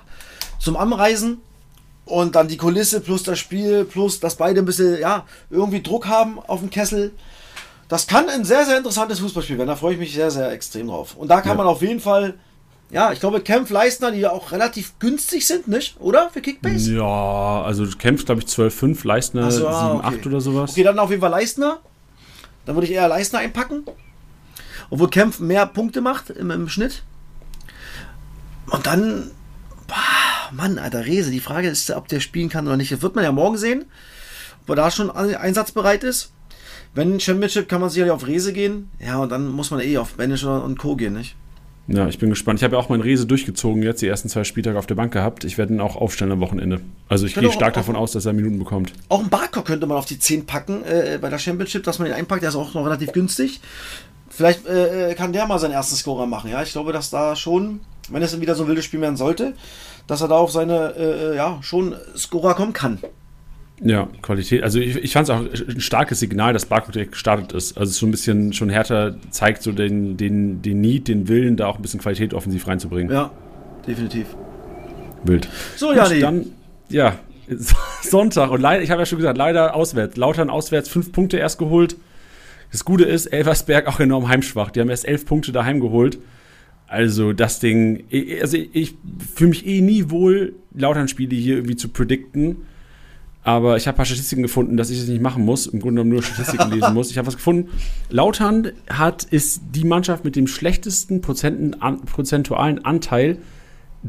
zum 0.59 0.77
Anreisen 0.77 1.37
und 2.05 2.35
dann 2.35 2.47
die 2.47 2.57
Kulisse 2.57 3.01
plus 3.01 3.23
das 3.23 3.39
Spiel 3.39 3.85
plus 3.85 4.19
dass 4.19 4.35
beide 4.35 4.59
ein 4.59 4.65
bisschen, 4.65 4.99
ja, 4.99 5.25
irgendwie 5.49 5.81
Druck 5.81 6.07
haben 6.07 6.39
auf 6.39 6.59
dem 6.59 6.69
Kessel. 6.69 7.11
Das 7.87 8.07
kann 8.07 8.29
ein 8.29 8.45
sehr, 8.45 8.65
sehr 8.65 8.77
interessantes 8.77 9.19
Fußballspiel 9.19 9.57
werden. 9.57 9.67
Da 9.67 9.75
freue 9.75 9.93
ich 9.93 9.99
mich 9.99 10.13
sehr, 10.13 10.31
sehr 10.31 10.51
extrem 10.51 10.87
drauf. 10.87 11.15
Und 11.15 11.27
da 11.29 11.41
kann 11.41 11.51
ja. 11.51 11.55
man 11.55 11.67
auf 11.67 11.81
jeden 11.81 11.99
Fall, 11.99 12.33
ja, 12.89 13.11
ich 13.11 13.19
glaube, 13.19 13.41
Kempf 13.41 13.69
Leistner, 13.69 14.11
die 14.11 14.19
ja 14.19 14.31
auch 14.31 14.51
relativ 14.51 14.97
günstig 14.97 15.45
sind, 15.45 15.67
nicht? 15.67 15.95
Oder? 15.99 16.29
Für 16.31 16.41
Kickbase? 16.41 16.95
Ja, 16.95 17.61
also 17.63 17.85
Kempf, 17.85 18.25
glaube 18.25 18.41
ich, 18.41 18.47
12,5, 18.47 19.05
Leistner 19.05 19.51
so, 19.51 19.67
ah, 19.67 20.01
7,8 20.01 20.07
okay. 20.07 20.27
oder 20.27 20.41
sowas. 20.41 20.71
Okay, 20.71 20.83
dann 20.83 20.97
auf 20.97 21.09
jeden 21.09 21.21
Fall 21.21 21.31
Leistner. 21.31 21.79
Dann 22.65 22.75
würde 22.75 22.87
ich 22.87 22.93
eher 22.93 23.07
Leistner 23.07 23.39
einpacken. 23.39 23.83
Obwohl 24.89 25.09
Kempf 25.09 25.39
mehr 25.39 25.67
Punkte 25.67 26.01
macht 26.01 26.31
im, 26.31 26.49
im 26.49 26.69
Schnitt. 26.69 27.03
Und 28.71 28.87
dann 28.87 29.31
Mann, 30.51 30.77
alter 30.77 31.05
Rese. 31.05 31.31
Die 31.31 31.39
Frage 31.39 31.67
ist, 31.67 31.91
ob 31.91 32.07
der 32.07 32.19
spielen 32.19 32.49
kann 32.49 32.67
oder 32.67 32.77
nicht. 32.77 32.91
Das 32.91 33.01
wird 33.01 33.15
man 33.15 33.23
ja 33.23 33.31
morgen 33.31 33.57
sehen, 33.57 33.85
ob 34.63 34.69
er 34.69 34.75
da 34.75 34.91
schon 34.91 35.11
einsatzbereit 35.11 36.03
ist. 36.03 36.31
Wenn 36.93 37.19
Championship 37.19 37.67
kann 37.67 37.81
man 37.81 37.89
sicherlich 37.89 38.13
auf 38.13 38.25
Rese 38.25 38.53
gehen. 38.53 38.89
Ja, 38.99 39.19
und 39.19 39.31
dann 39.31 39.49
muss 39.49 39.69
man 39.69 39.81
eh 39.81 39.97
auf 39.97 40.17
Manager 40.17 40.63
und 40.63 40.79
Co. 40.79 40.95
gehen, 40.95 41.13
nicht? 41.13 41.35
Ja, 41.87 42.07
ich 42.07 42.17
bin 42.17 42.29
gespannt. 42.29 42.59
Ich 42.59 42.63
habe 42.63 42.75
ja 42.75 42.81
auch 42.81 42.89
meinen 42.89 43.01
Rese 43.01 43.27
durchgezogen, 43.27 43.83
jetzt 43.83 44.01
die 44.01 44.07
ersten 44.07 44.27
zwei 44.27 44.43
Spieltage 44.43 44.79
auf 44.79 44.87
der 44.87 44.95
Bank 44.95 45.13
gehabt. 45.13 45.43
Ich 45.43 45.57
werde 45.57 45.73
ihn 45.73 45.81
auch 45.81 45.95
aufstellen 45.95 46.31
am 46.31 46.39
Wochenende. 46.39 46.81
Also 47.09 47.27
ich 47.27 47.35
gehe 47.35 47.51
stark 47.51 47.73
auch, 47.73 47.81
davon 47.81 47.95
aus, 47.95 48.11
dass 48.13 48.25
er 48.25 48.33
Minuten 48.33 48.57
bekommt. 48.57 48.93
Auch 49.09 49.21
ein 49.21 49.29
Barker 49.29 49.61
könnte 49.61 49.85
man 49.85 49.97
auf 49.97 50.05
die 50.05 50.17
10 50.17 50.47
packen 50.47 50.83
äh, 50.83 51.19
bei 51.21 51.29
der 51.29 51.37
Championship, 51.37 51.83
dass 51.83 51.99
man 51.99 52.07
ihn 52.07 52.13
einpackt. 52.13 52.41
Der 52.41 52.49
ist 52.49 52.55
auch 52.55 52.73
noch 52.73 52.85
relativ 52.85 53.11
günstig. 53.11 53.59
Vielleicht 54.29 54.65
äh, 54.65 55.13
kann 55.15 55.31
der 55.31 55.45
mal 55.45 55.59
seinen 55.59 55.73
ersten 55.73 55.95
Scorer 55.95 56.25
machen. 56.25 56.49
Ja, 56.49 56.63
ich 56.63 56.71
glaube, 56.71 56.91
dass 56.91 57.11
da 57.11 57.35
schon 57.35 57.81
wenn 58.09 58.21
es 58.21 58.39
wieder 58.39 58.55
so 58.55 58.63
ein 58.63 58.67
wildes 58.67 58.85
Spiel 58.85 59.01
werden 59.01 59.17
sollte, 59.17 59.53
dass 60.07 60.21
er 60.21 60.27
da 60.27 60.35
auf 60.35 60.51
seine, 60.51 60.93
äh, 60.95 61.31
äh, 61.31 61.35
ja, 61.35 61.59
schon 61.61 61.95
Scorer 62.15 62.53
kommen 62.53 62.73
kann. 62.73 62.99
Ja, 63.81 64.07
Qualität. 64.21 64.63
Also 64.63 64.79
ich, 64.79 64.95
ich 64.95 65.11
fand 65.11 65.27
es 65.27 65.35
auch 65.35 65.41
ein 65.41 65.81
starkes 65.81 66.19
Signal, 66.19 66.53
dass 66.53 66.65
Barco 66.65 66.91
direkt 66.91 67.11
gestartet 67.11 67.51
ist. 67.51 67.77
Also 67.77 67.89
es 67.89 67.95
ist 67.95 67.99
schon 67.99 68.09
ein 68.09 68.11
bisschen 68.11 68.53
schon 68.53 68.69
härter, 68.69 69.15
zeigt 69.31 69.63
so 69.63 69.71
den, 69.73 70.15
den, 70.15 70.61
den 70.61 70.79
Need, 70.79 71.07
den 71.07 71.27
Willen, 71.27 71.57
da 71.57 71.67
auch 71.67 71.75
ein 71.75 71.81
bisschen 71.81 71.99
Qualität 71.99 72.33
offensiv 72.33 72.67
reinzubringen. 72.67 73.13
Ja, 73.13 73.31
definitiv. 73.85 74.27
Wild. 75.25 75.49
So, 75.75 75.91
ja, 75.91 76.07
dann, 76.07 76.45
ja, 76.87 77.15
Sonntag 78.01 78.51
und 78.51 78.61
leider, 78.61 78.81
ich 78.81 78.91
habe 78.91 79.01
ja 79.01 79.05
schon 79.05 79.17
gesagt, 79.17 79.37
leider 79.37 79.75
auswärts. 79.75 80.15
Lautern 80.15 80.49
auswärts 80.49 80.87
fünf 80.87 81.11
Punkte 81.11 81.37
erst 81.37 81.59
geholt. 81.59 81.97
Das 82.71 82.85
Gute 82.85 83.05
ist, 83.05 83.27
Elversberg 83.27 83.87
auch 83.87 83.99
enorm 83.99 84.27
heimschwach. 84.27 84.71
Die 84.71 84.79
haben 84.79 84.89
erst 84.89 85.07
elf 85.07 85.25
Punkte 85.25 85.51
daheim 85.51 85.79
geholt. 85.79 86.17
Also 86.87 87.33
das 87.33 87.59
Ding, 87.59 88.03
also 88.41 88.57
ich 88.57 88.95
fühle 89.33 89.49
mich 89.49 89.65
eh 89.65 89.81
nie 89.81 90.09
wohl, 90.09 90.53
Lautern-Spiele 90.73 91.35
hier 91.35 91.55
irgendwie 91.55 91.75
zu 91.75 91.89
predikten. 91.89 92.57
Aber 93.43 93.77
ich 93.77 93.85
habe 93.85 93.95
ein 93.95 93.97
paar 93.97 94.05
Statistiken 94.05 94.41
gefunden, 94.41 94.75
dass 94.75 94.89
ich 94.89 94.99
das 94.99 95.07
nicht 95.07 95.21
machen 95.21 95.45
muss. 95.45 95.67
Im 95.67 95.79
Grunde 95.79 96.01
genommen 96.01 96.09
nur 96.09 96.23
Statistiken 96.23 96.71
lesen 96.71 96.95
muss. 96.95 97.11
Ich 97.11 97.17
habe 97.19 97.27
was 97.27 97.35
gefunden. 97.35 97.69
Lautern 98.09 98.71
hat, 98.89 99.23
ist 99.23 99.61
die 99.71 99.83
Mannschaft 99.83 100.25
mit 100.25 100.35
dem 100.35 100.47
schlechtesten 100.47 101.21
Prozenten, 101.21 101.79
an, 101.79 102.01
prozentualen 102.05 102.83
Anteil 102.83 103.37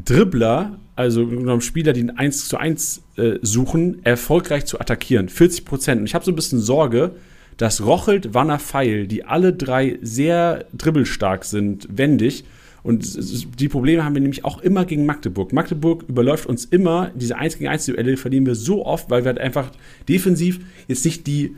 Dribbler, 0.05 0.79
also 0.95 1.21
im 1.21 1.27
Grunde 1.27 1.43
genommen 1.43 1.61
Spieler, 1.61 1.93
die 1.93 2.01
ein 2.01 2.17
1 2.17 2.47
zu 2.47 2.57
1 2.57 3.03
äh, 3.17 3.33
suchen, 3.43 4.03
erfolgreich 4.03 4.65
zu 4.65 4.79
attackieren. 4.79 5.29
40 5.29 5.65
Prozent. 5.65 5.99
Und 6.01 6.07
ich 6.07 6.15
habe 6.15 6.25
so 6.25 6.31
ein 6.31 6.35
bisschen 6.35 6.59
Sorge, 6.59 7.11
dass 7.57 7.85
Rochelt, 7.85 8.33
Wanner, 8.33 8.57
Feil, 8.57 9.05
die 9.05 9.23
alle 9.23 9.53
drei 9.53 9.99
sehr 10.01 10.65
dribbelstark 10.73 11.45
sind, 11.45 11.87
wendig, 11.91 12.43
und 12.83 13.59
die 13.59 13.67
Probleme 13.67 14.03
haben 14.03 14.15
wir 14.15 14.21
nämlich 14.21 14.45
auch 14.45 14.61
immer 14.61 14.85
gegen 14.85 15.05
Magdeburg. 15.05 15.51
Magdeburg 15.51 16.03
überläuft 16.07 16.45
uns 16.45 16.65
immer, 16.65 17.11
diese 17.15 17.37
1 17.37 17.57
gegen 17.57 17.69
1 17.69 17.85
Duelle 17.85 18.17
verlieren 18.17 18.45
wir 18.45 18.55
so 18.55 18.85
oft, 18.85 19.09
weil 19.09 19.23
wir 19.23 19.29
halt 19.29 19.39
einfach 19.39 19.71
defensiv 20.07 20.59
jetzt 20.87 21.03
nicht 21.03 21.27
die 21.27 21.55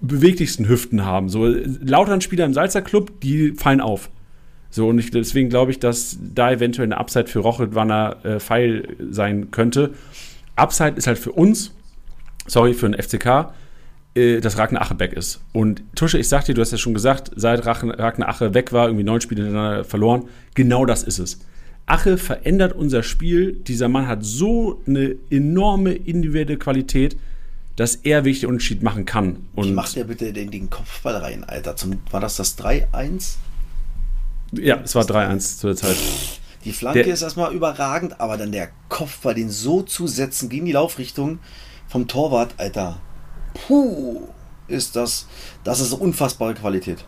beweglichsten 0.00 0.68
Hüften 0.68 1.04
haben. 1.04 1.28
So 1.28 1.46
Lautern-Spieler 1.46 2.44
im 2.44 2.54
Salzer 2.54 2.82
Club, 2.82 3.20
die 3.20 3.52
fallen 3.52 3.80
auf. 3.80 4.10
So, 4.70 4.88
und 4.88 4.98
ich, 4.98 5.10
deswegen 5.10 5.48
glaube 5.48 5.72
ich, 5.72 5.80
dass 5.80 6.18
da 6.34 6.52
eventuell 6.52 6.86
eine 6.86 6.98
Upside 6.98 7.26
für 7.26 7.40
Rochelt 7.40 7.74
Wanner 7.74 8.16
äh, 8.22 8.38
Pfeil 8.38 8.96
sein 9.10 9.50
könnte. 9.50 9.94
Upside 10.56 10.92
ist 10.96 11.06
halt 11.06 11.18
für 11.18 11.32
uns, 11.32 11.74
sorry, 12.46 12.74
für 12.74 12.88
den 12.88 13.00
FCK, 13.00 13.52
äh, 14.14 14.40
dass 14.40 14.58
Ragnar 14.58 14.82
Ache 14.82 14.98
weg 14.98 15.12
ist. 15.12 15.40
Und 15.52 15.82
Tusche, 15.94 16.18
ich 16.18 16.28
sag 16.28 16.44
dir, 16.44 16.54
du 16.54 16.60
hast 16.60 16.72
ja 16.72 16.78
schon 16.78 16.94
gesagt, 16.94 17.30
seit 17.36 17.64
Ragnar 17.64 18.28
Ache 18.28 18.54
weg 18.54 18.72
war, 18.72 18.86
irgendwie 18.86 19.04
neun 19.04 19.20
Spiele 19.20 19.44
hintereinander 19.44 19.84
verloren, 19.84 20.28
genau 20.54 20.84
das 20.84 21.02
ist 21.02 21.18
es. 21.18 21.38
Ache 21.86 22.18
verändert 22.18 22.72
unser 22.72 23.02
Spiel. 23.02 23.52
Dieser 23.52 23.88
Mann 23.88 24.06
hat 24.06 24.24
so 24.24 24.80
eine 24.86 25.16
enorme 25.30 25.92
individuelle 25.92 26.56
Qualität, 26.56 27.16
dass 27.76 27.96
er 27.96 28.24
wirklich 28.24 28.40
den 28.40 28.50
Unterschied 28.50 28.82
machen 28.82 29.06
kann. 29.06 29.46
Und 29.54 29.68
Wie 29.68 29.72
macht 29.72 29.96
er 29.96 30.04
bitte 30.04 30.32
den, 30.32 30.50
den 30.50 30.70
Kopfball 30.70 31.16
rein, 31.16 31.44
Alter? 31.44 31.76
Zum, 31.76 31.98
war 32.10 32.20
das 32.20 32.36
das 32.36 32.58
3-1? 32.58 33.36
Ja, 34.52 34.80
es 34.84 34.94
war 34.94 35.04
3-1 35.04 35.58
zu 35.58 35.68
der 35.68 35.76
Zeit. 35.76 35.96
Die 36.64 36.72
Flanke 36.72 37.04
der, 37.04 37.14
ist 37.14 37.22
erstmal 37.22 37.54
überragend, 37.54 38.20
aber 38.20 38.36
dann 38.36 38.52
der 38.52 38.70
Kopfball, 38.88 39.34
den 39.34 39.50
so 39.50 39.82
zu 39.82 40.06
setzen 40.06 40.48
gegen 40.48 40.66
die 40.66 40.72
Laufrichtung 40.72 41.38
vom 41.88 42.06
Torwart, 42.06 42.54
Alter 42.58 43.00
puh, 43.54 44.20
ist 44.68 44.96
das, 44.96 45.26
das 45.64 45.80
ist 45.80 45.92
unfassbare 45.92 46.54
Qualität. 46.54 47.04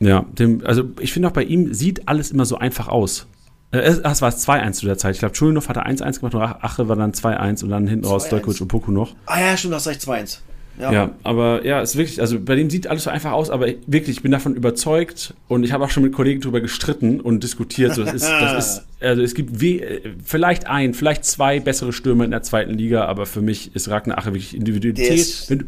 Ja, 0.00 0.24
dem, 0.32 0.64
also 0.66 0.84
ich 1.00 1.12
finde 1.12 1.28
auch 1.28 1.32
bei 1.32 1.44
ihm 1.44 1.72
sieht 1.72 2.08
alles 2.08 2.30
immer 2.30 2.44
so 2.44 2.58
einfach 2.58 2.88
aus. 2.88 3.26
Äh, 3.70 3.78
es 3.78 4.22
war 4.22 4.30
2-1 4.30 4.72
zu 4.72 4.86
der 4.86 4.98
Zeit. 4.98 5.14
Ich 5.14 5.20
glaube, 5.20 5.34
Schulenhoff 5.34 5.68
hatte 5.68 5.86
1-1 5.86 6.20
gemacht 6.20 6.34
und 6.34 6.42
Ache 6.42 6.88
war 6.88 6.96
dann 6.96 7.12
2-1 7.12 7.62
und 7.64 7.70
dann 7.70 7.86
hinten 7.86 8.06
raus 8.06 8.26
Stojkovic 8.26 8.60
und 8.60 8.68
Poku 8.68 8.90
noch. 8.90 9.14
Ah 9.26 9.40
ja, 9.40 9.56
stimmt, 9.56 9.74
hast 9.74 9.86
recht, 9.86 10.00
2-1. 10.00 10.38
Ja. 10.78 10.92
ja. 10.92 11.10
aber 11.22 11.64
ja, 11.64 11.80
es 11.80 11.90
ist 11.90 11.96
wirklich, 11.96 12.20
also 12.20 12.40
bei 12.40 12.56
dem 12.56 12.70
sieht 12.70 12.86
alles 12.86 13.04
so 13.04 13.10
einfach 13.10 13.32
aus, 13.32 13.50
aber 13.50 13.66
wirklich, 13.86 14.16
ich 14.16 14.22
bin 14.22 14.32
davon 14.32 14.54
überzeugt 14.54 15.34
und 15.48 15.64
ich 15.64 15.72
habe 15.72 15.84
auch 15.84 15.90
schon 15.90 16.02
mit 16.02 16.12
Kollegen 16.12 16.40
darüber 16.40 16.60
gestritten 16.60 17.20
und 17.20 17.42
diskutiert. 17.42 17.94
So, 17.94 18.04
das 18.04 18.14
ist, 18.14 18.28
das 18.28 18.66
ist, 18.66 18.86
also 19.00 19.22
es 19.22 19.34
gibt 19.34 19.60
we 19.60 20.00
vielleicht 20.24 20.66
ein, 20.66 20.94
vielleicht 20.94 21.24
zwei 21.24 21.60
bessere 21.60 21.92
Stürmer 21.92 22.24
in 22.24 22.30
der 22.30 22.42
zweiten 22.42 22.74
Liga, 22.74 23.04
aber 23.04 23.26
für 23.26 23.42
mich 23.42 23.74
ist 23.76 23.88
Ragnar 23.88 24.18
Ache 24.18 24.32
wirklich 24.32 24.56
Individualität. 24.56 25.44
Wenn 25.48 25.58
du, 25.58 25.64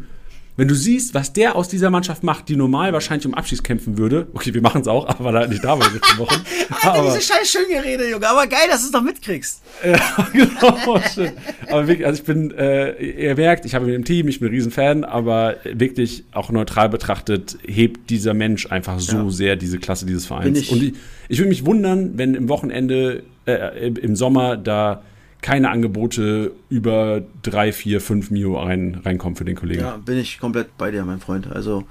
wenn 0.57 0.67
du 0.67 0.75
siehst, 0.75 1.13
was 1.13 1.33
der 1.33 1.55
aus 1.55 1.67
dieser 1.67 1.89
Mannschaft 1.89 2.23
macht, 2.23 2.47
die 2.47 2.55
normal 2.55 2.93
wahrscheinlich 2.93 3.25
um 3.25 3.33
Abschieß 3.33 3.63
kämpfen 3.63 3.97
würde, 3.97 4.27
okay, 4.33 4.53
wir 4.53 4.61
machen 4.61 4.81
es 4.81 4.87
auch, 4.87 5.07
aber 5.07 5.31
da 5.31 5.47
nicht 5.47 5.63
da 5.63 5.77
war 5.77 5.87
in 5.87 5.93
letzten 5.93 6.17
Wochen. 6.17 6.41
aber, 6.81 7.13
diese 7.13 7.21
scheiß 7.21 7.51
Schöngerede, 7.51 8.09
Junge, 8.09 8.27
aber 8.27 8.47
geil, 8.47 8.67
dass 8.69 8.81
du 8.81 8.87
es 8.87 8.93
noch 8.93 9.03
mitkriegst. 9.03 9.61
ja, 9.83 10.27
genau, 10.33 11.01
schön. 11.13 11.31
Aber 11.69 11.87
wirklich, 11.87 12.07
also 12.07 12.21
ich 12.21 12.25
bin, 12.25 12.51
äh, 12.51 12.93
ihr 13.03 13.35
merkt, 13.35 13.65
ich 13.65 13.75
habe 13.75 13.85
mit 13.85 13.95
dem 13.95 14.05
Team, 14.05 14.27
ich 14.27 14.39
bin 14.39 14.47
ein 14.47 14.51
Riesenfan, 14.51 15.03
aber 15.03 15.57
wirklich 15.65 16.23
auch 16.31 16.49
neutral 16.51 16.89
betrachtet, 16.89 17.57
hebt 17.65 18.09
dieser 18.09 18.33
Mensch 18.33 18.71
einfach 18.71 18.99
so 18.99 19.17
ja. 19.17 19.29
sehr 19.29 19.55
diese 19.57 19.79
Klasse 19.79 20.05
dieses 20.05 20.25
Vereins. 20.25 20.59
Ich. 20.59 20.71
Und 20.71 20.81
ich, 20.81 20.93
ich 21.27 21.39
würde 21.39 21.49
mich 21.49 21.65
wundern, 21.65 22.17
wenn 22.17 22.33
im 22.33 22.47
Wochenende, 22.47 23.23
äh, 23.45 23.89
im 23.89 24.15
Sommer 24.15 24.55
da 24.55 25.03
keine 25.45 25.69
Angebote 25.69 26.53
über 26.69 27.21
3, 27.43 27.71
4, 27.71 28.01
5 28.01 28.31
Mio 28.31 28.59
rein, 28.59 28.99
reinkommen 29.05 29.35
für 29.35 29.45
den 29.45 29.55
Kollegen. 29.55 29.81
Ja, 29.81 29.97
bin 29.97 30.17
ich 30.17 30.39
komplett 30.39 30.75
bei 30.75 30.89
dir, 30.89 31.05
mein 31.05 31.19
Freund. 31.19 31.45
Also, 31.51 31.83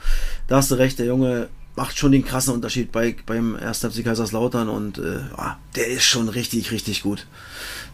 da 0.49 0.57
hast 0.57 0.73
du 0.73 0.75
recht, 0.75 0.99
der 0.99 1.07
Junge 1.07 1.47
macht 1.77 1.97
schon 1.97 2.11
den 2.11 2.25
krassen 2.25 2.53
Unterschied 2.53 2.91
bei, 2.91 3.15
beim 3.27 3.55
1. 3.55 3.79
FC 3.79 4.03
Kaiserslautern 4.03 4.69
und 4.69 4.99
äh, 4.99 5.21
ah, 5.37 5.57
der 5.77 5.87
ist 5.87 6.03
schon 6.03 6.29
richtig, 6.29 6.73
richtig 6.73 7.05
gut. 7.05 7.29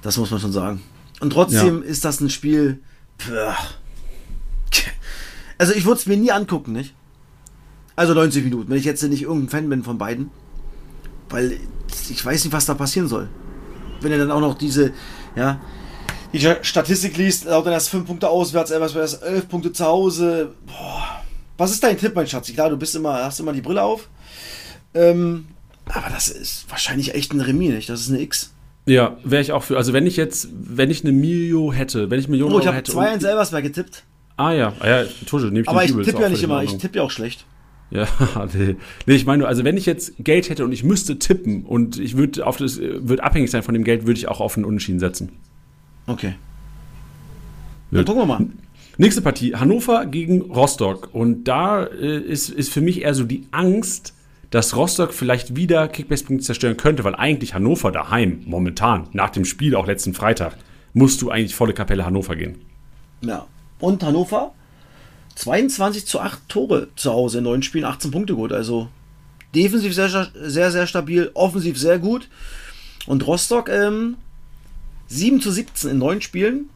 Das 0.00 0.16
muss 0.16 0.30
man 0.30 0.40
schon 0.40 0.52
sagen. 0.52 0.80
Und 1.20 1.34
trotzdem 1.34 1.82
ja. 1.82 1.88
ist 1.90 2.06
das 2.06 2.22
ein 2.22 2.30
Spiel. 2.30 2.80
Also, 5.58 5.74
ich 5.74 5.84
würde 5.84 6.00
es 6.00 6.06
mir 6.06 6.16
nie 6.16 6.32
angucken, 6.32 6.72
nicht? 6.72 6.94
Also 7.96 8.14
90 8.14 8.44
Minuten, 8.44 8.70
wenn 8.70 8.78
ich 8.78 8.86
jetzt 8.86 9.02
nicht 9.02 9.24
irgendein 9.24 9.50
Fan 9.50 9.68
bin 9.68 9.82
von 9.82 9.98
beiden. 9.98 10.30
Weil 11.28 11.58
ich 12.08 12.24
weiß 12.24 12.44
nicht, 12.44 12.52
was 12.54 12.64
da 12.64 12.72
passieren 12.72 13.08
soll. 13.08 13.28
Wenn 14.00 14.10
er 14.10 14.16
dann 14.16 14.30
auch 14.30 14.40
noch 14.40 14.56
diese, 14.56 14.94
ja, 15.36 15.60
die 16.32 16.40
Statistik 16.62 17.16
liest, 17.16 17.44
Lautern 17.44 17.72
erst 17.72 17.90
5 17.90 18.06
Punkte 18.06 18.28
auswärts, 18.28 18.70
erst 18.70 19.22
11 19.22 19.48
Punkte 19.48 19.72
zu 19.72 19.84
Hause. 19.84 20.52
Boah. 20.66 21.22
Was 21.58 21.72
ist 21.72 21.82
dein 21.82 21.98
Tipp, 21.98 22.12
mein 22.14 22.26
Schatz? 22.26 22.52
Klar, 22.52 22.70
du 22.70 22.76
bist 22.76 22.94
immer, 22.94 23.24
hast 23.24 23.40
immer 23.40 23.52
die 23.52 23.60
Brille 23.60 23.82
auf. 23.82 24.08
Ähm, 24.94 25.48
aber 25.86 26.08
das 26.10 26.28
ist 26.28 26.64
wahrscheinlich 26.70 27.14
echt 27.14 27.32
ein 27.32 27.40
Remis, 27.40 27.74
nicht? 27.74 27.88
Das 27.88 28.00
ist 28.00 28.10
eine 28.10 28.20
X. 28.20 28.52
Ja, 28.86 29.18
wäre 29.24 29.42
ich 29.42 29.52
auch 29.52 29.62
für. 29.62 29.76
Also 29.76 29.92
wenn 29.92 30.06
ich 30.06 30.16
jetzt, 30.16 30.48
wenn 30.52 30.90
ich 30.90 31.04
eine 31.04 31.12
Milio 31.12 31.72
hätte, 31.72 32.10
wenn 32.10 32.18
ich 32.18 32.28
Millionen 32.28 32.54
oh, 32.54 32.60
ich 32.60 32.66
habe 32.66 32.82
zwei 32.82 33.12
in 33.12 33.24
Elversberg 33.24 33.62
getippt. 33.62 34.04
Ah 34.36 34.52
ja, 34.52 34.72
ah, 34.80 34.88
ja, 34.88 35.04
Tusche, 35.26 35.46
nehme 35.46 35.60
ich 35.60 35.68
Aber 35.68 35.84
ich 35.84 35.92
tippe 35.92 36.22
ja 36.22 36.28
nicht 36.28 36.42
immer, 36.42 36.62
ich 36.62 36.78
tippe 36.78 36.98
ja 36.98 37.02
auch 37.02 37.10
schlecht. 37.10 37.44
Ja, 37.90 38.06
nee. 38.54 38.76
nee, 39.06 39.14
ich 39.14 39.26
meine 39.26 39.40
nur, 39.40 39.48
also 39.48 39.64
wenn 39.64 39.76
ich 39.76 39.86
jetzt 39.86 40.14
Geld 40.18 40.48
hätte 40.48 40.64
und 40.64 40.72
ich 40.72 40.84
müsste 40.84 41.18
tippen 41.18 41.64
und 41.64 41.98
ich 41.98 42.16
würde 42.16 42.46
auf 42.46 42.56
das 42.56 42.78
würde 42.78 43.22
abhängig 43.22 43.50
sein 43.50 43.62
von 43.62 43.74
dem 43.74 43.84
Geld, 43.84 44.06
würde 44.06 44.18
ich 44.18 44.28
auch 44.28 44.40
auf 44.40 44.56
einen 44.56 44.64
Unentschieden 44.64 45.00
setzen. 45.00 45.30
Okay. 46.06 46.34
Dann 47.90 48.04
gucken 48.04 48.22
wir 48.22 48.26
mal. 48.26 48.46
Nächste 48.96 49.22
Partie, 49.22 49.54
Hannover 49.54 50.06
gegen 50.06 50.42
Rostock. 50.42 51.08
Und 51.12 51.44
da 51.44 51.84
äh, 51.84 52.18
ist, 52.18 52.50
ist 52.50 52.72
für 52.72 52.80
mich 52.80 53.02
eher 53.02 53.14
so 53.14 53.24
die 53.24 53.46
Angst, 53.50 54.14
dass 54.50 54.76
Rostock 54.76 55.14
vielleicht 55.14 55.56
wieder 55.56 55.88
Kickbase-Punkte 55.88 56.44
zerstören 56.44 56.76
könnte, 56.76 57.04
weil 57.04 57.14
eigentlich 57.14 57.54
Hannover 57.54 57.92
daheim, 57.92 58.42
momentan, 58.46 59.08
nach 59.12 59.30
dem 59.30 59.44
Spiel, 59.44 59.74
auch 59.74 59.86
letzten 59.86 60.12
Freitag, 60.12 60.56
musst 60.92 61.22
du 61.22 61.30
eigentlich 61.30 61.54
volle 61.54 61.72
Kapelle 61.72 62.04
Hannover 62.04 62.36
gehen. 62.36 62.56
Ja. 63.22 63.46
Und 63.78 64.02
Hannover 64.02 64.52
22 65.34 66.06
zu 66.06 66.20
8 66.20 66.48
Tore 66.48 66.88
zu 66.96 67.12
Hause 67.12 67.38
in 67.38 67.44
neun 67.44 67.62
Spielen, 67.62 67.84
18 67.84 68.10
Punkte 68.10 68.34
gut. 68.34 68.52
Also 68.52 68.88
defensiv 69.54 69.94
sehr, 69.94 70.28
sehr, 70.34 70.70
sehr 70.70 70.86
stabil, 70.86 71.30
offensiv 71.34 71.78
sehr 71.78 71.98
gut. 71.98 72.28
Und 73.06 73.26
Rostock 73.26 73.68
ähm, 73.68 74.16
7 75.08 75.40
zu 75.40 75.50
17 75.50 75.90
in 75.90 75.98
neun 75.98 76.20
Spielen. 76.20 76.68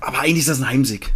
Aber 0.00 0.20
eigentlich 0.20 0.40
ist 0.40 0.48
das 0.48 0.60
ein 0.60 0.68
Heimsieg. 0.68 1.14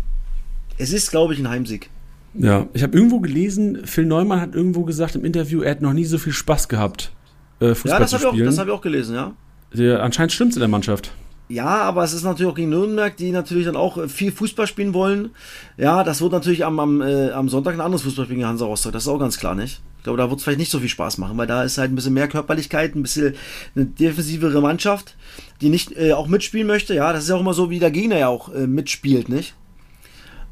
Es 0.78 0.92
ist, 0.92 1.10
glaube 1.10 1.34
ich, 1.34 1.40
ein 1.40 1.48
Heimsieg. 1.48 1.90
Ja, 2.34 2.68
ich 2.72 2.82
habe 2.82 2.96
irgendwo 2.96 3.20
gelesen, 3.20 3.84
Phil 3.84 4.06
Neumann 4.06 4.40
hat 4.40 4.54
irgendwo 4.54 4.84
gesagt 4.84 5.16
im 5.16 5.24
Interview, 5.24 5.62
er 5.62 5.72
hat 5.72 5.82
noch 5.82 5.92
nie 5.92 6.04
so 6.04 6.16
viel 6.16 6.32
Spaß 6.32 6.68
gehabt, 6.68 7.10
äh, 7.58 7.74
Fußball 7.74 7.92
ja, 7.92 7.98
das 7.98 8.10
zu 8.10 8.18
spielen. 8.18 8.36
Ja, 8.36 8.44
das 8.44 8.58
habe 8.58 8.70
ich 8.70 8.76
auch 8.76 8.80
gelesen, 8.80 9.16
ja. 9.16 9.34
Der, 9.74 10.02
anscheinend 10.02 10.32
stimmt 10.32 10.50
es 10.50 10.56
in 10.56 10.60
der 10.60 10.68
Mannschaft. 10.68 11.12
Ja, 11.50 11.82
aber 11.82 12.04
es 12.04 12.12
ist 12.12 12.22
natürlich 12.22 12.52
auch 12.52 12.54
gegen 12.54 12.70
Nürnberg, 12.70 13.16
die 13.16 13.32
natürlich 13.32 13.66
dann 13.66 13.74
auch 13.74 13.98
äh, 13.98 14.08
viel 14.08 14.30
Fußball 14.30 14.68
spielen 14.68 14.94
wollen. 14.94 15.30
Ja, 15.76 16.04
das 16.04 16.20
wird 16.20 16.30
natürlich 16.30 16.64
am, 16.64 16.78
am, 16.78 17.02
äh, 17.02 17.32
am 17.32 17.48
Sonntag 17.48 17.74
ein 17.74 17.80
anderes 17.80 18.02
Fußballspiel 18.02 18.36
gegen 18.36 18.46
Hansa 18.46 18.66
Rostock. 18.66 18.92
Das 18.92 19.02
ist 19.02 19.08
auch 19.08 19.18
ganz 19.18 19.36
klar, 19.36 19.56
nicht? 19.56 19.80
Ich 19.98 20.04
glaube, 20.04 20.16
da 20.16 20.30
wird 20.30 20.38
es 20.38 20.44
vielleicht 20.44 20.60
nicht 20.60 20.70
so 20.70 20.78
viel 20.78 20.88
Spaß 20.88 21.18
machen, 21.18 21.36
weil 21.36 21.48
da 21.48 21.64
ist 21.64 21.76
halt 21.76 21.90
ein 21.90 21.96
bisschen 21.96 22.14
mehr 22.14 22.28
Körperlichkeit, 22.28 22.94
ein 22.94 23.02
bisschen 23.02 23.34
eine 23.74 23.86
defensivere 23.86 24.60
Mannschaft, 24.60 25.16
die 25.60 25.70
nicht 25.70 25.90
äh, 25.96 26.12
auch 26.12 26.28
mitspielen 26.28 26.68
möchte. 26.68 26.94
Ja, 26.94 27.12
das 27.12 27.24
ist 27.24 27.30
ja 27.30 27.34
auch 27.34 27.40
immer 27.40 27.52
so, 27.52 27.68
wie 27.68 27.80
der 27.80 27.90
Gegner 27.90 28.18
ja 28.18 28.28
auch 28.28 28.54
äh, 28.54 28.68
mitspielt, 28.68 29.28
nicht? 29.28 29.54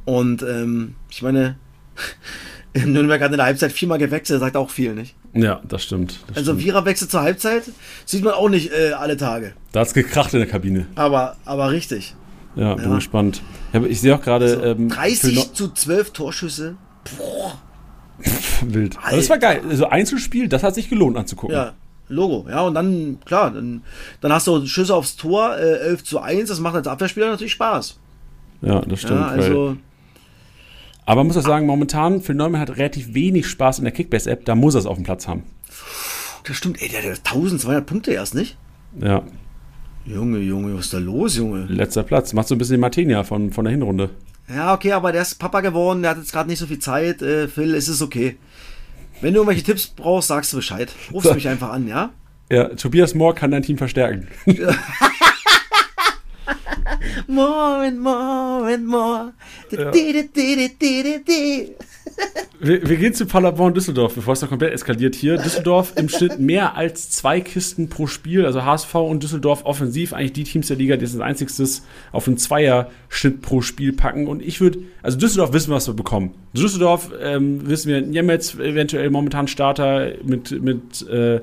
Und 0.05 0.43
ähm, 0.43 0.97
ich 1.11 1.23
meine, 1.23 1.59
Nürnberg 2.75 3.21
hat 3.21 3.31
in 3.31 3.39
der 3.39 3.47
Halbzeit 3.47 3.73
viermal 3.73 3.99
gewechselt, 3.99 4.41
sagt 4.41 4.57
auch 4.57 4.71
viel, 4.71 4.95
nicht? 4.95 5.15
Ja, 5.35 5.61
das 5.67 5.85
stimmt. 5.85 6.21
Das 6.29 6.39
also 6.39 6.57
Viererwechsel 6.57 7.09
zur 7.09 7.23
Halbzeit 7.23 7.65
sieht 8.05 8.25
man 8.25 8.35
auch 8.35 8.49
nicht 8.49 8.73
äh, 8.73 8.93
alle 8.93 9.17
Tage. 9.17 9.55
Da 9.73 9.81
hat 9.81 9.89
es 9.89 9.95
gekracht 9.95 10.33
in 10.35 10.41
der 10.41 10.49
Kabine. 10.49 10.87
Aber, 10.95 11.37
aber 11.45 11.71
richtig. 11.71 12.15
Ja, 12.57 12.75
bin 12.75 12.91
ja. 12.91 12.95
gespannt. 12.97 13.43
Ich 13.89 14.01
sehe 14.01 14.15
auch 14.15 14.23
gerade. 14.23 14.47
Also 14.47 14.63
ähm, 14.63 14.89
30 14.89 15.53
zu 15.53 15.73
12 15.73 16.11
Torschüsse. 16.13 16.77
Boah. 17.17 17.59
Wild. 18.63 18.97
Aber 19.03 19.17
das 19.17 19.31
war 19.31 19.39
geil. 19.39 19.63
Also 19.69 19.89
Einzelspiel, 19.89 20.49
das 20.49 20.63
hat 20.63 20.75
sich 20.75 20.89
gelohnt 20.89 21.17
anzugucken. 21.17 21.55
Ja, 21.55 21.75
Logo. 22.09 22.47
Ja, 22.49 22.63
und 22.63 22.75
dann, 22.75 23.19
klar, 23.25 23.51
dann, 23.51 23.83
dann 24.21 24.33
hast 24.33 24.47
du 24.47 24.67
Schüsse 24.67 24.95
aufs 24.95 25.17
Tor, 25.17 25.57
äh, 25.57 25.79
11 25.79 26.05
zu 26.05 26.21
1. 26.21 26.49
Das 26.49 26.61
macht 26.61 26.75
als 26.75 26.87
Abwehrspieler 26.87 27.31
natürlich 27.31 27.53
Spaß. 27.53 27.99
Ja, 28.63 28.81
das 28.81 29.01
stimmt. 29.01 29.21
Ja, 29.21 29.27
also, 29.27 29.77
aber 31.09 31.21
man 31.21 31.29
muss 31.29 31.37
auch 31.37 31.43
sagen, 31.43 31.67
momentan, 31.67 32.21
Phil 32.21 32.35
Neumann 32.35 32.61
hat 32.61 32.77
relativ 32.77 33.15
wenig 33.15 33.47
Spaß 33.47 33.79
in 33.79 33.85
der 33.85 33.93
Kickbase-App, 33.93 34.45
da 34.45 34.55
muss 34.55 34.75
er 34.75 34.81
es 34.81 34.87
auf 34.87 34.97
dem 34.97 35.05
Platz 35.05 35.27
haben. 35.27 35.43
das 36.45 36.57
stimmt. 36.57 36.81
Ey, 36.83 36.89
der 36.89 37.03
hat 37.03 37.19
1200 37.25 37.85
Punkte 37.87 38.13
erst, 38.13 38.35
nicht? 38.35 38.57
Ja, 39.01 39.23
Junge, 40.07 40.39
Junge, 40.39 40.75
was 40.75 40.87
ist 40.87 40.95
da 40.95 40.99
los, 40.99 41.37
Junge? 41.37 41.67
letzter 41.69 42.03
Platz. 42.03 42.33
Macht 42.33 42.49
so 42.49 42.55
ein 42.55 42.59
bisschen 42.59 42.75
den 42.77 42.81
Martinia 42.81 43.25
von, 43.25 43.53
von 43.53 43.65
der 43.65 43.73
Hinrunde. 43.73 44.11
Ja, 44.49 44.73
okay, 44.73 44.93
aber 44.93 45.13
der 45.13 45.21
ist 45.23 45.35
Papa 45.39 45.61
geworden, 45.61 46.01
der 46.03 46.13
hat 46.13 46.19
jetzt 46.19 46.33
gerade 46.33 46.49
nicht 46.49 46.59
so 46.59 46.67
viel 46.67 46.79
Zeit. 46.79 47.21
Äh, 47.21 47.49
Phil, 47.49 47.75
es 47.75 47.89
ist 47.89 48.01
okay. 48.01 48.37
Wenn 49.21 49.35
du 49.35 49.41
irgendwelche 49.41 49.65
Tipps 49.65 49.89
brauchst, 49.89 50.29
sagst 50.29 50.53
du 50.53 50.57
Bescheid. 50.59 50.91
Rufst 51.13 51.29
So. 51.29 51.35
mich 51.35 51.49
einfach 51.49 51.71
an, 51.71 51.87
ja? 51.89 52.11
Ja, 52.51 52.69
Tobias 52.69 53.15
Moore 53.15 53.35
kann 53.35 53.51
dein 53.51 53.63
Team 53.63 53.77
verstärken. 53.77 54.29
More 57.27 57.87
and 57.87 58.01
more 58.01 58.75
and 58.75 58.87
more. 58.87 59.33
Ja. 59.71 59.91
Wir, 62.61 62.89
wir 62.89 62.97
gehen 62.97 63.15
zu 63.15 63.27
Paderborn 63.27 63.75
Düsseldorf, 63.75 64.15
bevor 64.15 64.33
es 64.33 64.43
noch 64.43 64.49
komplett 64.49 64.73
eskaliert 64.73 65.15
hier. 65.15 65.39
Düsseldorf 65.39 65.93
im 65.97 66.09
Schnitt 66.09 66.41
mehr 66.41 66.77
als 66.77 67.11
zwei 67.11 67.41
Kisten 67.41 67.89
pro 67.89 68.09
Spiel. 68.09 68.45
Also 68.45 68.65
HSV 68.65 68.95
und 68.97 69.23
Düsseldorf 69.23 69.65
offensiv, 69.65 70.13
eigentlich 70.13 70.33
die 70.33 70.45
Teams 70.45 70.67
der 70.67 70.77
Liga, 70.77 70.97
die 70.97 71.05
das 71.05 71.19
einziges 71.21 71.85
auf 72.11 72.27
einen 72.27 72.37
Zweier-Schnitt 72.37 73.43
pro 73.43 73.61
Spiel 73.61 73.93
packen. 73.93 74.27
Und 74.27 74.43
ich 74.43 74.61
würde, 74.61 74.81
also 75.03 75.19
Düsseldorf 75.19 75.53
wissen 75.53 75.71
wir, 75.71 75.77
was 75.77 75.87
wir 75.87 75.95
bekommen. 75.95 76.35
Düsseldorf 76.53 77.11
ähm, 77.21 77.69
wissen 77.69 77.91
wir, 77.91 78.01
Niemetz 78.01 78.55
eventuell 78.55 79.11
momentan 79.11 79.47
Starter 79.47 80.13
mit, 80.25 80.51
mit 80.63 81.09
äh, 81.09 81.41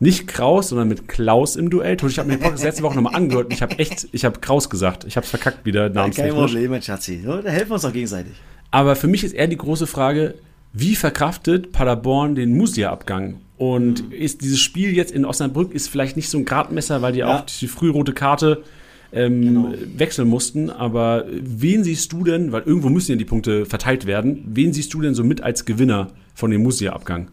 nicht 0.00 0.26
Kraus, 0.28 0.68
sondern 0.68 0.88
mit 0.88 1.08
Klaus 1.08 1.56
im 1.56 1.70
Duell. 1.70 1.96
Ich 2.06 2.18
habe 2.18 2.28
mir 2.28 2.36
den 2.36 2.42
Podcast 2.42 2.64
letzte 2.64 2.82
Woche 2.82 2.94
nochmal 2.94 3.14
angehört 3.16 3.46
und 3.46 3.52
ich 3.52 3.62
habe 3.62 3.78
echt, 3.78 4.08
ich 4.12 4.24
habe 4.24 4.38
Kraus 4.40 4.70
gesagt. 4.70 5.04
Ich 5.04 5.16
habe 5.16 5.24
es 5.24 5.30
verkackt 5.30 5.64
wieder 5.66 5.84
Kein 5.86 5.94
namenstechnisch. 5.94 6.34
Problem, 6.34 6.70
mein 6.70 6.82
Schatzi. 6.82 7.20
Da 7.24 7.42
helfen 7.50 7.70
wir 7.70 7.74
uns 7.74 7.82
doch 7.82 7.92
gegenseitig. 7.92 8.32
Aber 8.70 8.96
für 8.96 9.06
mich 9.08 9.24
ist 9.24 9.32
eher 9.32 9.46
die 9.48 9.56
große 9.56 9.86
Frage, 9.86 10.34
wie 10.72 10.94
verkraftet 10.94 11.72
Paderborn 11.72 12.34
den 12.34 12.56
Musia-Abgang? 12.56 13.36
Und 13.56 14.12
ist 14.12 14.42
dieses 14.42 14.60
Spiel 14.60 14.94
jetzt 14.94 15.10
in 15.10 15.24
Osnabrück 15.24 15.72
ist 15.74 15.88
vielleicht 15.88 16.16
nicht 16.16 16.28
so 16.28 16.38
ein 16.38 16.44
Gradmesser, 16.44 17.02
weil 17.02 17.12
die 17.12 17.20
Ja. 17.20 17.38
auch 17.38 17.40
die 17.46 17.66
frührote 17.66 18.12
Karte 18.12 18.62
ähm, 19.10 19.40
Genau. 19.42 19.72
wechseln 19.96 20.28
mussten. 20.28 20.70
Aber 20.70 21.24
wen 21.30 21.82
siehst 21.82 22.12
du 22.12 22.22
denn, 22.22 22.52
weil 22.52 22.62
irgendwo 22.66 22.88
müssen 22.90 23.12
ja 23.12 23.16
die 23.16 23.24
Punkte 23.24 23.64
verteilt 23.66 24.06
werden, 24.06 24.44
wen 24.46 24.72
siehst 24.72 24.94
du 24.94 25.00
denn 25.00 25.14
so 25.14 25.24
mit 25.24 25.40
als 25.40 25.64
Gewinner 25.64 26.08
von 26.34 26.50
dem 26.52 26.62
Musia-Abgang? 26.62 27.28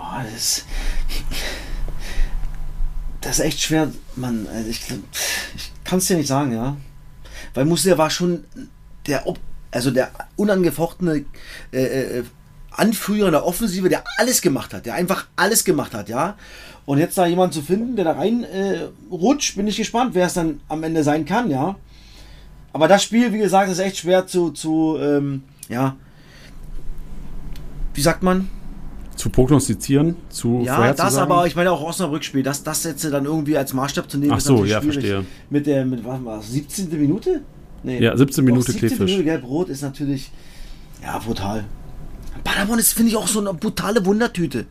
Boah, 0.00 0.24
das 0.24 0.34
ist. 0.34 0.66
Das 3.20 3.38
ist 3.38 3.44
echt 3.44 3.60
schwer, 3.60 3.92
Mann. 4.16 4.46
Also 4.50 4.70
ich 4.70 4.80
ich 5.54 5.70
kann 5.84 5.98
es 5.98 6.06
dir 6.06 6.16
nicht 6.16 6.26
sagen, 6.26 6.54
ja. 6.54 6.78
Weil 7.52 7.66
Musia 7.66 7.98
war 7.98 8.08
schon 8.08 8.44
der, 9.06 9.24
also 9.70 9.90
der 9.90 10.10
unangefochtene 10.36 11.26
äh, 11.72 11.82
äh, 11.82 12.24
Anführer 12.70 13.26
in 13.26 13.32
der 13.32 13.44
Offensive, 13.44 13.90
der 13.90 14.04
alles 14.16 14.40
gemacht 14.40 14.72
hat, 14.72 14.86
der 14.86 14.94
einfach 14.94 15.26
alles 15.36 15.64
gemacht 15.64 15.92
hat, 15.92 16.08
ja. 16.08 16.38
Und 16.86 16.98
jetzt 16.98 17.18
da 17.18 17.26
jemanden 17.26 17.52
zu 17.52 17.60
finden, 17.60 17.94
der 17.94 18.06
da 18.06 18.12
rein 18.12 18.44
äh, 18.44 18.88
rutscht, 19.10 19.56
bin 19.56 19.66
ich 19.66 19.76
gespannt, 19.76 20.14
wer 20.14 20.26
es 20.26 20.34
dann 20.34 20.60
am 20.68 20.82
Ende 20.82 21.04
sein 21.04 21.26
kann, 21.26 21.50
ja. 21.50 21.76
Aber 22.72 22.88
das 22.88 23.02
Spiel, 23.02 23.34
wie 23.34 23.38
gesagt, 23.38 23.70
ist 23.70 23.80
echt 23.80 23.98
schwer 23.98 24.26
zu, 24.26 24.50
zu 24.50 24.96
ähm, 24.98 25.42
ja, 25.68 25.96
wie 27.92 28.00
sagt 28.00 28.22
man? 28.22 28.48
Zu 29.20 29.28
prognostizieren, 29.28 30.16
zu 30.30 30.62
Ja, 30.64 30.94
das 30.94 31.16
aber, 31.16 31.46
ich 31.46 31.54
meine 31.54 31.70
auch 31.72 31.82
Osnabrück-Spiel, 31.82 32.42
das, 32.42 32.62
das 32.62 32.84
jetzt 32.84 33.04
dann 33.04 33.26
irgendwie 33.26 33.54
als 33.58 33.74
Maßstab 33.74 34.10
zu 34.10 34.16
nehmen, 34.16 34.32
Ach 34.32 34.40
so, 34.40 34.64
ja, 34.64 34.80
schwierig. 34.80 34.94
verstehe. 34.94 35.26
Mit 35.50 35.66
der, 35.66 35.84
mit, 35.84 36.02
was 36.06 36.24
war 36.24 36.38
das, 36.38 36.50
17. 36.50 36.88
Minute? 36.98 37.42
Nee. 37.82 38.00
Ja, 38.02 38.16
17 38.16 38.42
Doch, 38.46 38.50
Minute 38.50 38.72
17. 38.72 38.88
Kleefisch. 38.88 39.10
Minute 39.10 39.24
gelb-rot 39.24 39.68
ist 39.68 39.82
natürlich, 39.82 40.30
ja, 41.02 41.18
brutal. 41.18 41.64
Paderborn 42.44 42.78
ist, 42.78 42.94
finde 42.94 43.10
ich, 43.10 43.16
auch 43.18 43.28
so 43.28 43.40
eine 43.40 43.52
brutale 43.52 44.04
Wundertüte. 44.06 44.64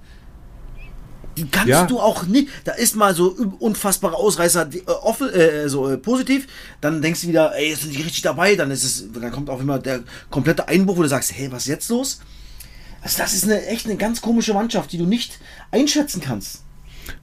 Die 1.37 1.47
kannst 1.47 1.67
Ja. 1.69 1.85
du 1.85 1.99
auch 1.99 2.25
nicht. 2.25 2.49
Da 2.65 2.71
ist 2.71 2.95
mal 2.95 3.13
so 3.13 3.35
unfassbare 3.59 4.15
Ausreißer 4.15 4.65
die, 4.65 4.79
äh, 4.79 4.85
offen, 5.03 5.29
äh, 5.29 5.69
so 5.69 5.87
äh, 5.89 5.97
positiv. 5.97 6.47
Dann 6.81 7.03
denkst 7.03 7.21
du 7.21 7.27
wieder, 7.27 7.55
ey, 7.55 7.69
jetzt 7.69 7.83
sind 7.83 7.95
die 7.95 8.01
richtig 8.01 8.23
dabei. 8.23 8.55
Dann 8.55 8.71
ist 8.71 8.83
es, 8.83 9.05
dann 9.13 9.31
kommt 9.31 9.49
auch 9.49 9.61
immer 9.61 9.77
der 9.77 9.99
komplette 10.31 10.67
Einbruch, 10.67 10.97
wo 10.97 11.03
du 11.03 11.07
sagst, 11.07 11.31
hey, 11.35 11.51
was 11.51 11.63
ist 11.63 11.67
jetzt 11.67 11.89
los? 11.89 12.19
Also 13.01 13.17
das 13.17 13.33
ist 13.33 13.45
eine 13.45 13.65
echt 13.65 13.85
eine 13.85 13.95
ganz 13.95 14.21
komische 14.21 14.53
Mannschaft, 14.53 14.91
die 14.91 14.97
du 14.97 15.05
nicht 15.05 15.39
einschätzen 15.71 16.21
kannst. 16.21 16.63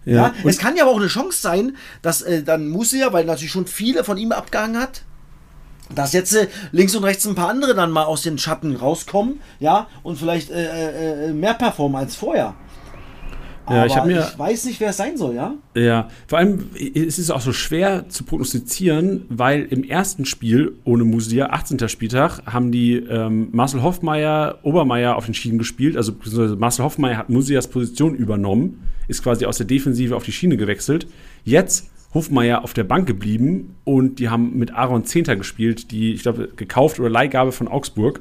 Ja, 0.04 0.14
Ja, 0.44 0.48
es 0.48 0.58
kann 0.58 0.76
ja 0.76 0.84
aber 0.84 0.92
auch 0.92 0.98
eine 0.98 1.06
Chance 1.08 1.40
sein, 1.40 1.76
dass 2.02 2.22
äh, 2.22 2.42
dann 2.42 2.68
Musia, 2.68 3.12
weil 3.12 3.24
natürlich 3.24 3.52
schon 3.52 3.66
viele 3.66 4.04
von 4.04 4.18
ihm 4.18 4.32
abgehangen 4.32 4.80
hat, 4.80 5.02
dass 5.94 6.12
jetzt 6.12 6.34
äh, 6.34 6.48
links 6.72 6.94
und 6.96 7.04
rechts 7.04 7.26
ein 7.26 7.34
paar 7.34 7.48
andere 7.48 7.74
dann 7.74 7.90
mal 7.90 8.04
aus 8.04 8.22
den 8.22 8.38
Schatten 8.38 8.74
rauskommen, 8.74 9.40
ja, 9.60 9.86
und 10.02 10.18
vielleicht 10.18 10.50
äh, 10.50 11.28
äh, 11.28 11.32
mehr 11.32 11.54
performen 11.54 11.96
als 11.96 12.16
vorher. 12.16 12.54
Ja, 13.68 13.86
ich 13.86 13.94
mir- 14.04 14.20
ich 14.32 14.38
weiß 14.38 14.64
nicht, 14.66 14.80
wer 14.80 14.90
es 14.90 14.96
sein 14.96 15.16
soll, 15.16 15.34
ja? 15.34 15.54
Ja, 15.74 16.08
vor 16.28 16.38
allem 16.38 16.70
ist 16.74 17.18
es 17.18 17.30
auch 17.30 17.40
so 17.40 17.52
schwer 17.52 18.08
zu 18.08 18.24
prognostizieren, 18.24 19.22
weil 19.28 19.62
im 19.64 19.82
ersten 19.84 20.24
Spiel 20.24 20.74
ohne 20.84 21.04
Musia, 21.04 21.46
18. 21.50 21.88
Spieltag, 21.88 22.42
haben 22.46 22.70
die 22.72 22.94
ähm, 22.94 23.48
Marcel 23.52 23.82
Hoffmeier, 23.82 24.58
Obermeier 24.62 25.16
auf 25.16 25.24
den 25.26 25.34
Schienen 25.34 25.58
gespielt. 25.58 25.96
Also 25.96 26.12
beziehungsweise 26.12 26.56
Marcel 26.56 26.84
Hoffmeier 26.84 27.16
hat 27.18 27.28
Musias 27.28 27.66
Position 27.68 28.14
übernommen, 28.14 28.82
ist 29.08 29.22
quasi 29.22 29.46
aus 29.46 29.56
der 29.58 29.66
Defensive 29.66 30.14
auf 30.14 30.24
die 30.24 30.32
Schiene 30.32 30.56
gewechselt. 30.56 31.06
Jetzt 31.44 31.90
Hofmeier 32.14 32.62
auf 32.64 32.72
der 32.72 32.84
Bank 32.84 33.06
geblieben 33.06 33.74
und 33.84 34.20
die 34.20 34.28
haben 34.28 34.56
mit 34.58 34.72
Aaron 34.72 35.04
Zehnter 35.04 35.36
gespielt, 35.36 35.90
die, 35.90 36.12
ich 36.14 36.22
glaube, 36.22 36.48
gekauft 36.56 36.98
oder 37.00 37.10
Leihgabe 37.10 37.52
von 37.52 37.68
Augsburg, 37.68 38.20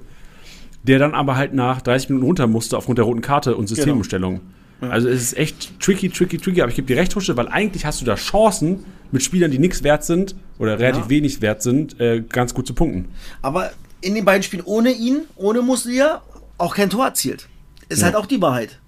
der 0.84 1.00
dann 1.00 1.14
aber 1.14 1.38
halt 1.38 1.54
nach 1.54 1.82
30 1.82 2.10
Minuten 2.10 2.26
runter 2.26 2.48
musste 2.48 2.78
aufgrund 2.78 2.98
der 2.98 3.06
roten 3.06 3.22
Karte 3.22 3.56
und 3.56 3.68
Systemumstellung. 3.68 4.42
Also 4.82 5.08
es 5.10 5.22
ist 5.22 5.38
echt 5.38 5.80
tricky, 5.80 6.10
tricky, 6.10 6.38
tricky, 6.38 6.62
aber 6.62 6.70
ich 6.70 6.76
gebe 6.76 6.88
dir 6.88 6.98
recht, 6.98 7.16
Husche, 7.16 7.36
weil 7.38 7.48
eigentlich 7.48 7.86
hast 7.86 8.02
du 8.02 8.06
da 8.06 8.16
Chancen 8.16 8.86
mit 9.12 9.24
Spielern, 9.24 9.50
die 9.50 9.58
nichts 9.60 9.84
wert 9.84 10.04
sind 10.04 10.36
oder 10.60 10.78
relativ 10.80 11.04
Ja. 11.06 11.10
wenig 11.10 11.42
wert 11.42 11.64
sind, 11.64 12.00
äh, 12.00 12.22
ganz 12.22 12.54
gut 12.54 12.68
zu 12.68 12.74
punkten. 12.74 13.08
Aber 13.42 13.72
in 14.02 14.14
den 14.16 14.26
beiden 14.26 14.44
Spielen 14.44 14.64
ohne 14.66 14.92
ihn, 14.92 15.22
ohne 15.36 15.62
Musia, 15.62 16.22
auch 16.58 16.76
kein 16.76 16.90
Tor 16.90 17.06
erzielt. 17.06 17.48
Ist 17.90 18.00
Ja. 18.00 18.06
halt 18.06 18.16
auch 18.16 18.26
die 18.26 18.42
Wahrheit. 18.42 18.80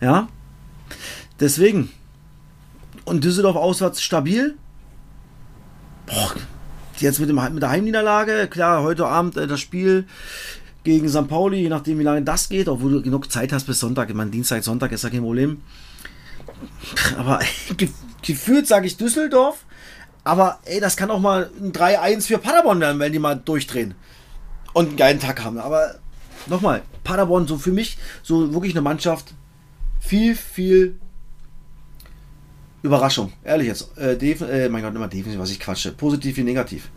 Ja? 0.00 0.28
Deswegen. 1.40 1.90
Und 3.04 3.24
Düsseldorf 3.24 3.56
auswärts 3.56 4.02
stabil. 4.02 4.54
Boah, 6.06 6.34
jetzt 6.98 7.18
mit, 7.18 7.28
dem, 7.28 7.40
mit 7.54 7.62
der 7.62 7.70
Heimniederlage, 7.70 8.46
klar, 8.48 8.82
heute 8.82 9.06
Abend 9.06 9.36
äh, 9.36 9.46
das 9.46 9.60
Spiel 9.60 10.04
gegen 10.84 11.08
St. 11.08 11.26
Pauli, 11.26 11.62
je 11.62 11.68
nachdem 11.68 11.98
wie 11.98 12.02
lange 12.02 12.22
das 12.22 12.48
geht, 12.48 12.68
obwohl 12.68 12.92
du 12.92 13.02
genug 13.02 13.32
Zeit 13.32 13.52
hast 13.52 13.64
bis 13.64 13.80
Sonntag. 13.80 14.10
Ich 14.10 14.14
meine, 14.14 14.30
Dienstag, 14.30 14.62
Sonntag 14.62 14.92
ist 14.92 15.02
ja 15.02 15.10
kein 15.10 15.22
Problem. 15.22 15.62
Aber 17.18 17.40
ge 17.76 17.88
gefühlt 18.22 18.66
sage 18.66 18.86
ich 18.86 18.96
Düsseldorf, 18.96 19.64
aber 20.22 20.58
ey, 20.64 20.80
das 20.80 20.96
kann 20.96 21.10
auch 21.10 21.20
mal 21.20 21.50
ein 21.60 21.72
3-1 21.72 22.26
für 22.26 22.38
Paderborn 22.38 22.80
werden, 22.80 22.98
wenn 22.98 23.12
die 23.12 23.18
mal 23.18 23.34
durchdrehen 23.34 23.94
und 24.72 24.88
einen 24.88 24.96
geilen 24.96 25.20
Tag 25.20 25.44
haben. 25.44 25.58
Aber 25.58 25.96
nochmal, 26.46 26.82
Paderborn 27.02 27.46
so 27.46 27.58
für 27.58 27.72
mich 27.72 27.98
so 28.22 28.54
wirklich 28.54 28.72
eine 28.72 28.80
Mannschaft, 28.80 29.34
viel, 30.00 30.34
viel 30.34 30.98
Überraschung. 32.82 33.32
Ehrlich 33.42 33.68
jetzt. 33.68 33.96
Äh, 33.98 34.14
äh, 34.14 34.68
mein 34.68 34.82
Gott, 34.82 34.94
immer 34.94 35.08
defensiv, 35.08 35.40
was 35.40 35.50
ich 35.50 35.60
quatsche. 35.60 35.92
Positiv 35.92 36.36
wie 36.36 36.44
negativ. 36.44 36.90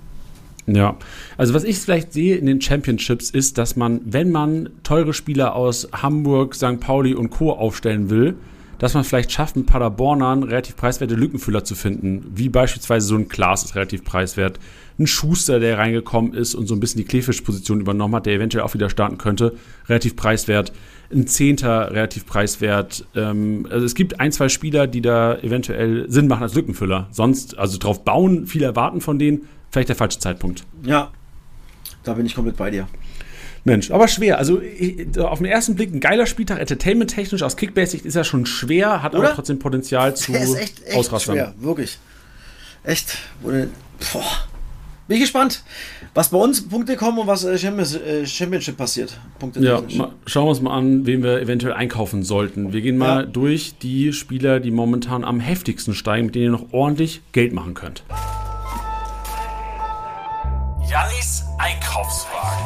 Ja, 0.68 0.98
also 1.38 1.54
was 1.54 1.64
ich 1.64 1.80
vielleicht 1.80 2.12
sehe 2.12 2.36
in 2.36 2.46
den 2.46 2.60
Championships 2.60 3.30
ist, 3.30 3.58
dass 3.58 3.78
man, 3.78 4.02
wenn 4.04 4.32
man 4.32 4.70
teure 4.84 5.14
Spieler 5.14 5.56
aus 5.56 5.88
Hamburg, 5.94 6.56
St. 6.56 6.82
Pauli 6.82 7.16
und 7.16 7.30
Co. 7.30 7.54
aufstellen 7.54 8.10
will, 8.10 8.36
dass 8.78 8.94
man 8.94 9.04
vielleicht 9.04 9.32
schafft, 9.32 9.56
mit 9.56 9.66
Paderbornern 9.66 10.44
relativ 10.44 10.76
preiswerte 10.76 11.16
Lückenfüller 11.16 11.64
zu 11.64 11.74
finden. 11.74 12.32
Wie 12.36 12.50
beispielsweise 12.50 13.08
so 13.08 13.16
ein 13.16 13.28
Klaas 13.28 13.64
ist 13.64 13.76
relativ 13.76 14.04
preiswert. 14.04 14.60
Ein 15.00 15.08
Schuster, 15.08 15.60
der 15.60 15.78
reingekommen 15.78 16.34
ist 16.34 16.54
und 16.54 16.68
so 16.68 16.76
ein 16.76 16.80
bisschen 16.80 17.00
die 17.00 17.06
Kleefisch-Position 17.06 17.82
übernommen 17.82 18.16
hat, 18.16 18.26
der 18.26 18.34
eventuell 18.34 18.64
auch 18.64 18.74
wieder 18.74 18.90
starten 18.90 19.18
könnte, 19.18 19.54
relativ 19.88 20.16
preiswert. 20.16 20.74
Ein 21.12 21.28
Zehnter 21.28 21.92
relativ 21.92 22.26
preiswert. 22.26 23.06
Ähm, 23.16 23.68
also 23.70 23.86
es 23.86 23.96
gibt 23.96 24.20
ein, 24.20 24.32
zwei 24.32 24.50
Spieler, 24.50 24.88
die 24.88 25.02
da 25.02 25.38
eventuell 25.38 26.10
Sinn 26.10 26.28
machen 26.28 26.44
als 26.44 26.56
Lückenfüller. 26.56 27.08
Sonst, 27.12 27.58
also 27.58 27.78
drauf 27.78 28.04
bauen, 28.04 28.46
viel 28.46 28.64
erwarten 28.64 29.02
von 29.02 29.18
denen, 29.18 29.48
vielleicht 29.78 29.90
der 29.90 29.96
falsche 29.96 30.20
Zeitpunkt. 30.20 30.64
Ja, 30.84 31.12
da 32.04 32.14
bin 32.14 32.26
ich 32.26 32.34
komplett 32.36 32.58
bei 32.58 32.72
dir. 32.72 32.88
Mensch, 33.64 33.92
aber 33.92 34.08
schwer. 34.08 34.38
Also 34.38 34.62
ich, 34.62 35.20
auf 35.20 35.40
den 35.40 35.46
ersten 35.46 35.76
Blick 35.76 35.94
ein 35.94 36.00
geiler 36.00 36.26
Spieltag, 36.26 36.60
entertainment-technisch 36.60 37.44
aus 37.44 37.58
Kickbase-Sicht 37.58 38.06
ist 38.06 38.16
er 38.16 38.24
schon 38.24 38.46
schwer, 38.46 39.04
hat 39.04 39.14
Oder? 39.14 39.26
aber 39.28 39.36
trotzdem 39.36 39.60
Potenzial 39.60 40.16
zu 40.16 40.32
Der 40.32 40.42
ist 40.42 40.56
echt, 40.56 40.84
echt 40.86 40.96
Ausrastern. 40.98 41.36
schwer, 41.36 41.54
wirklich. 41.60 41.98
Echt. 42.84 43.18
Wurde, 43.42 43.70
boah. 44.14 44.24
Bin 45.08 45.16
ich 45.18 45.22
gespannt, 45.24 45.64
was 46.14 46.30
bei 46.30 46.38
uns 46.38 46.68
Punkte 46.68 46.96
kommen 46.98 47.18
und 47.20 47.28
was 47.28 47.44
äh, 47.46 47.54
äh, 47.56 48.26
Championship 48.26 48.76
passiert. 48.78 49.18
Punkte 49.40 49.60
Ja, 49.62 49.82
schauen 50.26 50.46
wir 50.46 50.50
uns 50.50 50.62
mal 50.62 50.76
an, 50.78 51.06
wen 51.06 51.24
wir 51.24 51.40
eventuell 51.42 51.74
einkaufen 51.74 52.24
sollten. 52.24 52.74
Wir 52.74 52.82
gehen 52.82 52.98
mal 52.98 53.22
Ja. 53.22 53.26
durch 53.26 53.76
die 53.82 54.12
Spieler, 54.12 54.60
die 54.60 54.72
momentan 54.72 55.24
am 55.24 55.40
heftigsten 55.40 55.94
steigen, 55.94 56.26
mit 56.28 56.36
denen 56.36 56.46
ihr 56.46 56.52
noch 56.52 56.74
ordentlich 56.74 57.22
Geld 57.32 57.54
machen 57.54 57.74
könnt. 57.74 58.04
Einkaufswagen. 61.60 62.66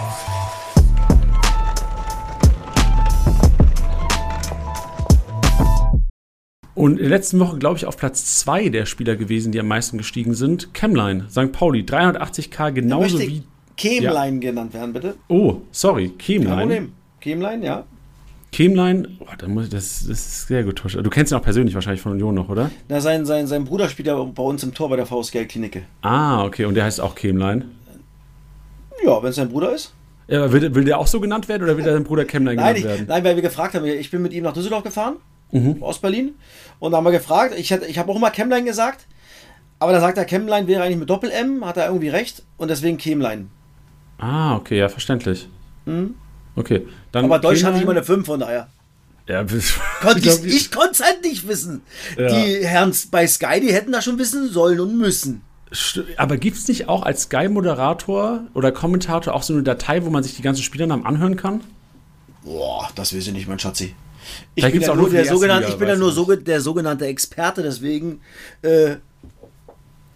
Und 6.75 6.91
in 6.91 6.97
der 6.97 7.09
letzten 7.09 7.39
Woche, 7.39 7.57
glaube 7.57 7.77
ich, 7.77 7.85
auf 7.85 7.97
Platz 7.97 8.39
2 8.39 8.69
der 8.69 8.85
Spieler 8.85 9.15
gewesen, 9.15 9.51
die 9.51 9.59
am 9.59 9.67
meisten 9.67 9.97
gestiegen 9.97 10.35
sind. 10.35 10.73
Chemline, 10.73 11.27
St. 11.29 11.51
Pauli, 11.51 11.81
380k, 11.81 12.71
genauso 12.71 13.19
wie. 13.19 13.43
Kemlein 13.75 14.39
genannt 14.39 14.73
werden, 14.73 14.93
bitte. 14.93 15.15
Oh, 15.27 15.61
sorry, 15.71 16.11
Kein. 16.17 16.43
Problem. 16.43 16.91
Kemlein, 17.19 17.63
ja. 17.63 17.85
Chemline, 18.51 19.07
oh, 19.19 19.25
da 19.37 19.47
muss 19.47 19.65
ich, 19.65 19.69
das, 19.71 20.05
das 20.07 20.19
ist 20.19 20.47
sehr 20.47 20.63
gut. 20.63 20.83
Du 20.83 21.09
kennst 21.09 21.31
ihn 21.31 21.37
auch 21.37 21.43
persönlich 21.43 21.73
wahrscheinlich 21.73 22.01
von 22.01 22.11
Union 22.11 22.35
noch, 22.35 22.49
oder? 22.49 22.69
Na, 22.89 22.99
sein, 22.99 23.25
sein, 23.25 23.47
sein 23.47 23.63
Bruder 23.63 23.87
spielt 23.89 24.09
ja 24.09 24.21
bei 24.21 24.43
uns 24.43 24.61
im 24.61 24.73
Tor 24.73 24.89
bei 24.89 24.97
der 24.97 25.05
VSG 25.05 25.45
Klinik. 25.45 25.83
Ah, 26.01 26.43
okay, 26.43 26.65
und 26.65 26.75
der 26.75 26.83
heißt 26.83 26.99
auch 26.99 27.15
Chemline. 27.15 27.65
Ja, 29.05 29.21
wenn 29.23 29.29
es 29.29 29.35
sein 29.35 29.49
Bruder 29.49 29.73
ist. 29.73 29.93
Ja, 30.27 30.51
will, 30.51 30.73
will 30.75 30.85
der 30.85 30.97
auch 30.99 31.07
so 31.07 31.19
genannt 31.19 31.47
werden 31.49 31.63
oder 31.63 31.75
will 31.77 31.83
der 31.83 31.93
sein 31.93 32.03
Bruder 32.03 32.23
Nein, 32.31 32.55
genannt 32.55 32.77
ich, 32.77 32.83
werden? 32.85 33.05
nein, 33.07 33.23
weil 33.23 33.35
wir 33.35 33.41
gefragt 33.41 33.73
haben, 33.75 33.85
ich 33.85 34.11
bin 34.11 34.21
mit 34.21 34.31
ihm 34.33 34.43
nach 34.43 34.53
Düsseldorf 34.53 34.83
gefahren, 34.83 35.15
Mhm. 35.51 35.83
aus 35.83 35.99
Berlin. 35.99 36.35
Und 36.79 36.91
da 36.91 36.97
haben 36.97 37.03
wir 37.03 37.11
gefragt, 37.11 37.53
ich, 37.57 37.71
ich 37.71 37.97
habe 37.97 38.11
auch 38.11 38.15
immer 38.15 38.31
Chemlein 38.31 38.63
gesagt, 38.65 39.05
aber 39.79 39.91
da 39.91 39.99
sagt 39.99 40.17
er, 40.17 40.25
Chemlein 40.25 40.67
wäre 40.67 40.83
eigentlich 40.83 40.97
mit 40.99 41.09
Doppel-M, 41.09 41.65
hat 41.65 41.75
er 41.77 41.87
irgendwie 41.87 42.09
recht, 42.09 42.43
und 42.57 42.69
deswegen 42.69 42.97
Chemlein. 42.97 43.49
Ah, 44.19 44.55
okay, 44.55 44.77
ja, 44.77 44.87
verständlich. 44.87 45.49
Okay, 46.55 46.87
dann. 47.11 47.25
Mhm. 47.25 47.31
Aber 47.31 47.39
Deutsch 47.41 47.63
hatte 47.63 47.73
Chemline- 47.73 47.77
ich 47.77 47.81
immer 47.83 47.91
eine 47.91 48.03
5, 48.03 48.25
von 48.25 48.39
daher. 48.39 48.67
Ja, 49.27 49.43
Konnt 50.01 50.25
ich 50.25 50.43
ich 50.45 50.71
konnte 50.71 50.91
es 50.93 51.03
halt 51.03 51.21
nicht 51.23 51.47
wissen. 51.47 51.81
Ja. 52.17 52.27
Die 52.27 52.65
Herren 52.65 52.93
bei 53.11 53.25
Sky, 53.27 53.59
die 53.61 53.71
hätten 53.73 53.91
das 53.91 54.03
schon 54.05 54.17
wissen 54.19 54.49
sollen 54.49 54.79
und 54.79 54.97
müssen. 54.97 55.41
Aber 56.17 56.37
gibt 56.37 56.57
es 56.57 56.67
nicht 56.67 56.89
auch 56.89 57.03
als 57.03 57.23
Sky-Moderator 57.23 58.41
oder 58.53 58.71
Kommentator 58.71 59.33
auch 59.33 59.43
so 59.43 59.53
eine 59.53 59.63
Datei, 59.63 60.03
wo 60.03 60.09
man 60.09 60.21
sich 60.23 60.35
die 60.35 60.41
ganzen 60.41 60.63
Spielernamen 60.63 61.05
anhören 61.05 61.37
kann? 61.37 61.61
Boah, 62.43 62.89
das 62.95 63.15
weiß 63.15 63.27
ich 63.27 63.33
nicht, 63.33 63.47
mein 63.47 63.59
Schatzi. 63.59 63.95
Ich 64.55 64.63
Vielleicht 64.63 64.73
bin, 64.79 64.81
ja 64.87 64.95
nur 64.95 65.09
der 65.09 65.25
sogenannte, 65.25 65.63
Liga, 65.65 65.73
ich 65.73 65.79
bin 65.79 65.87
ja 65.87 65.95
nur 65.95 66.11
so, 66.11 66.35
der 66.35 66.61
sogenannte 66.61 67.05
Experte, 67.05 67.63
deswegen 67.63 68.21
äh, 68.61 68.95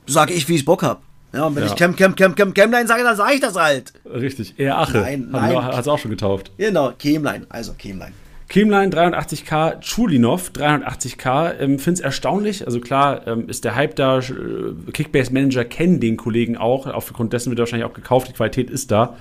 sage 0.06 0.34
ich, 0.34 0.48
wie 0.48 0.56
ich 0.56 0.66
Bock 0.66 0.84
habe. 0.84 1.02
Ja, 1.34 1.46
und 1.46 1.56
wenn 1.56 1.64
Ja. 1.64 1.70
ich 1.70 1.76
Cam, 1.76 1.96
Cam, 1.96 2.16
Cam, 2.16 2.36
Cam, 2.36 2.54
Camline 2.54 2.88
sage, 2.88 3.04
dann 3.04 3.16
sage 3.18 3.34
ich 3.36 3.42
das 3.42 3.56
halt. 3.56 3.94
Richtig, 4.06 4.58
eher 4.58 4.78
Ache. 4.78 5.00
Nein, 5.00 5.30
Hat 5.34 5.42
nein. 5.54 5.80
es 5.80 5.88
auch 5.88 6.00
schon 6.00 6.12
getauft. 6.12 6.52
Genau, 6.58 6.92
Kämlein, 6.98 7.46
also 7.50 7.74
Kämlein. 7.74 8.14
Kimlein 8.48 8.92
380k, 8.92 9.80
Chulinov 9.82 10.52
380k. 10.52 11.60
Ähm, 11.60 11.80
Finde 11.80 12.00
es 12.00 12.00
erstaunlich. 12.00 12.66
Also 12.66 12.80
klar 12.80 13.26
ähm, 13.28 13.50
ist 13.50 13.64
der 13.66 13.76
Hype 13.76 13.96
da. 13.96 14.20
äh, 14.20 14.92
Kickbase-Manager 14.92 15.66
kennen 15.66 16.00
den 16.00 16.16
Kollegen 16.18 16.58
auch. 16.58 16.86
Aufgrund 16.88 17.34
dessen 17.34 17.50
wird 17.50 17.60
er 17.60 17.64
wahrscheinlich 17.64 17.90
auch 17.90 17.94
gekauft. 17.94 18.30
Die 18.30 18.34
Qualität 18.34 18.70
ist 18.70 18.92
da. 18.92 19.16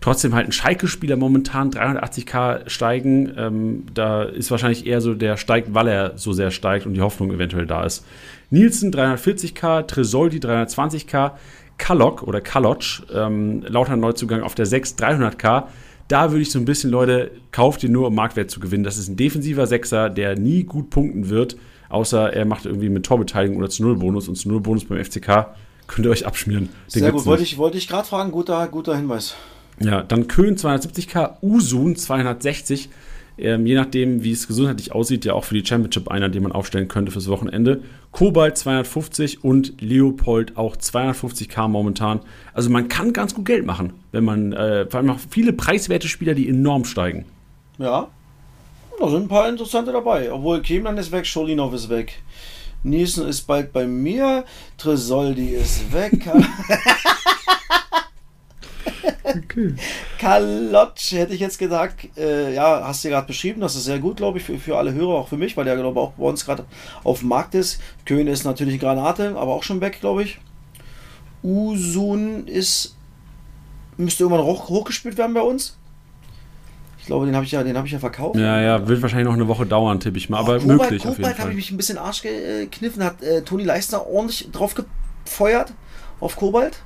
Trotzdem 0.00 0.34
halt 0.34 0.46
ein 0.46 0.52
Schalke-Spieler 0.52 1.16
momentan 1.16 1.70
380k 1.70 2.68
steigen. 2.68 3.32
Ähm, 3.36 3.86
da 3.94 4.22
ist 4.22 4.50
wahrscheinlich 4.50 4.86
eher 4.86 5.00
so, 5.00 5.14
der 5.14 5.36
steigt, 5.36 5.74
weil 5.74 5.88
er 5.88 6.18
so 6.18 6.32
sehr 6.32 6.50
steigt 6.50 6.86
und 6.86 6.94
die 6.94 7.00
Hoffnung 7.00 7.32
eventuell 7.32 7.66
da 7.66 7.84
ist. 7.84 8.04
Nielsen 8.50 8.92
340k, 8.92 9.86
Tresoldi 9.86 10.38
320k, 10.38 11.32
Kalok 11.78 12.22
oder 12.22 12.40
Kalotsch, 12.40 13.02
ähm, 13.12 13.62
lauter 13.66 13.96
Neuzugang 13.96 14.42
auf 14.42 14.54
der 14.54 14.66
6 14.66 14.94
300k. 14.96 15.64
Da 16.08 16.30
würde 16.30 16.42
ich 16.42 16.50
so 16.50 16.58
ein 16.58 16.64
bisschen, 16.64 16.90
Leute, 16.90 17.30
kauft 17.52 17.84
ihn 17.84 17.92
nur, 17.92 18.08
um 18.08 18.14
Marktwert 18.14 18.50
zu 18.50 18.60
gewinnen. 18.60 18.82
Das 18.82 18.96
ist 18.96 19.08
ein 19.08 19.16
defensiver 19.16 19.66
Sechser, 19.66 20.08
der 20.08 20.38
nie 20.38 20.64
gut 20.64 20.88
punkten 20.88 21.28
wird, 21.28 21.56
außer 21.90 22.32
er 22.32 22.46
macht 22.46 22.64
irgendwie 22.64 22.88
mit 22.88 23.04
Torbeteiligung 23.04 23.58
oder 23.58 23.68
zu 23.68 23.82
Null 23.82 23.96
Bonus 23.96 24.26
und 24.28 24.36
zu 24.36 24.48
Null 24.48 24.60
Bonus 24.60 24.86
beim 24.86 25.04
FCK. 25.04 25.54
Könnt 25.86 26.06
ihr 26.06 26.10
euch 26.10 26.26
abschmieren. 26.26 26.70
Den 26.94 27.00
Sehr 27.00 27.12
gut, 27.12 27.26
wollte 27.26 27.42
ich, 27.42 27.58
wollte 27.58 27.78
ich 27.78 27.88
gerade 27.88 28.08
fragen, 28.08 28.32
guter, 28.32 28.66
guter 28.68 28.96
Hinweis. 28.96 29.34
Ja, 29.80 30.02
dann 30.02 30.28
Köln 30.28 30.56
270k, 30.56 31.36
Usun 31.42 31.94
260. 31.96 32.88
Ähm, 33.38 33.66
je 33.66 33.74
nachdem, 33.74 34.24
wie 34.24 34.32
es 34.32 34.48
gesundheitlich 34.48 34.92
aussieht, 34.92 35.24
ja 35.24 35.34
auch 35.34 35.44
für 35.44 35.54
die 35.54 35.64
Championship 35.64 36.08
einer, 36.08 36.28
den 36.28 36.42
man 36.42 36.52
aufstellen 36.52 36.88
könnte 36.88 37.12
fürs 37.12 37.28
Wochenende. 37.28 37.82
Kobalt 38.10 38.58
250 38.58 39.44
und 39.44 39.80
Leopold 39.80 40.56
auch 40.56 40.76
250k 40.76 41.68
momentan. 41.68 42.20
Also 42.52 42.70
man 42.70 42.88
kann 42.88 43.12
ganz 43.12 43.34
gut 43.34 43.44
Geld 43.44 43.64
machen, 43.64 43.92
wenn 44.12 44.24
man 44.24 44.52
äh, 44.52 44.86
vor 44.86 44.98
allem 44.98 45.10
auch 45.10 45.20
viele 45.30 45.52
preiswerte 45.52 46.08
Spieler, 46.08 46.34
die 46.34 46.48
enorm 46.48 46.84
steigen. 46.84 47.26
Ja, 47.78 48.08
da 48.98 49.08
sind 49.08 49.22
ein 49.22 49.28
paar 49.28 49.48
interessante 49.48 49.92
dabei. 49.92 50.32
Obwohl 50.32 50.60
Kämlein 50.60 50.98
ist 50.98 51.12
weg, 51.12 51.26
Scholinov 51.26 51.72
ist 51.74 51.88
weg. 51.88 52.20
Nielsen 52.82 53.26
ist 53.28 53.42
bald 53.42 53.72
bei 53.72 53.86
mir, 53.86 54.44
Tresoldi 54.76 55.50
ist 55.50 55.92
weg. 55.92 56.12
Okay. 59.24 59.74
Kalotsch 60.18 61.12
hätte 61.12 61.34
ich 61.34 61.40
jetzt 61.40 61.58
gesagt, 61.58 62.08
äh, 62.16 62.54
ja, 62.54 62.82
hast 62.84 63.04
du 63.04 63.08
gerade 63.08 63.26
beschrieben, 63.26 63.60
das 63.60 63.76
ist 63.76 63.84
sehr 63.84 63.98
gut, 63.98 64.16
glaube 64.16 64.38
ich, 64.38 64.44
für, 64.44 64.58
für 64.58 64.76
alle 64.76 64.92
Hörer, 64.92 65.14
auch 65.14 65.28
für 65.28 65.36
mich, 65.36 65.56
weil 65.56 65.64
der, 65.64 65.76
glaube 65.76 65.98
ich, 65.98 66.06
auch 66.06 66.12
bei 66.12 66.24
uns 66.24 66.44
gerade 66.44 66.64
auf 67.04 67.20
dem 67.20 67.28
Markt 67.28 67.54
ist. 67.54 67.80
Köhn 68.04 68.26
ist 68.26 68.44
natürlich 68.44 68.80
Granate, 68.80 69.36
aber 69.36 69.52
auch 69.54 69.62
schon 69.62 69.80
weg, 69.80 69.98
glaube 70.00 70.22
ich. 70.22 70.38
Usun 71.42 72.46
ist, 72.46 72.96
müsste 73.96 74.24
irgendwann 74.24 74.44
hoch, 74.44 74.68
hochgespielt 74.68 75.18
werden 75.18 75.34
bei 75.34 75.42
uns. 75.42 75.76
Ich 76.98 77.06
glaube, 77.06 77.26
den 77.26 77.34
habe 77.34 77.46
ich, 77.46 77.52
ja, 77.52 77.62
den 77.62 77.76
hab 77.76 77.86
ich 77.86 77.92
ja 77.92 77.98
verkauft. 77.98 78.36
Ja, 78.36 78.60
ja, 78.60 78.86
wird 78.86 79.00
wahrscheinlich 79.00 79.26
noch 79.26 79.34
eine 79.34 79.48
Woche 79.48 79.64
dauern, 79.64 79.98
tippe 79.98 80.18
ich 80.18 80.28
mal, 80.28 80.38
aber 80.38 80.58
Kobalt, 80.58 80.66
möglich 80.66 81.02
auf 81.02 81.16
jeden 81.16 81.16
Kobalt 81.16 81.34
habe 81.34 81.42
Fall. 81.42 81.50
ich 81.52 81.56
mich 81.56 81.70
ein 81.70 81.76
bisschen 81.76 81.96
Arsch 81.96 82.22
gekniffen, 82.22 83.02
hat 83.02 83.22
äh, 83.22 83.42
Toni 83.42 83.64
Leistner 83.64 84.06
ordentlich 84.06 84.50
drauf 84.52 84.74
gefeuert 84.74 85.72
auf 86.20 86.36
Kobalt. 86.36 86.82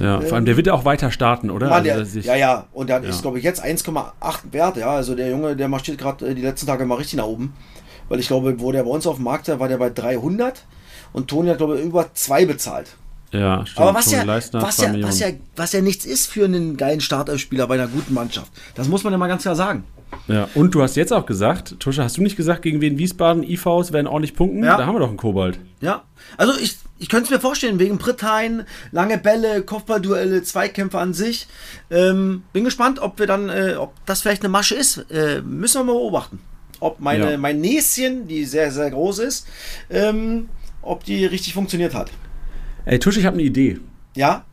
Ja, 0.00 0.20
vor 0.20 0.36
allem, 0.36 0.44
der 0.44 0.56
wird 0.56 0.66
ja 0.66 0.72
auch 0.74 0.84
weiter 0.84 1.10
starten, 1.10 1.50
oder? 1.50 1.68
Mann, 1.68 1.88
Also, 1.88 2.20
der, 2.20 2.22
ja, 2.22 2.36
ja, 2.36 2.66
und 2.72 2.88
der 2.88 3.02
Ja. 3.02 3.08
ist, 3.08 3.22
glaube 3.22 3.38
ich, 3.38 3.44
jetzt 3.44 3.62
1,8 3.62 4.52
wert, 4.52 4.76
ja. 4.76 4.90
Also 4.90 5.14
der 5.14 5.30
Junge, 5.30 5.56
der 5.56 5.68
marschiert 5.68 5.98
gerade 5.98 6.28
äh, 6.28 6.34
die 6.34 6.42
letzten 6.42 6.66
Tage 6.66 6.84
mal 6.86 6.96
richtig 6.96 7.16
nach 7.18 7.26
oben. 7.26 7.54
Weil 8.08 8.20
ich 8.20 8.28
glaube, 8.28 8.58
wo 8.60 8.72
der 8.72 8.84
bei 8.84 8.90
uns 8.90 9.06
auf 9.06 9.16
dem 9.16 9.24
Markt 9.24 9.48
war, 9.48 9.60
war 9.60 9.68
der 9.68 9.76
bei 9.76 9.90
300 9.90 10.64
und 11.12 11.28
Toni 11.28 11.50
hat, 11.50 11.58
glaube 11.58 11.78
ich, 11.78 11.84
über 11.84 12.12
2 12.14 12.46
bezahlt. 12.46 12.96
Ja 13.32 13.64
stimmt. 13.66 13.80
Aber 13.86 13.98
was 13.98 14.10
ja, 14.10 14.22
Leistner, 14.22 14.62
was, 14.62 14.78
ja, 14.78 14.92
was, 15.02 15.20
ja, 15.20 15.28
was 15.56 15.72
ja 15.72 15.80
nichts 15.80 16.04
ist 16.04 16.26
für 16.26 16.44
einen 16.44 16.76
geilen 16.76 17.00
Startelfspieler 17.00 17.66
bei 17.66 17.74
einer 17.74 17.88
guten 17.88 18.14
Mannschaft. 18.14 18.50
Das 18.74 18.88
muss 18.88 19.04
man 19.04 19.12
ja 19.12 19.18
mal 19.18 19.28
ganz 19.28 19.42
klar 19.42 19.56
sagen. 19.56 19.84
Ja, 20.26 20.48
und 20.54 20.74
du 20.74 20.82
hast 20.82 20.96
jetzt 20.96 21.12
auch 21.12 21.26
gesagt, 21.26 21.80
Tusche, 21.80 22.02
hast 22.02 22.16
du 22.16 22.22
nicht 22.22 22.36
gesagt, 22.36 22.62
gegen 22.62 22.80
wen 22.80 22.96
Wiesbaden 22.98 23.42
IVs 23.42 23.92
werden 23.92 24.06
ordentlich 24.06 24.34
punkten? 24.34 24.64
Ja. 24.64 24.76
Da 24.76 24.86
haben 24.86 24.94
wir 24.94 25.00
doch 25.00 25.08
einen 25.08 25.18
Kobalt. 25.18 25.58
Ja, 25.80 26.04
also 26.38 26.54
ich, 26.58 26.78
ich 26.98 27.08
könnte 27.10 27.24
es 27.24 27.30
mir 27.30 27.40
vorstellen, 27.40 27.78
wegen 27.78 27.98
Britthein, 27.98 28.64
lange 28.90 29.18
Bälle, 29.18 29.62
Kopfballduelle, 29.62 30.42
Zweikämpfe 30.42 30.98
an 30.98 31.12
sich. 31.12 31.46
Ähm, 31.90 32.42
bin 32.54 32.64
gespannt, 32.64 32.98
ob 33.00 33.18
wir 33.18 33.26
dann, 33.26 33.50
äh, 33.50 33.74
ob 33.78 33.92
das 34.06 34.22
vielleicht 34.22 34.42
eine 34.42 34.48
Masche 34.48 34.74
ist. 34.76 35.04
Äh, 35.10 35.42
müssen 35.42 35.80
wir 35.80 35.84
mal 35.84 35.98
beobachten. 35.98 36.40
Ob 36.80 37.00
meine, 37.00 37.32
Ja. 37.32 37.36
mein 37.38 37.60
Näschen, 37.60 38.28
die 38.28 38.44
sehr, 38.44 38.70
sehr 38.70 38.90
groß 38.90 39.18
ist, 39.18 39.46
ähm, 39.90 40.48
ob 40.80 41.04
die 41.04 41.26
richtig 41.26 41.52
funktioniert 41.54 41.94
hat. 41.94 42.10
Ey, 42.88 42.98
Tusche, 42.98 43.20
ich 43.20 43.26
habe 43.26 43.34
eine 43.34 43.42
Idee. 43.42 43.80
Ja? 44.16 44.46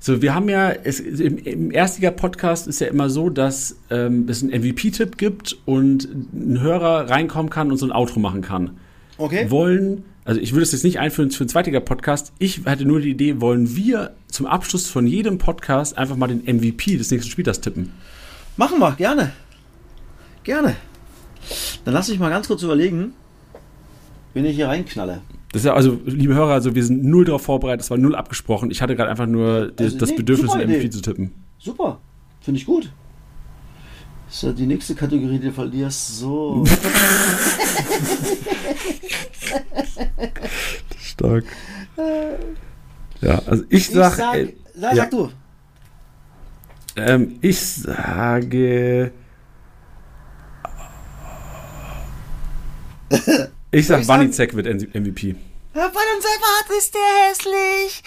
So, 0.00 0.22
wir 0.22 0.34
haben 0.34 0.48
ja, 0.48 0.70
es, 0.70 0.98
im, 0.98 1.36
im 1.36 1.70
Erstliga-Podcast 1.70 2.66
ist 2.66 2.80
ja 2.80 2.86
immer 2.86 3.10
so, 3.10 3.28
dass 3.28 3.76
ähm, 3.90 4.26
es 4.30 4.42
einen 4.42 4.50
MVP-Tipp 4.62 5.18
gibt 5.18 5.58
und 5.66 6.08
ein 6.32 6.58
Hörer 6.62 7.10
reinkommen 7.10 7.50
kann 7.50 7.70
und 7.70 7.76
so 7.76 7.84
ein 7.84 7.92
Outro 7.92 8.18
machen 8.18 8.40
kann. 8.40 8.78
Okay. 9.18 9.50
Wollen, 9.50 10.04
also 10.24 10.40
ich 10.40 10.52
würde 10.52 10.62
es 10.62 10.72
jetzt 10.72 10.84
nicht 10.84 11.00
einführen 11.00 11.30
für 11.32 11.40
einen 11.40 11.50
Zweitliga-Podcast, 11.50 12.32
ich 12.38 12.64
hatte 12.64 12.86
nur 12.86 13.00
die 13.00 13.10
Idee, 13.10 13.42
wollen 13.42 13.76
wir 13.76 14.14
zum 14.26 14.46
Abschluss 14.46 14.88
von 14.88 15.06
jedem 15.06 15.36
Podcast 15.36 15.98
einfach 15.98 16.16
mal 16.16 16.28
den 16.28 16.44
MVP 16.44 16.96
des 16.96 17.10
nächsten 17.10 17.30
Spielers 17.30 17.60
tippen? 17.60 17.92
Machen 18.56 18.78
wir, 18.78 18.92
gerne. 18.92 19.32
Gerne. 20.44 20.76
Dann 21.84 21.92
lass 21.92 22.08
mich 22.08 22.18
mal 22.18 22.30
ganz 22.30 22.46
kurz 22.48 22.62
überlegen, 22.62 23.12
wen 24.32 24.46
ich 24.46 24.56
hier 24.56 24.68
reinknalle. 24.68 25.20
Das 25.52 25.60
ist 25.60 25.66
ja, 25.66 25.74
also, 25.74 26.00
liebe 26.06 26.34
Hörer, 26.34 26.54
also 26.54 26.74
wir 26.74 26.82
sind 26.84 27.04
null 27.04 27.24
darauf 27.26 27.42
vorbereitet, 27.42 27.82
es 27.82 27.90
war 27.90 27.98
null 27.98 28.14
abgesprochen. 28.16 28.70
Ich 28.70 28.80
hatte 28.80 28.96
gerade 28.96 29.10
einfach 29.10 29.26
nur 29.26 29.66
das, 29.72 29.86
Also, 29.86 29.98
das 29.98 30.10
nee, 30.10 30.16
Bedürfnis, 30.16 30.54
MVP 30.54 30.78
Idee. 30.78 30.90
zu 30.90 31.02
tippen. 31.02 31.32
Super. 31.58 32.00
Finde 32.40 32.58
ich 32.58 32.66
gut. 32.66 32.90
Das 34.26 34.36
ist 34.36 34.42
ja 34.44 34.52
die 34.52 34.66
nächste 34.66 34.94
Kategorie, 34.94 35.38
die 35.38 35.48
du 35.48 35.52
verlierst. 35.52 36.18
So. 36.18 36.64
Stark. 40.98 41.44
Ja, 43.20 43.38
also 43.46 43.64
ich, 43.68 43.88
Ich 43.88 43.90
sag, 43.90 44.14
sag, 44.14 44.36
äh, 44.36 44.54
sag, 44.74 44.94
ja. 44.94 45.02
sag 45.02 45.10
du. 45.10 45.30
ähm, 46.96 47.36
ich 47.42 47.60
sage. 47.60 49.12
Ich 53.72 53.86
sag? 53.86 54.06
Banizek 54.06 54.54
wird 54.54 54.66
MVP. 54.66 55.34
Herr 55.74 55.88
Bananzepart 55.88 56.68
ist 56.78 56.94
der 56.94 57.00
hässlich. 57.30 58.02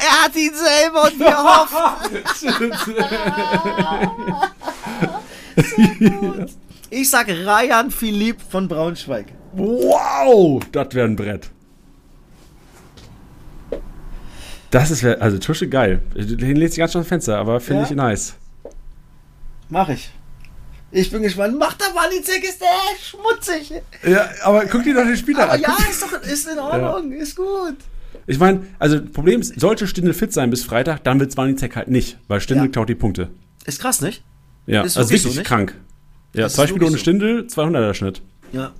Er 0.00 0.24
hat 0.24 0.34
ihn 0.34 0.54
selber 0.54 1.04
und 1.04 1.18
wir 1.18 1.36
hoffen. 1.36 2.22
Ich 6.90 7.10
sag 7.10 7.28
Ryan 7.28 7.90
Philipp 7.90 8.40
von 8.40 8.68
Braunschweig. 8.68 9.26
Wow, 9.52 10.62
das 10.70 10.94
wäre 10.94 11.06
ein 11.08 11.16
Brett. 11.16 11.50
Das 14.70 14.90
ist, 14.90 15.04
also 15.04 15.38
Tusche 15.38 15.68
geil. 15.68 16.00
Den 16.14 16.56
lädt 16.56 16.72
sich 16.72 16.78
ganz 16.78 16.92
schön 16.92 17.02
dem 17.02 17.06
Fenster, 17.08 17.38
aber 17.38 17.60
finde 17.60 17.82
Ja. 17.82 17.88
ich 17.90 17.96
nice. 17.96 18.34
Mach 19.68 19.88
ich. 19.88 20.10
Ich 20.98 21.10
bin 21.10 21.20
gespannt. 21.22 21.58
Macht 21.58 21.78
der 21.80 21.88
Walizek, 21.94 22.42
ist 22.42 22.58
der 22.60 22.68
schmutzig. 23.02 23.82
Ja, 24.06 24.30
aber 24.42 24.64
guck 24.64 24.82
dir 24.82 24.94
doch 24.94 25.04
den 25.04 25.16
Spieler 25.16 25.42
Aber 25.44 25.52
an. 25.52 25.60
ja, 25.60 25.76
ist 25.90 26.02
doch 26.02 26.12
ist 26.22 26.48
in 26.48 26.58
Ordnung, 26.58 27.12
ist 27.12 27.36
gut. 27.36 27.76
Ich 28.26 28.38
meine, 28.38 28.66
also 28.78 29.04
Problem 29.04 29.42
ist, 29.42 29.60
sollte 29.60 29.86
Stindl 29.86 30.14
fit 30.14 30.32
sein 30.32 30.48
bis 30.48 30.64
Freitag, 30.64 31.04
dann 31.04 31.20
wird 31.20 31.30
Zwanizek 31.32 31.76
halt 31.76 31.88
nicht, 31.88 32.16
weil 32.28 32.40
Stindl 32.40 32.64
Ja. 32.64 32.70
klaut 32.70 32.88
die 32.88 32.94
Punkte. 32.94 33.28
Ist 33.66 33.78
krass, 33.80 34.00
nicht? 34.00 34.22
Ja, 34.66 34.82
Ist 34.84 34.96
also 34.96 35.10
wirklich 35.10 35.34
so, 35.34 35.42
krank. 35.42 35.74
Ja, 36.32 36.44
Das 36.44 36.54
zwei 36.54 36.66
Spiele 36.66 36.86
ohne 36.86 36.92
so. 36.92 36.98
Stindl, 36.98 37.46
200er 37.46 37.92
Schnitt. 37.92 38.22
Ja. 38.52 38.72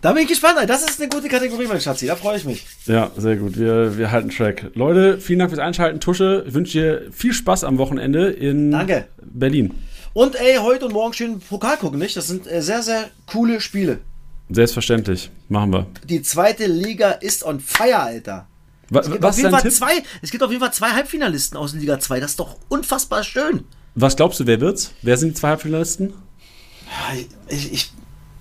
Da 0.00 0.12
bin 0.12 0.22
ich 0.22 0.28
gespannt. 0.30 0.58
Das 0.66 0.82
ist 0.82 0.98
eine 0.98 1.10
gute 1.10 1.28
Kategorie, 1.28 1.66
mein 1.66 1.80
Schatzi. 1.80 2.06
Da 2.06 2.16
freue 2.16 2.38
ich 2.38 2.44
mich. 2.46 2.66
Ja, 2.86 3.10
sehr 3.18 3.36
gut. 3.36 3.58
Wir, 3.58 3.98
wir 3.98 4.10
halten 4.10 4.30
Track. 4.30 4.70
Leute, 4.74 5.18
vielen 5.20 5.40
Dank 5.40 5.50
fürs 5.50 5.60
Einschalten. 5.60 6.00
Tusche, 6.00 6.44
ich 6.48 6.54
wünsche 6.54 6.72
dir 6.78 7.02
viel 7.12 7.34
Spaß 7.34 7.64
am 7.64 7.76
Wochenende 7.76 8.30
in 8.30 8.70
Danke. 8.70 9.04
Berlin. 9.22 9.74
Und 10.14 10.36
ey, 10.36 10.56
heute 10.56 10.86
und 10.86 10.92
morgen 10.92 11.14
schön 11.14 11.40
Pokal 11.40 11.76
gucken, 11.78 11.98
nicht? 11.98 12.16
Das 12.16 12.28
sind 12.28 12.46
äh, 12.46 12.60
sehr, 12.62 12.82
sehr 12.82 13.10
coole 13.26 13.60
Spiele. 13.60 14.00
Selbstverständlich. 14.50 15.30
Machen 15.48 15.72
wir. 15.72 15.86
Die 16.04 16.20
zweite 16.22 16.66
Liga 16.66 17.12
ist 17.12 17.44
on 17.44 17.60
fire, 17.60 17.98
Alter. 18.00 18.46
Wa- 18.90 19.00
Es 19.00 19.10
gibt, 19.10 19.22
was, 19.22 19.28
auf 19.30 19.36
ist 19.36 19.38
jeden 19.38 19.50
Fall 19.52 19.62
Tipp? 19.62 19.72
zwei, 19.72 20.02
es 20.20 20.30
gibt 20.30 20.42
auf 20.42 20.50
jeden 20.50 20.60
Fall 20.62 20.72
zwei 20.74 20.90
Halbfinalisten 20.90 21.56
aus 21.56 21.72
Liga 21.72 21.98
2. 21.98 22.20
Das 22.20 22.32
ist 22.32 22.40
doch 22.40 22.56
unfassbar 22.68 23.24
schön. 23.24 23.64
was 23.94 24.16
glaubst 24.16 24.40
du, 24.40 24.46
wer 24.46 24.60
wird's? 24.60 24.92
Wer 25.02 25.16
sind 25.16 25.30
die 25.30 25.34
zwei 25.34 25.48
Halbfinalisten? 25.48 26.10
Ja, 26.10 27.18
Ich, 27.48 27.72
ich, 27.72 27.92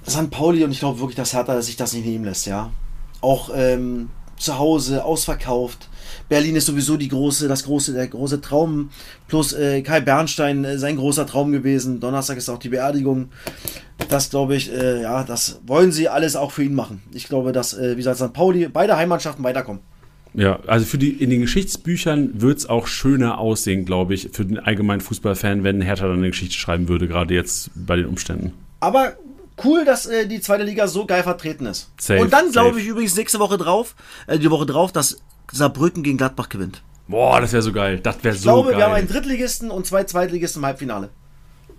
St. 0.07 0.30
Pauli 0.30 0.64
und 0.65 0.72
ich 0.72 0.80
glaube 0.80 0.99
wirklich, 0.99 1.15
dass 1.15 1.31
Hertha 1.34 1.61
sich 1.61 1.77
das 1.77 1.93
nicht 1.93 2.06
nehmen 2.06 2.26
lässt, 2.26 2.45
ja. 2.48 2.72
Auch 3.22 3.49
ähm, 3.56 4.10
zu 4.41 4.57
Hause, 4.57 5.05
ausverkauft. 5.05 5.89
Berlin 6.30 6.55
ist 6.55 6.65
sowieso 6.65 6.97
die 6.97 7.07
große, 7.07 7.47
das 7.47 7.63
große, 7.63 7.93
der 7.93 8.07
große 8.07 8.41
Traum. 8.41 8.89
Plus 9.27 9.53
äh, 9.53 9.81
Kai 9.81 10.01
Bernstein, 10.01 10.63
äh, 10.63 10.77
sein 10.77 10.97
großer 10.97 11.26
Traum 11.26 11.51
gewesen. 11.51 11.99
Donnerstag 11.99 12.38
ist 12.38 12.49
auch 12.49 12.57
die 12.57 12.69
Beerdigung. 12.69 13.30
Das 14.09 14.30
glaube 14.30 14.55
ich, 14.55 14.72
äh, 14.72 15.01
ja, 15.01 15.23
das 15.23 15.61
wollen 15.65 15.91
sie 15.91 16.09
alles 16.09 16.35
auch 16.35 16.51
für 16.51 16.63
ihn 16.63 16.73
machen. 16.73 17.01
Ich 17.13 17.27
glaube, 17.27 17.51
dass, 17.51 17.73
äh, 17.73 17.91
wie 17.91 17.97
gesagt, 17.97 18.18
St. 18.18 18.34
Pauli, 18.34 18.68
beide 18.68 18.97
Heimatschaften 18.97 19.43
weiterkommen. 19.43 19.81
Ja, 20.34 20.59
also 20.65 20.85
für 20.85 20.97
die, 20.97 21.09
in 21.09 21.30
den 21.30 21.41
Geschichtsbüchern 21.41 22.41
wird's 22.41 22.65
auch 22.65 22.88
schöner 22.88 23.38
aussehen, 23.38 23.85
glaube 23.85 24.13
ich, 24.13 24.30
für 24.31 24.45
den 24.45 24.59
allgemeinen 24.59 25.01
Fußballfan, 25.01 25.63
wenn 25.63 25.81
Hertha 25.81 26.07
dann 26.07 26.18
eine 26.18 26.30
Geschichte 26.30 26.55
schreiben 26.55 26.88
würde, 26.88 27.07
gerade 27.07 27.34
jetzt 27.34 27.72
bei 27.76 27.97
den 27.97 28.05
Umständen. 28.05 28.53
Aber 28.80 29.18
cool, 29.65 29.85
dass 29.85 30.05
äh, 30.05 30.27
die 30.27 30.41
zweite 30.41 30.63
Liga 30.63 30.88
so 30.88 31.05
geil 31.05 31.23
vertreten 31.23 31.65
ist. 31.65 31.91
Safe, 31.99 32.19
Und 32.21 32.31
dann 32.33 32.51
glaube 32.51 32.79
ich 32.79 32.88
übrigens 32.88 33.15
nächste 33.15 33.39
Woche 33.39 33.57
drauf, 33.57 33.95
äh, 34.27 34.38
die 34.39 34.49
Woche 34.51 34.65
drauf, 34.65 34.91
dass 34.91 35.17
Saarbrücken 35.51 36.03
gegen 36.03 36.17
Gladbach 36.17 36.49
gewinnt. 36.49 36.81
Boah, 37.07 37.41
das 37.41 37.51
wäre 37.51 37.61
so 37.61 37.73
geil. 37.73 37.99
Das 38.01 38.23
wäre 38.23 38.35
Ich 38.35 38.41
so 38.41 38.49
glaube, 38.51 38.69
geil. 38.69 38.77
wir 38.79 38.85
haben 38.85 38.93
einen 38.93 39.07
Drittligisten 39.07 39.69
und 39.71 39.85
zwei 39.85 40.03
Zweitligisten 40.05 40.61
im 40.61 40.65
Halbfinale. 40.65 41.09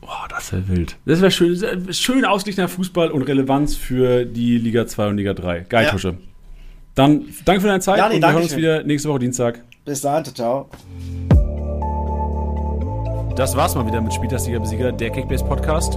Boah, 0.00 0.26
das 0.28 0.52
wäre 0.52 0.68
wild. 0.68 0.96
Das 1.06 1.20
wäre 1.20 1.30
schön. 1.30 1.92
Schön 1.94 2.24
ausgeglichener 2.24 2.68
Fußball 2.68 3.10
und 3.10 3.22
Relevanz 3.22 3.76
für 3.76 4.24
die 4.24 4.58
Liga 4.58 4.86
2 4.86 5.08
und 5.08 5.16
Liga 5.16 5.32
3. 5.32 5.60
Geil, 5.68 5.84
Ja. 5.84 5.90
Tusche. 5.90 6.18
Dann 6.94 7.24
danke 7.44 7.62
für 7.62 7.68
deine 7.68 7.80
Zeit 7.80 7.98
Ja, 7.98 8.08
nee, 8.08 8.16
und 8.16 8.20
wir 8.22 8.32
hören 8.32 8.42
uns 8.42 8.48
schön. 8.50 8.58
wieder 8.58 8.82
nächste 8.82 9.08
Woche 9.08 9.20
Dienstag. 9.20 9.60
Bis 9.84 10.00
dahin, 10.02 10.24
ciao. 10.34 10.68
Das 13.36 13.56
war's 13.56 13.74
mal 13.74 13.86
wieder 13.86 14.00
mit 14.02 14.12
Spieltagsliga-Besieger, 14.12 14.92
der 14.92 15.10
Kickbase 15.10 15.44
Podcast. 15.44 15.96